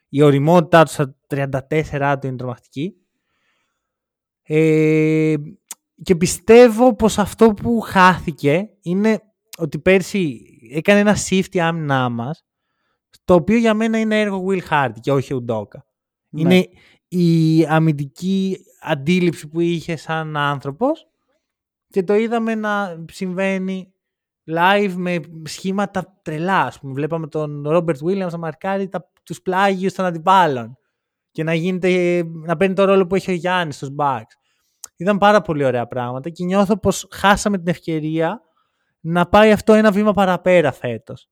Η 0.09 0.23
οριμότητά 0.23 0.85
του 0.85 0.91
στα 0.91 1.17
34 1.29 2.17
του 2.21 2.27
είναι 2.27 2.37
τρομακτική. 2.37 2.95
Ε, 4.43 5.35
και 6.03 6.17
πιστεύω 6.17 6.95
πως 6.95 7.19
αυτό 7.19 7.55
που 7.55 7.81
χάθηκε 7.81 8.69
είναι 8.83 9.21
ότι 9.59 9.79
πέρσι 9.79 10.41
έκανε 10.73 11.01
ένα 11.01 11.17
shift 11.29 11.55
η 11.55 11.61
άμυνά 11.61 12.09
μας 12.09 12.45
το 13.25 13.35
οποίο 13.35 13.57
για 13.57 13.75
μένα 13.75 13.99
είναι 13.99 14.21
έργο 14.21 14.45
Will 14.49 14.69
Hardy 14.71 15.01
και 15.01 15.13
όχι 15.13 15.35
Ουντόκα. 15.35 15.85
Ναι. 16.29 16.41
Είναι 16.41 16.69
η 17.09 17.65
αμυντική 17.67 18.59
αντίληψη 18.81 19.49
που 19.49 19.61
είχε 19.61 19.97
σαν 19.97 20.37
άνθρωπος 20.37 21.07
και 21.89 22.03
το 22.03 22.14
είδαμε 22.14 22.55
να 22.55 23.05
συμβαίνει 23.12 23.93
live 24.51 24.93
με 24.97 25.20
σχήματα 25.45 26.18
τρελά. 26.22 26.61
Ας 26.61 26.78
πούμε. 26.78 26.93
Βλέπαμε 26.93 27.26
τον 27.26 27.64
Robert 27.66 27.99
Williams 28.05 28.30
να 28.30 28.39
μαρκάρει 28.39 28.89
τα, 28.89 29.11
τους 29.22 29.43
πλάγιους 29.43 29.93
των 29.93 30.05
αντιπάλων 30.05 30.78
και 31.30 31.43
να, 31.43 31.55
γίνεται, 31.55 32.22
να 32.24 32.57
παίρνει 32.57 32.74
το 32.74 32.84
ρόλο 32.84 33.07
που 33.07 33.14
έχει 33.14 33.30
ο 33.30 33.34
Γιάννης 33.34 33.76
στους 33.76 33.89
Bucks. 33.99 34.32
Ήταν 34.97 35.18
πάρα 35.18 35.41
πολύ 35.41 35.64
ωραία 35.64 35.86
πράγματα 35.86 36.30
και 36.30 36.45
νιώθω 36.45 36.78
πως 36.78 37.09
χάσαμε 37.11 37.57
την 37.57 37.68
ευκαιρία 37.68 38.41
να 39.01 39.28
πάει 39.28 39.53
αυτό 39.53 39.72
ένα 39.72 39.93
βήμα 39.93 40.12
παραπέρα 40.12 40.72
φέτος. 40.72 41.28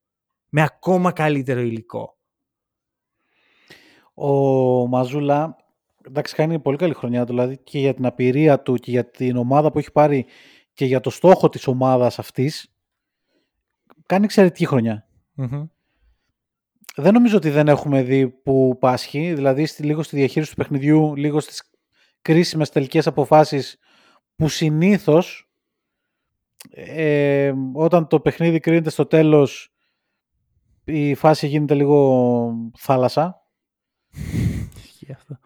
Με 0.48 0.62
ακόμα 0.62 1.12
καλύτερο 1.12 1.60
υλικό. 1.60 2.16
Ο 4.14 4.30
Μαζούλα, 4.86 5.56
εντάξει, 6.06 6.34
κάνει 6.34 6.58
πολύ 6.58 6.76
καλή 6.76 6.94
χρονιά, 6.94 7.24
δηλαδή 7.24 7.58
και 7.58 7.78
για 7.78 7.94
την 7.94 8.06
απειρία 8.06 8.60
του 8.60 8.74
και 8.74 8.90
για 8.90 9.10
την 9.10 9.36
ομάδα 9.36 9.70
που 9.70 9.78
έχει 9.78 9.92
πάρει 9.92 10.26
και 10.72 10.84
για 10.84 11.00
το 11.00 11.10
στόχο 11.10 11.48
της 11.48 11.66
ομάδας 11.66 12.18
αυτής 12.18 12.70
κάνει 14.06 14.24
εξαιρετική 14.24 14.66
χρονιά. 14.66 15.08
Μμμ. 15.32 15.66
Δεν 16.96 17.12
νομίζω 17.12 17.36
ότι 17.36 17.50
δεν 17.50 17.68
έχουμε 17.68 18.02
δει 18.02 18.28
που 18.28 18.76
πάσχει, 18.80 19.34
δηλαδή 19.34 19.66
στη, 19.66 19.82
λίγο 19.82 20.02
στη 20.02 20.16
διαχείριση 20.16 20.50
του 20.50 20.56
παιχνιδιού, 20.56 21.16
λίγο 21.16 21.40
στις 21.40 21.70
κρίσιμες 22.22 22.70
τελικές 22.70 23.06
αποφάσεις 23.06 23.78
που 24.36 24.48
συνήθως 24.48 25.50
ε, 26.70 27.52
όταν 27.72 28.06
το 28.06 28.20
παιχνίδι 28.20 28.60
κρίνεται 28.60 28.90
στο 28.90 29.06
τέλος 29.06 29.70
η 30.84 31.14
φάση 31.14 31.46
γίνεται 31.46 31.74
λίγο 31.74 32.70
θάλασσα. 32.76 33.42
Ισχύει 34.84 35.12
αυτό. 35.12 35.38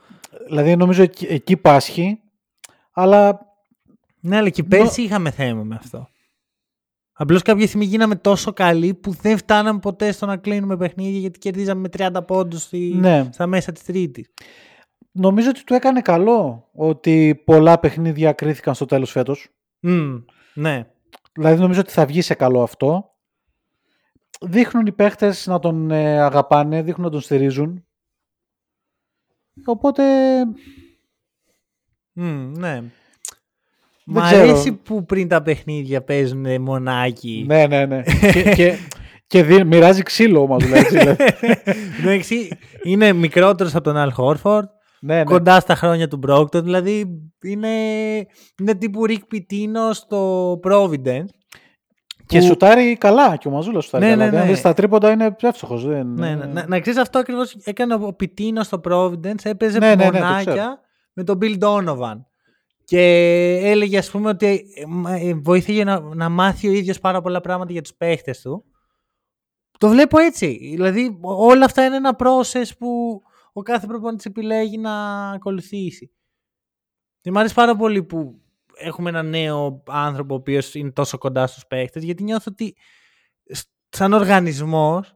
Δηλαδή 0.51 0.77
νομίζω 0.77 1.03
εκεί, 1.03 1.27
εκεί 1.31 1.57
πάσχει, 1.57 2.21
αλλά 2.93 3.39
Ναι, 4.21 4.37
αλλά 4.37 4.49
και 4.49 4.63
πέρσι 4.63 5.03
είχαμε 5.03 5.31
θέμα 5.31 5.63
με 5.63 5.75
αυτό. 5.75 6.09
Απλώς 7.13 7.43
κάποια 7.43 7.67
στιγμή 7.67 7.85
γίναμε 7.85 8.17
τόσο 8.17 8.53
καλοί 8.53 8.95
που 8.95 9.13
δεν 9.13 9.37
φτάναμε 9.37 9.79
ποτέ 9.79 10.13
στο 10.13 10.27
να 10.27 10.37
κλείνουμε 10.37 10.77
παιχνίδια 10.77 11.19
γιατί 11.19 11.39
κερδίζαμε 11.39 11.81
με 11.81 11.89
30 12.13 12.27
πόντους 12.27 12.69
Ναι. 12.95 13.29
στα 13.33 13.47
μέσα 13.47 13.73
της 13.73 13.83
Τρίτης. 13.85 14.27
νομίζω 15.13 15.49
ότι 15.49 15.65
του 15.65 15.75
έκανε 15.75 16.01
καλό 16.01 16.69
ότι 16.73 17.43
πολλά 17.45 17.79
παιχνίδια 17.79 18.33
κρίθηκαν 18.33 18.75
στο 18.75 18.85
τέλος 18.87 19.11
φέτος. 19.11 19.49
ναι. 20.55 20.87
Δηλαδή 21.33 21.61
νομίζω 21.61 21.81
ότι 21.81 21.91
θα 21.93 22.07
βγει 22.07 22.21
σε 22.23 22.35
καλό 22.35 22.63
αυτό. 22.63 23.05
Δείχνουν 24.41 24.87
οι 24.87 24.93
παίχτες 24.93 25.47
να 25.47 25.59
τον 25.59 25.91
ε, 25.91 26.21
αγαπάνε, 26.21 26.83
δείχνουν 26.83 27.05
να 27.07 27.13
τον 27.13 27.21
στηρίζουν. 27.21 27.85
Οπότε 29.67 30.03
Μμ, 32.13 32.53
ναι. 32.59 32.81
Δεν 34.05 34.23
Μ' 34.23 34.27
ξέρω. 34.27 34.43
αρέσει 34.43 34.73
που 34.73 35.05
πριν 35.05 35.29
τα 35.29 35.43
παιχνίδια 35.43 36.03
παίζουν 36.05 36.61
μονάκι. 36.63 37.45
ναι, 37.47 37.67
ναι, 37.67 37.87
ναι. 37.87 38.03
και, 38.33 38.53
και, 38.55 38.77
και 39.27 39.43
δι- 39.43 39.65
μοιράζει 39.65 40.03
ξύλο 40.03 40.41
όμως. 40.43 40.65
Δηλαδή, 40.65 40.99
δηλαδή. 40.99 41.25
Εντάξει, 42.01 42.49
είναι 42.83 43.13
μικρότερος 43.13 43.75
από 43.75 43.85
τον 43.85 43.97
Αλ 43.97 44.11
Χόρφορντ, 44.13 44.69
ναι, 45.01 45.17
ναι. 45.17 45.25
κοντά 45.25 45.61
στα 45.61 45.75
χρόνια 45.75 46.09
του 46.09 46.17
Μπρόκτον, 46.17 46.65
δηλαδή 46.65 47.07
είναι, 47.43 47.69
είναι 48.61 48.75
τύπου 48.79 49.07
Ρικ 49.07 49.25
Πιτίνο 49.27 49.93
στο 49.93 50.53
Providence. 50.65 51.25
Και 52.31 52.39
που- 52.39 52.45
σουτάρει 52.45 52.97
καλά 52.97 53.37
και 53.37 53.49
ο 53.49 53.51
Μαζούλας 53.51 53.85
σουτάρει 53.85 54.05
Ναι, 54.05 54.11
καλά. 54.11 54.23
ναι, 54.25 54.29
Δηλαδή, 54.29 54.43
αν 54.43 54.49
ναι. 54.49 54.55
δεις 54.55 54.63
τα 54.63 54.75
τρίποντα 54.75 55.11
είναι 55.11 55.37
εύστοχος. 55.41 55.87
Δεν... 55.87 56.07
Ναι, 56.07 56.35
ναι, 56.35 56.45
να, 56.45 56.67
να 56.67 56.81
ξέρεις 56.81 57.01
αυτό 57.01 57.19
ακριβώς 57.19 57.55
έκανε 57.65 57.95
ο 57.95 58.13
Πιτίνος 58.13 58.67
στο 58.67 58.81
Providence. 58.85 59.45
Έπαιζε 59.45 59.79
Ναι, 59.79 59.95
ναι, 59.95 60.05
ναι, 60.05 60.11
το 60.11 60.17
μονάκια 60.17 60.53
ξέρω. 60.53 60.79
με 61.13 61.25
τον 61.25 61.39
Bill 61.43 61.59
Donovan. 61.59 62.21
Και 62.85 63.01
έλεγε, 63.63 63.99
ας 63.99 64.11
πούμε, 64.11 64.29
ότι 64.29 64.47
ε, 64.75 64.85
μα- 64.87 65.13
ε, 65.15 65.35
βοήθησε 65.35 65.85
να, 65.85 66.01
να 66.01 66.29
μάθει 66.29 66.69
ο 66.69 66.73
ίδιος 66.73 66.99
πάρα 67.01 67.21
πολλά 67.21 67.41
πράγματα 67.41 67.73
για 67.73 67.83
τους 67.83 67.95
παίχτες 67.95 68.41
του. 68.41 68.65
Το 69.79 69.89
βλέπω 69.89 70.19
έτσι. 70.19 70.59
Δηλαδή, 70.75 71.19
όλα 71.23 71.65
αυτά 71.65 71.85
είναι 71.85 71.97
ένα 71.97 72.17
process 72.19 72.69
που 72.79 73.23
ο 73.53 73.63
κάθε 73.63 73.87
προπονητής 73.87 74.25
επιλέγει 74.25 74.79
να 74.79 74.93
ακολουθήσει. 75.31 76.11
Και 77.21 77.31
μου 77.33 77.39
αρέσει 77.39 77.55
πάρα 77.55 77.77
πολύ 77.77 78.03
που 78.03 78.41
έχουμε 78.81 79.09
ένα 79.09 79.23
νέο 79.23 79.83
άνθρωπο 79.87 80.35
ο 80.35 80.37
οποίος 80.37 80.75
είναι 80.75 80.91
τόσο 80.91 81.19
κοντά 81.19 81.47
στους 81.47 81.67
παίχτες 81.67 82.03
γιατί 82.03 82.23
νιώθω 82.23 82.45
ότι 82.51 82.77
σ- 83.45 83.69
σαν 83.89 84.13
οργανισμός 84.13 85.15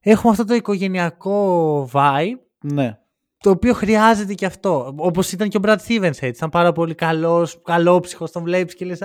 έχουμε 0.00 0.32
αυτό 0.32 0.44
το 0.44 0.54
οικογενειακό 0.54 1.88
vibe 1.92 2.34
ναι. 2.62 2.98
το 3.38 3.50
οποίο 3.50 3.72
χρειάζεται 3.74 4.34
και 4.34 4.46
αυτό. 4.46 4.94
Όπως 4.96 5.32
ήταν 5.32 5.48
και 5.48 5.56
ο 5.56 5.60
Brad 5.64 5.76
Stevens 5.86 6.02
έτσι. 6.02 6.26
Ήταν 6.26 6.50
πάρα 6.50 6.72
πολύ 6.72 6.94
καλός, 6.94 7.62
καλόψυχος. 7.62 8.30
Τον 8.32 8.42
βλέπεις 8.42 8.74
και 8.74 8.84
λες, 8.84 8.98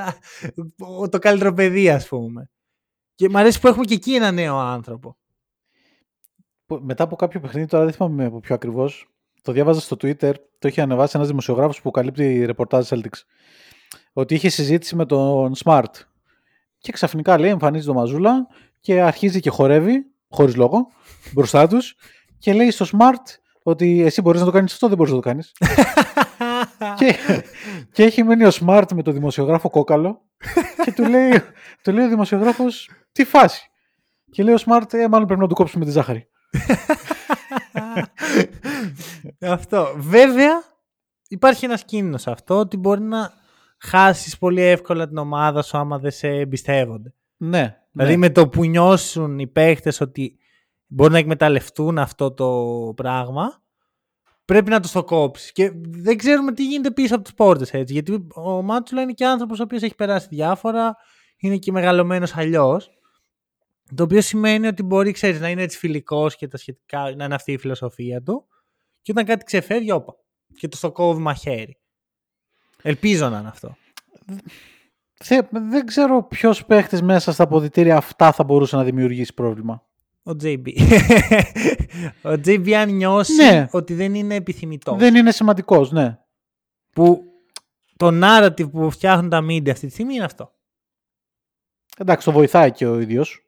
το 1.09 1.19
καλύτερο 1.19 1.53
παιδί, 1.53 1.89
ας 1.89 2.07
πούμε. 2.07 2.49
Και 3.15 3.29
μου 3.29 3.37
αρέσει 3.37 3.59
που 3.59 3.67
έχουμε 3.67 3.85
και 3.85 3.93
εκεί 3.93 4.13
ένα 4.15 4.31
νέο 4.31 4.57
άνθρωπο. 4.57 5.17
Που- 6.65 6.79
Μετά 6.83 7.03
από 7.03 7.15
κάποιο 7.15 7.39
παιχνίδι, 7.39 7.67
τώρα 7.67 7.83
δεν 7.83 7.93
θυμάμαι 7.93 8.25
από 8.25 8.39
πιο 8.39 8.55
ακριβώς, 8.55 9.07
το 9.41 9.51
διάβαζα 9.51 9.79
στο 9.79 9.95
Twitter, 10.01 10.33
το 10.59 10.67
είχε 10.67 10.81
ανεβάσει 10.81 11.11
ένας 11.15 11.27
δημοσιογράφος 11.27 11.81
που 11.81 11.91
καλύπτει 11.91 12.45
ρεπορτάζ 12.45 12.87
Celtics. 12.91 13.21
Ότι 14.13 14.33
είχε 14.33 14.49
συζήτηση 14.49 14.95
με 14.95 15.05
τον 15.05 15.53
Smart. 15.63 15.91
Και 16.77 16.91
ξαφνικά 16.91 17.39
λέει, 17.39 17.49
εμφανίζει 17.49 17.85
το 17.85 17.93
Μαζούλα 17.93 18.47
και 18.79 19.01
αρχίζει 19.01 19.39
και 19.39 19.49
χορεύει, 19.49 20.05
χωρίς 20.29 20.55
λόγο, 20.55 20.87
μπροστά 21.33 21.67
τους. 21.67 21.95
Και 22.37 22.53
λέει 22.53 22.71
στο 22.71 22.85
Smart 22.91 23.37
ότι 23.63 24.01
εσύ 24.01 24.21
μπορείς 24.21 24.39
να 24.39 24.45
το 24.45 24.51
κάνεις 24.51 24.73
αυτό, 24.73 24.87
δεν 24.87 24.97
μπορείς 24.97 25.13
να 25.13 25.21
το 25.21 25.27
κάνεις. 25.27 25.51
και, 26.97 27.15
και 27.91 28.03
έχει 28.03 28.23
μείνει 28.23 28.45
ο 28.45 28.51
Smart 28.59 28.85
με 28.93 29.01
το 29.01 29.11
δημοσιογράφο 29.11 29.69
κόκαλο 29.69 30.21
και 30.83 30.91
του 30.91 31.03
λέει, 31.03 31.31
του 31.81 31.91
λέει 31.91 32.05
ο 32.05 32.09
δημοσιογράφος, 32.09 32.89
τι 33.11 33.23
φάση. 33.23 33.71
Και 34.31 34.43
λέει 34.43 34.53
ο 34.53 34.57
Smart, 34.65 34.93
ε, 34.93 35.07
μάλλον 35.07 35.27
πρέπει 35.27 35.41
να 35.41 35.47
του 35.47 35.55
κόψουμε 35.55 35.85
τη 35.85 35.91
ζάχαρη. 35.91 36.27
αυτό. 39.39 39.93
Βέβαια, 39.97 40.63
υπάρχει 41.27 41.65
ένας 41.65 41.85
κίνδυνος 41.85 42.21
σε 42.21 42.31
αυτό 42.31 42.59
ότι 42.59 42.77
μπορεί 42.77 43.01
να 43.01 43.33
χάσεις 43.83 44.37
πολύ 44.37 44.61
εύκολα 44.61 45.07
την 45.07 45.17
ομάδα 45.17 45.61
σου 45.61 45.77
άμα 45.77 45.99
δεν 45.99 46.11
σε 46.11 46.27
εμπιστεύονται. 46.27 47.13
Ναι. 47.37 47.77
Δηλαδή 47.91 48.11
ναι. 48.11 48.17
με 48.17 48.29
το 48.29 48.49
που 48.49 48.65
νιώσουν 48.65 49.39
οι 49.39 49.47
παίχτες 49.47 50.01
ότι 50.01 50.37
μπορεί 50.87 51.11
να 51.11 51.17
εκμεταλλευτούν 51.17 51.97
αυτό 51.97 52.31
το 52.31 52.93
πράγμα, 52.95 53.63
πρέπει 54.45 54.69
να 54.69 54.79
τους 54.79 54.91
το 54.91 55.03
κόψεις. 55.03 55.51
Και 55.51 55.71
δεν 55.75 56.17
ξέρουμε 56.17 56.51
τι 56.51 56.65
γίνεται 56.65 56.91
πίσω 56.91 57.15
από 57.15 57.23
τις 57.23 57.33
πόρτες 57.33 57.73
έτσι. 57.73 57.93
Γιατί 57.93 58.27
ο 58.35 58.61
Μάτσουλα 58.61 59.01
είναι 59.01 59.13
και 59.13 59.25
άνθρωπος 59.25 59.59
ο 59.59 59.63
οποίος 59.63 59.81
έχει 59.81 59.95
περάσει 59.95 60.27
διάφορα, 60.29 60.95
είναι 61.37 61.57
και 61.57 61.71
μεγαλωμένος 61.71 62.35
αλλιώς. 62.35 62.89
Το 63.95 64.03
οποίο 64.03 64.21
σημαίνει 64.21 64.67
ότι 64.67 64.83
μπορεί, 64.83 65.11
ξέρεις, 65.11 65.39
να 65.39 65.49
είναι 65.49 65.61
έτσι 65.61 65.77
φιλικός 65.77 66.35
και 66.35 66.47
τα 66.47 66.57
σχετικά, 66.57 67.15
να 67.15 67.25
είναι 67.25 67.35
αυτή 67.35 67.51
η 67.51 67.57
φιλοσοφία 67.57 68.21
του. 68.21 68.47
Και 69.01 69.11
όταν 69.11 69.25
κάτι 69.25 69.43
ξεφεύγει, 69.43 69.91
όπα. 69.91 70.15
Και 70.57 70.67
τους 70.67 70.79
το 70.79 70.91
κόβει 70.91 71.21
μαχαίρι. 71.21 71.77
Ελπίζω 72.83 73.29
να 73.29 73.39
είναι 73.39 73.47
αυτό. 73.47 73.75
Θε- 75.13 75.47
δεν 75.51 75.85
ξέρω 75.85 76.23
ποιος 76.23 76.65
παίχτης 76.65 77.01
μέσα 77.01 77.31
στα 77.31 77.43
αποδητήρια 77.43 77.97
αυτά 77.97 78.31
θα 78.31 78.43
μπορούσε 78.43 78.75
να 78.75 78.83
δημιουργήσει 78.83 79.33
πρόβλημα. 79.33 79.85
Ο 80.23 80.31
JB. 80.43 80.67
ο 82.23 82.29
JB 82.45 82.71
αν 82.71 82.89
νιώσει 82.95 83.35
Ναι. 83.35 83.67
ότι 83.71 83.93
δεν 83.93 84.13
είναι 84.13 84.35
επιθυμητός. 84.35 84.97
Δεν 84.97 85.15
είναι 85.15 85.31
σημαντικός, 85.31 85.91
ναι. 85.91 86.17
Που 86.93 87.23
το 87.97 88.09
narrative 88.23 88.71
που 88.71 88.89
φτιάχνουν 88.91 89.29
τα 89.29 89.39
media 89.49 89.69
αυτή 89.69 89.87
τη 89.87 89.91
στιγμή 89.93 90.13
είναι 90.13 90.23
αυτό. 90.23 90.51
Εντάξει, 91.97 92.25
το 92.25 92.31
βοηθάει 92.31 92.71
και 92.71 92.85
ο 92.87 92.99
ίδιος. 92.99 93.45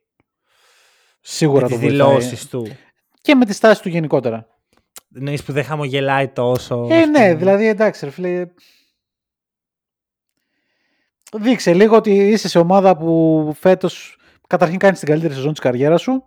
Σίγουρα 1.20 1.62
με 1.62 1.68
το 1.68 1.74
τις 1.78 1.88
βοηθάει. 1.88 2.06
δηλώσεις 2.08 2.48
του. 2.48 2.66
Και 3.20 3.34
με 3.34 3.44
τη 3.44 3.52
στάση 3.52 3.82
του 3.82 3.88
γενικότερα. 3.88 4.46
Εννοείς 5.14 5.42
που 5.44 5.52
δεν 5.52 5.64
χαμογελάει 5.64 6.28
τόσο. 6.28 6.86
Ε, 6.90 6.98
ας 7.00 7.06
ναι, 7.08 7.18
πούμε. 7.18 7.34
δηλαδή 7.34 7.66
εντάξει, 7.66 8.04
ρε 8.04 8.10
φίλε. 8.10 8.46
Δείξε 11.40 11.74
λίγο 11.74 11.96
ότι 11.96 12.10
είσαι 12.10 12.48
σε 12.48 12.58
ομάδα 12.58 12.96
που 12.96 13.52
φέτος 13.58 14.16
καταρχήν 14.46 14.78
κάνεις 14.78 14.98
την 14.98 15.08
καλύτερη 15.08 15.34
σεζόν 15.34 15.50
της 15.52 15.60
καριέρας 15.60 16.00
σου. 16.02 16.22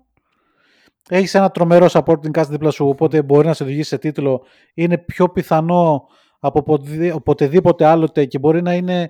Έχεις 1.09 1.33
ένα 1.35 1.49
τρομερό 1.51 1.85
supporting 1.91 2.31
cast 2.39 2.47
δίπλα 2.49 2.71
σου, 2.71 2.87
οπότε 2.87 3.21
μπορεί 3.21 3.47
να 3.47 3.53
σε 3.53 3.63
οδηγήσει 3.63 3.89
σε 3.89 3.97
τίτλο. 3.97 4.41
Είναι 4.73 4.97
πιο 4.97 5.29
πιθανό 5.29 6.01
από 6.39 6.59
οποτε- 6.65 7.13
οποτεδήποτε 7.13 7.85
άλλοτε 7.85 8.25
και 8.25 8.39
μπορεί 8.39 8.61
να 8.61 8.73
είναι, 8.73 9.09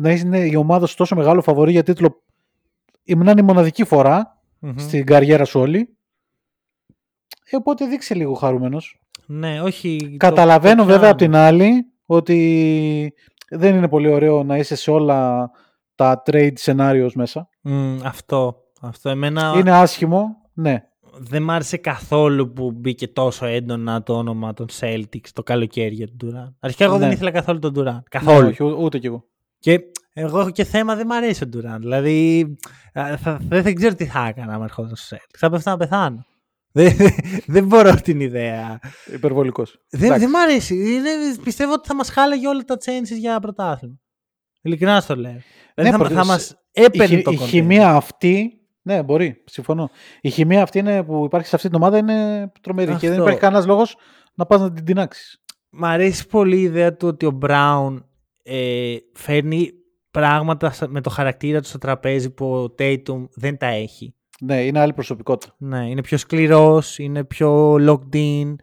να 0.00 0.10
είναι 0.12 0.38
η 0.38 0.54
ομάδα 0.54 0.86
σου 0.86 0.96
τόσο 0.96 1.16
μεγάλο 1.16 1.42
φαβορή 1.42 1.70
για 1.72 1.82
τίτλο. 1.82 2.22
Ήμουν 3.04 3.38
η 3.38 3.42
μοναδική 3.42 3.84
φορά 3.84 4.42
Μμμ. 4.58 4.76
στην 4.78 5.06
καριέρα 5.06 5.44
σου 5.44 5.60
όλη. 5.60 5.96
Ε, 7.50 7.56
οπότε 7.56 7.86
δείξε 7.86 8.14
λίγο 8.14 8.34
χαρούμενος. 8.34 9.00
Ναι, 9.26 9.60
όχι. 9.62 9.96
το- 10.10 10.16
Καταλαβαίνω 10.16 10.82
το 10.82 10.84
βέβαια 10.88 10.98
πιάνω. 10.98 11.10
από 11.12 11.18
την 11.22 11.34
άλλη 11.34 11.72
ότι 12.06 13.12
δεν 13.50 13.76
είναι 13.76 13.88
πολύ 13.88 14.08
ωραίο 14.08 14.42
να 14.42 14.56
είσαι 14.56 14.74
σε 14.76 14.90
όλα 14.90 15.50
τα 15.94 16.22
trade 16.30 16.52
scenarios 16.64 17.10
μέσα. 17.14 17.48
Μμ, 17.60 17.96
αυτό. 18.04 18.56
Αυτό. 18.80 19.08
Εμένα 19.10 19.54
Είναι 19.56 19.70
άσχημο, 19.72 20.36
ναι. 20.52 20.84
δεν 21.18 21.42
μ' 21.42 21.50
άρεσε 21.50 21.76
καθόλου 21.76 22.52
που 22.52 22.72
μπήκε 22.72 23.08
τόσο 23.08 23.46
έντονα 23.46 24.02
το 24.02 24.16
όνομα 24.16 24.52
των 24.52 24.66
Celtics 24.80 25.28
το 25.32 25.42
καλοκαίρι 25.42 25.94
για 25.94 26.08
τον 26.16 26.28
Durant. 26.34 26.54
Αρχικά 26.60 26.84
εγώ 26.84 26.98
δεν 26.98 27.08
Ναι. 27.08 27.14
ήθελα 27.14 27.30
καθόλου 27.30 27.58
τον 27.58 27.74
Durant. 27.76 28.02
Καθόλου. 28.10 28.46
Όχι, 28.48 28.62
ού- 28.62 28.82
ούτε 28.82 28.98
κι 28.98 29.06
εγώ. 29.06 29.24
Και 29.58 29.80
εγώ 30.12 30.40
έχω 30.40 30.50
και 30.50 30.64
θέμα 30.64 30.94
δεν 30.96 31.06
μ' 31.06 31.12
αρέσει 31.12 31.44
ο 31.44 31.48
Durant. 31.54 31.78
Δηλαδή 31.78 32.40
α, 32.92 33.16
θα, 33.16 33.38
δεν, 33.48 33.62
δεν 33.62 33.74
ξέρω 33.74 33.94
τι 33.94 34.04
θα 34.06 34.26
έκανα 34.26 34.54
αν 34.54 34.62
ερχόταν 34.62 34.96
στο 34.96 35.16
Celtics. 35.16 35.36
Θα 35.38 35.50
πέφτω 35.50 35.70
να 35.70 35.76
πεθάνω. 35.76 36.24
Δεν, 36.72 36.96
δεν 37.46 37.66
μπορώ 37.66 37.94
την 37.94 38.20
ιδέα. 38.20 38.78
Υπερβολικός. 39.14 39.80
Δεν, 39.90 40.02
Εντάξει. 40.02 40.20
δεν 40.20 40.30
μ' 40.30 40.36
αρέσει. 40.36 40.74
Είναι, 40.74 41.10
πιστεύω 41.44 41.72
ότι 41.72 41.88
θα 41.88 41.94
μας 41.94 42.10
χάλαγε 42.10 42.48
όλα 42.48 42.62
τα 42.64 42.76
chances 42.84 43.18
για 43.18 43.40
πρωτάθλημα. 43.40 43.94
Ειλικρινά 44.62 45.00
στο 45.00 45.16
λέω. 45.16 45.40
Δηλαδή 45.74 45.92
θα, 45.92 45.98
πρώτα- 45.98 46.14
θα 46.14 46.24
μας 46.24 46.50
η, 46.72 46.82
έπαιρνε 46.82 47.06
χη- 47.16 47.24
το 47.24 47.30
η 47.30 47.38
content. 47.40 47.46
χημεία 47.46 47.90
αυτή, 47.94 48.50
ναι 48.82 49.02
μπορεί, 49.02 49.42
συμφωνώ. 49.46 49.90
Η 50.20 50.30
χημεία 50.30 50.62
αυτή 50.62 50.78
είναι, 50.78 51.02
που 51.04 51.24
υπάρχει 51.24 51.46
σε 51.48 51.56
αυτή 51.56 51.68
την 51.68 51.76
ομάδα 51.76 51.98
είναι 51.98 52.50
τρομερή 52.60 52.90
και 52.92 52.98
δεν 52.98 53.10
Αυτό. 53.10 53.22
υπάρχει 53.22 53.40
κανένας 53.40 53.66
λόγος 53.66 53.96
να 54.34 54.46
πας 54.46 54.60
να 54.60 54.72
την 54.72 54.84
τεινάξεις. 54.84 55.42
Μ' 55.70 55.84
αρέσει 55.84 56.26
πολύ 56.26 56.56
η 56.56 56.62
ιδέα 56.62 56.96
του 56.96 57.08
ότι 57.08 57.26
ο 57.26 57.30
Μπράουν 57.30 58.04
ε, 58.42 58.94
φέρνει 59.14 59.70
πράγματα 60.10 60.70
σα- 60.70 60.88
με 60.88 61.00
το 61.00 61.10
χαρακτήρα 61.10 61.60
του 61.60 61.68
στο 61.68 61.78
τραπέζι 61.78 62.30
που 62.30 62.54
ο 62.54 62.74
Tatum 62.78 63.28
δεν 63.34 63.56
τα 63.56 63.66
έχει. 63.66 64.14
Ναι, 64.40 64.64
είναι 64.64 64.80
άλλη 64.80 64.92
προσωπικότητα. 64.92 65.54
Ναι, 65.58 65.88
είναι 65.88 66.00
πιο 66.00 66.16
σκληρός, 66.18 66.98
είναι 66.98 67.24
πιο 67.24 67.74
locked 67.74 68.14
in, 68.16 68.54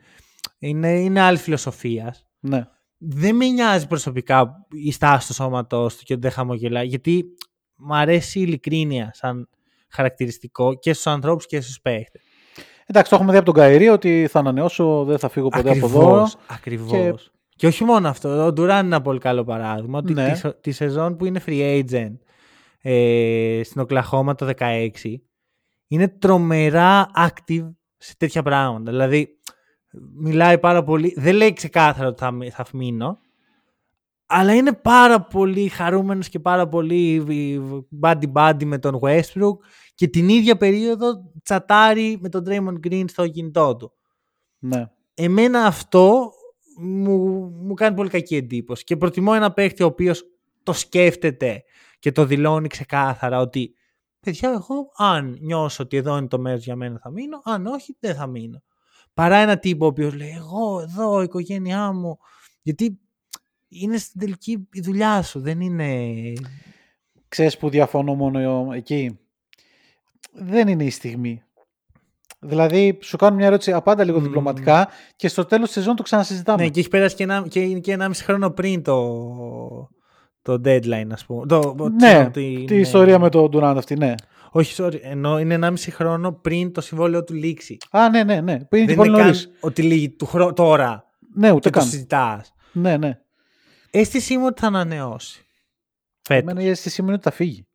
είναι, 0.59 0.99
είναι 0.99 1.19
άλλη 1.21 1.37
φιλοσοφίας. 1.37 2.25
Ναι. 2.39 2.65
Δεν 2.97 3.35
με 3.35 3.45
νοιάζει 3.47 3.87
προσωπικά 3.87 4.65
η 4.71 4.91
στάση 4.91 5.27
του 5.27 5.33
σώματός 5.33 5.95
του 5.97 6.03
και 6.03 6.13
ότι 6.13 6.21
δεν 6.21 6.31
χαμογελάει, 6.31 6.85
γιατί 6.87 7.25
μου 7.75 7.95
αρέσει 7.95 8.39
η 8.39 8.43
ειλικρίνεια 8.45 9.11
σαν 9.13 9.49
χαρακτηριστικό 9.89 10.73
και 10.73 10.93
στους 10.93 11.07
ανθρώπους 11.07 11.45
και 11.45 11.61
στους 11.61 11.81
παίχτες. 11.81 12.21
Εντάξει, 12.85 13.09
το 13.09 13.15
έχουμε 13.15 13.31
δει 13.31 13.37
από 13.37 13.45
τον 13.45 13.55
Καϊρή 13.55 13.87
ότι 13.89 14.27
θα 14.29 14.39
ανανεώσω, 14.39 15.03
δεν 15.03 15.19
θα 15.19 15.29
φύγω 15.29 15.47
ποτέ 15.47 15.69
από 15.71 15.85
εδώ. 15.85 15.99
Ακριβώς, 15.99 16.35
ακριβώς. 16.47 17.31
Και... 17.55 17.67
όχι 17.67 17.83
μόνο 17.83 18.07
αυτό, 18.09 18.45
ο 18.45 18.53
Ντουράν 18.53 18.85
είναι 18.85 18.95
ένα 18.95 19.01
πολύ 19.03 19.19
καλό 19.19 19.43
παράδειγμα, 19.43 19.97
ότι 19.97 20.13
Ναι. 20.13 20.31
τη, 20.31 20.37
σο- 20.37 20.53
τη 20.61 20.71
σεζόν 20.71 21.15
που 21.15 21.25
είναι 21.25 21.41
free 21.45 21.83
agent 21.83 22.15
ε, 22.81 23.61
στην 23.63 23.81
Οκλαχώμα 23.81 24.35
το 24.35 24.49
16, 24.57 24.89
είναι 25.87 26.07
τρομερά 26.07 27.09
active 27.15 27.73
σε 27.97 28.13
τέτοια 28.17 28.43
πράγματα. 28.43 28.91
Δηλαδή, 28.91 29.37
μιλάει 30.13 30.59
πάρα 30.59 30.83
πολύ, 30.83 31.13
δεν 31.17 31.35
λέει 31.35 31.53
ξεκάθαρα 31.53 32.07
ότι 32.07 32.19
θα, 32.19 32.31
μ- 32.31 32.51
θα 32.51 32.65
μείνω, 32.73 33.19
αλλά 34.25 34.53
είναι 34.55 34.73
πάρα 34.73 35.21
πολύ 35.21 35.67
χαρούμενος 35.67 36.29
και 36.29 36.39
πάρα 36.39 36.67
πολύ 36.67 37.23
buddy-buddy 38.01 38.63
με 38.65 38.77
τον 38.77 38.99
Westbrook 39.01 39.55
και 39.95 40.07
την 40.07 40.29
ίδια 40.29 40.57
περίοδο 40.57 41.31
τσατάρει 41.43 42.17
με 42.21 42.29
τον 42.29 42.43
Draymond 42.47 42.87
Green 42.87 43.03
στο 43.07 43.27
κινητό 43.27 43.75
του 43.75 43.93
Ναι. 44.59 44.89
εμένα 45.13 45.65
αυτό 45.65 46.31
μου, 46.79 47.17
μου 47.61 47.73
κάνει 47.73 47.95
πολύ 47.95 48.09
κακή 48.09 48.35
εντύπωση. 48.35 48.83
Και 48.83 48.97
προτιμώ 48.97 49.31
ένα 49.35 49.53
παίχτη 49.53 49.83
ο 49.83 49.85
οποίος 49.85 50.23
το 50.63 50.73
σκέφτεται 50.73 51.63
και 51.99 52.11
το 52.11 52.25
δηλώνει 52.25 52.67
ξεκάθαρα 52.67 53.39
ότι 53.39 53.73
παιδιά, 54.27 54.49
εγώ 54.49 54.91
αν 54.95 55.37
νιώσω 55.41 55.83
ότι 55.83 55.97
εδώ 55.97 56.17
είναι 56.17 56.27
το 56.27 56.39
μέρος 56.39 56.63
για 56.63 56.75
μένα 56.75 56.99
θα 56.99 57.09
μείνω, 57.09 57.41
αν 57.43 57.65
όχι, 57.65 57.97
δεν 57.99 58.15
θα 58.15 58.27
μείνω. 58.27 58.63
Παρά 59.13 59.35
ένα 59.35 59.59
τύπο 59.59 59.85
ο 59.85 59.87
οποίος 59.87 60.13
λέει, 60.13 60.29
Εγώ 60.29 60.79
εδώ, 60.79 61.19
η 61.19 61.23
οικογένειά 61.23 61.91
μου. 61.91 62.17
Γιατί 62.61 62.99
είναι 63.67 63.97
στην 63.97 64.19
τελική 64.19 64.67
η 64.71 64.81
δουλειά 64.81 65.21
σου, 65.21 65.39
δεν 65.39 65.61
είναι. 65.61 66.13
Ξέρεις 67.27 67.57
που 67.57 67.69
διαφωνώ 67.69 68.15
μόνο 68.15 68.73
εκεί; 68.73 69.19
Δεν 70.31 70.67
είναι 70.67 70.83
η 70.83 70.89
στιγμή. 70.89 71.41
Δηλαδή, 72.39 72.99
σου 73.01 73.17
κάνω 73.17 73.35
μια 73.35 73.45
ερώτηση 73.45 73.71
απάντα 73.71 74.03
λίγο 74.03 74.17
Μμμ. 74.17 74.25
διπλωματικά 74.25 74.87
και 75.15 75.27
στο 75.27 75.45
τέλος 75.45 75.65
της 75.65 75.75
σεζόν 75.75 75.95
το 75.95 76.03
ξανασυζητάμε. 76.03 76.63
Ναι, 76.63 76.69
και 76.69 76.79
έχει 76.79 76.89
περάσει 76.89 77.15
και 77.15 77.23
ένα, 77.23 77.47
και, 77.47 77.59
είναι 77.59 77.79
και 77.79 77.91
ένα 77.91 78.07
μισή 78.07 78.23
χρόνο 78.23 78.49
πριν 78.49 78.83
το, 78.83 79.89
το 80.47 80.61
deadline, 80.65 81.07
ας 81.11 81.25
πούμε. 81.25 81.45
Το, 81.45 81.59
το- 81.77 81.89
ναι, 81.89 82.29
τη- 82.33 82.63
τη 82.67 82.73
ναι. 82.73 82.79
ιστορία 82.79 83.19
με 83.19 83.29
τον 83.29 83.49
Durant 83.53 83.73
αυτή, 83.77 83.95
ναι. 83.95 84.13
Όχι, 84.51 84.75
sorry. 84.83 84.99
Ενώ 85.01 85.39
είναι 85.39 85.59
1,5 85.61 85.73
χρόνο 85.91 86.31
πριν 86.31 86.71
το 86.71 86.81
συμβόλαιο 86.81 87.23
του 87.23 87.33
λήξει. 87.33 87.77
Α, 87.91 88.09
ναι, 88.09 88.23
ναι, 88.23 88.41
ναι. 88.41 88.59
Πριν 88.65 88.81
και 88.81 88.87
Δεν 88.87 88.95
πολύ 88.95 89.07
είναι 89.09 89.17
καν 89.17 89.25
νωρίς. 89.25 89.51
ότι 89.59 89.81
λύγει 89.81 90.09
του 90.09 90.25
χρό... 90.25 90.53
τώρα 90.53 91.05
Ναι, 91.33 91.51
ούτε 91.51 91.59
και 91.59 91.69
το 91.69 91.79
καν. 91.79 91.87
συζητάς. 91.87 92.53
Ναι, 92.71 92.97
ναι. 92.97 93.19
Αίσθησή 93.91 94.37
μου 94.37 94.45
ότι 94.45 94.61
θα 94.61 94.67
ανανεώσει. 94.67 95.45
Φέτος. 96.21 96.41
Εμένα 96.51 96.61
η 96.61 96.69
αίσθηση 96.69 97.01
μου 97.01 97.07
είναι 97.07 97.15
ότι 97.17 97.29
θα 97.29 97.35
φύγει. 97.35 97.67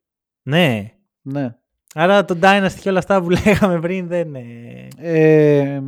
Ναι. 0.43 0.91
Ναι. 1.21 1.55
Άρα 1.93 2.25
το 2.25 2.37
Dynasty 2.41 2.77
και 2.81 2.89
όλα 2.89 2.99
αυτά 2.99 3.21
που 3.21 3.29
λέγαμε 3.45 3.79
πριν 3.79 4.07
δεν 4.07 4.27
είναι. 4.35 4.87
Ε, 4.97 5.81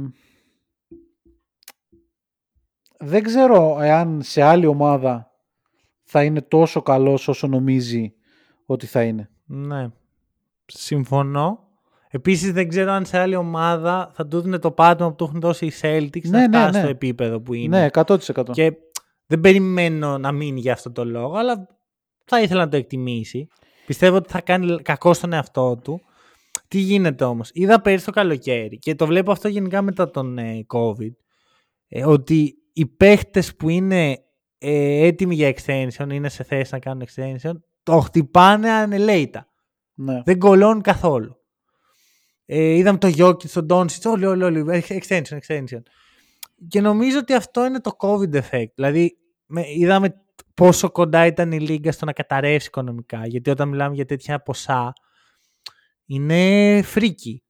δεν 2.99 3.24
ξέρω 3.24 3.78
εάν 3.82 4.22
σε 4.24 4.41
άλλη 4.41 4.66
ομάδα 4.66 5.32
θα 6.06 6.23
είναι 6.23 6.41
τόσο 6.41 6.82
καλός 6.82 7.27
όσο 7.27 7.48
νομίζει 7.48 8.14
ότι 8.65 8.86
θα 8.86 9.03
είναι. 9.03 9.30
Ναι. 9.45 9.88
Συμφωνώ. 10.65 11.60
Επίσης 12.10 12.52
δεν 12.52 12.69
ξέρω 12.69 12.91
αν 12.91 13.06
σε 13.06 13.18
άλλη 13.18 13.36
ομάδα 13.36 14.11
θα 14.14 14.27
του 14.27 14.41
δίνει 14.41 14.60
το 14.60 14.72
πάτημα 14.72 15.10
που 15.10 15.15
του 15.15 15.23
έχουν 15.23 15.40
δώσει 15.40 15.65
οι 15.65 15.72
Celtics 15.82 16.30
Ναι, 16.30 16.40
να 16.40 16.48
ναι, 16.48 16.57
φτάσει 16.57 16.72
ναι. 16.72 16.80
στο 16.80 16.90
επίπεδο 16.90 17.40
που 17.41 17.53
είναι. 17.53 17.80
Ναι, 17.80 17.88
100%. 18.06 18.18
Και 18.52 18.73
δεν 19.26 19.40
περιμένω 19.40 20.18
να 20.18 20.32
μείνει 20.32 20.60
για 20.60 20.73
αυτό 20.73 20.91
το 20.91 21.06
λόγο, 21.06 21.36
αλλά 21.36 21.68
θα 22.26 22.41
ήθελα 22.41 22.64
να 22.64 22.69
το 22.69 22.77
εκτιμήσει. 22.77 23.48
Πιστεύω 23.86 24.15
ότι 24.15 24.32
θα 24.32 24.41
κάνει 24.41 24.82
κακό 24.82 25.14
στον 25.14 25.34
εαυτό 25.34 25.80
του. 25.84 26.02
Τι 26.68 26.77
γίνεται 26.80 27.23
όμως; 27.23 27.49
Είδα 27.53 27.82
πέρυσι 27.82 28.06
το 28.06 28.11
καλοκαίρι 28.11 28.77
και 28.77 28.95
το 28.95 29.06
βλέπω 29.06 29.32
αυτό 29.32 29.48
γενικά 29.48 29.82
μετά 29.82 30.11
τον 30.11 30.38
ε, 30.38 30.65
COVID. 30.73 31.11
ε, 31.88 32.06
ότι 32.06 32.56
οι 32.73 32.86
παίχτες 32.86 33.56
που 33.56 33.69
είναι 33.69 34.24
ε, 34.68 35.06
έτοιμοι 35.06 35.36
για 35.36 35.54
extension, 35.56 36.10
είναι 36.12 36.30
σε 36.30 36.44
θέση 36.44 36.74
να 36.74 36.80
κάνουν 36.80 37.08
extension, 37.08 37.54
το 37.84 38.00
χτυπάνε 38.00 38.70
ανελέητα. 38.70 39.48
Ναι. 39.94 40.22
Δεν 40.26 40.40
κολώνουν 40.40 40.82
καθόλου. 40.82 41.38
Ε, 42.46 42.64
είδαμε 42.64 42.98
το 42.98 43.08
Jokic, 43.18 43.50
τον 43.50 43.68
Doncic, 43.70 44.12
όλοι, 44.12 44.26
όλοι, 44.26 44.44
όλοι, 44.44 44.84
extension, 44.88 45.38
extension. 45.48 45.82
Και 46.68 46.82
νομίζω 46.82 47.18
ότι 47.18 47.34
αυτό 47.34 47.66
είναι 47.66 47.82
το 47.82 47.92
COVID 48.00 48.42
effect. 48.42 48.72
Δηλαδή, 48.76 49.18
με, 49.46 49.64
είδαμε 49.68 50.24
πόσο 50.54 50.92
κοντά 50.92 51.26
ήταν 51.26 51.52
η 51.52 51.60
Λίγκα 51.60 51.92
στο 51.92 52.06
να 52.06 52.14
καταρρεύσει 52.14 52.68
οικονομικά. 52.68 53.28
Γιατί 53.28 53.50
όταν 53.50 53.70
μιλάμε 53.70 53.96
για 53.96 54.06
τέτοια 54.06 54.42
ποσά, 54.42 54.94
είναι 56.06 56.82
φρίκι 56.84 57.44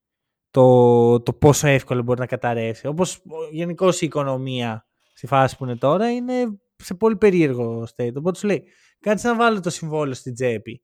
το, 0.51 1.21
το 1.21 1.33
πόσο 1.33 1.67
εύκολο 1.67 2.01
μπορεί 2.01 2.19
να 2.19 2.25
καταρρεύσει. 2.25 2.87
Όπως 2.87 3.21
γενικώς 3.51 4.01
η 4.01 4.05
οικονομία 4.05 4.87
στη 5.13 5.27
φάση 5.27 5.57
που 5.57 5.63
είναι 5.63 5.75
τώρα 5.75 6.11
είναι 6.11 6.33
σε 6.85 6.93
πολύ 6.93 7.17
περίεργο 7.17 7.87
state. 7.95 8.13
Οπότε 8.15 8.37
σου 8.37 8.47
λέει, 8.47 8.63
κάτσε 8.99 9.27
να 9.27 9.35
βάλω 9.35 9.59
το 9.59 9.69
συμβόλαιο 9.69 10.13
στην 10.13 10.33
τσέπη. 10.33 10.83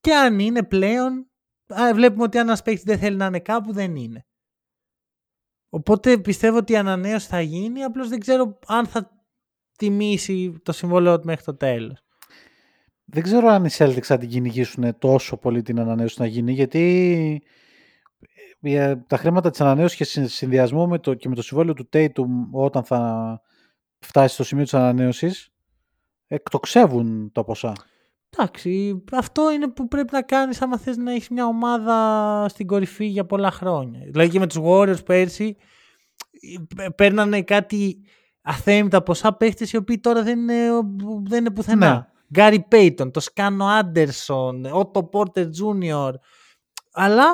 Και 0.00 0.14
αν 0.14 0.38
είναι 0.38 0.62
πλέον, 0.62 1.30
α, 1.66 1.94
βλέπουμε 1.94 2.22
ότι 2.22 2.38
αν 2.38 2.46
ένας 2.46 2.62
παίκτης 2.62 2.84
δεν 2.84 2.98
θέλει 2.98 3.16
να 3.16 3.26
είναι 3.26 3.40
κάπου, 3.40 3.72
δεν 3.72 3.96
είναι. 3.96 4.26
Οπότε 5.68 6.18
πιστεύω 6.18 6.56
ότι 6.56 6.72
η 6.72 6.76
ανανέωση 6.76 7.26
θα 7.26 7.40
γίνει, 7.40 7.82
απλώς 7.82 8.08
δεν 8.08 8.18
ξέρω 8.18 8.58
αν 8.66 8.86
θα 8.86 9.10
τιμήσει 9.76 10.60
το 10.62 10.72
συμβόλαιο 10.72 11.18
του 11.18 11.26
μέχρι 11.26 11.44
το 11.44 11.56
τέλος. 11.56 11.98
Δεν 13.04 13.22
ξέρω 13.22 13.48
αν 13.48 13.64
οι 13.64 13.68
Celtics 13.72 14.02
θα 14.02 14.18
την 14.18 14.28
κυνηγήσουν 14.28 14.98
τόσο 14.98 15.36
πολύ 15.36 15.62
την 15.62 15.80
ανανέωση 15.80 16.20
να 16.20 16.26
γίνει, 16.26 16.52
γιατί 16.52 17.42
ε, 18.60 18.96
τα 18.96 19.16
χρήματα 19.16 19.50
της 19.50 19.60
ανανέωσης 19.60 19.96
και 19.96 20.04
σε 20.04 20.28
συνδυασμό 20.28 20.86
με 20.86 20.98
το, 20.98 21.14
και 21.14 21.28
με 21.28 21.34
το 21.34 21.42
συμβόλαιο 21.42 21.74
του 21.74 21.88
Tatum 21.92 22.26
όταν 22.52 22.84
θα 22.84 23.40
φτάσει 24.04 24.34
στο 24.34 24.44
σημείο 24.44 24.64
της 24.64 24.74
ανανέωσης, 24.74 25.48
εκτοξεύουν 26.26 27.32
τα 27.32 27.44
ποσά. 27.44 27.72
Εντάξει, 28.30 29.02
αυτό 29.12 29.52
είναι 29.52 29.68
που 29.68 29.88
πρέπει 29.88 30.12
να 30.12 30.22
κάνεις 30.22 30.62
άμα 30.62 30.78
θες 30.78 30.96
να 30.96 31.12
έχεις 31.12 31.28
μια 31.28 31.46
ομάδα 31.46 32.46
στην 32.48 32.66
κορυφή 32.66 33.06
για 33.06 33.26
πολλά 33.26 33.50
χρόνια. 33.50 34.00
Δηλαδή 34.04 34.30
και 34.30 34.38
με 34.38 34.46
τους 34.46 34.58
Warriors 34.62 35.04
πέρσι 35.04 35.56
ε, 36.76 36.88
παίρνανε 36.88 37.42
κάτι 37.42 38.00
αθέμητα 38.42 39.02
ποσά 39.02 39.32
παίχτες 39.36 39.72
οι 39.72 39.76
οποίοι 39.76 39.98
τώρα 39.98 40.22
δεν 40.22 40.38
είναι, 40.38 40.68
δεν 41.22 41.38
είναι 41.38 41.50
πουθενά. 41.50 42.12
Γκάρι 42.32 42.60
Πέιτον, 42.60 43.10
το 43.10 43.20
Σκάνο 43.20 43.66
Άντερσον, 43.66 44.64
Ότο 44.64 45.04
Πόρτερ 45.04 45.48
Τζούνιορ. 45.48 46.14
Αλλά 46.92 47.26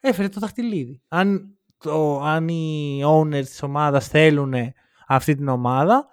έφερε 0.00 0.28
το 0.28 0.40
δαχτυλίδι. 0.40 1.02
Αν, 1.08 1.58
το, 1.78 2.20
αν 2.20 2.48
οι 2.48 3.02
owners 3.06 3.44
της 3.44 3.62
ομάδας 3.62 4.08
θέλουν 4.08 4.54
αυτή 5.06 5.34
την 5.34 5.48
ομάδα, 5.48 6.06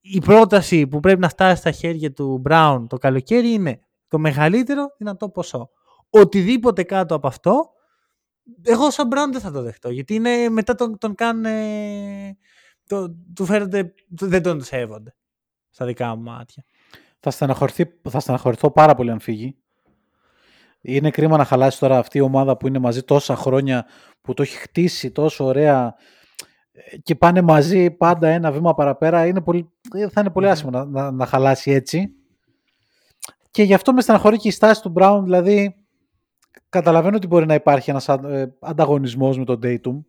η 0.00 0.20
πρόταση 0.20 0.86
που 0.86 1.00
πρέπει 1.00 1.20
να 1.20 1.28
φτάσει 1.28 1.56
στα 1.60 1.70
χέρια 1.70 2.12
του 2.12 2.42
Brown 2.48 2.84
το 2.88 2.96
καλοκαίρι 2.98 3.52
είναι 3.52 3.80
το 4.08 4.18
μεγαλύτερο 4.18 4.94
δυνατό 4.98 5.28
ποσό. 5.28 5.70
Οτιδήποτε 6.10 6.82
κάτω 6.82 7.14
από 7.14 7.26
αυτό, 7.26 7.70
εγώ 8.62 8.90
σαν 8.90 9.08
Brown 9.12 9.28
δεν 9.32 9.40
θα 9.40 9.50
το 9.50 9.62
δεχτώ. 9.62 9.90
Γιατί 9.90 10.14
είναι, 10.14 10.48
μετά 10.48 10.74
τον, 10.74 10.98
τον 10.98 11.14
κάνουν. 11.14 11.44
ε, 11.44 12.36
Το, 12.86 13.16
του 13.34 13.44
φέρονται, 13.44 13.94
δεν 14.08 14.42
τον 14.42 14.62
σέβονται 14.62 15.14
στα 15.70 15.86
δικά 15.86 16.14
μου 16.16 16.22
μάτια. 16.22 16.64
Θα, 17.20 17.30
στεναχωρηθεί, 17.30 17.86
θα 18.10 18.20
στεναχωρηθώ 18.20 18.70
πάρα 18.70 18.94
πολύ 18.94 19.10
αν 19.10 19.20
φύγει. 19.20 19.56
Είναι 20.80 21.10
κρίμα 21.10 21.36
να 21.36 21.44
χαλάσει 21.44 21.78
τώρα 21.78 21.98
αυτή 21.98 22.18
η 22.18 22.20
ομάδα 22.20 22.56
που 22.56 22.66
είναι 22.66 22.78
μαζί 22.78 23.02
τόσα 23.02 23.36
χρόνια, 23.36 23.86
που 24.20 24.34
το 24.34 24.42
έχει 24.42 24.56
χτίσει 24.56 25.10
τόσο 25.10 25.44
ωραία 25.44 25.86
ε, 25.86 25.94
και 27.02 27.14
πάνε 27.14 27.42
μαζί 27.42 27.90
πάντα 27.90 28.28
ένα 28.28 28.52
βήμα 28.52 28.74
παραπέρα. 28.74 29.26
Είναι 29.26 29.40
πολύ, 29.40 29.70
ε, 29.94 30.08
θα 30.08 30.20
είναι 30.20 30.30
πολύ 30.30 30.46
Ναι. 30.46 30.52
άσχημο 30.52 30.70
να, 30.70 30.84
να, 30.84 31.10
να 31.10 31.26
χαλάσει 31.26 31.70
έτσι. 31.70 32.12
Και 33.50 33.62
γι' 33.62 33.74
αυτό 33.74 33.92
με 33.92 34.00
στεναχωρεί 34.00 34.36
και 34.36 34.48
η 34.48 34.50
στάση 34.50 34.82
του 34.82 34.92
Brown. 34.96 35.20
Δηλαδή, 35.24 35.76
καταλαβαίνω 36.68 37.16
ότι 37.16 37.26
μπορεί 37.26 37.46
να 37.46 37.54
υπάρχει 37.54 37.90
ένας 37.90 38.08
αν- 38.08 38.24
ε, 38.24 38.54
ανταγωνισμός 38.60 39.38
με 39.38 39.44
τον 39.44 39.60
Dayton. 39.62 40.02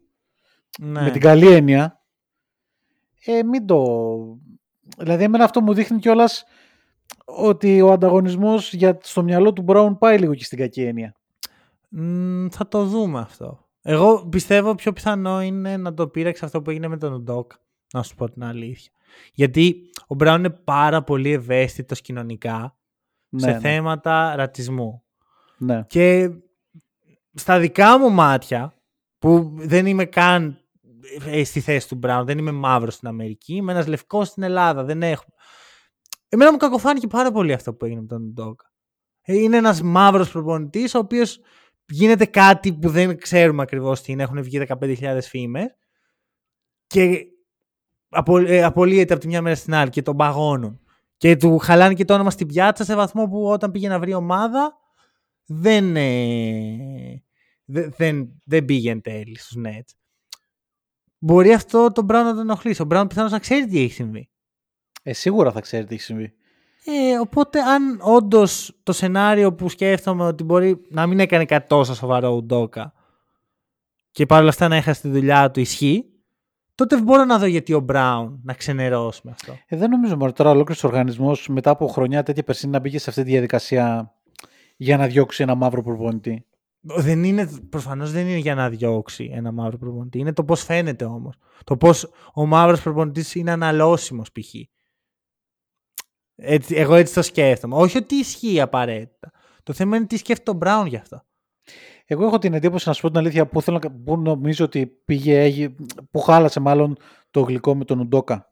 Ναι. 0.80 1.02
Με 1.02 1.12
την 1.12 1.22
καλή 1.22 1.48
έννοια. 1.48 2.02
Ε, 3.26 3.44
μην 3.44 3.66
το... 3.66 3.88
Δηλαδή, 4.98 5.24
εμένα 5.24 5.44
αυτό 5.44 5.62
μου 5.62 5.74
δείχνει 5.74 6.00
κιόλας 6.00 6.44
ότι 7.26 7.82
ο 7.82 7.92
ανταγωνισμός 7.92 8.74
για, 8.74 8.98
στο 9.02 9.24
μυαλό 9.24 9.54
του 9.54 9.66
Brown 9.68 9.96
πάει 10.00 10.18
λίγο 10.18 10.34
και 10.36 10.44
στην 10.44 10.58
κακή 10.58 10.82
έννοια. 10.82 11.16
Μ, 11.90 12.48
θα 12.52 12.68
το 12.68 12.86
δούμε 12.86 13.20
αυτό. 13.20 13.68
Εγώ 13.82 14.28
πιστεύω 14.28 14.76
πιο 14.76 14.94
πιθανό 14.94 15.42
είναι 15.42 15.78
να 15.78 15.94
το 15.94 16.08
πείραξε 16.08 16.46
αυτό 16.46 16.62
που 16.62 16.70
έγινε 16.70 16.88
με 16.88 16.98
τον 16.98 17.24
Ντόκ. 17.24 17.52
Να 17.94 18.04
σου 18.04 18.16
πω 18.16 18.30
την 18.30 18.44
αλήθεια. 18.44 18.92
Γιατί 19.34 19.90
ο 20.08 20.16
Μπράουν 20.16 20.40
είναι 20.40 20.50
πάρα 20.50 21.04
πολύ 21.04 21.32
ευαίσθητος 21.32 22.02
κοινωνικά 22.02 22.78
Ναι, 23.30 23.42
σε 23.42 23.52
ναι. 23.52 23.60
θέματα 23.60 24.36
ρατσισμού. 24.36 25.04
Ναι. 25.58 25.84
Και 25.88 26.30
στα 27.34 27.60
δικά 27.60 28.00
μου 28.00 28.10
μάτια, 28.12 28.74
που 29.20 29.54
δεν 29.56 29.86
είμαι 29.86 30.06
καν 30.06 30.58
ε, 31.26 31.44
στη 31.44 31.60
θέση 31.60 31.88
του 31.88 31.96
Μπράουν, 31.96 32.26
δεν 32.26 32.38
είμαι 32.38 32.52
μαύρος 32.52 32.94
στην 32.94 33.08
Αμερική, 33.08 33.54
είμαι 33.56 33.72
ένας 33.72 33.88
λευκός 33.88 34.28
στην 34.28 34.44
Ελλάδα, 34.44 34.84
δεν 34.84 35.04
έχω. 35.04 35.34
Εμένα 36.30 36.52
μου 36.52 36.58
κακοφάνηκε 36.58 37.08
πάρα 37.08 37.32
πολύ 37.32 37.54
αυτό 37.54 37.74
που 37.74 37.86
έγινε 37.86 38.02
με 38.02 38.08
τον 38.08 38.34
Ντόκα. 38.34 38.72
Ε, 39.22 39.36
Είναι 39.36 39.58
ένας 39.58 39.82
μαύρος 39.82 40.32
προπονητής, 40.32 40.96
ο 40.96 41.00
οποίος 41.00 41.40
γίνεται 41.90 42.26
κάτι 42.26 42.74
που 42.74 42.90
δεν 42.90 43.18
ξέρουμε 43.18 43.62
ακριβώς 43.62 44.02
τι 44.02 44.12
είναι, 44.12 44.24
έχουν 44.24 44.44
βγει 44.44 44.66
15.000 44.68 45.20
φήμες 45.22 45.76
και 46.88 47.26
απο, 48.10 48.38
ε, 48.38 48.64
απολύεται 48.64 49.14
από 49.14 49.22
τη 49.22 49.28
μια 49.28 49.42
μέρα 49.42 49.56
στην 49.56 49.74
άλλη 49.74 49.90
και 49.90 50.02
τον 50.02 50.16
παγώνουν. 50.18 50.80
Και 51.18 51.36
του 51.36 51.58
χαλάνε 51.58 51.94
και 51.94 52.06
το 52.06 52.14
όνομα 52.14 52.30
στην 52.30 52.48
πιάτσα 52.48 52.84
σε 52.84 52.96
βαθμό 52.96 53.28
που 53.28 53.46
όταν 53.48 53.72
πήγε 53.72 53.88
να 53.88 54.00
βρει 54.00 54.14
ομάδα 54.14 54.78
δεν, 55.46 55.96
ε, 55.96 57.24
δε- 57.66 57.90
δεν, 57.90 58.42
δεν 58.44 58.66
πήγε 58.66 58.92
εν 58.92 59.02
τέλει 59.02 59.38
στους 59.38 59.62
Nets. 59.66 59.94
Μπορεί 61.18 61.54
αυτό 61.54 61.92
τον 61.92 62.06
Brown 62.06 62.10
να 62.24 62.32
τον 62.32 62.40
ενοχλήσει. 62.40 62.82
Ο 62.82 62.88
Brown 62.90 63.06
πιθανώς 63.10 63.32
να 63.32 63.40
ξέρει 63.40 63.66
τι 63.68 63.80
έχει 63.84 63.94
συμβεί. 63.94 64.30
Ε, 65.04 65.14
σίγουρα 65.14 65.52
θα 65.52 65.62
ξέρει 65.62 65.86
τι 65.86 65.94
έχει 65.94 66.04
συμβεί. 66.04 66.34
Ε, 66.86 67.18
οπότε 67.20 67.62
αν 67.62 68.00
όντως 68.02 68.80
το 68.84 68.92
σενάριο 68.92 69.54
που 69.54 69.70
σκέφτομαι 69.70 70.24
ότι 70.24 70.44
μπορεί 70.44 70.82
να 70.90 71.08
μην 71.08 71.20
έκανε 71.20 71.46
κάτι 71.46 71.68
τόσο 71.68 71.94
σοβαρό 71.94 72.36
ο 72.36 72.42
Ντόκα 72.42 72.94
και 74.12 74.26
παρόλα 74.26 74.50
αυτά 74.50 74.68
να 74.68 74.76
έχασε 74.76 75.02
τη 75.02 75.10
δουλειά 75.10 75.52
του 75.52 75.60
ισχύει, 75.60 76.06
τότε 76.76 77.02
μπορώ 77.02 77.26
να 77.26 77.38
δω 77.38 77.46
γιατί 77.46 77.74
ο 77.74 77.80
Μπράουν 77.80 78.40
να 78.44 78.54
ξενερώσει 78.54 79.22
με 79.24 79.32
αυτό. 79.32 79.58
Ε, 79.68 79.78
δεν 79.78 79.90
νομίζω 79.90 80.18
μωρέ, 80.18 80.32
τώρα 80.32 80.50
ολόκληρος 80.50 80.84
οργανισμός 80.84 81.48
μετά 81.48 81.70
από 81.70 81.88
χρονιά 81.88 82.24
τέτοια 82.24 82.44
περσίνη 82.44 82.72
να 82.72 82.80
μπήκε 82.80 83.00
σε 83.00 83.10
αυτή 83.10 83.24
τη 83.24 83.30
διαδικασία 83.30 84.14
για 84.78 84.98
να 84.98 85.08
διώξει 85.08 85.44
ένα 85.44 85.56
μαύρο 85.56 85.84
προπονητή. 85.84 86.46
Δεν 86.82 87.24
είναι, 87.24 87.50
προφανώς 87.70 88.12
δεν 88.12 88.28
είναι 88.28 88.38
για 88.38 88.56
να 88.56 88.70
διώξει 88.70 89.32
ένα 89.34 89.52
μαύρο 89.52 89.78
προπονητή. 89.78 90.20
Είναι 90.20 90.34
το 90.34 90.44
πώς 90.44 90.64
φαίνεται 90.64 91.06
όμως. 91.06 91.36
Το 91.64 91.78
πώς 91.78 92.10
ο 92.34 92.46
μαύρος 92.46 92.82
προπονητής 92.82 93.36
είναι 93.36 93.52
αναλώσιμος 93.52 94.32
π.χ. 94.32 94.54
Έτσι, 96.42 96.76
εγώ 96.76 96.96
έτσι 96.96 97.14
το 97.14 97.22
σκέφτομαι. 97.22 97.76
Όχι 97.76 97.98
ότι 97.98 98.16
ισχύει 98.16 98.62
απαραίτητα. 98.62 99.32
Το 99.64 99.74
θέμα 99.74 99.98
είναι 99.98 100.06
τι 100.06 100.18
σκέφτεται 100.18 100.52
ο 100.52 100.54
Μπράουν 100.54 100.86
γι' 100.88 100.96
αυτό. 100.96 101.24
Εγώ 102.06 102.26
έχω 102.26 102.38
την 102.38 102.54
εντύπωση, 102.54 102.88
να 102.88 102.94
σου 102.94 103.02
πω 103.02 103.08
την 103.08 103.18
αλήθεια, 103.18 103.48
που, 103.48 103.62
θέλω, 103.62 103.80
να- 103.84 103.92
που 103.92 104.18
νομίζω 104.18 104.66
ότι 104.66 104.86
πήγε, 105.06 105.40
έγι- 105.42 105.76
που 106.12 106.20
χάλασε 106.20 106.60
μάλλον 106.60 106.98
το 107.32 107.42
γλυκό 107.42 107.76
με 107.76 107.86
τον 107.86 108.00
Ουντόκα. 108.00 108.52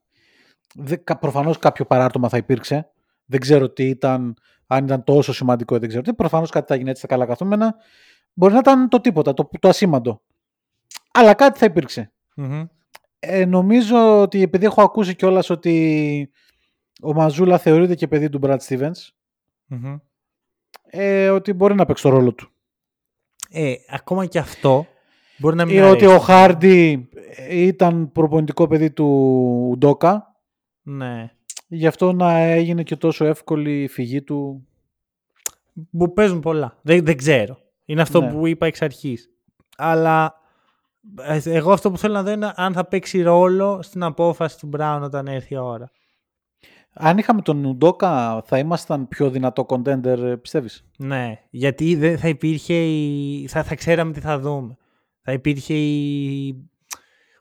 Προφανώς 1.19 1.57
κάποιο 1.57 1.85
παράρτημα 1.85 2.30
θα 2.30 2.38
υπήρξε. 2.38 2.89
Δεν 3.26 3.39
ξέρω 3.39 3.69
τι 3.69 3.84
ήταν, 3.88 4.34
αν 4.68 4.85
ήταν 4.85 5.03
τόσο 5.03 5.34
σημαντικό, 5.34 5.80
δεν 5.80 5.88
ξέρω 5.88 6.03
τι. 6.03 6.14
Προφανώς 6.14 6.49
κάτι 6.49 6.65
θα 6.68 6.76
γίνει 6.76 6.89
έτσι 6.89 6.99
στα 7.01 7.07
καλά 7.14 7.26
καθούμενα. 7.26 7.76
Μπορεί 8.34 8.53
να 8.53 8.59
ήταν 8.59 8.89
το 8.89 9.01
τίποτα, 9.01 9.34
το, 9.34 9.49
το 9.59 9.68
ασήμαντο. 9.68 10.22
Αλλά 11.14 11.34
κάτι 11.34 11.59
θα 11.59 11.65
υπήρξε. 11.65 12.11
Ε, 13.19 13.45
νομίζω 13.45 14.22
ότι 14.22 14.41
επειδή 14.41 14.65
έχω 14.65 14.81
ακούσει 14.81 15.15
κιόλας 15.15 15.49
ότι 15.49 16.30
ο 17.01 17.13
Μαζούλα 17.13 17.57
θεωρείται 17.57 17.95
και 17.95 18.07
παιδί 18.07 18.29
του 18.29 18.39
Brad 18.43 18.57
Stevens, 18.67 19.09
ε, 20.89 21.29
ότι 21.29 21.53
μπορεί 21.53 21.75
να 21.75 21.85
παίξει 21.85 22.03
το 22.03 22.09
ρόλο 22.09 22.33
του. 22.33 22.49
Ε, 23.49 23.73
ακόμα 23.89 24.25
και 24.25 24.39
αυτό 24.39 24.85
μπορεί 25.37 25.55
να 25.55 25.65
μην 25.65 25.75
Ή 25.75 25.79
αρέσει. 25.79 25.93
ότι 26.05 26.15
ο 26.15 26.19
Χάρντι 26.19 27.09
ήταν 27.49 28.11
προπονητικό 28.11 28.67
παιδί 28.67 28.91
του 28.91 29.75
Ντόκα, 29.77 30.35
Ναι. 30.81 31.31
γι' 31.67 31.87
αυτό 31.87 32.13
να 32.13 32.37
έγινε 32.37 32.83
και 32.83 32.95
τόσο 32.95 33.25
εύκολη 33.25 33.83
η 33.83 33.87
φυγή 33.87 34.21
του. 34.21 34.67
Που 35.97 36.13
παίζουν 36.13 36.39
πολλά. 36.39 36.77
Δεν, 36.81 37.05
δεν 37.05 37.17
ξέρω. 37.17 37.57
Είναι 37.85 38.01
αυτό 38.01 38.21
Ναι. 38.21 38.31
που 38.31 38.47
είπα 38.47 38.65
εξ 38.65 38.81
αρχής. 38.81 39.29
Αλλά 39.77 40.33
ε, 41.21 41.39
εγώ 41.45 41.71
αυτό 41.71 41.91
που 41.91 41.97
θέλω 41.97 42.13
να 42.13 42.23
δω 42.23 42.31
είναι 42.31 42.53
αν 42.55 42.73
θα 42.73 42.85
παίξει 42.85 43.21
ρόλο 43.21 43.81
στην 43.81 44.03
απόφαση 44.03 44.59
του 44.59 44.67
Μπράουν 44.67 45.03
όταν 45.03 45.27
έρθει 45.27 45.53
η 45.53 45.57
ώρα. 45.57 45.91
Αν 46.99 47.17
είχαμε 47.17 47.41
τον 47.41 47.75
Ουντόκα 47.77 48.41
θα 48.45 48.57
ήμασταν 48.57 49.07
πιο 49.07 49.29
δυνατό 49.29 49.65
contender, 49.69 50.35
πιστεύεις; 50.41 50.85
Ναι, 50.97 51.39
γιατί 51.49 51.95
δεν 51.95 52.17
θα 52.17 52.27
υπήρχε 52.27 52.73
η... 52.73 53.47
θα, 53.47 53.63
θα 53.63 53.75
ξέραμε 53.75 54.11
τι 54.11 54.19
θα 54.19 54.39
δούμε. 54.39 54.77
Θα 55.21 55.31
υπήρχε 55.31 55.73
η... 55.73 56.69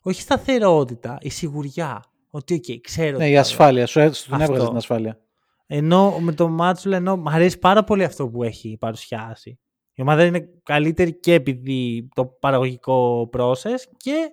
Όχι 0.02 0.18
η 0.18 0.22
σταθερότητα, 0.22 1.18
η 1.20 1.28
σιγουριά. 1.28 2.04
Ότι, 2.30 2.54
οκ, 2.54 2.80
ξέρω 2.80 3.16
Ναι, 3.18 3.24
τι 3.24 3.30
η 3.30 3.34
θα 3.34 3.40
ασφάλεια. 3.40 3.86
Σου 3.86 4.00
έ- 4.00 4.12
τον 4.28 4.40
Αυτό. 4.40 4.52
έβγαζε 4.52 4.68
την 4.68 4.76
ασφάλεια. 4.76 5.18
Ενώ 5.66 6.18
με 6.20 6.32
το 6.32 6.48
Μάτσουλα, 6.48 6.96
ενώ 6.96 7.16
μου 7.16 7.30
αρέσει 7.30 7.58
πάρα 7.58 7.84
πολύ 7.84 8.04
αυτό 8.04 8.28
που 8.28 8.42
έχει 8.42 8.76
παρουσιάσει. 8.80 9.58
Η 9.94 10.02
ομάδα 10.02 10.24
είναι 10.24 10.48
καλύτερη 10.62 11.18
και 11.18 11.34
επειδή 11.34 12.08
το 12.14 12.26
παραγωγικό 12.26 13.30
process 13.36 13.80
και 13.96 14.30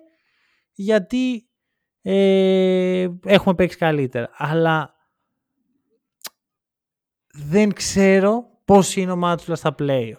γιατί 0.72 1.48
ε, 2.02 3.08
έχουμε 3.24 3.54
παίξει 3.54 3.76
καλύτερα. 3.76 4.30
Αλλά 4.32 4.93
δεν 7.34 7.72
ξέρω 7.72 8.44
πώς 8.64 8.96
είναι 8.96 9.12
ο 9.12 9.16
Μάτσουλας 9.16 9.58
στα 9.58 9.74
playoff. 9.78 10.18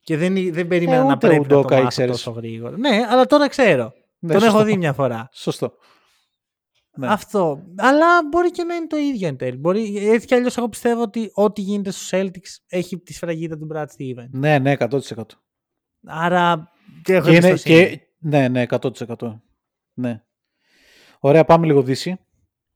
Και 0.00 0.16
δεν, 0.16 0.52
δεν 0.52 0.66
περίμενα 0.66 1.00
Ε, 1.00 1.04
να 1.04 1.12
ούτε 1.14 1.26
πρέπει 1.26 1.40
ο 1.40 1.42
να 1.42 1.48
το 1.48 1.54
Ντόκα 1.54 1.74
μάθω 1.74 1.86
ήξερες. 1.86 2.10
τόσο 2.10 2.30
γρήγορα. 2.30 2.78
Ναι, 2.78 3.00
αλλά 3.08 3.26
τώρα 3.26 3.48
ξέρω. 3.48 3.92
Ναι, 4.18 4.32
Τον 4.32 4.40
σωστό. 4.40 4.56
έχω 4.56 4.64
δει 4.66 4.76
μια 4.76 4.92
φορά. 4.92 5.28
Σωστό. 5.32 5.72
Ναι. 6.96 7.06
Αυτό. 7.08 7.62
Αλλά 7.76 8.06
μπορεί 8.30 8.50
και 8.50 8.62
να 8.64 8.74
είναι 8.74 8.86
το 8.86 8.96
ίδιο 8.96 9.28
εν 9.28 9.36
τέλει. 9.36 9.56
Μπορεί, 9.56 10.08
έτσι 10.08 10.26
κι 10.26 10.34
αλλιώς, 10.34 10.56
εγώ 10.56 10.68
πιστεύω 10.68 11.02
ότι 11.02 11.30
ό,τι 11.34 11.60
γίνεται 11.60 11.90
στους 11.90 12.08
Celtics 12.12 12.62
έχει 12.68 12.98
τη 12.98 13.12
σφραγίδα 13.12 13.58
του 13.58 13.68
Brad 13.72 13.84
Stevens. 13.84 14.28
Ναι, 14.30 14.58
ναι, 14.58 14.74
100%. 14.78 14.98
Άρα. 16.06 16.70
Και 17.02 17.14
έχω 17.14 17.28
Και 17.30 17.36
είναι, 17.36 17.46
εμπιστοσύνη. 17.48 17.88
και, 17.88 18.00
ναι, 18.18 18.48
ναι, 18.48 18.64
100%. 18.68 19.40
Ναι. 19.94 20.22
Ωραία, 21.20 21.44
πάμε 21.44 21.66
λίγο 21.66 21.82
δύση. 21.82 22.18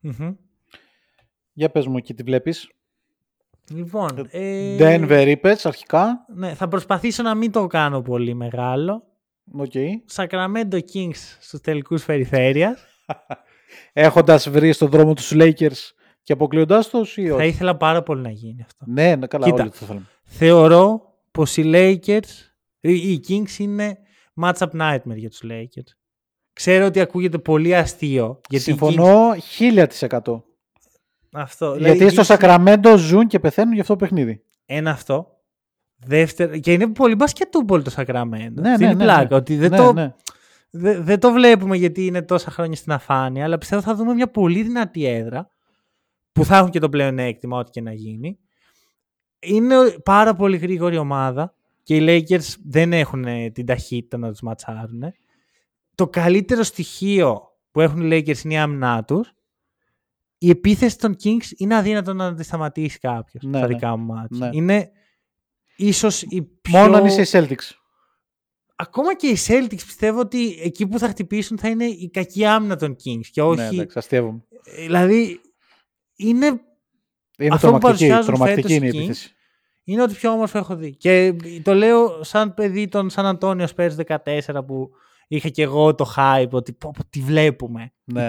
Μμμ. 0.00 0.30
Για 1.52 1.70
πες 1.70 1.86
μου 1.86 1.96
εκεί 1.96 2.14
τι 2.14 2.22
βλέπεις. 2.22 2.70
Λοιπόν. 3.70 4.28
Ε, 4.30 4.76
Denver 4.78 5.24
είπες 5.28 5.66
αρχικά. 5.66 6.24
Ναι, 6.34 6.54
θα 6.54 6.68
προσπαθήσω 6.68 7.22
να 7.22 7.34
μην 7.34 7.52
το 7.52 7.66
κάνω 7.66 8.02
πολύ 8.02 8.34
μεγάλο. 8.34 9.02
OK. 9.52 9.72
Sacramento 10.14 10.74
Kings 10.94 11.36
στους 11.40 11.60
τελικούς 11.60 12.04
περιφέρειας. 12.04 12.84
Έχοντας 13.92 14.48
βρει 14.50 14.72
στον 14.72 14.88
δρόμο 14.88 15.14
τους 15.14 15.32
Lakers 15.34 15.92
και 16.22 16.32
αποκλείοντάς 16.32 16.88
τους 16.88 17.16
ή 17.16 17.28
θα 17.28 17.34
όχι; 17.34 17.46
ήθελα 17.46 17.76
πάρα 17.76 18.02
πολύ 18.02 18.20
να 18.22 18.30
γίνει 18.30 18.62
αυτό. 18.62 18.84
Ναι, 18.88 19.16
ναι, 19.16 19.26
καλά, 19.26 19.44
Κοίτα. 19.44 19.62
όλοι 19.62 19.70
το 19.70 19.76
θέλουμε. 19.76 20.06
Θεωρώ 20.24 21.02
πως 21.30 21.56
οι 21.56 21.62
Lakers, 21.74 22.28
οι 22.80 22.92
οι 23.12 23.20
Kings 23.28 23.58
είναι 23.58 23.98
matchup 24.42 24.70
nightmare 24.80 25.16
για 25.16 25.28
τους 25.28 25.40
Lakers. 25.44 25.92
Ξέρω 26.52 26.86
ότι 26.86 27.00
ακούγεται 27.00 27.38
πολύ 27.38 27.76
αστείο. 27.76 28.40
Γιατί 28.48 28.70
οι 28.70 28.74
Kings- 28.80 28.88
Συμφωνώ 28.88 29.34
1000%. 29.58 30.42
Αυτό. 31.32 31.72
δηλαδή 31.72 31.96
Γιατί 31.96 32.04
οι 32.04 32.08
στο 32.10 32.22
Kings- 32.22 32.26
Σακραμέντο 32.38 32.96
ζουν 32.96 33.26
και 33.26 33.38
πεθαίνουν 33.38 33.72
για 33.72 33.82
αυτό 33.82 33.92
το 33.96 33.98
παιχνίδι. 34.04 34.42
Ένα 34.66 34.90
αυτό. 34.90 35.32
Δεύτερο, 35.96 36.58
και 36.58 36.72
είναι 36.72 36.86
πολύ 36.88 37.14
μπασκετούπολ 37.14 37.82
το 37.82 37.90
Σακραμέντο. 37.90 38.60
Ναι, 38.62 38.70
Αυτή 38.70 38.84
ναι, 38.84 38.90
είναι 38.90 39.02
η 39.02 39.06
ναι, 39.06 39.12
πλάκα. 39.12 39.28
ναι. 39.30 39.36
Ότι 39.36 39.56
δεν, 39.56 39.70
Ναι, 39.70 39.76
το, 39.76 39.92
ναι. 39.92 40.14
δε- 40.70 41.00
δεν 41.00 41.20
το 41.20 41.32
βλέπουμε 41.32 41.76
γιατί 41.76 42.06
είναι 42.06 42.22
τόσα 42.22 42.50
χρόνια 42.50 42.76
στην 42.76 42.92
αφάνεια, 42.92 43.44
αλλά 43.44 43.58
πιστεύω 43.58 43.82
θα 43.82 43.94
δούμε 43.94 44.14
μια 44.14 44.30
πολύ 44.30 44.62
δυνατή 44.62 45.04
έδρα 45.06 45.48
που 46.32 46.44
θα 46.44 46.56
έχουν 46.56 46.70
και 46.70 46.78
το 46.78 46.88
πλεονέκτημα, 46.88 47.58
ό,τι 47.58 47.70
και 47.70 47.80
να 47.80 47.92
γίνει. 47.92 48.38
Είναι 49.38 49.74
πάρα 50.04 50.34
πολύ 50.34 50.56
γρήγορη 50.56 50.96
ομάδα 50.96 51.54
και 51.82 51.96
οι 51.96 52.04
Lakers 52.28 52.54
δεν 52.64 52.92
έχουν 52.92 53.24
ε, 53.24 53.50
την 53.50 53.66
ταχύτητα 53.66 54.16
να 54.18 54.30
τους 54.30 54.40
ματσάρουν. 54.40 55.02
Το 55.94 56.08
καλύτερο 56.08 56.62
στοιχείο 56.62 57.40
που 57.70 57.80
έχουν 57.80 58.00
οι 58.00 58.08
Lakers 58.12 58.44
είναι 58.44 58.54
η 58.54 58.58
άμυνά 58.58 59.04
τους. 59.04 59.32
Η 60.38 60.50
επίθεση 60.50 60.98
των 60.98 61.16
Kings 61.24 61.44
είναι 61.56 61.76
αδύνατο 61.76 62.14
να 62.14 62.34
τη 62.34 62.42
σταματήσει 62.42 62.98
κάποιος 62.98 63.42
Ναι, 63.42 63.58
στα 63.58 63.66
ναι. 63.66 63.74
δικά 63.74 63.96
μου 63.96 64.14
μάτια. 64.14 64.46
Ναι. 64.46 64.48
Είναι 64.52 64.90
ίσως 65.76 66.22
η 66.22 66.42
πιο... 66.42 66.78
Μόνο 66.78 66.96
αν 66.96 67.04
είσαι 67.04 67.22
οι 67.22 67.26
Celtics. 67.30 67.72
Ακόμα 68.76 69.14
και 69.16 69.26
οι 69.26 69.36
Celtics 69.46 69.68
πιστεύω 69.86 70.20
ότι 70.20 70.58
εκεί 70.62 70.86
που 70.86 70.98
θα 70.98 71.08
χτυπήσουν 71.08 71.58
θα 71.58 71.68
είναι 71.68 71.84
η 71.84 72.10
κακή 72.12 72.44
άμυνα 72.44 72.76
των 72.76 72.96
Kings 73.04 73.26
και 73.30 73.42
όχι... 73.42 73.60
Ναι, 73.60 73.66
εντάξει, 73.68 73.98
αστείευομαι. 73.98 74.44
δηλαδή 74.76 75.40
είναι, 76.16 76.46
Είναι 77.38 77.54
Αυτό 77.54 77.70
που 77.72 77.78
τρομακτική, 77.78 77.80
παρουσιάζουν 77.80 78.26
τρομακτική 78.26 78.60
φέτος 78.72 78.76
είναι 78.76 78.86
η 78.86 78.88
οι 78.88 78.92
Kings 78.92 78.96
επίθεση. 78.98 79.34
είναι 79.84 80.02
ό,τι 80.02 80.14
πιο 80.14 80.30
όμορφο 80.30 80.58
έχω 80.58 80.76
δει. 80.76 80.96
Και 80.96 81.36
το 81.62 81.74
λέω 81.74 82.22
σαν 82.22 82.54
παιδί 82.54 82.88
των 82.88 83.10
Σαν 83.10 83.26
Αντώνιο 83.26 83.66
Spurs 83.76 83.90
14 84.24 84.66
που 84.66 84.90
είχα 85.28 85.48
και 85.48 85.62
εγώ 85.62 85.94
το 85.94 86.12
hype 86.16 86.50
ότι 86.50 86.72
πω, 86.72 86.90
πω, 86.96 87.04
τι 87.10 87.20
βλέπουμε. 87.20 87.92
Ναι, 88.04 88.28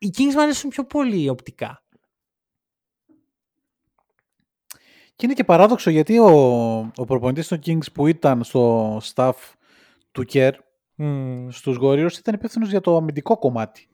Υπέροχο. 0.00 0.08
Οι 0.08 0.10
Kings 0.16 0.34
μου 0.34 0.42
αρέσουν 0.42 0.70
πιο 0.70 0.84
πολύ 0.84 1.28
οπτικά. 1.28 1.82
Και 5.16 5.26
είναι 5.26 5.34
και 5.34 5.44
παράδοξο 5.44 5.90
γιατί 5.90 6.18
ο, 6.18 6.30
ο 6.96 7.04
προπονητής 7.06 7.48
των 7.48 7.58
Kings 7.66 7.92
που 7.94 8.06
ήταν 8.06 8.44
στο 8.44 8.96
staff 9.14 9.32
του 10.12 10.24
Kerr 10.32 10.52
Μμμ. 10.94 11.48
στους 11.50 11.78
Warriors 11.82 12.18
ήταν 12.18 12.34
υπεύθυνος 12.34 12.70
για 12.70 12.80
το 12.80 12.96
αμυντικό 12.96 13.38
κομμάτι. 13.38 13.88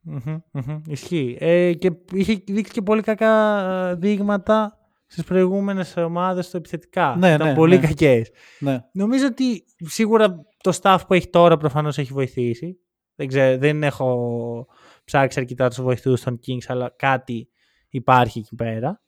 Μμμ, 0.00 0.38
μμμ. 0.50 0.80
Ισχύει. 0.86 1.36
Ε, 1.40 1.72
και 1.72 1.92
είχε 2.12 2.42
δείξει 2.46 2.72
και 2.72 2.82
πολύ 2.82 3.02
κακά 3.02 3.60
ε, 3.88 3.94
δείγματα 3.94 4.78
στις 5.06 5.24
προηγούμενες 5.24 5.96
ομάδες 5.96 6.50
του 6.50 6.56
επιθετικά. 6.56 7.16
Ναι, 7.18 7.34
Ήταν 7.34 7.48
ναι, 7.48 7.54
πολύ 7.54 7.74
ναι. 7.74 7.86
κακές. 7.86 8.30
Ναι. 8.58 8.84
Νομίζω 8.92 9.26
ότι 9.26 9.64
σίγουρα 9.84 10.46
το 10.62 10.78
staff 10.82 10.98
που 11.06 11.14
έχει 11.14 11.28
τώρα 11.28 11.56
προφανώς 11.56 11.98
έχει 11.98 12.12
βοηθήσει. 12.12 12.78
Δεν, 13.14 13.28
ξέρω, 13.28 13.58
δεν 13.58 13.82
έχω 13.82 14.66
ψάξει 15.06 15.40
αρκετά 15.40 15.68
τους 15.68 15.80
βοηθούς 15.80 16.20
των 16.22 16.38
Kings, 16.46 16.64
αλλά 16.66 16.88
κάτι 16.96 17.48
υπάρχει 17.88 18.38
εκεί 18.38 18.54
πέρα. 18.54 19.02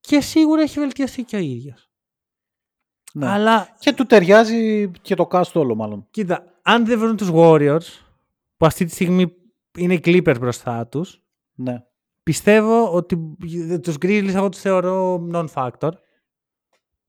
Και 0.00 0.20
σίγουρα 0.20 0.62
έχει 0.62 0.78
βελτιωθεί 0.80 1.22
και 1.22 1.36
ο 1.36 1.38
ίδιος. 1.38 1.90
ναι. 3.14 3.26
Αλλά 3.28 3.76
Και 3.78 3.92
του 3.92 4.06
ταιριάζει 4.06 4.90
και 5.02 5.14
το 5.14 5.28
cast 5.30 5.52
όλο 5.52 5.74
μάλλον. 5.74 6.06
κοίτα, 6.10 6.58
αν 6.62 6.84
δεν 6.86 6.98
βρουν 6.98 7.16
τους 7.16 7.30
Warriors, 7.32 7.86
που 8.56 8.66
αυτή 8.66 8.84
τη 8.84 8.90
στιγμή 8.90 9.32
είναι 9.78 9.94
οι 9.94 10.00
Clippers 10.04 10.36
μπροστά 10.40 10.86
τους, 10.86 11.22
Ναι. 11.54 11.84
πιστεύω 12.22 12.92
ότι 12.92 13.36
τους 13.82 13.94
Grizzlies 14.00 14.34
εγώ 14.34 14.48
τους 14.48 14.60
θεωρώ 14.60 15.26
non-factor 15.32 15.90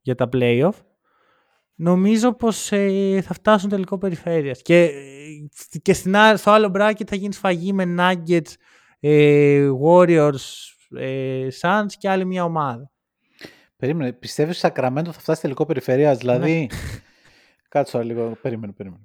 για 0.02 0.16
τα 0.16 0.30
playoff. 0.34 0.74
Νομίζω 1.82 2.34
πως 2.34 2.72
ε, 2.72 3.22
θα 3.22 3.34
φτάσουν 3.34 3.70
τελικό 3.70 3.98
περιφέρειας. 3.98 4.62
Και, 4.62 4.84
ε, 4.84 4.90
και 5.82 5.94
στην, 5.94 6.16
ά- 6.16 6.38
στο 6.38 6.52
άλλο 6.52 6.72
bracket 6.76 7.06
θα 7.08 7.16
γίνει 7.16 7.34
σφαγή 7.34 7.74
με 7.74 7.96
Nuggets, 7.98 8.54
ε, 9.00 9.70
Warriors, 9.86 10.36
ε, 10.98 11.48
Suns 11.62 11.86
και 11.98 12.10
άλλη 12.10 12.26
μια 12.26 12.44
ομάδα. 12.44 12.92
Περίμενε, 13.78 14.14
πιστεύεις 14.14 14.52
ότι 14.52 14.66
Σακραμέντο 14.66 15.12
θα 15.12 15.20
φτάσει 15.20 15.42
τελικό 15.42 15.66
περιφερεια, 15.66 16.16
δηλαδή; 16.16 16.60
Ναι. 16.60 16.68
κάτσε 17.70 17.92
τώρα 17.92 18.06
λίγο. 18.06 18.38
Περίμενε, 18.42 18.74
περίμενε. 18.74 19.04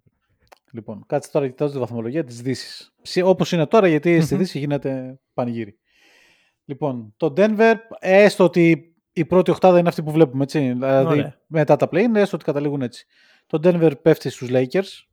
Λοιπόν, 0.73 1.05
κάτσε 1.07 1.31
τώρα 1.31 1.49
κοιτάζω 1.49 1.73
τη 1.73 1.79
βαθμολογία 1.79 2.25
της 2.25 2.43
Δύσης. 2.43 2.95
Όπως 3.25 3.53
είναι 3.53 3.67
τώρα, 3.67 3.89
γιατί 3.89 4.21
στη 4.21 4.35
Μμμ. 4.35 4.41
Δύση 4.41 4.59
γίνεται 4.59 5.21
πανηγύρι. 5.35 5.79
Λοιπόν, 6.65 7.15
το 7.17 7.33
Denver, 7.37 7.75
έστω 7.99 8.45
ότι 8.45 8.94
η 9.17 9.25
πρώτη 9.25 9.51
οχτάδα 9.51 9.79
είναι 9.79 9.89
αυτή 9.89 10.03
που 10.03 10.11
βλέπουμε, 10.11 10.43
έτσι. 10.43 10.59
Δηλαδή, 10.73 11.07
Ωραία. 11.07 11.41
μετά 11.47 11.77
τα 11.77 11.89
play, 11.93 12.15
έστω 12.15 12.37
ότι 12.37 12.45
καταλήγουν 12.45 12.83
έτσι. 12.83 13.07
Το 13.47 13.61
Denver 13.65 13.93
πέφτει 14.03 14.31
στους 14.31 14.49
Lakers. 14.53 15.07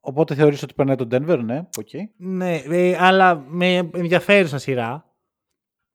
Οπότε 0.00 0.34
θεωρείς 0.34 0.62
ότι 0.62 0.74
περνάει 0.74 0.96
το 0.96 1.08
Denver, 1.10 1.40
ναι, 1.44 1.58
οκ. 1.78 1.88
Ναι, 2.16 2.54
ε, 2.56 2.96
αλλά 2.98 3.44
με 3.48 3.76
ενδιαφέρουσα 3.76 4.58
σειρά. 4.58 5.14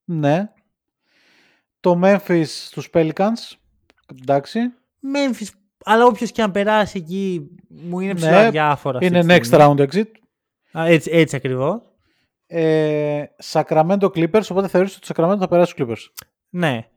Ναι. 0.04 0.52
Το 1.80 2.00
Memphis 2.04 2.44
στους 2.46 2.90
Pelicans, 2.94 3.56
εντάξει. 4.22 4.60
Memphis, 5.14 5.48
αλλά 5.84 6.06
όποιος 6.06 6.32
και 6.32 6.42
αν 6.42 6.52
περάσει 6.52 6.98
εκεί 6.98 7.50
μου 7.68 8.00
είναι 8.00 8.14
Ναι, 8.14 8.20
ψηλά 8.20 8.50
διάφορα. 8.52 8.98
αυτή 8.98 9.08
Είναι 9.08 9.22
τη 9.22 9.28
next 9.30 9.46
στιγμή. 9.46 9.66
round 9.78 9.88
exit. 9.90 10.08
Α, 10.78 10.86
έτσι, 10.86 11.10
έτσι 11.14 11.36
ακριβώς. 11.36 11.82
Ε, 12.54 13.26
Sacramento 13.44 14.04
Clippers, 14.06 14.46
οπότε 14.50 14.68
θεωρείς 14.68 14.96
ότι 14.96 15.08
το 15.08 15.14
Sacramento 15.16 15.38
θα 15.40 15.48
περάσει 15.48 15.72
στους 15.72 15.86
Clippers; 15.88 16.24
Ναι. 16.50 16.88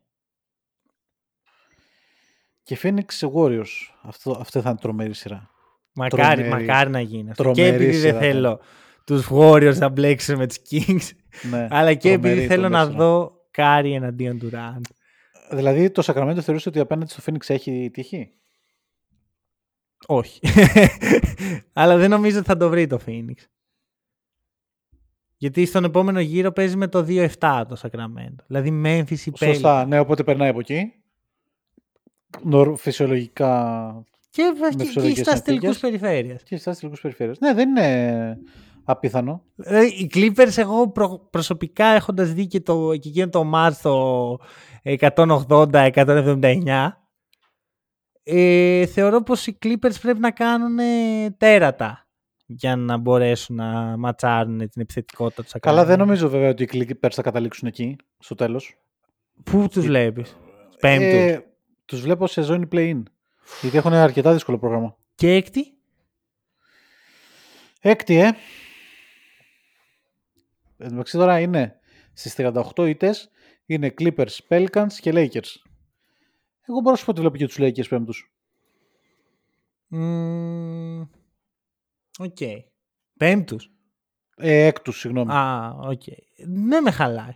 Και 2.63 2.79
Phoenix 2.83 3.31
Warriors. 3.35 3.65
Αυτό, 4.03 4.37
αυτό 4.41 4.61
θα 4.61 4.69
είναι 4.71 4.79
τρομερή 4.79 5.15
σειρά. 5.15 5.51
Μακάρι, 5.93 6.43
Τρομερή. 6.43 6.67
μακάρι 6.67 6.91
να 6.91 7.01
γίνει 7.01 7.31
αυτό. 7.31 7.43
Τρομερή 7.43 7.69
και 7.71 7.75
επειδή 7.75 7.91
δεν 7.99 8.01
σειρά, 8.01 8.19
θέλω 8.19 8.61
τους 9.05 9.29
Warriors 9.31 9.77
να 9.79 9.89
μπλέξουν 9.89 10.37
με 10.37 10.47
τους 10.47 10.57
Kings, 10.71 11.11
Ναι, 11.51 11.67
αλλά 11.71 11.95
και 11.95 12.11
τρομερή, 12.13 12.33
επειδή 12.33 12.47
θέλω 12.47 12.61
τρομερή 12.69 12.85
να 12.85 12.91
σειρά. 12.91 12.97
δω 13.05 13.33
Κάρι 13.51 13.93
εναντίον 13.93 14.39
του 14.39 14.51
Durant. 14.53 14.81
Δηλαδή 15.51 15.91
το 15.91 16.03
Sacramento 16.07 16.39
θεωρείς 16.41 16.67
ότι 16.67 16.79
απέναντι 16.81 17.11
στο 17.11 17.23
Phoenix 17.27 17.49
έχει 17.55 17.91
τύχη. 17.93 18.31
Όχι. 20.07 20.41
αλλά 21.73 21.97
δεν 21.97 22.11
νομίζω 22.11 22.39
ότι 22.39 22.47
θα 22.47 22.57
το 22.57 22.69
βρει 22.69 22.87
το 22.87 23.01
Phoenix. 23.07 23.35
Γιατί 25.45 25.67
στον 25.67 25.85
επόμενο 25.85 26.21
γύρο 26.21 26.53
παίζει 26.53 26.77
με 26.77 26.89
το 26.89 27.05
2-7 27.09 27.27
το 27.69 27.77
Sacramento. 27.83 28.45
Δηλαδή 28.47 28.81
Memphis 28.85 29.11
ή 29.19 29.33
Σωστά, 29.37 29.87
ναι, 29.87 29.99
οπότε 29.99 30.25
περνάει 30.25 30.49
από 30.49 30.59
εκεί. 30.59 30.93
Νορ, 32.43 32.77
φυσιολογικά 32.77 34.05
Και, 34.31 34.43
Με 34.61 34.69
και, 34.69 34.75
και 34.77 34.85
φυσιολογικές 34.85 35.27
στα 35.27 35.43
τελικού 35.43 35.73
συνθήκες. 35.73 36.01
περιφέρειας. 36.01 36.43
και 36.43 36.57
στα 36.57 36.75
τελικούς 36.75 37.01
περιφέρειες. 37.01 37.39
Ναι, 37.41 37.55
δεν 37.55 37.69
είναι 37.69 38.39
απίθανο. 38.85 39.43
Δηλαδή, 39.55 39.87
οι 39.87 40.11
Clippers 40.15 40.59
εγώ 40.59 40.89
προ- 40.89 41.29
προσωπικά 41.31 41.87
έχοντας 41.87 42.33
δει 42.33 42.47
και, 42.47 42.61
το, 42.61 42.97
και 42.97 43.09
εκείνο 43.09 43.29
το 43.29 43.51
match 43.55 43.73
το 43.83 44.37
180-179 44.83 46.89
ε, 48.23 48.87
θεωρώ 48.87 49.23
πως 49.23 49.47
οι 49.47 49.59
Clippers 49.65 50.01
πρέπει 50.03 50.21
να 50.21 50.31
κάνουν 50.31 50.79
ε, 50.79 51.31
τέρατα 51.39 52.04
για 52.47 52.77
να 52.77 52.97
μπορέσουν 52.97 53.57
να 53.57 53.97
ματσάρουν 53.97 54.59
την 54.59 54.83
επιθετικότητα 54.83 55.43
τους 55.43 55.53
Καλά, 55.61 55.85
δεν 55.85 55.99
νομίζω 55.99 56.29
βέβαια 56.29 56.49
ότι 56.49 56.63
οι 56.63 56.69
Clippers 56.73 57.11
θα 57.13 57.23
καταλήξουν 57.23 57.69
εκεί 57.69 57.97
στο 58.19 58.35
τέλος. 58.35 58.77
Πού 59.45 59.69
τους 59.71 59.87
βλέπεις; 59.87 60.37
Πέμπτους. 60.81 61.07
Ε, 61.07 61.45
τους 61.85 62.01
βλέπω 62.01 62.27
σε 62.27 62.43
ζώνη 62.43 62.69
play-in. 62.73 63.03
Γιατί 63.61 63.77
έχουν 63.77 63.93
αρκετά 63.93 64.33
δύσκολο 64.33 64.59
πρόγραμμα. 64.59 64.97
Και 65.15 65.33
έκτη; 65.33 65.75
Έκτη, 67.81 68.17
ε. 68.17 68.27
Εν 70.77 70.89
τω 70.89 70.91
μεταξύ 70.91 71.17
τώρα 71.17 71.41
είναι 71.41 71.79
στις 72.13 72.35
38 72.39 72.89
ήττες, 72.89 73.31
είναι 73.67 73.95
Clippers, 73.99 74.37
Pelicans 74.49 74.93
και 75.01 75.13
Lakers. 75.15 75.51
Εγώ 76.67 76.81
μπορώ 76.81 76.91
να 76.91 76.97
σου 76.97 77.05
πω 77.05 77.11
ότι 77.11 77.21
βλέπω 77.21 77.37
και 77.37 77.47
τους 77.47 77.57
Lakers 77.59 77.89
πέμπτους. 77.89 78.33
Μμμ, 79.89 81.05
Οκ. 82.19 82.37
Πέμπτους. 83.19 83.71
Ε, 84.37 84.67
έκτους, 84.67 84.99
συγγνώμη. 84.99 85.33
Α, 85.33 85.75
οκ. 85.81 86.03
Ναι, 86.47 86.81
με 86.81 86.91
χαλάει. 86.91 87.35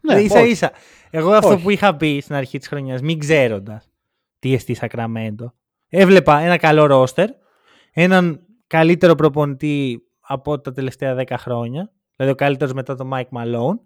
ναι, 0.00 0.20
ίσα 0.20 0.40
όχι. 0.40 0.50
ίσα. 0.50 0.72
Εγώ 1.10 1.32
αυτό 1.32 1.52
Όχι. 1.52 1.62
που 1.62 1.70
είχα 1.70 1.96
πει 1.96 2.20
στην 2.20 2.34
αρχή 2.34 2.58
της 2.58 2.68
χρονιάς, 2.68 3.00
μην 3.00 3.18
ξέροντας 3.18 3.90
τι 4.38 4.54
εστί 4.54 4.74
Σακραμέντο, 4.74 5.54
έβλεπα 5.88 6.38
ένα 6.38 6.56
καλό 6.56 6.86
ρόστερ, 6.86 7.28
έναν 7.92 8.46
καλύτερο 8.66 9.14
προπονητή 9.14 10.02
από 10.20 10.60
τα 10.60 10.72
τελευταία 10.72 11.14
10 11.14 11.34
χρόνια, 11.38 11.92
δηλαδή 12.16 12.34
ο 12.34 12.36
καλύτερος 12.36 12.72
μετά 12.72 12.94
τον 12.94 13.10
Mike 13.14 13.28
Malone, 13.38 13.78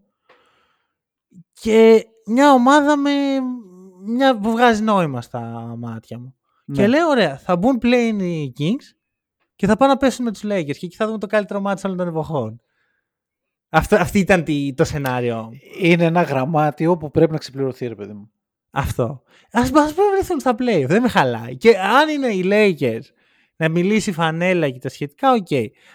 και 1.52 2.06
μια 2.26 2.52
ομάδα 2.52 2.96
με 2.96 3.10
μια 4.04 4.38
που 4.38 4.50
βγάζει 4.50 4.82
νόημα 4.82 5.20
στα 5.22 5.40
μάτια 5.78 6.18
μου. 6.18 6.34
Ναι. 6.64 6.76
Και 6.76 6.86
λέω, 6.86 7.08
ωραία, 7.08 7.36
θα 7.38 7.56
μπουν 7.56 7.78
πλέον 7.78 8.20
οι 8.20 8.52
Kings 8.58 9.01
και 9.62 9.68
θα 9.68 9.76
πάνε 9.76 9.92
να 9.92 9.98
πέσουν 9.98 10.24
με 10.24 10.32
τους 10.32 10.42
Lakers 10.44 10.64
και 10.64 10.86
εκεί 10.86 10.96
θα 10.96 11.06
δούμε 11.06 11.18
το 11.18 11.26
καλύτερο 11.26 11.60
ματς 11.60 11.82
όλων 11.86 11.98
των 11.98 12.08
εποχών. 12.08 12.60
Αυτό, 13.68 13.96
αυτή 13.96 14.18
ήταν 14.18 14.44
τη- 14.44 14.74
το 14.74 14.84
σενάριό 14.84 15.42
μου. 15.42 15.50
Είναι 15.80 16.04
ένα 16.04 16.22
γραμμάτιο 16.22 16.96
που 16.96 17.10
πρέπει 17.10 17.32
να 17.32 17.38
ξεπληρωθεί, 17.38 17.86
ρε 17.86 17.94
παιδί 17.94 18.12
μου. 18.12 18.30
Αυτό. 18.70 19.22
Ας 19.52 19.70
μας 19.70 19.92
βρεθούν 19.92 20.40
στα 20.40 20.54
play, 20.58 20.84
δεν 20.86 21.02
με 21.02 21.08
χαλάει. 21.08 21.56
Και 21.56 21.78
αν 21.78 22.08
είναι 22.08 22.26
οι 22.26 22.42
Lakers 22.44 23.02
να 23.56 23.68
μιλήσει 23.68 24.10
η 24.10 24.12
φανέλα 24.12 24.70
και 24.70 24.78
τα 24.78 24.88
σχετικά, 24.88 25.32
οκ. 25.32 25.46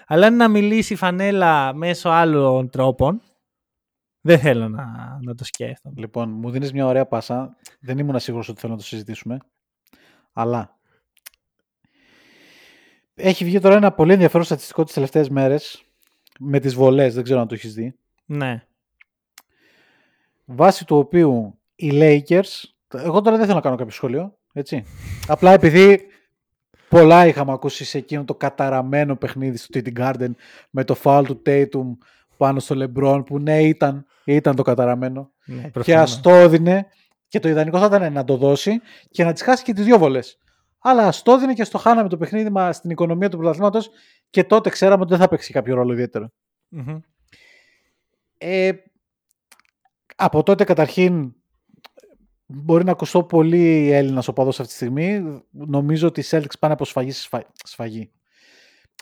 Αλλά 0.08 0.26
αν 0.26 0.34
είναι 0.34 0.44
να 0.44 0.50
μιλήσει 0.50 0.94
η 0.94 0.96
φανέλα 0.96 1.74
μέσω 1.74 2.10
άλλων 2.10 2.70
τρόπων, 2.70 3.22
δεν 4.22 4.40
θέλω 4.40 4.70
να, 4.70 4.86
να 5.22 5.36
το 5.36 5.44
σκέφτομαι. 5.44 5.96
Λοιπόν, 5.98 6.30
μου 6.30 6.50
δίνεις 6.50 6.74
μια 6.74 6.86
ωραία 6.86 7.06
πάσα. 7.08 7.56
Δεν 7.80 7.98
ήμουν 7.98 8.20
σίγουρος 8.20 8.50
ότι 8.50 8.60
θέλω 8.60 8.72
να 8.74 8.80
το 8.80 8.86
συζητήσουμε. 8.86 9.38
Αλλά 10.34 10.77
έχει 13.18 13.46
βγει 13.46 13.60
τώρα 13.60 13.76
ένα 13.76 13.92
πολύ 13.92 14.14
ενδιαφέρον 14.14 14.46
στατιστικό 14.46 14.84
τις 14.84 14.94
τελευταίες 14.94 15.30
μέρες 15.30 15.84
με 16.40 16.60
τις 16.60 16.76
βολές, 16.76 17.14
δεν 17.14 17.24
ξέρω 17.24 17.40
αν 17.40 17.48
το 17.48 17.54
έχεις 17.54 17.74
δει. 17.74 17.96
Ναι. 18.26 18.64
Βάσει 20.46 20.86
του 20.86 20.98
οποίου 20.98 21.60
οι 21.76 21.90
Lakers, 21.94 22.64
εγώ 22.94 23.22
τώρα 23.22 23.38
δεν 23.38 23.46
θέλω 23.46 23.56
να 23.56 23.62
κάνω 23.62 23.76
κάποιο 23.76 23.94
σχόλιο, 23.94 24.38
έτσι. 24.54 24.84
Απλά 25.28 25.52
επειδή 25.52 26.06
πολλά 26.90 27.28
είχαμε 27.28 27.52
ακούσει 27.52 27.86
σε 27.86 27.98
εκείνο 27.98 28.24
το 28.24 28.36
καταραμένο 28.36 29.16
παιχνίδι 29.16 29.58
στο 29.58 29.80
TD 29.80 30.00
Garden 30.00 30.32
με 30.70 30.84
το 30.84 30.96
foul 31.04 31.24
του 31.26 31.42
Tatum 31.46 31.98
πάνω 32.38 32.60
στο 32.60 32.76
LeBron 32.80 33.24
που 33.26 33.40
ναι 33.40 33.62
ήταν, 33.64 34.06
ήταν 34.26 34.56
το 34.56 34.62
καταραμένο 34.62 35.32
ναι 35.46 35.62
και 35.62 35.70
προφανώς. 35.70 36.02
ας 36.02 36.22
το 36.22 36.30
έδινε 36.30 36.88
και 37.28 37.40
το 37.40 37.50
ιδανικό 37.50 37.80
θα 37.80 37.86
ήταν 37.86 38.14
να 38.14 38.24
το 38.24 38.38
δώσει 38.38 38.82
και 39.10 39.24
να 39.24 39.34
τις 39.34 39.42
χάσει 39.42 39.64
και 39.64 39.74
τις 39.74 39.86
δύο 39.86 39.98
βολές. 39.98 40.38
Αλλά 40.90 41.08
ας 41.08 41.22
το 41.22 41.32
έδινε 41.32 41.54
και 41.54 41.64
στο 41.64 41.78
χάναμε 41.78 42.10
το 42.10 42.18
παιχνίδι 42.18 42.50
μας 42.50 42.76
στην 42.76 42.90
οικονομία 42.90 43.30
του 43.30 43.38
πρωταθλήματος 43.38 43.90
και 44.30 44.44
τότε 44.44 44.70
ξέραμε 44.70 45.02
ότι 45.02 45.12
δεν 45.12 45.20
θα 45.20 45.28
παίξει 45.28 45.52
κάποιο 45.54 45.76
ρόλο 45.76 45.94
ιδιαίτερο. 45.94 46.30
Μμμ. 46.68 47.00
Ε, 48.38 48.72
από 50.16 50.44
τότε 50.44 50.64
καταρχήν 50.64 51.34
μπορεί 52.46 52.84
να 52.84 52.92
ακουστώ 52.92 53.24
πολύ 53.24 53.92
Έλληνας 53.92 54.28
οπαδός 54.28 54.60
αυτή 54.60 54.72
τη 54.72 54.78
στιγμή. 54.78 55.42
Νομίζω 55.52 56.08
ότι 56.08 56.20
οι 56.20 56.24
Celtics 56.30 56.60
πάνε 56.60 56.74
από 56.74 56.86
σφαγή 56.86 57.12
σε 57.12 57.22
σφα- 57.22 57.52
σφαγή. 57.64 58.12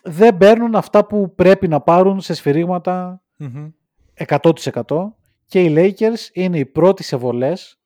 Δεν 0.03 0.37
παίρνουν 0.37 0.75
αυτά 0.75 1.05
που 1.05 1.35
πρέπει 1.35 1.67
να 1.67 1.81
πάρουν 1.81 2.21
σε 2.21 2.33
σφυρίγματα 2.33 3.23
Μμμ. 3.37 3.69
100% 4.13 5.15
και 5.45 5.61
οι 5.63 5.73
Lakers 5.77 6.29
είναι 6.33 6.57
οι 6.57 6.65
πρώτοι 6.65 7.03
σε 7.03 7.15
βολές 7.15 7.79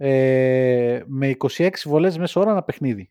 ε, 0.00 1.02
με 1.06 1.36
26 1.56 1.70
βολές 1.84 2.18
μέσο 2.18 2.40
όρο 2.40 2.50
ανά 2.50 2.62
παιχνίδι. 2.62 3.10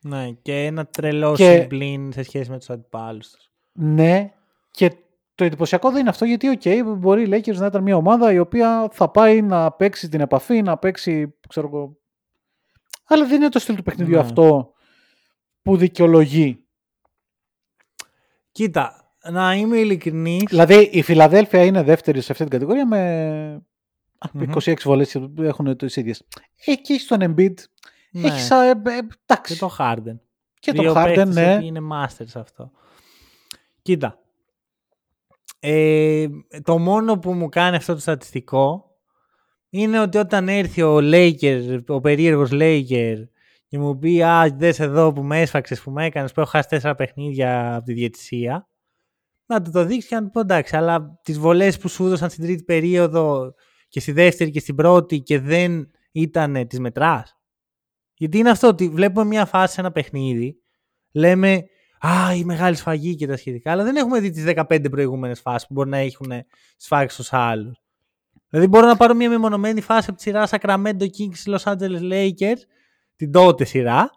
Ναι, 0.00 0.30
και 0.42 0.64
ένα 0.64 0.86
τρελό 0.86 1.34
Και- 1.34 1.58
συν 1.60 1.82
πλην 1.82 2.12
σε 2.12 2.22
σχέση 2.22 2.50
με 2.50 2.58
τους 2.58 2.70
αντιπάλους 2.70 3.30
τους. 3.30 3.50
Ναι, 3.72 4.32
και 4.70 4.92
το 5.34 5.44
εντυπωσιακό 5.44 5.90
δεν 5.90 6.00
είναι 6.00 6.08
αυτό 6.08 6.24
γιατί, 6.24 6.48
οκ, 6.48 6.96
μπορεί 6.96 7.22
οι 7.22 7.28
Lakers 7.30 7.54
να 7.56 7.66
ήταν 7.66 7.82
μια 7.82 7.96
ομάδα 7.96 8.32
η 8.32 8.38
οποία 8.38 8.88
θα 8.92 9.10
πάει 9.10 9.42
να 9.42 9.72
παίξει 9.72 10.08
την 10.08 10.20
επαφή, 10.20 10.62
να 10.62 10.78
παίξει, 10.78 11.34
ξέρω 11.48 11.66
εγώ. 11.66 11.96
Αλλά 13.08 13.26
δεν 13.26 13.36
είναι 13.40 13.48
το 13.48 13.58
στυλ 13.58 13.74
του 13.76 13.82
παιχνιδιού 13.82 14.14
Ναι. 14.14 14.20
αυτό 14.20 14.72
που 15.62 15.76
δικαιολογεί. 15.76 16.64
Κοίτα, 18.52 19.14
να 19.30 19.54
είμαι 19.54 19.76
ειλικρινής. 19.76 20.42
Δηλαδή 20.48 20.88
η 20.92 21.02
Φιλαδέλφια 21.02 21.64
είναι 21.64 21.82
δεύτερη 21.82 22.20
σε 22.20 22.32
αυτή 22.32 22.44
την 22.44 22.52
κατηγορία 22.52 22.86
με 22.86 23.66
α, 24.18 24.28
Μμμ. 24.32 24.52
26 24.54 24.74
βολές 24.82 25.18
που 25.34 25.42
έχουν 25.42 25.76
τις 25.76 25.96
ίδιες. 25.96 26.22
Εκεί 26.64 26.98
στον 26.98 27.18
Embiid 27.22 27.54
ναι, 28.10 28.26
έχεις, 28.26 28.50
α, 28.50 28.64
ε, 28.64 28.70
ε, 28.70 28.98
εντάξει, 29.26 29.52
και 29.52 29.58
το 29.58 29.76
Harden. 29.78 30.18
και 30.58 30.72
Δύο 30.72 30.92
τον 30.92 31.02
Harden, 31.02 31.04
παίχτες 31.04 31.36
οι 31.36 31.40
ναι. 31.40 31.54
οποίοι 31.54 31.66
είναι 31.68 31.80
masters 31.92 32.26
σε 32.26 32.38
αυτό. 32.38 32.70
Κοίτα. 33.82 34.18
Ε, 35.58 36.26
το 36.62 36.78
μόνο 36.78 37.18
που 37.18 37.32
μου 37.32 37.48
κάνει 37.48 37.76
αυτό 37.76 37.94
το 37.94 38.00
στατιστικό 38.00 38.84
είναι 39.68 40.00
ότι 40.00 40.18
όταν 40.18 40.48
έρθει 40.48 40.82
ο 40.82 40.98
Lakers, 41.02 41.80
ο 41.86 42.00
περίεργος 42.00 42.50
Laker 42.52 43.16
και 43.68 43.78
μου 43.78 43.98
πει 43.98 44.22
«Α, 44.22 44.54
δες 44.56 44.80
εδώ 44.80 45.12
που 45.12 45.22
με 45.22 45.40
έσφαξες, 45.40 45.82
που 45.82 45.90
με 45.90 46.04
έκανες, 46.04 46.32
που 46.32 46.40
έχω 46.40 46.50
χάσει 46.50 46.68
τέσσερα 46.68 46.94
παιχνίδια 46.94 47.74
από 47.74 47.84
τη 47.84 47.92
διαιτησία», 47.92 48.68
να 49.46 49.62
του 49.62 49.70
το 49.70 49.84
δείξεις 49.84 50.08
και 50.08 50.14
να 50.14 50.22
του 50.22 50.30
πω 50.30 50.40
εντάξει, 50.40 50.76
αλλά 50.76 51.18
τις 51.22 51.38
βολές 51.38 51.78
που 51.78 51.88
σου 51.88 52.06
έδωσαν 52.06 52.30
στην 52.30 52.44
τρίτη 52.44 52.62
περίοδο 52.62 53.54
και 53.96 54.02
στη 54.02 54.12
δεύτερη 54.12 54.50
και 54.50 54.60
στην 54.60 54.74
πρώτη 54.74 55.20
και 55.20 55.40
δεν 55.40 55.90
ήταν 56.12 56.66
τις 56.66 56.78
μετράς. 56.78 57.36
Γιατί 58.14 58.38
είναι 58.38 58.50
αυτό 58.50 58.68
ότι 58.68 58.88
βλέπουμε 58.88 59.26
μια 59.26 59.46
φάση 59.46 59.74
σε 59.74 59.80
ένα 59.80 59.92
παιχνίδι, 59.92 60.56
λέμε 61.12 61.64
Α, 62.06 62.34
η 62.34 62.44
μεγάλη 62.44 62.76
σφαγή 62.76 63.14
και 63.14 63.26
τα 63.26 63.36
σχετικά, 63.36 63.70
αλλά 63.72 63.84
δεν 63.84 63.96
έχουμε 63.96 64.20
δει 64.20 64.30
τις 64.30 64.44
15 64.46 64.90
προηγούμενες 64.90 65.40
φάσεις 65.40 65.66
που 65.66 65.74
μπορεί 65.74 65.88
να 65.88 65.96
έχουν 65.96 66.32
σφάξει 66.76 67.22
του 67.22 67.36
άλλους. 67.36 67.82
Δηλαδή, 68.48 68.68
μπορώ 68.68 68.86
να 68.86 68.96
πάρω 68.96 69.14
μια 69.14 69.28
μεμονωμένη 69.28 69.80
φάση 69.80 70.06
από 70.08 70.16
τη 70.16 70.22
σειρά 70.22 70.48
Sacramento 70.50 71.06
Kings 71.18 71.54
Los 71.54 71.72
Angeles 71.72 72.12
Lakers, 72.12 72.60
την 73.16 73.32
τότε 73.32 73.64
σειρά, 73.64 74.10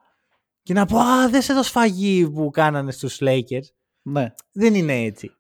και 0.64 0.74
να 0.74 0.86
πω 0.86 0.98
Α, 0.98 1.30
δεν 1.30 1.42
σε 1.42 1.52
εδώ 1.52 1.64
σφαγή 1.64 2.30
που 2.30 2.50
κάνανε 2.50 2.92
στους 2.92 3.18
Lakers. 3.22 3.68
ναι. 4.02 4.34
Δεν 4.52 4.74
είναι 4.74 4.94
έτσι. 4.94 5.32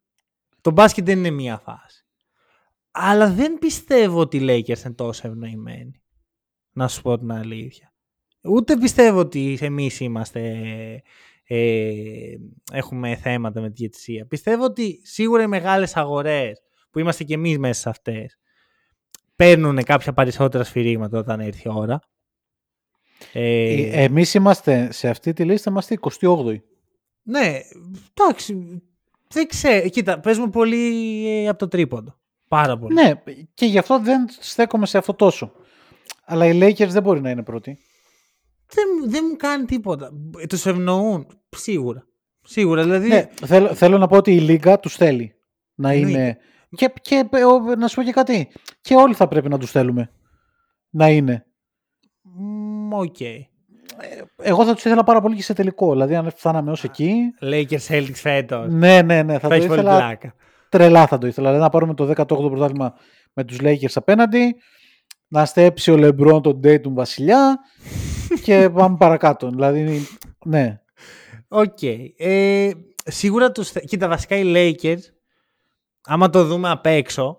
Το 0.61 0.71
μπάσκετ 0.71 1.05
δεν 1.05 1.17
είναι 1.17 1.29
μία 1.29 1.57
φάση. 1.57 1.98
Αλλά 2.91 3.31
δεν 3.31 3.57
πιστεύω 3.59 4.19
ότι 4.19 4.37
οι 4.37 4.41
Lakers 4.43 4.85
είναι 4.85 4.93
τόσο 4.93 5.27
ευνοημένοι. 5.27 6.01
Να 6.71 6.87
σου 6.87 7.01
πω 7.01 7.17
την 7.17 7.31
αλήθεια. 7.31 7.93
Ούτε 8.43 8.77
πιστεύω 8.77 9.19
ότι 9.19 9.57
εμείς 9.61 9.99
είμαστε, 9.99 10.41
ε, 11.47 12.35
έχουμε 12.71 13.15
θέματα 13.15 13.61
με 13.61 13.67
τη 13.67 13.73
διαιτησία. 13.75 14.25
Πιστεύω 14.25 14.63
ότι 14.63 14.99
σίγουρα 15.03 15.43
οι 15.43 15.47
μεγάλες 15.47 15.95
αγορές 15.95 16.61
που 16.91 16.99
είμαστε 16.99 17.23
και 17.23 17.33
εμείς 17.33 17.57
μέσα 17.57 17.81
σε 17.81 17.89
αυτές 17.89 18.37
παίρνουν 19.35 19.83
κάποια 19.83 20.13
περισσότερα 20.13 20.63
σφυρίγματα 20.63 21.17
όταν 21.17 21.39
έρθει 21.39 21.67
η 21.67 21.71
ώρα. 21.73 21.99
Ε, 23.33 23.73
Ε, 23.73 24.03
Εμείς 24.03 24.33
είμαστε 24.33 24.91
σε 24.91 25.09
αυτή 25.09 25.33
τη 25.33 25.43
λίστα, 25.45 25.69
είμαστε 25.71 25.97
28η. 26.19 26.57
Ναι, 27.23 27.59
εντάξει. 28.13 28.81
Δεν 29.27 29.47
ξέρω. 29.47 29.89
Κοίτα, 29.89 30.19
παίζουμε 30.19 30.49
πολύ 30.49 30.87
ε, 31.27 31.47
από 31.47 31.59
το 31.59 31.67
τρίποντο. 31.67 32.18
Πάρα 32.49 32.77
πολύ. 32.77 32.93
Ναι, 32.93 33.13
και 33.53 33.65
γι' 33.65 33.77
αυτό 33.77 33.99
δεν 33.99 34.25
στέκομαι 34.39 34.85
σε 34.85 34.97
αυτό 34.97 35.13
τόσο. 35.13 35.51
Αλλά 36.25 36.45
οι 36.45 36.59
Lakers 36.61 36.87
δεν 36.89 37.03
μπορεί 37.03 37.21
να 37.21 37.29
είναι 37.29 37.43
πρώτοι. 37.43 37.77
Δεν, 38.73 39.11
δεν 39.11 39.23
μου 39.29 39.35
κάνει 39.35 39.65
τίποτα. 39.65 40.11
Τους 40.49 40.65
ευνοούν. 40.65 41.27
Σίγουρα. 41.49 42.07
Σίγουρα. 42.41 42.83
Δηλαδή. 42.83 43.07
Ναι, 43.07 43.27
θέλω, 43.45 43.73
θέλω 43.73 43.97
να 43.97 44.07
πω 44.07 44.15
ότι 44.17 44.35
η 44.35 44.39
Λίγκα 44.39 44.79
τους 44.79 44.95
θέλει 44.95 45.33
να 45.75 45.91
Εννοείται. 45.91 46.19
είναι... 46.19 46.37
Και, 46.69 46.93
και 47.01 47.27
ε, 47.31 47.43
ο- 47.45 47.75
να 47.77 47.87
σου 47.87 47.95
πω 47.95 48.03
και 48.03 48.11
κάτι. 48.11 48.47
Και 48.81 48.95
όλοι 48.95 49.13
θα 49.13 49.27
πρέπει 49.27 49.49
να 49.49 49.57
τους 49.57 49.71
θέλουμε 49.71 50.09
να 50.89 51.07
είναι. 51.09 51.45
μ, 52.21 52.93
Οκ. 52.93 53.19
Εγώ 54.41 54.65
θα 54.65 54.73
τους 54.73 54.85
ήθελα 54.85 55.03
πάρα 55.03 55.21
πολύ 55.21 55.35
και 55.35 55.43
σε 55.43 55.53
τελικό. 55.53 55.91
Δηλαδή 55.91 56.15
αν 56.15 56.31
φτάναμε 56.35 56.71
ως 56.71 56.83
εκεί... 56.83 57.15
Lakers 57.41 57.87
Celtics 57.87 58.11
φέτος. 58.13 58.67
Ναι, 58.73 59.01
ναι, 59.01 59.23
ναι. 59.23 59.33
Θα 59.33 59.39
Θα 59.39 59.47
το 59.47 59.53
έχει 59.53 59.67
πολύ 59.67 59.79
ήθελα 59.79 59.97
πλάκα. 59.97 60.33
Τρελά 60.69 61.07
θα 61.07 61.17
το 61.17 61.27
ήθελα. 61.27 61.47
Δηλαδή 61.47 61.63
να 61.63 61.69
πάρουμε 61.69 61.93
το 61.93 62.09
18ο 62.15 62.49
πρωτάθλημα 62.49 62.93
με 63.33 63.43
τους 63.43 63.57
Lakers 63.61 63.91
απέναντι, 63.95 64.55
να 65.27 65.45
στέψει 65.45 65.91
ο 65.91 65.97
Λεμπρόν 65.97 66.41
τον 66.41 66.59
Tatum 66.63 66.93
βασιλιά 66.93 67.59
και 68.43 68.69
πάμε 68.75 68.97
παρακάτω. 68.97 69.49
Δηλαδή, 69.49 70.07
ναι. 70.45 70.81
Οκ. 71.47 71.81
Ε, 72.17 72.71
σίγουρα 73.05 73.51
τους. 73.51 73.71
Κοίτα, 73.71 74.07
βασικά 74.07 74.35
οι 74.35 74.43
Lakers, 74.55 74.99
άμα 76.03 76.29
το 76.29 76.45
δούμε 76.45 76.69
απ' 76.69 76.85
έξω, 76.85 77.37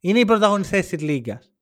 είναι 0.00 0.18
οι 0.18 0.24
πρωταγωνιστές 0.24 0.86
της 0.86 1.02
Λίγκας. 1.02 1.52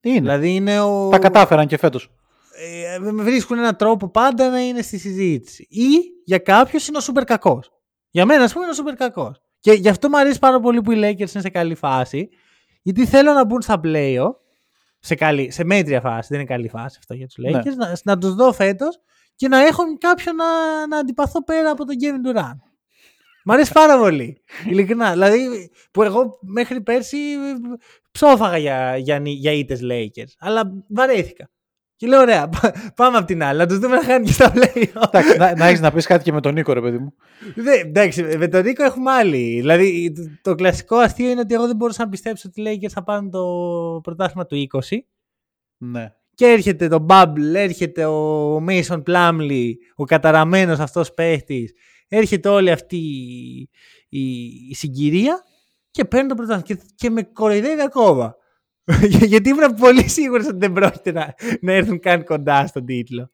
Είναι. 0.00 0.20
Δηλαδή 0.20 0.54
είναι 0.54 0.80
ο. 0.80 1.08
Τα 1.08 1.18
κατάφεραν 1.18 1.66
και 1.66 1.76
φέτος. 1.76 2.10
ε, 2.54 2.98
βρίσκουν 3.12 3.58
έναν 3.58 3.76
τρόπο 3.76 4.08
πάντα 4.08 4.50
να 4.50 4.60
είναι 4.60 4.82
στη 4.82 4.98
συζήτηση. 4.98 5.66
Ή 5.70 5.86
για 6.24 6.38
κάποιους 6.38 6.88
είναι 6.88 6.98
ο 6.98 7.00
σούπερ 7.00 7.24
κακός. 7.24 7.70
Για 8.10 8.26
μένα, 8.26 8.44
ας 8.44 8.52
πούμε, 8.52 8.64
είναι 8.64 8.72
ο 8.72 8.76
σούπερ 8.76 8.94
κακός. 8.94 9.42
Και 9.62 9.72
γι' 9.72 9.88
αυτό 9.88 10.08
μου 10.08 10.18
αρέσει 10.18 10.38
πάρα 10.38 10.60
πολύ 10.60 10.80
που 10.80 10.92
οι 10.92 10.96
Lakers 10.98 11.18
είναι 11.18 11.26
σε 11.42 11.48
καλή 11.50 11.74
φάση. 11.74 12.28
Γιατί 12.82 13.06
θέλω 13.06 13.32
να 13.32 13.44
μπουν 13.44 13.62
στα 13.62 13.80
playoff. 13.84 14.34
Σε, 14.98 15.14
καλή, 15.14 15.50
σε 15.50 15.64
μέτρια 15.64 16.00
φάση, 16.00 16.28
δεν 16.30 16.38
είναι 16.40 16.48
καλή 16.48 16.68
φάση 16.68 16.96
αυτό 16.98 17.14
για 17.14 17.26
τους 17.26 17.36
Ναι. 17.36 17.58
Lakers. 17.58 17.74
Να, 17.76 17.96
να 18.04 18.18
τους 18.18 18.34
δω 18.34 18.52
φέτος 18.52 18.98
και 19.36 19.48
να 19.48 19.58
έχω 19.66 19.82
κάποιον 19.98 20.34
να, 20.36 20.44
να 20.86 20.96
αντιπαθώ 20.98 21.44
πέρα 21.44 21.70
από 21.70 21.84
τον 21.84 21.96
Kevin 22.00 22.28
Durant. 22.36 22.58
Μ' 23.44 23.50
αρέσει 23.50 23.72
πάρα 23.72 23.98
πολύ. 23.98 24.42
Ειλικρινά. 24.68 25.12
Δηλαδή, 25.12 25.70
που 25.90 26.02
εγώ 26.02 26.38
μέχρι 26.40 26.80
πέρσι 26.80 27.16
ε, 27.16 27.52
ψόφαγα 28.12 28.56
για, 28.56 28.96
για, 28.96 29.18
νι- 29.18 29.38
για 29.38 29.52
ήττες 29.52 29.80
Lakers. 29.82 30.32
Αλλά 30.38 30.72
βαρέθηκα. 30.88 31.50
Και 32.02 32.08
λέω, 32.08 32.20
ωραία, 32.20 32.48
πά- 32.48 32.92
πάμε 32.94 33.16
απ' 33.16 33.26
την 33.26 33.42
άλλη. 33.42 33.58
Να 33.58 33.66
τους 33.66 33.78
δούμε 33.78 33.96
να 33.96 34.04
χάνει 34.04 34.26
και 34.26 34.32
στα 34.32 34.52
playoff. 34.54 35.02
Εντάξει, 35.06 35.36
να, 35.38 35.56
να 35.56 35.66
έχεις 35.66 35.80
να 35.80 35.92
πεις 35.92 36.06
κάτι 36.06 36.24
και 36.24 36.32
με 36.32 36.40
τον 36.40 36.54
Νίκο, 36.54 36.72
ρε 36.72 36.80
παιδί 36.80 36.98
μου. 36.98 37.14
Δεν, 37.54 37.80
εντάξει, 37.86 38.22
με 38.22 38.48
τον 38.48 38.62
Νίκο 38.64 38.84
έχουμε 38.84 39.10
άλλη. 39.10 39.38
Δηλαδή, 39.38 40.12
το, 40.12 40.22
το 40.42 40.54
κλασικό 40.54 40.96
αστείο 40.96 41.30
είναι 41.30 41.40
ότι 41.40 41.54
εγώ 41.54 41.66
δεν 41.66 41.76
μπορούσα 41.76 42.04
να 42.04 42.08
πιστέψω 42.08 42.48
ότι 42.48 42.62
οι 42.62 42.64
Lakers 42.82 42.90
θα 42.90 43.02
πάρουν 43.02 43.30
το 43.30 43.44
πρωτάθλημα 44.02 44.46
του 44.46 44.66
20. 44.72 44.96
Ναι. 45.76 46.12
Και 46.34 46.46
έρχεται 46.46 46.88
το 46.88 47.06
Bubble, 47.08 47.54
έρχεται 47.54 48.04
ο 48.04 48.56
Mason 48.68 49.02
Plumlee, 49.06 49.72
ο 49.94 50.04
καταραμένος 50.04 50.78
αυτός 50.78 51.14
παίχτης, 51.14 51.72
έρχεται 52.08 52.48
όλη 52.48 52.70
αυτή 52.70 52.96
η, 52.96 53.68
η, 54.08 54.44
η 54.68 54.74
συγκυρία 54.74 55.42
και 55.90 56.04
παίρνει 56.04 56.28
το 56.28 56.34
πρωτάθλημα 56.34 56.66
και, 56.66 56.92
και 56.94 57.10
με 57.10 57.22
κοροϊδεύει 57.22 57.82
ακόμα. 57.82 58.36
Για- 58.84 59.26
Γιατί 59.32 59.48
ήμουν 59.48 59.74
πολύ 59.74 60.08
σίγουρος 60.08 60.46
ότι 60.46 60.56
δεν 60.58 60.72
πρόκειται 60.72 61.12
να, 61.12 61.34
να 61.60 61.72
έρθουν 61.72 62.00
καν 62.00 62.24
κοντά 62.24 62.66
στον 62.66 62.84
τίτλο. 62.86 63.30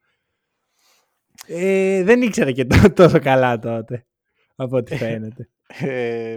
Ε, 1.47 2.03
δεν 2.03 2.23
ήξερα 2.23 2.53
και 2.53 2.65
τό- 2.65 2.93
τόσο 2.95 3.19
καλά 3.19 3.59
τότε, 3.59 4.07
από 4.57 4.77
ό,τι 4.77 4.97
φαίνεται. 4.97 5.49
Ε, 5.81 6.37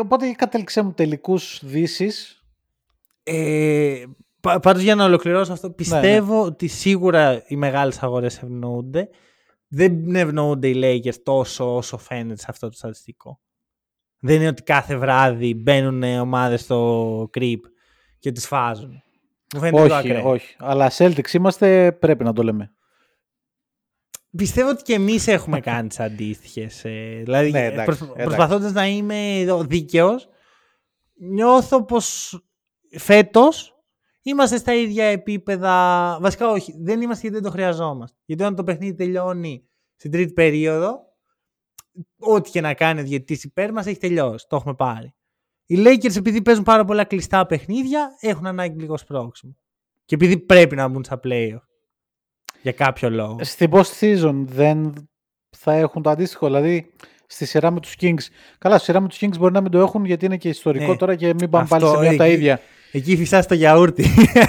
οπότε 0.00 0.30
κατέληξέ 0.32 0.82
μου 0.82 0.92
τελικούς 0.92 1.60
δύσεις. 1.64 2.44
Ε, 3.22 4.04
πα- 4.40 4.60
πάντως 4.60 4.82
για 4.82 4.94
να 4.94 5.04
ολοκληρώσω 5.04 5.52
αυτό, 5.52 5.70
πιστεύω 5.70 6.42
ότι 6.44 6.66
σίγουρα 6.66 7.44
οι 7.46 7.56
μεγάλες 7.56 8.02
αγορές 8.02 8.42
ευνοούνται. 8.42 9.08
Δεν 9.68 10.14
ευνοούνται 10.16 10.68
οι 10.68 10.80
Lakers 10.84 11.22
τόσο 11.22 11.76
όσο 11.76 11.98
φαίνεται 11.98 12.40
σε 12.40 12.46
αυτό 12.48 12.68
το 12.68 12.76
στατιστικό. 12.76 13.40
Δεν 14.26 14.36
είναι 14.36 14.48
ότι 14.48 14.62
κάθε 14.62 14.96
βράδυ 14.96 15.54
μπαίνουν 15.54 16.02
ομάδες 16.02 16.60
στο 16.60 17.30
creep 17.38 17.60
και 18.18 18.32
τις 18.32 18.46
φάζουν. 18.46 19.02
Μου 19.54 19.60
φαίνεται 19.60 19.82
λίγο 19.82 19.94
Όχι, 19.96 20.10
ακραίο. 20.10 20.30
όχι. 20.30 20.56
Αλλά 20.58 20.90
Celtics 20.96 21.32
είμαστε, 21.32 21.92
πρέπει 21.92 22.24
να 22.24 22.32
το 22.32 22.42
λέμε. 22.42 22.72
Πιστεύω 24.36 24.68
ότι 24.70 24.82
και 24.82 24.94
εμείς 24.94 25.26
έχουμε 25.26 25.60
κάνει 25.70 25.88
τις 25.88 26.00
αντίστοιχες. 26.00 26.84
ε, 26.84 27.20
δηλαδή, 27.24 27.50
Ναι, 27.50 27.64
εντάξει, 27.64 27.84
προσ- 27.84 28.02
εντάξει. 28.02 28.24
προσπαθώντας 28.24 28.72
να 28.72 28.86
είμαι 28.86 29.46
δίκαιος, 29.66 30.28
νιώθω 31.14 31.84
πως 31.84 32.38
φέτος 32.98 33.74
είμαστε 34.22 34.56
στα 34.56 34.74
ίδια 34.74 35.04
επίπεδα. 35.04 36.18
Βασικά 36.20 36.48
όχι, 36.50 36.74
δεν 36.82 37.00
είμαστε 37.00 37.20
γιατί 37.20 37.36
δεν 37.36 37.44
το 37.44 37.50
χρειαζόμαστε. 37.50 38.16
Γιατί 38.24 38.42
όταν 38.42 38.54
το 38.54 38.64
παιχνίδι 38.64 38.94
τελειώνει 38.94 39.68
στην 39.96 40.10
τρίτη 40.10 40.32
περίοδο, 40.32 40.98
ό,τι 42.18 42.50
και 42.50 42.60
να 42.60 42.74
κάνει 42.74 43.00
ο 43.00 43.04
διαιτητής 43.04 43.44
υπέρ 43.44 43.72
μας 43.72 43.86
έχει 43.86 43.98
τελειώσει. 43.98 44.46
Το 44.48 44.56
έχουμε 44.56 44.74
πάρει. 44.74 45.14
Οι 45.66 45.76
Lakers 45.78 46.16
επειδή 46.16 46.42
παίζουν 46.42 46.64
πάρα 46.64 46.84
πολλά 46.84 47.04
κλειστά 47.04 47.46
παιχνίδια 47.46 48.08
έχουν 48.20 48.46
ανάγκη 48.46 48.80
λίγο 48.80 48.96
σπρώξιμο. 48.98 49.56
Και 50.04 50.14
επειδή 50.14 50.38
πρέπει 50.38 50.76
να 50.76 50.88
μπουν 50.88 51.04
στα 51.04 51.20
playoff. 51.24 51.62
Για 52.62 52.72
κάποιο 52.72 53.10
λόγο. 53.10 53.36
Στην 53.40 53.70
post 53.72 53.98
season 54.00 54.34
δεν 54.46 54.92
θα 55.56 55.72
έχουν 55.72 56.02
το 56.02 56.10
αντίστοιχο. 56.10 56.46
Δηλαδή 56.46 56.92
στη 57.26 57.44
σειρά 57.44 57.70
με 57.70 57.80
τους 57.80 57.94
Kings. 58.00 58.22
Καλά, 58.58 58.76
στη 58.76 58.84
σειρά 58.84 59.00
με 59.00 59.08
τους 59.08 59.18
Kings 59.20 59.38
μπορεί 59.38 59.52
να 59.52 59.60
μην 59.60 59.70
το 59.70 59.78
έχουν 59.78 60.04
γιατί 60.04 60.24
είναι 60.24 60.36
και 60.36 60.48
ιστορικό 60.48 60.90
Ναι. 60.90 60.96
τώρα 60.96 61.14
και 61.16 61.26
μην 61.34 61.50
πάμε 61.50 61.66
πάλι 61.68 61.84
Αυτό, 61.84 61.94
σε 61.96 62.00
μια 62.00 62.08
από 62.10 62.18
τα 62.18 62.24
εκεί- 62.24 62.34
ίδια. 62.34 62.60
Εκεί 62.92 63.16
φυσάς 63.16 63.46
το 63.46 63.54
γιαούρτι. 63.54 64.04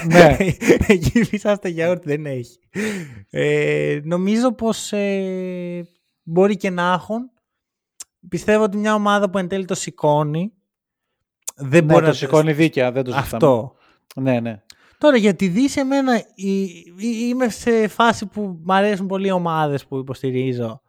Ναι. 0.06 0.36
Εκεί 0.88 1.24
φυσάς 1.24 1.58
το 1.58 1.68
γιαούρτι, 1.68 2.08
δεν 2.08 2.26
έχει. 2.26 2.58
Ε, 3.30 4.00
νομίζω 4.04 4.52
πως 4.52 4.92
ε, 4.92 5.86
μπορεί 6.22 6.56
και 6.56 6.70
να 6.70 6.92
έχουν. 6.92 7.30
Πιστεύω 8.28 8.62
ότι 8.64 8.76
μια 8.76 8.94
ομάδα 8.94 9.30
που 9.30 9.38
εν 9.38 9.48
τέλει 9.48 9.64
το 9.64 9.74
σηκώνει 9.74 10.52
δεν 11.56 11.84
Ναι, 11.84 11.92
μπορεί 11.92 12.04
το 12.04 12.10
να 12.10 12.14
σηκώνει 12.16 12.52
δίκαια, 12.52 12.92
δεν 12.92 13.04
το 13.04 13.10
συζητάμε. 13.12 13.36
Αυτό. 13.36 13.74
Ναι, 14.20 14.40
ναι. 14.40 14.62
Τώρα 14.98 15.16
για 15.16 15.34
τη 15.34 15.48
Δύση 15.48 15.80
εμένα 15.80 16.16
η- 16.34 16.62
η- 16.62 16.94
είμαι 17.28 17.48
σε 17.48 17.88
φάση 17.88 18.26
που 18.26 18.40
μου 18.64 18.74
αρέσουν 18.74 19.06
πολύ 19.06 19.26
οι 19.26 19.30
ομάδες 19.30 19.86
που 19.86 19.96
υποστηρίζω 19.98 20.80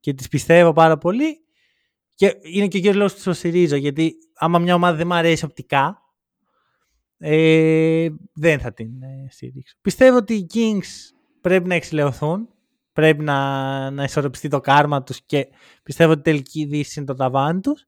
και 0.00 0.14
τις 0.14 0.28
πιστεύω 0.28 0.72
πάρα 0.72 0.98
πολύ 0.98 1.38
και 2.14 2.36
είναι 2.42 2.66
και 2.68 2.76
ο 2.76 2.80
κύριος 2.80 2.94
λόγος 2.96 3.10
που 3.10 3.16
τις 3.16 3.26
υποστηρίζω 3.26 3.76
γιατί 3.76 4.14
άμα 4.34 4.58
μια 4.58 4.74
ομάδα 4.74 4.96
δεν 4.96 5.06
μου 5.06 5.14
αρέσει 5.14 5.44
οπτικά 5.44 6.02
ε, 7.18 8.08
δεν 8.32 8.58
θα 8.60 8.72
την 8.72 9.02
ε, 9.02 9.26
στηρίξω. 9.30 9.76
Πιστεύω 9.80 10.16
ότι 10.16 10.34
οι 10.34 10.46
Kings 10.54 11.14
πρέπει 11.40 11.68
να 11.68 11.74
εξηλαιωθούν 11.74 12.48
πρέπει 13.00 13.24
να, 13.24 13.90
να 13.90 14.04
ισορροπιστεί 14.04 14.48
το 14.48 14.60
κάρμα 14.60 15.02
τους 15.02 15.22
και 15.26 15.48
πιστεύω 15.82 16.10
ότι 16.10 16.20
η 16.20 16.22
τελική 16.22 16.64
Δύση 16.64 16.94
είναι 16.98 17.06
το 17.06 17.14
ταβάνι 17.14 17.60
τους. 17.60 17.86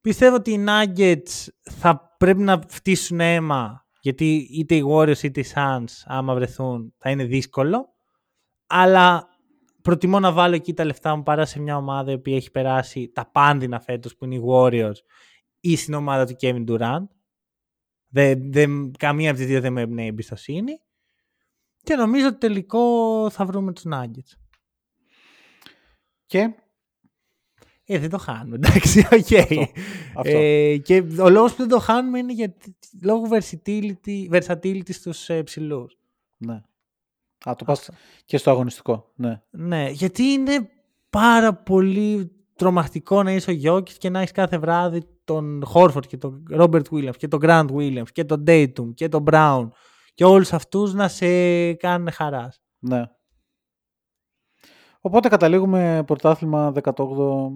Πιστεύω 0.00 0.34
ότι 0.34 0.50
οι 0.50 0.64
Nuggets 0.68 1.48
θα 1.62 2.14
πρέπει 2.18 2.40
να 2.40 2.62
φτύσουν 2.68 3.20
αίμα 3.20 3.86
γιατί 4.00 4.48
είτε 4.50 4.74
οι 4.74 4.84
Warriors 4.88 5.22
είτε 5.22 5.40
οι 5.40 5.44
Suns 5.54 5.84
άμα 6.04 6.34
βρεθούν 6.34 6.94
θα 6.98 7.10
είναι 7.10 7.24
δύσκολο 7.24 7.88
αλλά 8.66 9.28
προτιμώ 9.82 10.20
να 10.20 10.32
βάλω 10.32 10.54
εκεί 10.54 10.74
τα 10.74 10.84
λεφτά 10.84 11.16
μου 11.16 11.22
παρά 11.22 11.44
σε 11.44 11.60
μια 11.60 11.76
ομάδα 11.76 12.10
η 12.10 12.14
οποία 12.14 12.36
έχει 12.36 12.50
περάσει 12.50 13.10
τα 13.14 13.30
πάνδυνα 13.30 13.80
φέτος 13.80 14.16
που 14.16 14.24
είναι 14.24 14.34
οι 14.34 14.42
Warriors 14.46 14.98
ή 15.60 15.76
στην 15.76 15.94
ομάδα 15.94 16.26
του 16.26 16.36
Kevin 16.40 16.64
Durant. 16.68 17.06
Δεν, 18.08 18.52
δεν, 18.52 18.92
καμία 18.98 19.30
από 19.30 19.38
τις 19.38 19.46
δύο 19.48 19.60
δεν 19.60 19.72
με 19.72 19.80
εμπνέει 19.80 20.06
εμπιστοσύνη. 20.06 20.80
Και 21.82 21.94
νομίζω 21.94 22.26
ότι 22.26 22.38
τελικό 22.38 22.80
θα 23.30 23.44
βρούμε 23.44 23.72
τους 23.72 23.84
Nuggets. 23.92 24.32
Και; 26.26 26.54
Ε, 27.84 27.98
δεν 27.98 28.10
το 28.10 28.18
χάνουμε. 28.18 28.56
Εντάξει, 28.56 28.98
οκ. 29.18 29.38
αυτό. 30.16 30.36
Ε, 30.38 30.76
και 30.76 31.04
ο 31.20 31.28
λόγος 31.28 31.50
που 31.50 31.56
δεν 31.56 31.68
το 31.68 31.78
χάνουμε 31.78 32.18
είναι 32.18 32.32
γιατί 32.32 32.76
λόγω 33.02 33.28
versatility, 33.30 34.30
versatility 34.30 34.92
στους 34.92 35.28
ε, 35.28 35.42
ψηλούς. 35.42 35.98
ναι. 36.36 36.60
Α, 37.44 37.54
το 37.56 37.64
πας 37.64 37.90
και 38.24 38.36
στο 38.36 38.50
αγωνιστικό. 38.50 39.12
Ναι. 39.14 39.42
Ναι, 39.50 39.88
γιατί 39.90 40.22
είναι 40.22 40.70
πάρα 41.10 41.54
πολύ 41.54 42.30
τρομακτικό 42.56 43.22
να 43.22 43.32
είσαι 43.32 43.50
ο 43.50 43.52
Γιόκιτς 43.52 43.98
και 43.98 44.10
να 44.10 44.18
έχεις 44.18 44.32
κάθε 44.32 44.58
βράδυ 44.58 45.02
τον 45.24 45.62
Χόρφορντ 45.64 46.04
και 46.04 46.16
τον 46.16 46.42
Robert 46.50 46.86
Williams 46.90 47.16
και 47.16 47.28
τον 47.28 47.40
Grant 47.42 47.66
Williams 47.72 48.10
και 48.12 48.24
τον 48.24 48.44
Tatum 48.46 48.94
και 48.94 49.08
τον 49.08 49.24
Brown 49.30 49.68
και 50.20 50.26
όλους 50.26 50.52
αυτούς 50.52 50.94
να 50.94 51.08
σε 51.08 51.74
κάνουν 51.74 52.10
χαράς. 52.10 52.62
ναι. 52.78 53.02
Οπότε 55.00 55.28
καταλήγουμε 55.28 56.02
πρωτάθλημα 56.06 56.72
18 56.82 56.92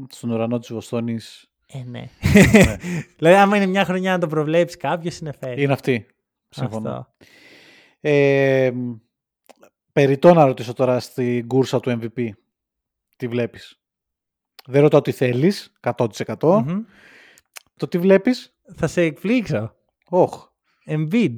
στον 0.09 0.31
ουρανό 0.31 0.59
της 0.59 0.73
Βοστόνης. 0.73 1.51
Ε, 1.66 1.82
ναι. 1.82 2.09
δηλαδή, 3.19 3.36
άμα 3.36 3.57
είναι 3.57 3.66
μια 3.66 3.85
χρονιά 3.85 4.12
να 4.12 4.19
το 4.19 4.27
προβλέψεις 4.27 4.77
κάποιος, 4.77 5.19
είναι 5.19 5.32
φέτος. 5.32 5.62
Είναι 5.62 5.73
αυτή. 5.73 6.07
Συμφωνώ. 6.49 6.91
Αυτό. 6.91 7.15
Ε, 8.01 8.73
περιττό 9.93 10.35
να 10.35 10.45
ρωτήσω 10.45 10.73
τώρα 10.73 11.01
στην 11.01 11.49
κούρσα 11.49 11.81
του 11.81 11.99
MVP. 12.01 12.28
Τι 13.16 13.28
βλέπεις; 13.28 13.81
Δεν 14.66 14.82
ρωτάω 14.82 15.01
τι 15.01 15.12
θέλεις, 15.12 15.73
100%. 15.81 16.62
Μμμ. 16.66 16.85
Το 17.77 17.89
τι 17.89 17.99
βλέπεις; 17.99 18.57
Θα 18.74 18.86
σε 18.86 19.03
εκπλήξω. 19.03 19.74
Όχι. 20.09 20.39
Embiid. 20.86 21.36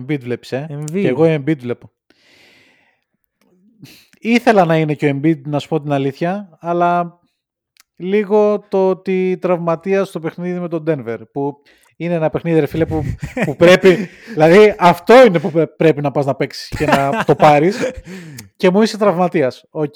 Embiid 0.00 0.20
βλέπεις, 0.20 0.52
ε. 0.52 0.66
Embiid. 0.70 1.00
Και 1.00 1.08
εγώ 1.08 1.24
Embiid 1.24 1.58
βλέπω. 1.58 1.92
Ήθελα 4.18 4.64
να 4.64 4.76
είναι 4.76 4.94
και 4.94 5.06
ο 5.06 5.18
Embiid, 5.18 5.40
να 5.44 5.58
σου 5.58 5.68
πω 5.68 5.80
την 5.80 5.92
αλήθεια, 5.92 6.58
αλλά 6.60 7.20
λίγο 7.96 8.64
το 8.68 8.88
ότι 8.88 9.38
τραυματίας 9.40 10.04
στο 10.04 10.20
παιχνίδι 10.20 10.58
με 10.58 10.68
τον 10.68 10.84
Denver, 10.86 11.18
που 11.32 11.56
είναι 11.96 12.14
ένα 12.14 12.30
παιχνίδι, 12.30 12.60
ρε 12.60 12.66
φίλε, 12.66 12.86
που, 12.86 13.02
που 13.44 13.56
πρέπει... 13.56 13.96
δηλαδή, 14.34 14.74
αυτό 14.78 15.24
είναι 15.24 15.40
που 15.40 15.50
πρέ- 15.50 15.76
πρέπει 15.76 16.00
να 16.00 16.10
πας 16.10 16.26
να 16.26 16.34
παίξεις 16.34 16.68
και 16.68 16.86
να 16.86 17.24
το 17.24 17.34
πάρεις 17.34 17.78
και 18.56 18.70
μου 18.70 18.82
είσαι 18.82 18.98
τραυματίας. 18.98 19.64
Οκ. 19.70 19.94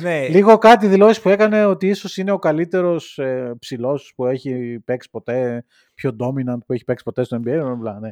Ναι. 0.00 0.28
Λίγο 0.28 0.58
κάτι 0.58 0.86
δηλώσεις 0.86 1.22
που 1.22 1.28
έκανε 1.28 1.64
ότι 1.64 1.88
ίσως 1.88 2.16
είναι 2.16 2.30
ο 2.30 2.38
καλύτερος 2.38 3.18
ε, 3.18 3.54
ψηλός 3.58 4.12
που 4.16 4.26
έχει 4.26 4.80
παίξει 4.84 5.10
ποτέ, 5.10 5.64
πιο 5.94 6.16
dominant 6.20 6.58
που 6.66 6.72
έχει 6.72 6.84
παίξει 6.84 7.04
ποτέ 7.04 7.24
στο 7.24 7.40
NBA. 7.44 7.62
bla, 7.62 7.72
bla, 7.72 8.00
ναι. 8.00 8.10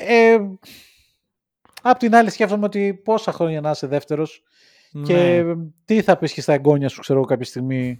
Ε, 0.00 0.38
απ' 1.82 1.98
την 1.98 2.14
άλλη 2.14 2.30
σκέφτομαι 2.30 2.64
ότι 2.64 2.94
πόσα 3.04 3.32
χρόνια 3.32 3.60
να 3.60 3.70
είσαι 3.70 3.86
δεύτερος 3.86 4.42
και 5.04 5.42
Ναι. 5.42 5.54
τι 5.84 6.02
θα 6.02 6.16
πεις 6.16 6.32
και 6.32 6.40
στα 6.40 6.52
εγγόνια 6.52 6.88
σου, 6.88 7.00
ξέρω 7.00 7.24
κάποια 7.24 7.44
στιγμή, 7.44 7.98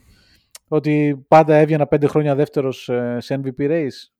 ότι 0.69 1.25
πάντα 1.29 1.55
έβγαινα 1.57 1.87
πέντε 1.87 2.07
χρόνια 2.07 2.35
δεύτερος 2.35 2.89
ε, 2.89 3.17
σε 3.21 3.41
MVP 3.45 3.61
race; 3.71 4.11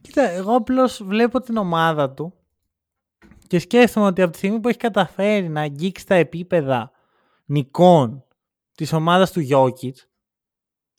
Κοίτα, 0.00 0.28
εγώ 0.30 0.54
απλώς 0.54 1.02
βλέπω 1.04 1.40
την 1.40 1.56
ομάδα 1.56 2.10
του 2.10 2.34
και 3.46 3.58
σκέφτομαι 3.58 4.06
ότι 4.06 4.22
από 4.22 4.30
τη 4.32 4.36
στιγμή 4.38 4.60
που 4.60 4.68
έχει 4.68 4.78
καταφέρει 4.78 5.48
να 5.48 5.60
αγγίξει 5.60 6.06
τα 6.06 6.14
επίπεδα 6.14 6.90
νικών 7.44 8.24
της 8.74 8.92
ομάδας 8.92 9.32
του 9.32 9.46
Jokic, 9.50 9.94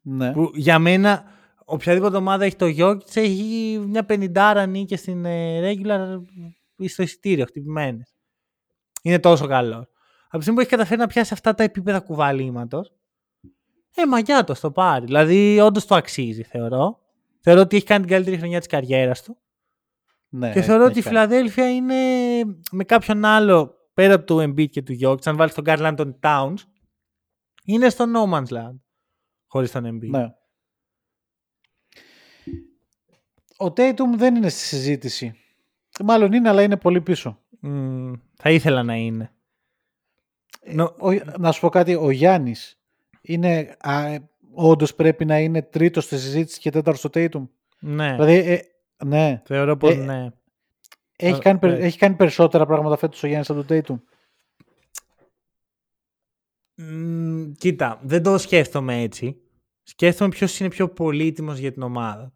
Ναι. 0.02 0.32
που 0.32 0.52
για 0.54 0.80
μένα 0.80 1.24
οποιαδήποτε 1.70 2.18
ομάδα 2.18 2.46
έχει 2.46 2.56
το 2.56 2.66
Jokic 2.66 3.16
έχει 3.16 3.80
μια 3.88 4.06
πενιντάρα 4.06 4.66
νίκες 4.66 5.00
στην 5.00 5.26
ε, 5.26 5.60
regular 5.62 6.22
ή 6.76 6.88
στο 6.88 7.04
εισιτήριο 7.04 7.46
χτυπημένες. 7.46 8.16
Είναι 9.02 9.20
τόσο 9.20 9.48
καλό. 9.48 9.76
Από 10.26 10.38
τη 10.38 10.42
στιγμή 10.42 10.54
που 10.54 10.60
έχει 10.60 10.70
καταφέρει 10.70 11.00
να 11.00 11.08
πιάσει 11.08 11.34
αυτά 11.34 11.54
τα 11.54 11.64
επίπεδα 11.64 12.00
κουβαλήματος, 12.00 12.94
ε, 13.96 14.06
μαγιά 14.06 14.44
το 14.44 14.54
στο 14.54 14.72
πάρει. 14.72 15.06
Δηλαδή, 15.06 15.60
όντως 15.60 15.86
το 15.86 15.96
αξίζει, 15.96 16.44
θεωρώ. 16.44 17.00
Θεωρώ 17.40 17.62
ότι 17.62 17.76
έχει 17.76 17.86
κάνει 17.86 18.06
την 18.06 18.12
καλύτερη 18.12 18.38
χρονιά 18.38 18.58
της 18.58 18.68
καριέρας 18.68 19.24
του. 19.24 19.38
ναι, 20.30 20.52
Και 20.52 20.62
θεωρώ 20.62 20.82
έχει 20.84 20.90
ότι 20.90 21.00
η 21.00 21.02
κάνει. 21.02 21.16
Φιλαδέλφια 21.16 21.76
είναι 21.76 21.96
με 22.72 22.84
κάποιον 22.84 23.26
άλλο 23.26 23.74
πέρα 23.94 24.14
από 24.14 24.26
του 24.26 24.38
Embiid 24.40 24.70
και 24.70 24.82
του 24.82 24.98
Jokic, 25.02 25.26
αν 25.26 25.36
βάλεις 25.36 25.54
τον 25.54 25.64
Carl 25.68 25.96
Anthony 25.96 26.14
Towns, 26.20 26.58
είναι 27.66 27.90
στο 27.90 28.06
No 28.16 28.34
Man's 28.34 28.58
Land 28.58 28.78
χωρίς 29.48 29.72
τον 29.72 29.86
Embiid. 29.86 30.10
Ναι. 30.10 30.28
Ο 33.58 33.66
Tatum 33.66 34.16
δεν 34.18 34.36
είναι 34.36 34.50
στη 34.50 34.60
συζήτηση. 34.60 35.34
Μάλλον 36.04 36.34
είναι, 36.34 36.50
αλλά 36.50 36.62
είναι 36.64 36.78
πολύ 36.78 37.02
πίσω. 37.02 37.40
Μμμ, 37.60 38.14
θα 38.36 38.50
ήθελα 38.52 38.84
να 38.84 38.96
είναι. 38.96 39.32
Νο- 40.74 40.96
Ο- 41.00 41.38
να 41.40 41.52
σου 41.52 41.60
πω 41.62 41.70
κάτι, 41.70 41.96
ο 41.96 42.10
Γιάννης 42.10 42.80
είναι, 43.22 43.76
α, 43.80 44.16
όντως 44.54 44.96
πρέπει 44.96 45.26
να 45.26 45.40
είναι 45.40 45.62
τρίτος 45.62 46.04
στη 46.04 46.18
συζήτηση 46.18 46.60
και 46.60 46.70
τέταρτος 46.70 47.00
στο 47.00 47.10
Tatum; 47.14 47.48
ναι, 47.80 48.12
Δηλαδή, 48.12 48.34
ε, 48.34 48.60
ναι, 49.06 49.42
θεωρώ 49.46 49.78
πως 49.78 49.94
ε, 49.94 49.96
ναι. 49.96 50.30
έχει 51.16 51.36
Ε, 51.38 51.40
κάνει, 51.42 51.60
περ- 51.60 51.80
ναι. 51.80 51.86
έχει 51.86 51.98
κάνει 51.98 52.16
περισσότερα 52.16 52.66
πράγματα 52.66 52.98
φέτος 52.98 53.24
ο 53.24 53.28
Γιάννης 53.28 53.50
από 53.50 53.64
τον 53.64 53.82
Tatum; 53.84 54.02
Μμ, 56.76 57.52
κοίτα, 57.52 58.00
δεν 58.04 58.24
το 58.24 58.38
σκέφτομαι 58.38 59.02
έτσι. 59.02 59.42
Σκέφτομαι 59.84 60.30
ποιος 60.30 60.60
είναι 60.60 60.70
πιο 60.70 60.90
πολύτιμος 60.90 61.58
για 61.58 61.72
την 61.72 61.82
ομάδα. 61.82 62.34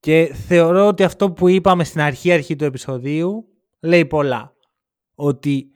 Και 0.00 0.34
θεωρώ 0.46 0.86
ότι 0.86 1.02
αυτό 1.02 1.30
που 1.32 1.48
είπαμε 1.48 1.84
στην 1.84 2.00
αρχή 2.00 2.32
αρχή 2.32 2.56
του 2.56 2.64
επεισοδίου 2.64 3.48
λέει 3.80 4.06
πολλά. 4.06 4.54
Ότι 5.14 5.70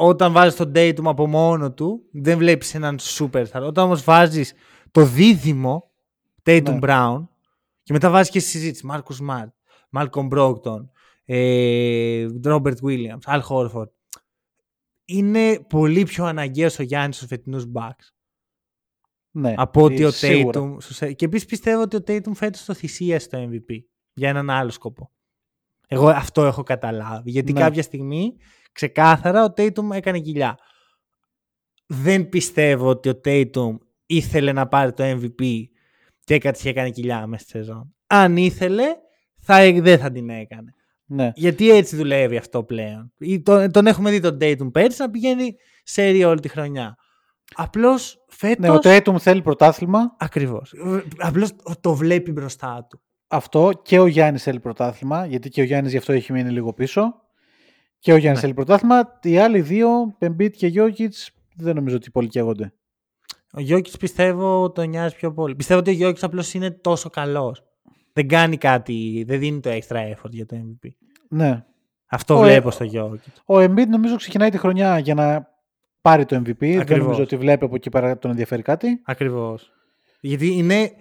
όταν 0.00 0.32
βάζεις 0.32 0.56
τον 0.56 0.72
Dayton 0.74 1.04
από 1.04 1.26
μόνο 1.26 1.72
του 1.72 2.08
δεν 2.12 2.38
βλέπεις 2.38 2.74
έναν 2.74 2.98
superstar. 3.00 3.62
Όταν 3.62 3.84
όμως 3.84 4.04
βάζεις 4.04 4.52
το 4.90 5.04
δίδυμο 5.04 5.90
Tatum 6.42 6.62
Ναι. 6.62 6.78
Brown 6.82 7.26
και 7.82 7.92
μετά 7.92 8.10
βάζεις 8.10 8.30
και 8.30 8.40
στη 8.40 8.48
συζήτηση 8.48 8.86
Marcus 8.90 9.26
Smart, 9.26 9.50
Malcolm 9.98 10.28
Brogdon, 10.28 10.88
ε, 11.24 12.26
Robert 12.44 12.76
Williams, 12.82 13.34
Al 13.34 13.40
Horford 13.48 13.90
είναι 15.04 15.60
πολύ 15.68 16.02
πιο 16.02 16.24
αναγκαίος 16.24 16.78
ο 16.78 16.82
Γιάννης 16.82 17.16
στους 17.16 17.28
φετινούς 17.28 17.64
Bucks 17.74 18.11
Ναι, 19.34 19.54
από 19.56 19.82
ότι 19.82 20.02
ε, 20.02 20.06
ο 20.06 20.10
σίγουρα. 20.10 20.60
Tatum. 20.60 20.76
στους- 20.78 21.14
Και 21.16 21.24
επίσης 21.24 21.46
πιστεύω 21.46 21.82
ότι 21.82 21.96
ο 21.96 22.02
Tatum 22.06 22.32
φέτος 22.34 22.64
το 22.64 22.74
θυσίασε 22.74 23.24
στο 23.26 23.48
MVP 23.50 23.76
για 24.12 24.28
έναν 24.28 24.50
άλλο 24.50 24.70
σκοπό. 24.70 25.10
Εγώ 25.88 26.08
αυτό 26.08 26.44
έχω 26.44 26.62
καταλάβει. 26.62 27.30
Γιατί 27.30 27.52
Ναι. 27.52 27.60
κάποια 27.60 27.82
στιγμή 27.82 28.36
ξεκάθαρα 28.72 29.44
ο 29.44 29.52
Tatum 29.56 29.90
έκανε 29.92 30.18
κοιλιά. 30.20 30.58
Δεν 31.86 32.28
πιστεύω 32.28 32.88
ότι 32.88 33.08
ο 33.08 33.20
Tatum 33.24 33.76
ήθελε 34.06 34.52
να 34.52 34.68
πάρει 34.68 34.92
το 34.92 35.04
MVP 35.04 35.62
και 36.24 36.34
έκατσε 36.34 36.62
και 36.62 36.68
έκανε 36.68 36.90
κοιλιά 36.90 37.26
μέσα 37.26 37.42
στη 37.42 37.50
σεζόν. 37.50 37.94
Αν 38.06 38.36
ήθελε, 38.36 38.84
θα, 39.40 39.72
δεν 39.72 39.98
θα 39.98 40.10
την 40.12 40.28
έκανε. 40.30 40.74
Ναι. 41.04 41.32
Γιατί 41.34 41.70
έτσι 41.70 41.96
δουλεύει 41.96 42.36
αυτό 42.36 42.64
πλέον. 42.64 43.12
Ή 43.18 43.40
Τον, 43.42 43.70
τον 43.70 43.86
έχουμε 43.86 44.10
δει 44.10 44.20
τον 44.20 44.36
Dayton 44.40 44.72
πέρσι 44.72 45.00
να 45.00 45.10
πηγαίνει 45.10 45.56
σε 45.82 46.02
όλη 46.24 46.40
τη 46.40 46.48
χρονιά. 46.48 46.96
Απλώς 47.54 48.24
φέτος... 48.28 48.58
ναι, 48.58 48.70
ο 48.70 48.78
Tatum 48.82 49.18
θέλει 49.18 49.42
πρωτάθλημα. 49.42 50.16
Ακριβώς. 50.18 50.74
Απλώς 51.18 51.50
το 51.80 51.94
βλέπει 51.94 52.32
μπροστά 52.32 52.86
του. 52.90 53.00
αυτό 53.28 53.70
και 53.82 53.98
ο 53.98 54.06
Γιάννης 54.06 54.42
θέλει 54.42 54.60
πρωτάθλημα, 54.60 55.26
γιατί 55.26 55.48
και 55.48 55.60
ο 55.60 55.64
Γιάννης 55.64 55.90
γι' 55.92 55.98
αυτό 55.98 56.12
έχει 56.12 56.32
μείνει 56.32 56.50
λίγο 56.50 56.72
πίσω. 56.72 57.14
Και 57.98 58.12
ο 58.12 58.16
Γιάννης 58.16 58.40
Ναι. 58.42 58.46
θέλει 58.46 58.54
πρωτάθλημα. 58.54 59.18
Οι 59.22 59.38
άλλοι 59.38 59.60
δύο, 59.60 59.88
Πεμπίτ 60.18 60.54
και 60.56 60.66
Γιώκητς, 60.66 61.30
δεν 61.56 61.74
νομίζω 61.74 61.96
ότι 61.96 62.10
πολύ 62.10 62.28
καίγονται. 62.28 62.72
Ο 63.54 63.60
Γιώκητ 63.60 63.96
πιστεύω 63.98 64.70
τον 64.72 64.88
νοιάζει 64.88 65.14
πιο 65.16 65.32
πολύ. 65.32 65.54
Πιστεύω 65.54 65.80
ότι 65.80 65.90
ο 65.90 65.92
Γιώκητ 65.92 66.24
απλώς 66.24 66.54
είναι 66.54 66.70
τόσο 66.70 67.10
καλός. 67.10 67.62
Δεν 68.12 68.28
κάνει 68.28 68.56
κάτι, 68.56 69.24
δεν 69.26 69.38
δίνει 69.38 69.60
το 69.60 69.70
extra 69.70 69.96
effort 69.96 70.30
για 70.30 70.46
το 70.46 70.56
MVP. 70.56 70.88
Ναι. 71.28 71.64
Αυτό 72.06 72.34
Ο- 72.38 72.40
βλέπω 72.40 72.70
στο 72.70 72.84
Γιώκητ. 72.84 73.36
Ο 73.44 73.54
Embiid 73.58 73.86
νομίζω 73.88 74.16
ξεκινάει 74.16 74.50
τη 74.50 74.58
χρονιά 74.58 74.98
για 74.98 75.14
να 75.14 75.50
πάρει 76.02 76.24
το 76.24 76.36
MVP. 76.36 76.58
Δεν 76.58 76.80
Ακριβώς. 76.80 77.02
νομίζω 77.04 77.22
ότι 77.22 77.36
βλέπει 77.36 77.64
από 77.64 77.74
εκεί 77.74 77.90
πέρα 77.90 78.18
τον 78.18 78.30
ενδιαφέρει 78.30 78.62
κάτι. 78.62 79.00
Ακριβώς. 79.04 79.72
Γιατί 80.20 80.46
είναι, 80.46 80.92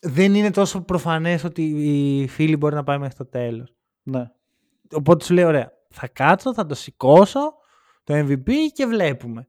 δεν 0.00 0.34
είναι 0.34 0.50
τόσο 0.50 0.80
προφανές 0.80 1.44
ότι 1.44 1.62
οι 1.62 2.26
φίλοι 2.28 2.56
μπορεί 2.56 2.74
να 2.74 2.84
πάει 2.84 2.98
μέχρι 2.98 3.16
το 3.16 3.26
τέλος. 3.26 3.74
Ναι. 4.02 4.30
Οπότε 4.92 5.24
σου 5.24 5.34
λέει: 5.34 5.44
Ωραία, 5.44 5.72
θα 5.90 6.06
κάτσω, 6.08 6.54
θα 6.54 6.66
το 6.66 6.74
σηκώσω 6.74 7.54
το 8.04 8.14
MVP 8.14 8.50
και 8.72 8.86
βλέπουμε. 8.86 9.48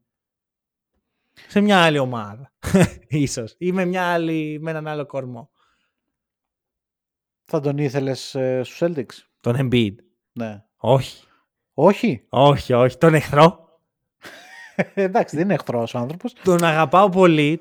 Σε 1.48 1.60
μια 1.60 1.82
άλλη 1.84 1.98
ομάδα. 1.98 2.52
Ίσως. 3.08 3.54
Ή 3.58 3.72
με, 3.72 3.84
μια 3.84 4.12
άλλη, 4.12 4.58
με 4.60 4.70
έναν 4.70 4.86
άλλο 4.86 5.06
κορμό. 5.06 5.50
Θα 7.44 7.60
τον 7.60 7.78
ήθελες 7.78 8.34
ε, 8.34 8.62
στους 8.64 8.78
Celtics; 8.82 9.26
Τον 9.40 9.56
Embiid. 9.58 9.94
Ναι. 10.32 10.64
Όχι. 10.76 11.26
Όχι; 11.74 12.26
Όχι, 12.28 12.72
όχι. 12.72 12.98
Τον 12.98 13.14
εχθρό. 13.14 13.65
Εντάξει, 14.94 15.36
δεν 15.36 15.44
είναι 15.44 15.54
εχθρός 15.54 15.94
ο 15.94 15.98
άνθρωπος. 15.98 16.32
Τον 16.44 16.64
αγαπάω 16.64 17.08
πολύ. 17.08 17.60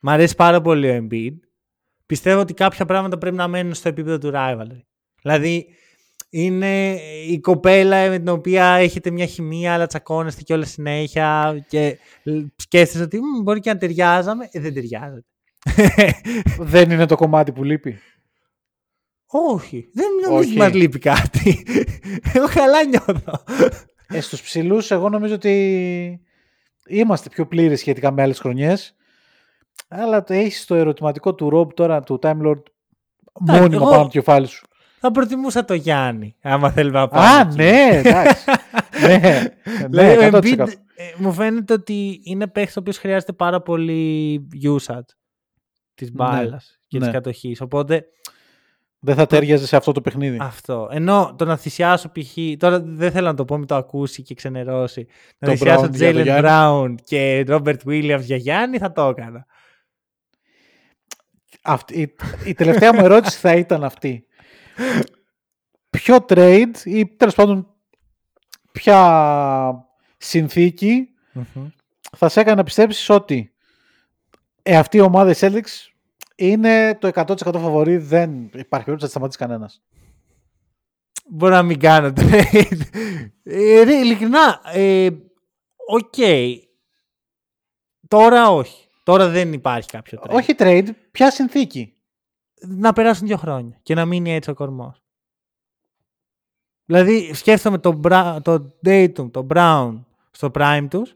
Μ' 0.00 0.08
αρέσει 0.08 0.34
πάρα 0.34 0.60
πολύ 0.60 0.90
ο 0.90 1.06
Embiid. 1.10 1.34
Πιστεύω 2.06 2.40
ότι 2.40 2.54
κάποια 2.54 2.84
πράγματα 2.84 3.18
πρέπει 3.18 3.36
να 3.36 3.48
μένουν 3.48 3.74
στο 3.74 3.88
επίπεδο 3.88 4.18
του 4.18 4.30
rivalry. 4.34 4.80
Δηλαδή, 5.22 5.66
είναι 6.30 7.00
η 7.26 7.40
κοπέλα 7.40 8.08
με 8.08 8.18
την 8.18 8.28
οποία 8.28 8.64
έχετε 8.64 9.10
μια 9.10 9.26
χημεία, 9.26 9.74
αλλά 9.74 9.86
τσακώνεστε 9.86 10.42
και 10.42 10.52
όλα 10.52 10.64
συνέχεια 10.64 11.58
και 11.68 11.98
σκέφτεσαι 12.56 13.02
ότι 13.02 13.18
«Μμ, 13.18 13.42
μπορεί 13.42 13.60
και 13.60 13.72
να 13.72 13.78
ταιριάζαμε. 13.78 14.48
Ε, 14.52 14.60
δεν 14.60 14.74
ταιριάζεται. 14.74 15.26
δεν 16.72 16.90
είναι 16.90 17.06
το 17.06 17.16
κομμάτι 17.16 17.52
που 17.52 17.64
λείπει. 17.64 17.98
Όχι, 19.26 19.90
δεν 19.92 20.06
νομίζω 20.10 20.38
Όχι. 20.38 20.48
ότι 20.48 20.58
μας 20.58 20.72
λείπει 20.72 20.98
κάτι. 20.98 21.64
Εγώ 22.34 22.46
καλά 22.54 22.84
νιώθω. 22.84 23.44
Ε, 24.08 24.20
στους 24.20 24.42
ψηλούς 24.42 24.90
εγώ 24.90 25.08
νομίζω 25.08 25.34
ότι 25.34 26.20
είμαστε 26.88 27.28
πιο 27.28 27.46
πλήρες 27.46 27.78
σχετικά 27.78 28.10
με 28.10 28.22
άλλες 28.22 28.38
χρονιές. 28.38 28.94
Αλλά 29.88 30.22
το 30.24 30.34
έχεις 30.34 30.64
το 30.64 30.74
ερωτηματικό 30.74 31.34
του 31.34 31.50
Rob 31.54 31.74
τώρα, 31.74 32.00
του 32.00 32.18
Time 32.22 32.40
Lord, 32.46 32.62
μόνιμα 33.40 33.74
εγώ- 33.74 33.90
πάνω 33.90 34.02
το 34.02 34.08
κεφάλι 34.08 34.46
σου. 34.46 34.66
Θα 35.00 35.10
προτιμούσα 35.10 35.64
το 35.64 35.74
Γιάννη, 35.74 36.36
άμα 36.42 36.70
θέλουμε 36.70 36.98
να 36.98 37.08
πάμε. 37.08 37.26
Α, 37.26 37.40
εκεί. 37.40 37.56
ναι, 37.56 37.88
εντάξει. 37.92 38.44
ναι, 39.06 39.42
Δηλαδή, 39.86 40.16
ναι, 40.16 40.26
ο 40.26 40.30
100%. 40.32 40.42
Embiid, 40.42 40.68
ε, 40.94 41.04
μου 41.16 41.32
φαίνεται 41.32 41.72
ότι 41.72 42.20
είναι 42.24 42.46
παίχτης 42.46 42.76
ο 42.76 42.80
οποίος 42.80 42.98
χρειάζεται 42.98 43.32
πάρα 43.32 43.60
πολύ 43.62 44.46
usage 44.62 45.00
της 45.94 46.12
μπάλας 46.12 46.78
και 46.86 46.98
ναι. 46.98 47.06
τη 47.06 47.12
κατοχής. 47.12 47.60
Οπότε 47.60 48.04
Δεν 49.00 49.14
θα 49.14 49.26
τέριαζε 49.26 49.66
σε 49.66 49.76
αυτό 49.76 49.92
το 49.92 50.00
παιχνίδι. 50.00 50.38
αυτό. 50.40 50.88
Ενώ 50.90 51.34
το 51.38 51.44
να 51.44 51.56
θυσιάσω 51.56 52.08
π.χ. 52.08 52.58
Τώρα 52.58 52.80
δεν 52.80 53.10
θέλω 53.10 53.26
να 53.26 53.34
το 53.34 53.44
πω, 53.44 53.56
μην 53.56 53.66
το 53.66 53.74
ακούσει 53.74 54.22
και 54.22 54.34
ξενερώσει. 54.34 55.06
Να 55.38 55.48
Τον 55.48 55.56
θυσιάσω 55.56 55.84
Brown 55.84 55.90
για 55.90 56.12
τον 56.12 56.20
Jalen 56.20 56.22
Γιάννη. 56.22 56.48
Brown 56.48 56.94
και 57.04 57.44
Robert 57.48 57.78
Williams 57.86 58.20
για 58.20 58.36
Γιάννη, 58.36 58.78
θα 58.78 58.92
το 58.92 59.02
έκανα. 59.02 59.46
Αυτή, 61.62 62.00
η, 62.00 62.14
η 62.44 62.54
τελευταία 62.54 62.94
μου 62.94 63.04
ερώτηση 63.04 63.38
θα 63.38 63.54
ήταν 63.54 63.84
αυτή. 63.84 64.26
Ποιο 65.90 66.16
trade 66.28 66.76
ή 66.84 67.06
τέλος 67.06 67.34
πάντων 67.34 67.66
ποια 68.72 69.88
συνθήκη 70.16 71.08
θα 72.16 72.28
σε 72.28 72.40
έκανε 72.40 72.56
να 72.56 72.64
πιστέψεις 72.64 73.08
ότι 73.08 73.52
ε, 74.62 74.76
αυτή 74.76 74.96
η 74.96 75.00
ομάδα 75.00 75.30
η 75.30 75.34
Celtics 75.36 75.88
είναι 76.38 76.98
το 77.00 77.10
100% 77.14 77.34
φαβορή, 77.36 77.96
δεν 77.96 78.30
υπάρχει 78.44 78.68
περίπτωση 78.68 79.00
να 79.00 79.06
τη 79.06 79.08
σταματήσει 79.10 79.38
κανένας. 79.38 79.82
Μπορώ 81.30 81.54
να 81.54 81.62
μην 81.62 81.78
κάνω 81.78 82.12
trade. 82.16 82.80
ε, 83.42 83.82
ρε, 83.82 83.94
ειλικρινά, 83.94 84.60
ε, 84.72 85.08
οκ. 85.88 86.14
Τώρα 88.08 88.50
όχι. 88.50 88.86
Τώρα 89.02 89.28
δεν 89.28 89.52
υπάρχει 89.52 89.88
κάποιο 89.88 90.18
trade. 90.22 90.30
Όχι 90.30 90.54
trade, 90.58 90.88
ποια 91.10 91.30
συνθήκη. 91.30 91.92
να 92.60 92.92
περάσουν 92.92 93.26
δύο 93.26 93.36
χρόνια 93.36 93.78
και 93.82 93.94
να 93.94 94.04
μείνει 94.04 94.32
έτσι 94.32 94.50
ο 94.50 94.54
κορμός. 94.54 95.02
Δηλαδή 96.84 97.34
σκέφτομαι 97.34 97.78
τον 97.78 98.00
Bra- 98.04 98.38
το 98.42 98.76
Tatum, 98.84 99.30
τον 99.30 99.46
Brown 99.54 100.04
στο 100.30 100.50
prime 100.54 100.86
τους 100.90 101.14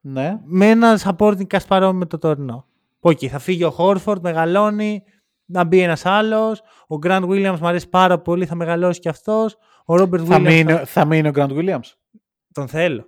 Ναι. 0.00 0.40
με 0.44 0.68
ένα 0.70 1.00
supporting 1.04 1.46
cast 1.46 1.66
παρόμοιο 1.68 1.98
με 1.98 2.06
το 2.06 2.18
τωρινό. 2.18 2.66
Οκ, 3.00 3.18
θα 3.30 3.38
φύγει 3.38 3.64
ο 3.64 3.70
Χόρφορντ, 3.70 4.22
μεγαλώνει, 4.22 5.02
να 5.44 5.64
μπει 5.64 5.80
ένας 5.80 6.06
άλλος. 6.06 6.60
Ο 6.88 6.96
Grant 7.02 7.22
Williams 7.28 7.56
μου 7.60 7.66
αρέσει 7.68 7.88
πάρα 7.88 8.18
πολύ, 8.20 8.46
θα 8.46 8.54
μεγαλώσει 8.54 9.00
κι 9.00 9.08
αυτός. 9.08 9.56
Ο 9.86 9.94
Robert 9.94 10.18
Θα 10.24 10.36
Williams 10.36 10.40
μείνει, 10.40 10.72
θα- 10.72 10.84
θα 10.84 11.04
μείνει 11.04 11.28
ο 11.28 11.32
Grant 11.34 11.50
Williams; 11.50 11.92
τον 12.52 12.68
θέλω. 12.68 13.04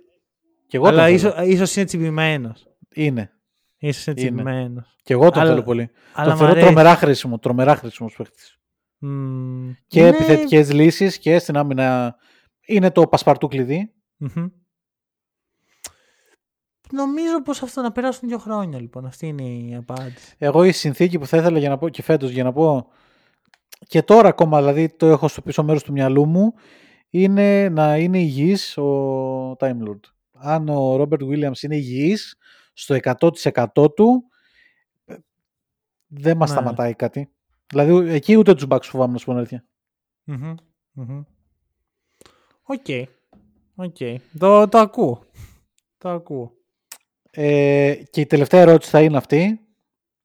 Και 0.67 0.77
εγώ 0.77 0.87
Αλλά 0.87 1.05
τον 1.05 1.13
ίσως, 1.13 1.33
θέλω. 1.33 1.47
ίσως 1.47 1.75
είναι 1.75 1.85
τσιμπημένος. 1.85 2.67
Είναι. 2.93 3.31
Ίσως 3.77 4.05
είναι 4.05 4.15
Είναι. 4.21 4.29
τσιμπημένος. 4.29 4.95
Και 5.03 5.13
εγώ 5.13 5.29
τον 5.29 5.41
Αλλά- 5.41 5.49
θέλω 5.51 5.63
πολύ. 5.63 5.89
αλλά 6.13 6.25
τον 6.25 6.33
μ' 6.33 6.37
θεωρώ 6.37 6.51
αρέσει. 6.51 6.65
τρομερά 6.65 6.95
χρήσιμο. 6.95 7.39
Τρομερά 7.39 7.75
χρήσιμος 7.75 8.13
παίχτης. 8.17 8.57
Μμμ. 8.97 9.71
Και 9.87 9.99
Είναι- 9.99 10.09
επιθετικές 10.09 10.73
λύσεις 10.73 11.17
και 11.17 11.39
στην 11.39 11.57
άμυνα 11.57 12.15
είναι 12.65 12.91
το 12.91 13.07
πασπαρτού 13.07 13.47
κλειδί. 13.47 13.93
Μμμ. 14.17 14.45
Νομίζω 16.95 17.41
πως 17.41 17.61
αυτό 17.61 17.81
να 17.81 17.91
περάσουν 17.91 18.27
δύο 18.29 18.37
χρόνια 18.37 18.79
λοιπόν. 18.79 19.05
Αυτή 19.05 19.27
είναι 19.27 19.43
η 19.43 19.75
απάντηση. 19.75 20.35
Εγώ 20.37 20.63
η 20.63 20.71
συνθήκη 20.71 21.19
που 21.19 21.25
θα 21.27 21.37
ήθελα 21.37 21.59
για 21.59 21.69
να 21.69 21.77
πω 21.77 21.89
και 21.89 22.01
φέτος 22.01 22.31
για 22.31 22.43
να 22.43 22.53
πω 22.53 22.87
και 23.87 24.01
τώρα 24.03 24.27
ακόμα 24.29 24.59
δηλαδή 24.59 24.89
το 24.89 25.05
έχω 25.05 25.27
στο 25.27 25.41
πίσω 25.41 25.63
μέρος 25.63 25.83
του 25.83 25.91
μυαλού 25.91 26.25
μου 26.25 26.53
είναι 27.09 27.69
να 27.69 27.97
είναι 27.97 28.17
υγιής 28.19 28.77
ο 28.77 29.51
Time 29.59 29.77
Lord. 29.87 29.99
Αν 30.31 30.69
ο 30.69 30.95
Robert 30.95 31.21
Williams 31.21 31.61
είναι 31.61 31.75
υγιής 31.75 32.35
στο 32.73 32.97
100% 33.75 33.95
του 33.95 34.23
ε, 35.05 35.15
δεν 36.07 36.37
μας 36.37 36.49
Ναι. 36.49 36.55
σταματάει 36.55 36.93
κάτι. 36.93 37.29
Δηλαδή 37.67 38.13
εκεί 38.13 38.35
ούτε 38.37 38.53
τους 38.53 38.65
Bucks 38.69 38.83
φοβάμαι 38.83 39.11
να 39.11 39.17
σου 39.17 39.25
πω 39.25 39.31
την 39.31 39.39
αλήθεια. 39.39 39.65
Μμμ. 40.23 40.53
Μμμ. 40.91 41.23
OK. 42.63 42.85
OK. 43.75 43.97
Το, 44.39 44.67
το 44.67 44.77
ακούω. 44.77 45.23
Το 45.97 46.09
ακούω. 46.09 46.53
Ε, 47.35 47.95
και 48.09 48.21
η 48.21 48.25
τελευταία 48.25 48.61
ερώτηση 48.61 48.89
θα 48.89 49.01
είναι 49.01 49.17
αυτή. 49.17 49.59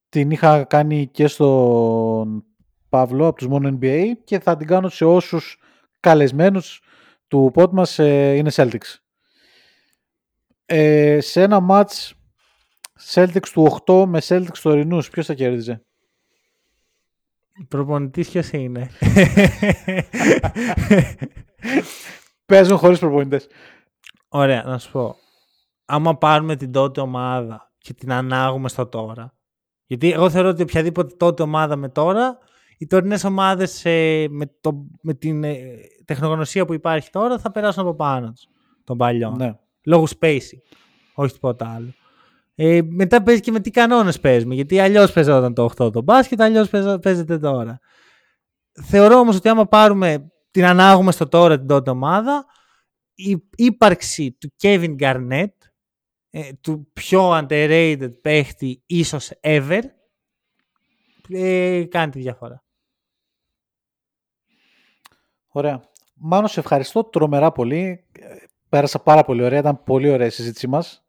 Την 0.09 0.31
είχα 0.31 0.65
κάνει 0.65 1.07
και 1.07 1.27
στον 1.27 2.45
Παύλο 2.89 3.27
από 3.27 3.37
τους 3.37 3.47
μόνο 3.47 3.79
NBA 3.81 4.13
και 4.25 4.39
θα 4.39 4.57
την 4.57 4.67
κάνω 4.67 4.89
σε 4.89 5.05
όσους 5.05 5.61
καλεσμένους 6.01 6.83
του 7.29 7.53
pod 7.55 7.71
μας 7.71 7.99
ε, 7.99 8.35
είναι 8.35 8.51
Celtics. 8.55 8.97
Ε, 10.67 11.21
σε 11.21 11.43
ένα 11.43 11.67
match 11.71 12.11
Celtics 13.15 13.49
του 13.53 13.79
8 13.87 14.05
με 14.07 14.21
Celtics 14.23 14.59
του 14.61 14.71
ορεινούς, 14.71 15.11
ποιος 15.11 15.27
θα 15.27 15.35
κέρδιζε; 15.35 15.83
Προπονητής 17.69 18.31
ποιος 18.31 18.51
είναι; 18.51 18.87
Παίζουν 22.47 22.79
χωρίς 22.79 22.99
προπονητές. 22.99 23.49
Ωραία, 24.29 24.63
να 24.63 24.79
σου 24.79 24.91
πω. 24.91 25.17
Άμα 25.91 26.17
πάρουμε 26.17 26.57
την 26.57 26.73
τότε 26.73 27.01
ομάδα 27.01 27.73
και 27.79 27.95
την 27.95 28.13
ανάγουμε 28.13 28.69
στο 28.69 28.87
τώρα. 28.87 29.35
Γιατί 29.87 30.13
εγώ 30.13 30.31
θεωρώ 30.31 30.49
ότι 30.49 30.63
οποιαδήποτε 30.63 31.15
τότε 31.17 31.43
ομάδα 31.43 31.77
με 31.77 31.89
τώρα, 31.89 32.39
οι 32.79 32.87
τωρινές 32.87 33.25
ομάδες 33.25 33.83
με, 34.31 34.47
το, 34.61 34.87
με 35.03 35.15
την 35.15 35.45
ε, 35.45 35.65
τεχνογνωσία 36.05 36.65
που 36.65 36.73
υπάρχει 36.73 37.11
τώρα 37.11 37.39
θα 37.39 37.51
περάσουν 37.51 37.83
από 37.83 37.95
πάνω 37.95 38.33
τους 38.33 38.49
των 38.85 38.97
παλιών. 38.97 39.37
Ναι. 39.37 39.59
Λόγω 39.85 40.07
spacing. 40.21 40.61
Όχι 41.15 41.33
τίποτα 41.33 41.75
άλλο. 41.75 41.95
Ε, 42.55 42.81
μετά 42.89 43.23
παίζει 43.23 43.41
και 43.41 43.51
με 43.51 43.61
τι 43.61 43.71
κανόνες 43.71 44.21
παίζουμε. 44.21 44.55
Γιατί 44.55 44.81
αλλιώς 44.81 45.13
παίζονταν 45.13 45.55
το 45.55 45.71
8 45.77 45.93
το 45.93 46.03
μπάσκετ, 46.03 46.41
αλλιώς 46.41 46.69
παίζεται 47.03 47.39
τώρα. 47.39 47.79
Θεωρώ 48.73 49.19
όμως 49.19 49.37
ότι 49.37 49.49
άμα 49.49 49.67
πάρουμε 49.67 50.33
την 50.51 50.65
ανάγουμε 50.65 51.13
στο 51.13 51.29
τώρα 51.29 51.59
την 51.59 51.67
τότε 51.67 51.91
ομάδα, 51.91 52.45
η 53.15 53.43
ύπαρξη 53.55 54.37
του 54.41 54.53
Kevin 54.63 54.97
Garnett, 54.99 55.58
ε, 56.31 56.53
του 56.61 56.91
πιο 56.93 57.39
underrated 57.39 58.13
παίχτη 58.23 58.83
ίσως 58.87 59.31
ever, 59.41 59.81
ε, 61.29 61.85
κάνει 61.89 62.13
τη 62.13 62.21
διαφορά. 62.21 62.63
Ωραία. 65.49 65.83
Μάνος, 66.15 66.53
σε 66.53 66.61
ευχαριστώ 66.61 67.05
τρομερά 67.05 67.53
πολύ. 67.53 68.05
Ε, 68.13 68.37
Πέρασα 68.69 68.99
πάρα 68.99 69.25
πολύ 69.25 69.43
ωραία. 69.43 69.59
Ήταν 69.59 69.83
πολύ 69.85 70.11
ωραία 70.11 70.27
η 70.27 70.31
συζήτησή 70.31 70.67
μας. 70.67 71.05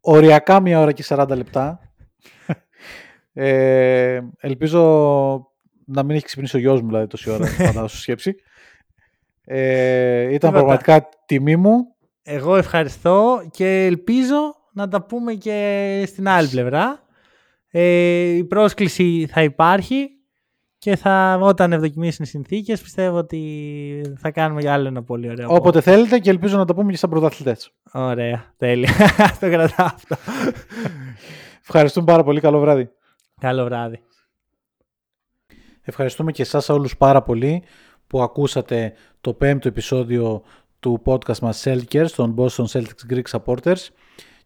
Οριακά 0.00 0.60
μία 0.60 0.80
ώρα 0.80 0.92
και 0.92 1.04
40 1.06 1.28
λεπτά. 1.36 1.80
Ε, 3.38 4.20
ελπίζω 4.38 4.82
να 5.84 6.02
μην 6.02 6.16
έχει 6.16 6.24
ξυπνήσει 6.24 6.56
ο 6.56 6.58
γιος 6.58 6.80
μου 6.80 6.86
δηλαδή 6.86 7.06
τόση 7.06 7.30
ώρα, 7.30 7.46
φαντάζομαι 7.66 7.88
σκέψη. 7.88 8.34
Ε, 9.44 10.22
ήταν 10.22 10.32
Τίποτα. 10.32 10.50
πραγματικά 10.52 11.08
τιμή 11.26 11.56
μου. 11.56 11.95
Εγώ 12.28 12.56
ευχαριστώ 12.56 13.42
και 13.50 13.84
ελπίζω 13.84 14.54
να 14.72 14.88
τα 14.88 15.02
πούμε 15.02 15.34
και 15.34 16.04
στην 16.06 16.28
άλλη 16.28 16.48
πλευρά. 16.48 17.02
Ε, 17.70 18.22
η 18.22 18.44
πρόσκληση 18.44 19.26
θα 19.30 19.42
υπάρχει 19.42 20.08
και 20.78 20.96
θα, 20.96 21.38
όταν 21.42 21.72
ευδοκιμήσουν 21.72 22.24
οι 22.24 22.28
συνθήκες 22.28 22.82
πιστεύω 22.82 23.16
ότι 23.16 24.16
θα 24.18 24.30
κάνουμε 24.30 24.60
για 24.60 24.72
άλλο 24.72 24.88
ένα 24.88 25.02
πολύ 25.02 25.30
ωραίο. 25.30 25.54
Όποτε 25.54 25.80
θέλετε 25.80 26.18
και 26.18 26.30
ελπίζω 26.30 26.56
να 26.56 26.64
τα 26.64 26.74
πούμε 26.74 26.90
και 26.90 26.96
σαν 26.96 27.10
πρωταθλητές. 27.10 27.70
Ωραία, 27.92 28.54
τέλεια. 28.56 28.90
το 29.40 29.50
κρατάω 29.50 29.86
αυτό. 29.86 30.16
Ευχαριστούμε 31.60 32.06
πάρα 32.06 32.22
πολύ. 32.22 32.40
Καλό 32.40 32.60
βράδυ. 32.60 32.90
Καλό 33.40 33.64
βράδυ. 33.64 34.00
Ευχαριστούμε 35.82 36.32
και 36.32 36.42
εσάς 36.42 36.68
όλους 36.68 36.96
πάρα 36.96 37.22
πολύ 37.22 37.62
που 38.06 38.22
ακούσατε 38.22 38.92
το 39.20 39.32
πέμπτο 39.32 39.68
επεισόδιο 39.68 40.42
του 40.86 41.02
podcast 41.04 41.38
μας 41.38 41.64
Celtics 41.66 42.10
των 42.16 42.34
Boston 42.38 42.64
Celtics 42.64 43.12
Greek 43.12 43.22
Supporters 43.30 43.88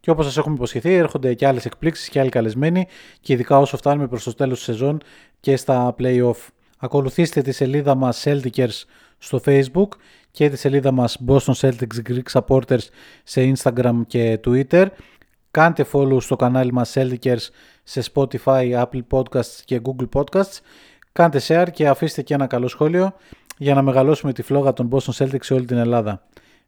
και 0.01 0.11
όπως 0.11 0.25
σας 0.25 0.37
έχουμε 0.37 0.55
υποσχεθεί 0.55 0.93
έρχονται 0.93 1.35
και 1.35 1.47
άλλες 1.47 1.65
εκπλήξεις 1.65 2.09
και 2.09 2.21
άλλοι 2.21 2.29
καλεσμένοι 2.29 2.87
και 3.21 3.33
ειδικά 3.33 3.59
όσο 3.59 3.77
φτάνουμε 3.77 4.09
προς 4.09 4.25
το 4.25 4.35
τέλος 4.35 4.57
της 4.57 4.65
σεζόν 4.65 5.01
και 5.41 5.57
στα 5.57 5.95
play-off. 5.99 6.49
Ακολουθήστε 6.79 7.43
τη 7.43 7.53
σελίδα 7.53 7.95
μας 7.95 8.25
Celtics 8.27 8.69
στο 9.19 9.41
facebook 9.45 9.89
και 10.31 10.51
τη 10.51 10.57
σελίδα 10.57 10.91
μας 10.91 11.19
Boston 11.27 11.53
Celtics 11.55 12.09
Greek 12.09 12.41
Supporters 12.41 12.89
σε 13.25 13.53
Instagram 13.57 14.01
και 14.07 14.41
Twitter. 14.45 14.87
Κάντε 15.51 15.87
follow 15.93 16.23
στο 16.23 16.37
κανάλι 16.37 16.73
μας 16.73 16.95
Celtics 16.95 17.37
σε 17.83 18.03
Spotify, 18.13 18.83
Apple 18.83 19.03
Podcasts 19.11 19.61
και 19.65 19.81
Google 19.85 20.09
Podcasts. 20.21 20.59
Κάντε 21.13 21.41
share 21.47 21.67
και 21.73 21.89
αφήστε 21.89 22.23
και 22.23 22.35
ένα 22.35 22.47
καλό 22.47 22.69
σχόλιο 22.69 23.13
για 23.59 23.75
να 23.75 23.83
μεγαλώσουμε 23.83 24.33
τη 24.33 24.43
φλόγα 24.43 24.73
των 24.73 24.89
Boston 24.93 25.13
Celtics 25.13 25.45
σε 25.45 25.55
όλη 25.55 25.65
την 25.65 25.77
Ελλάδα. 25.77 26.23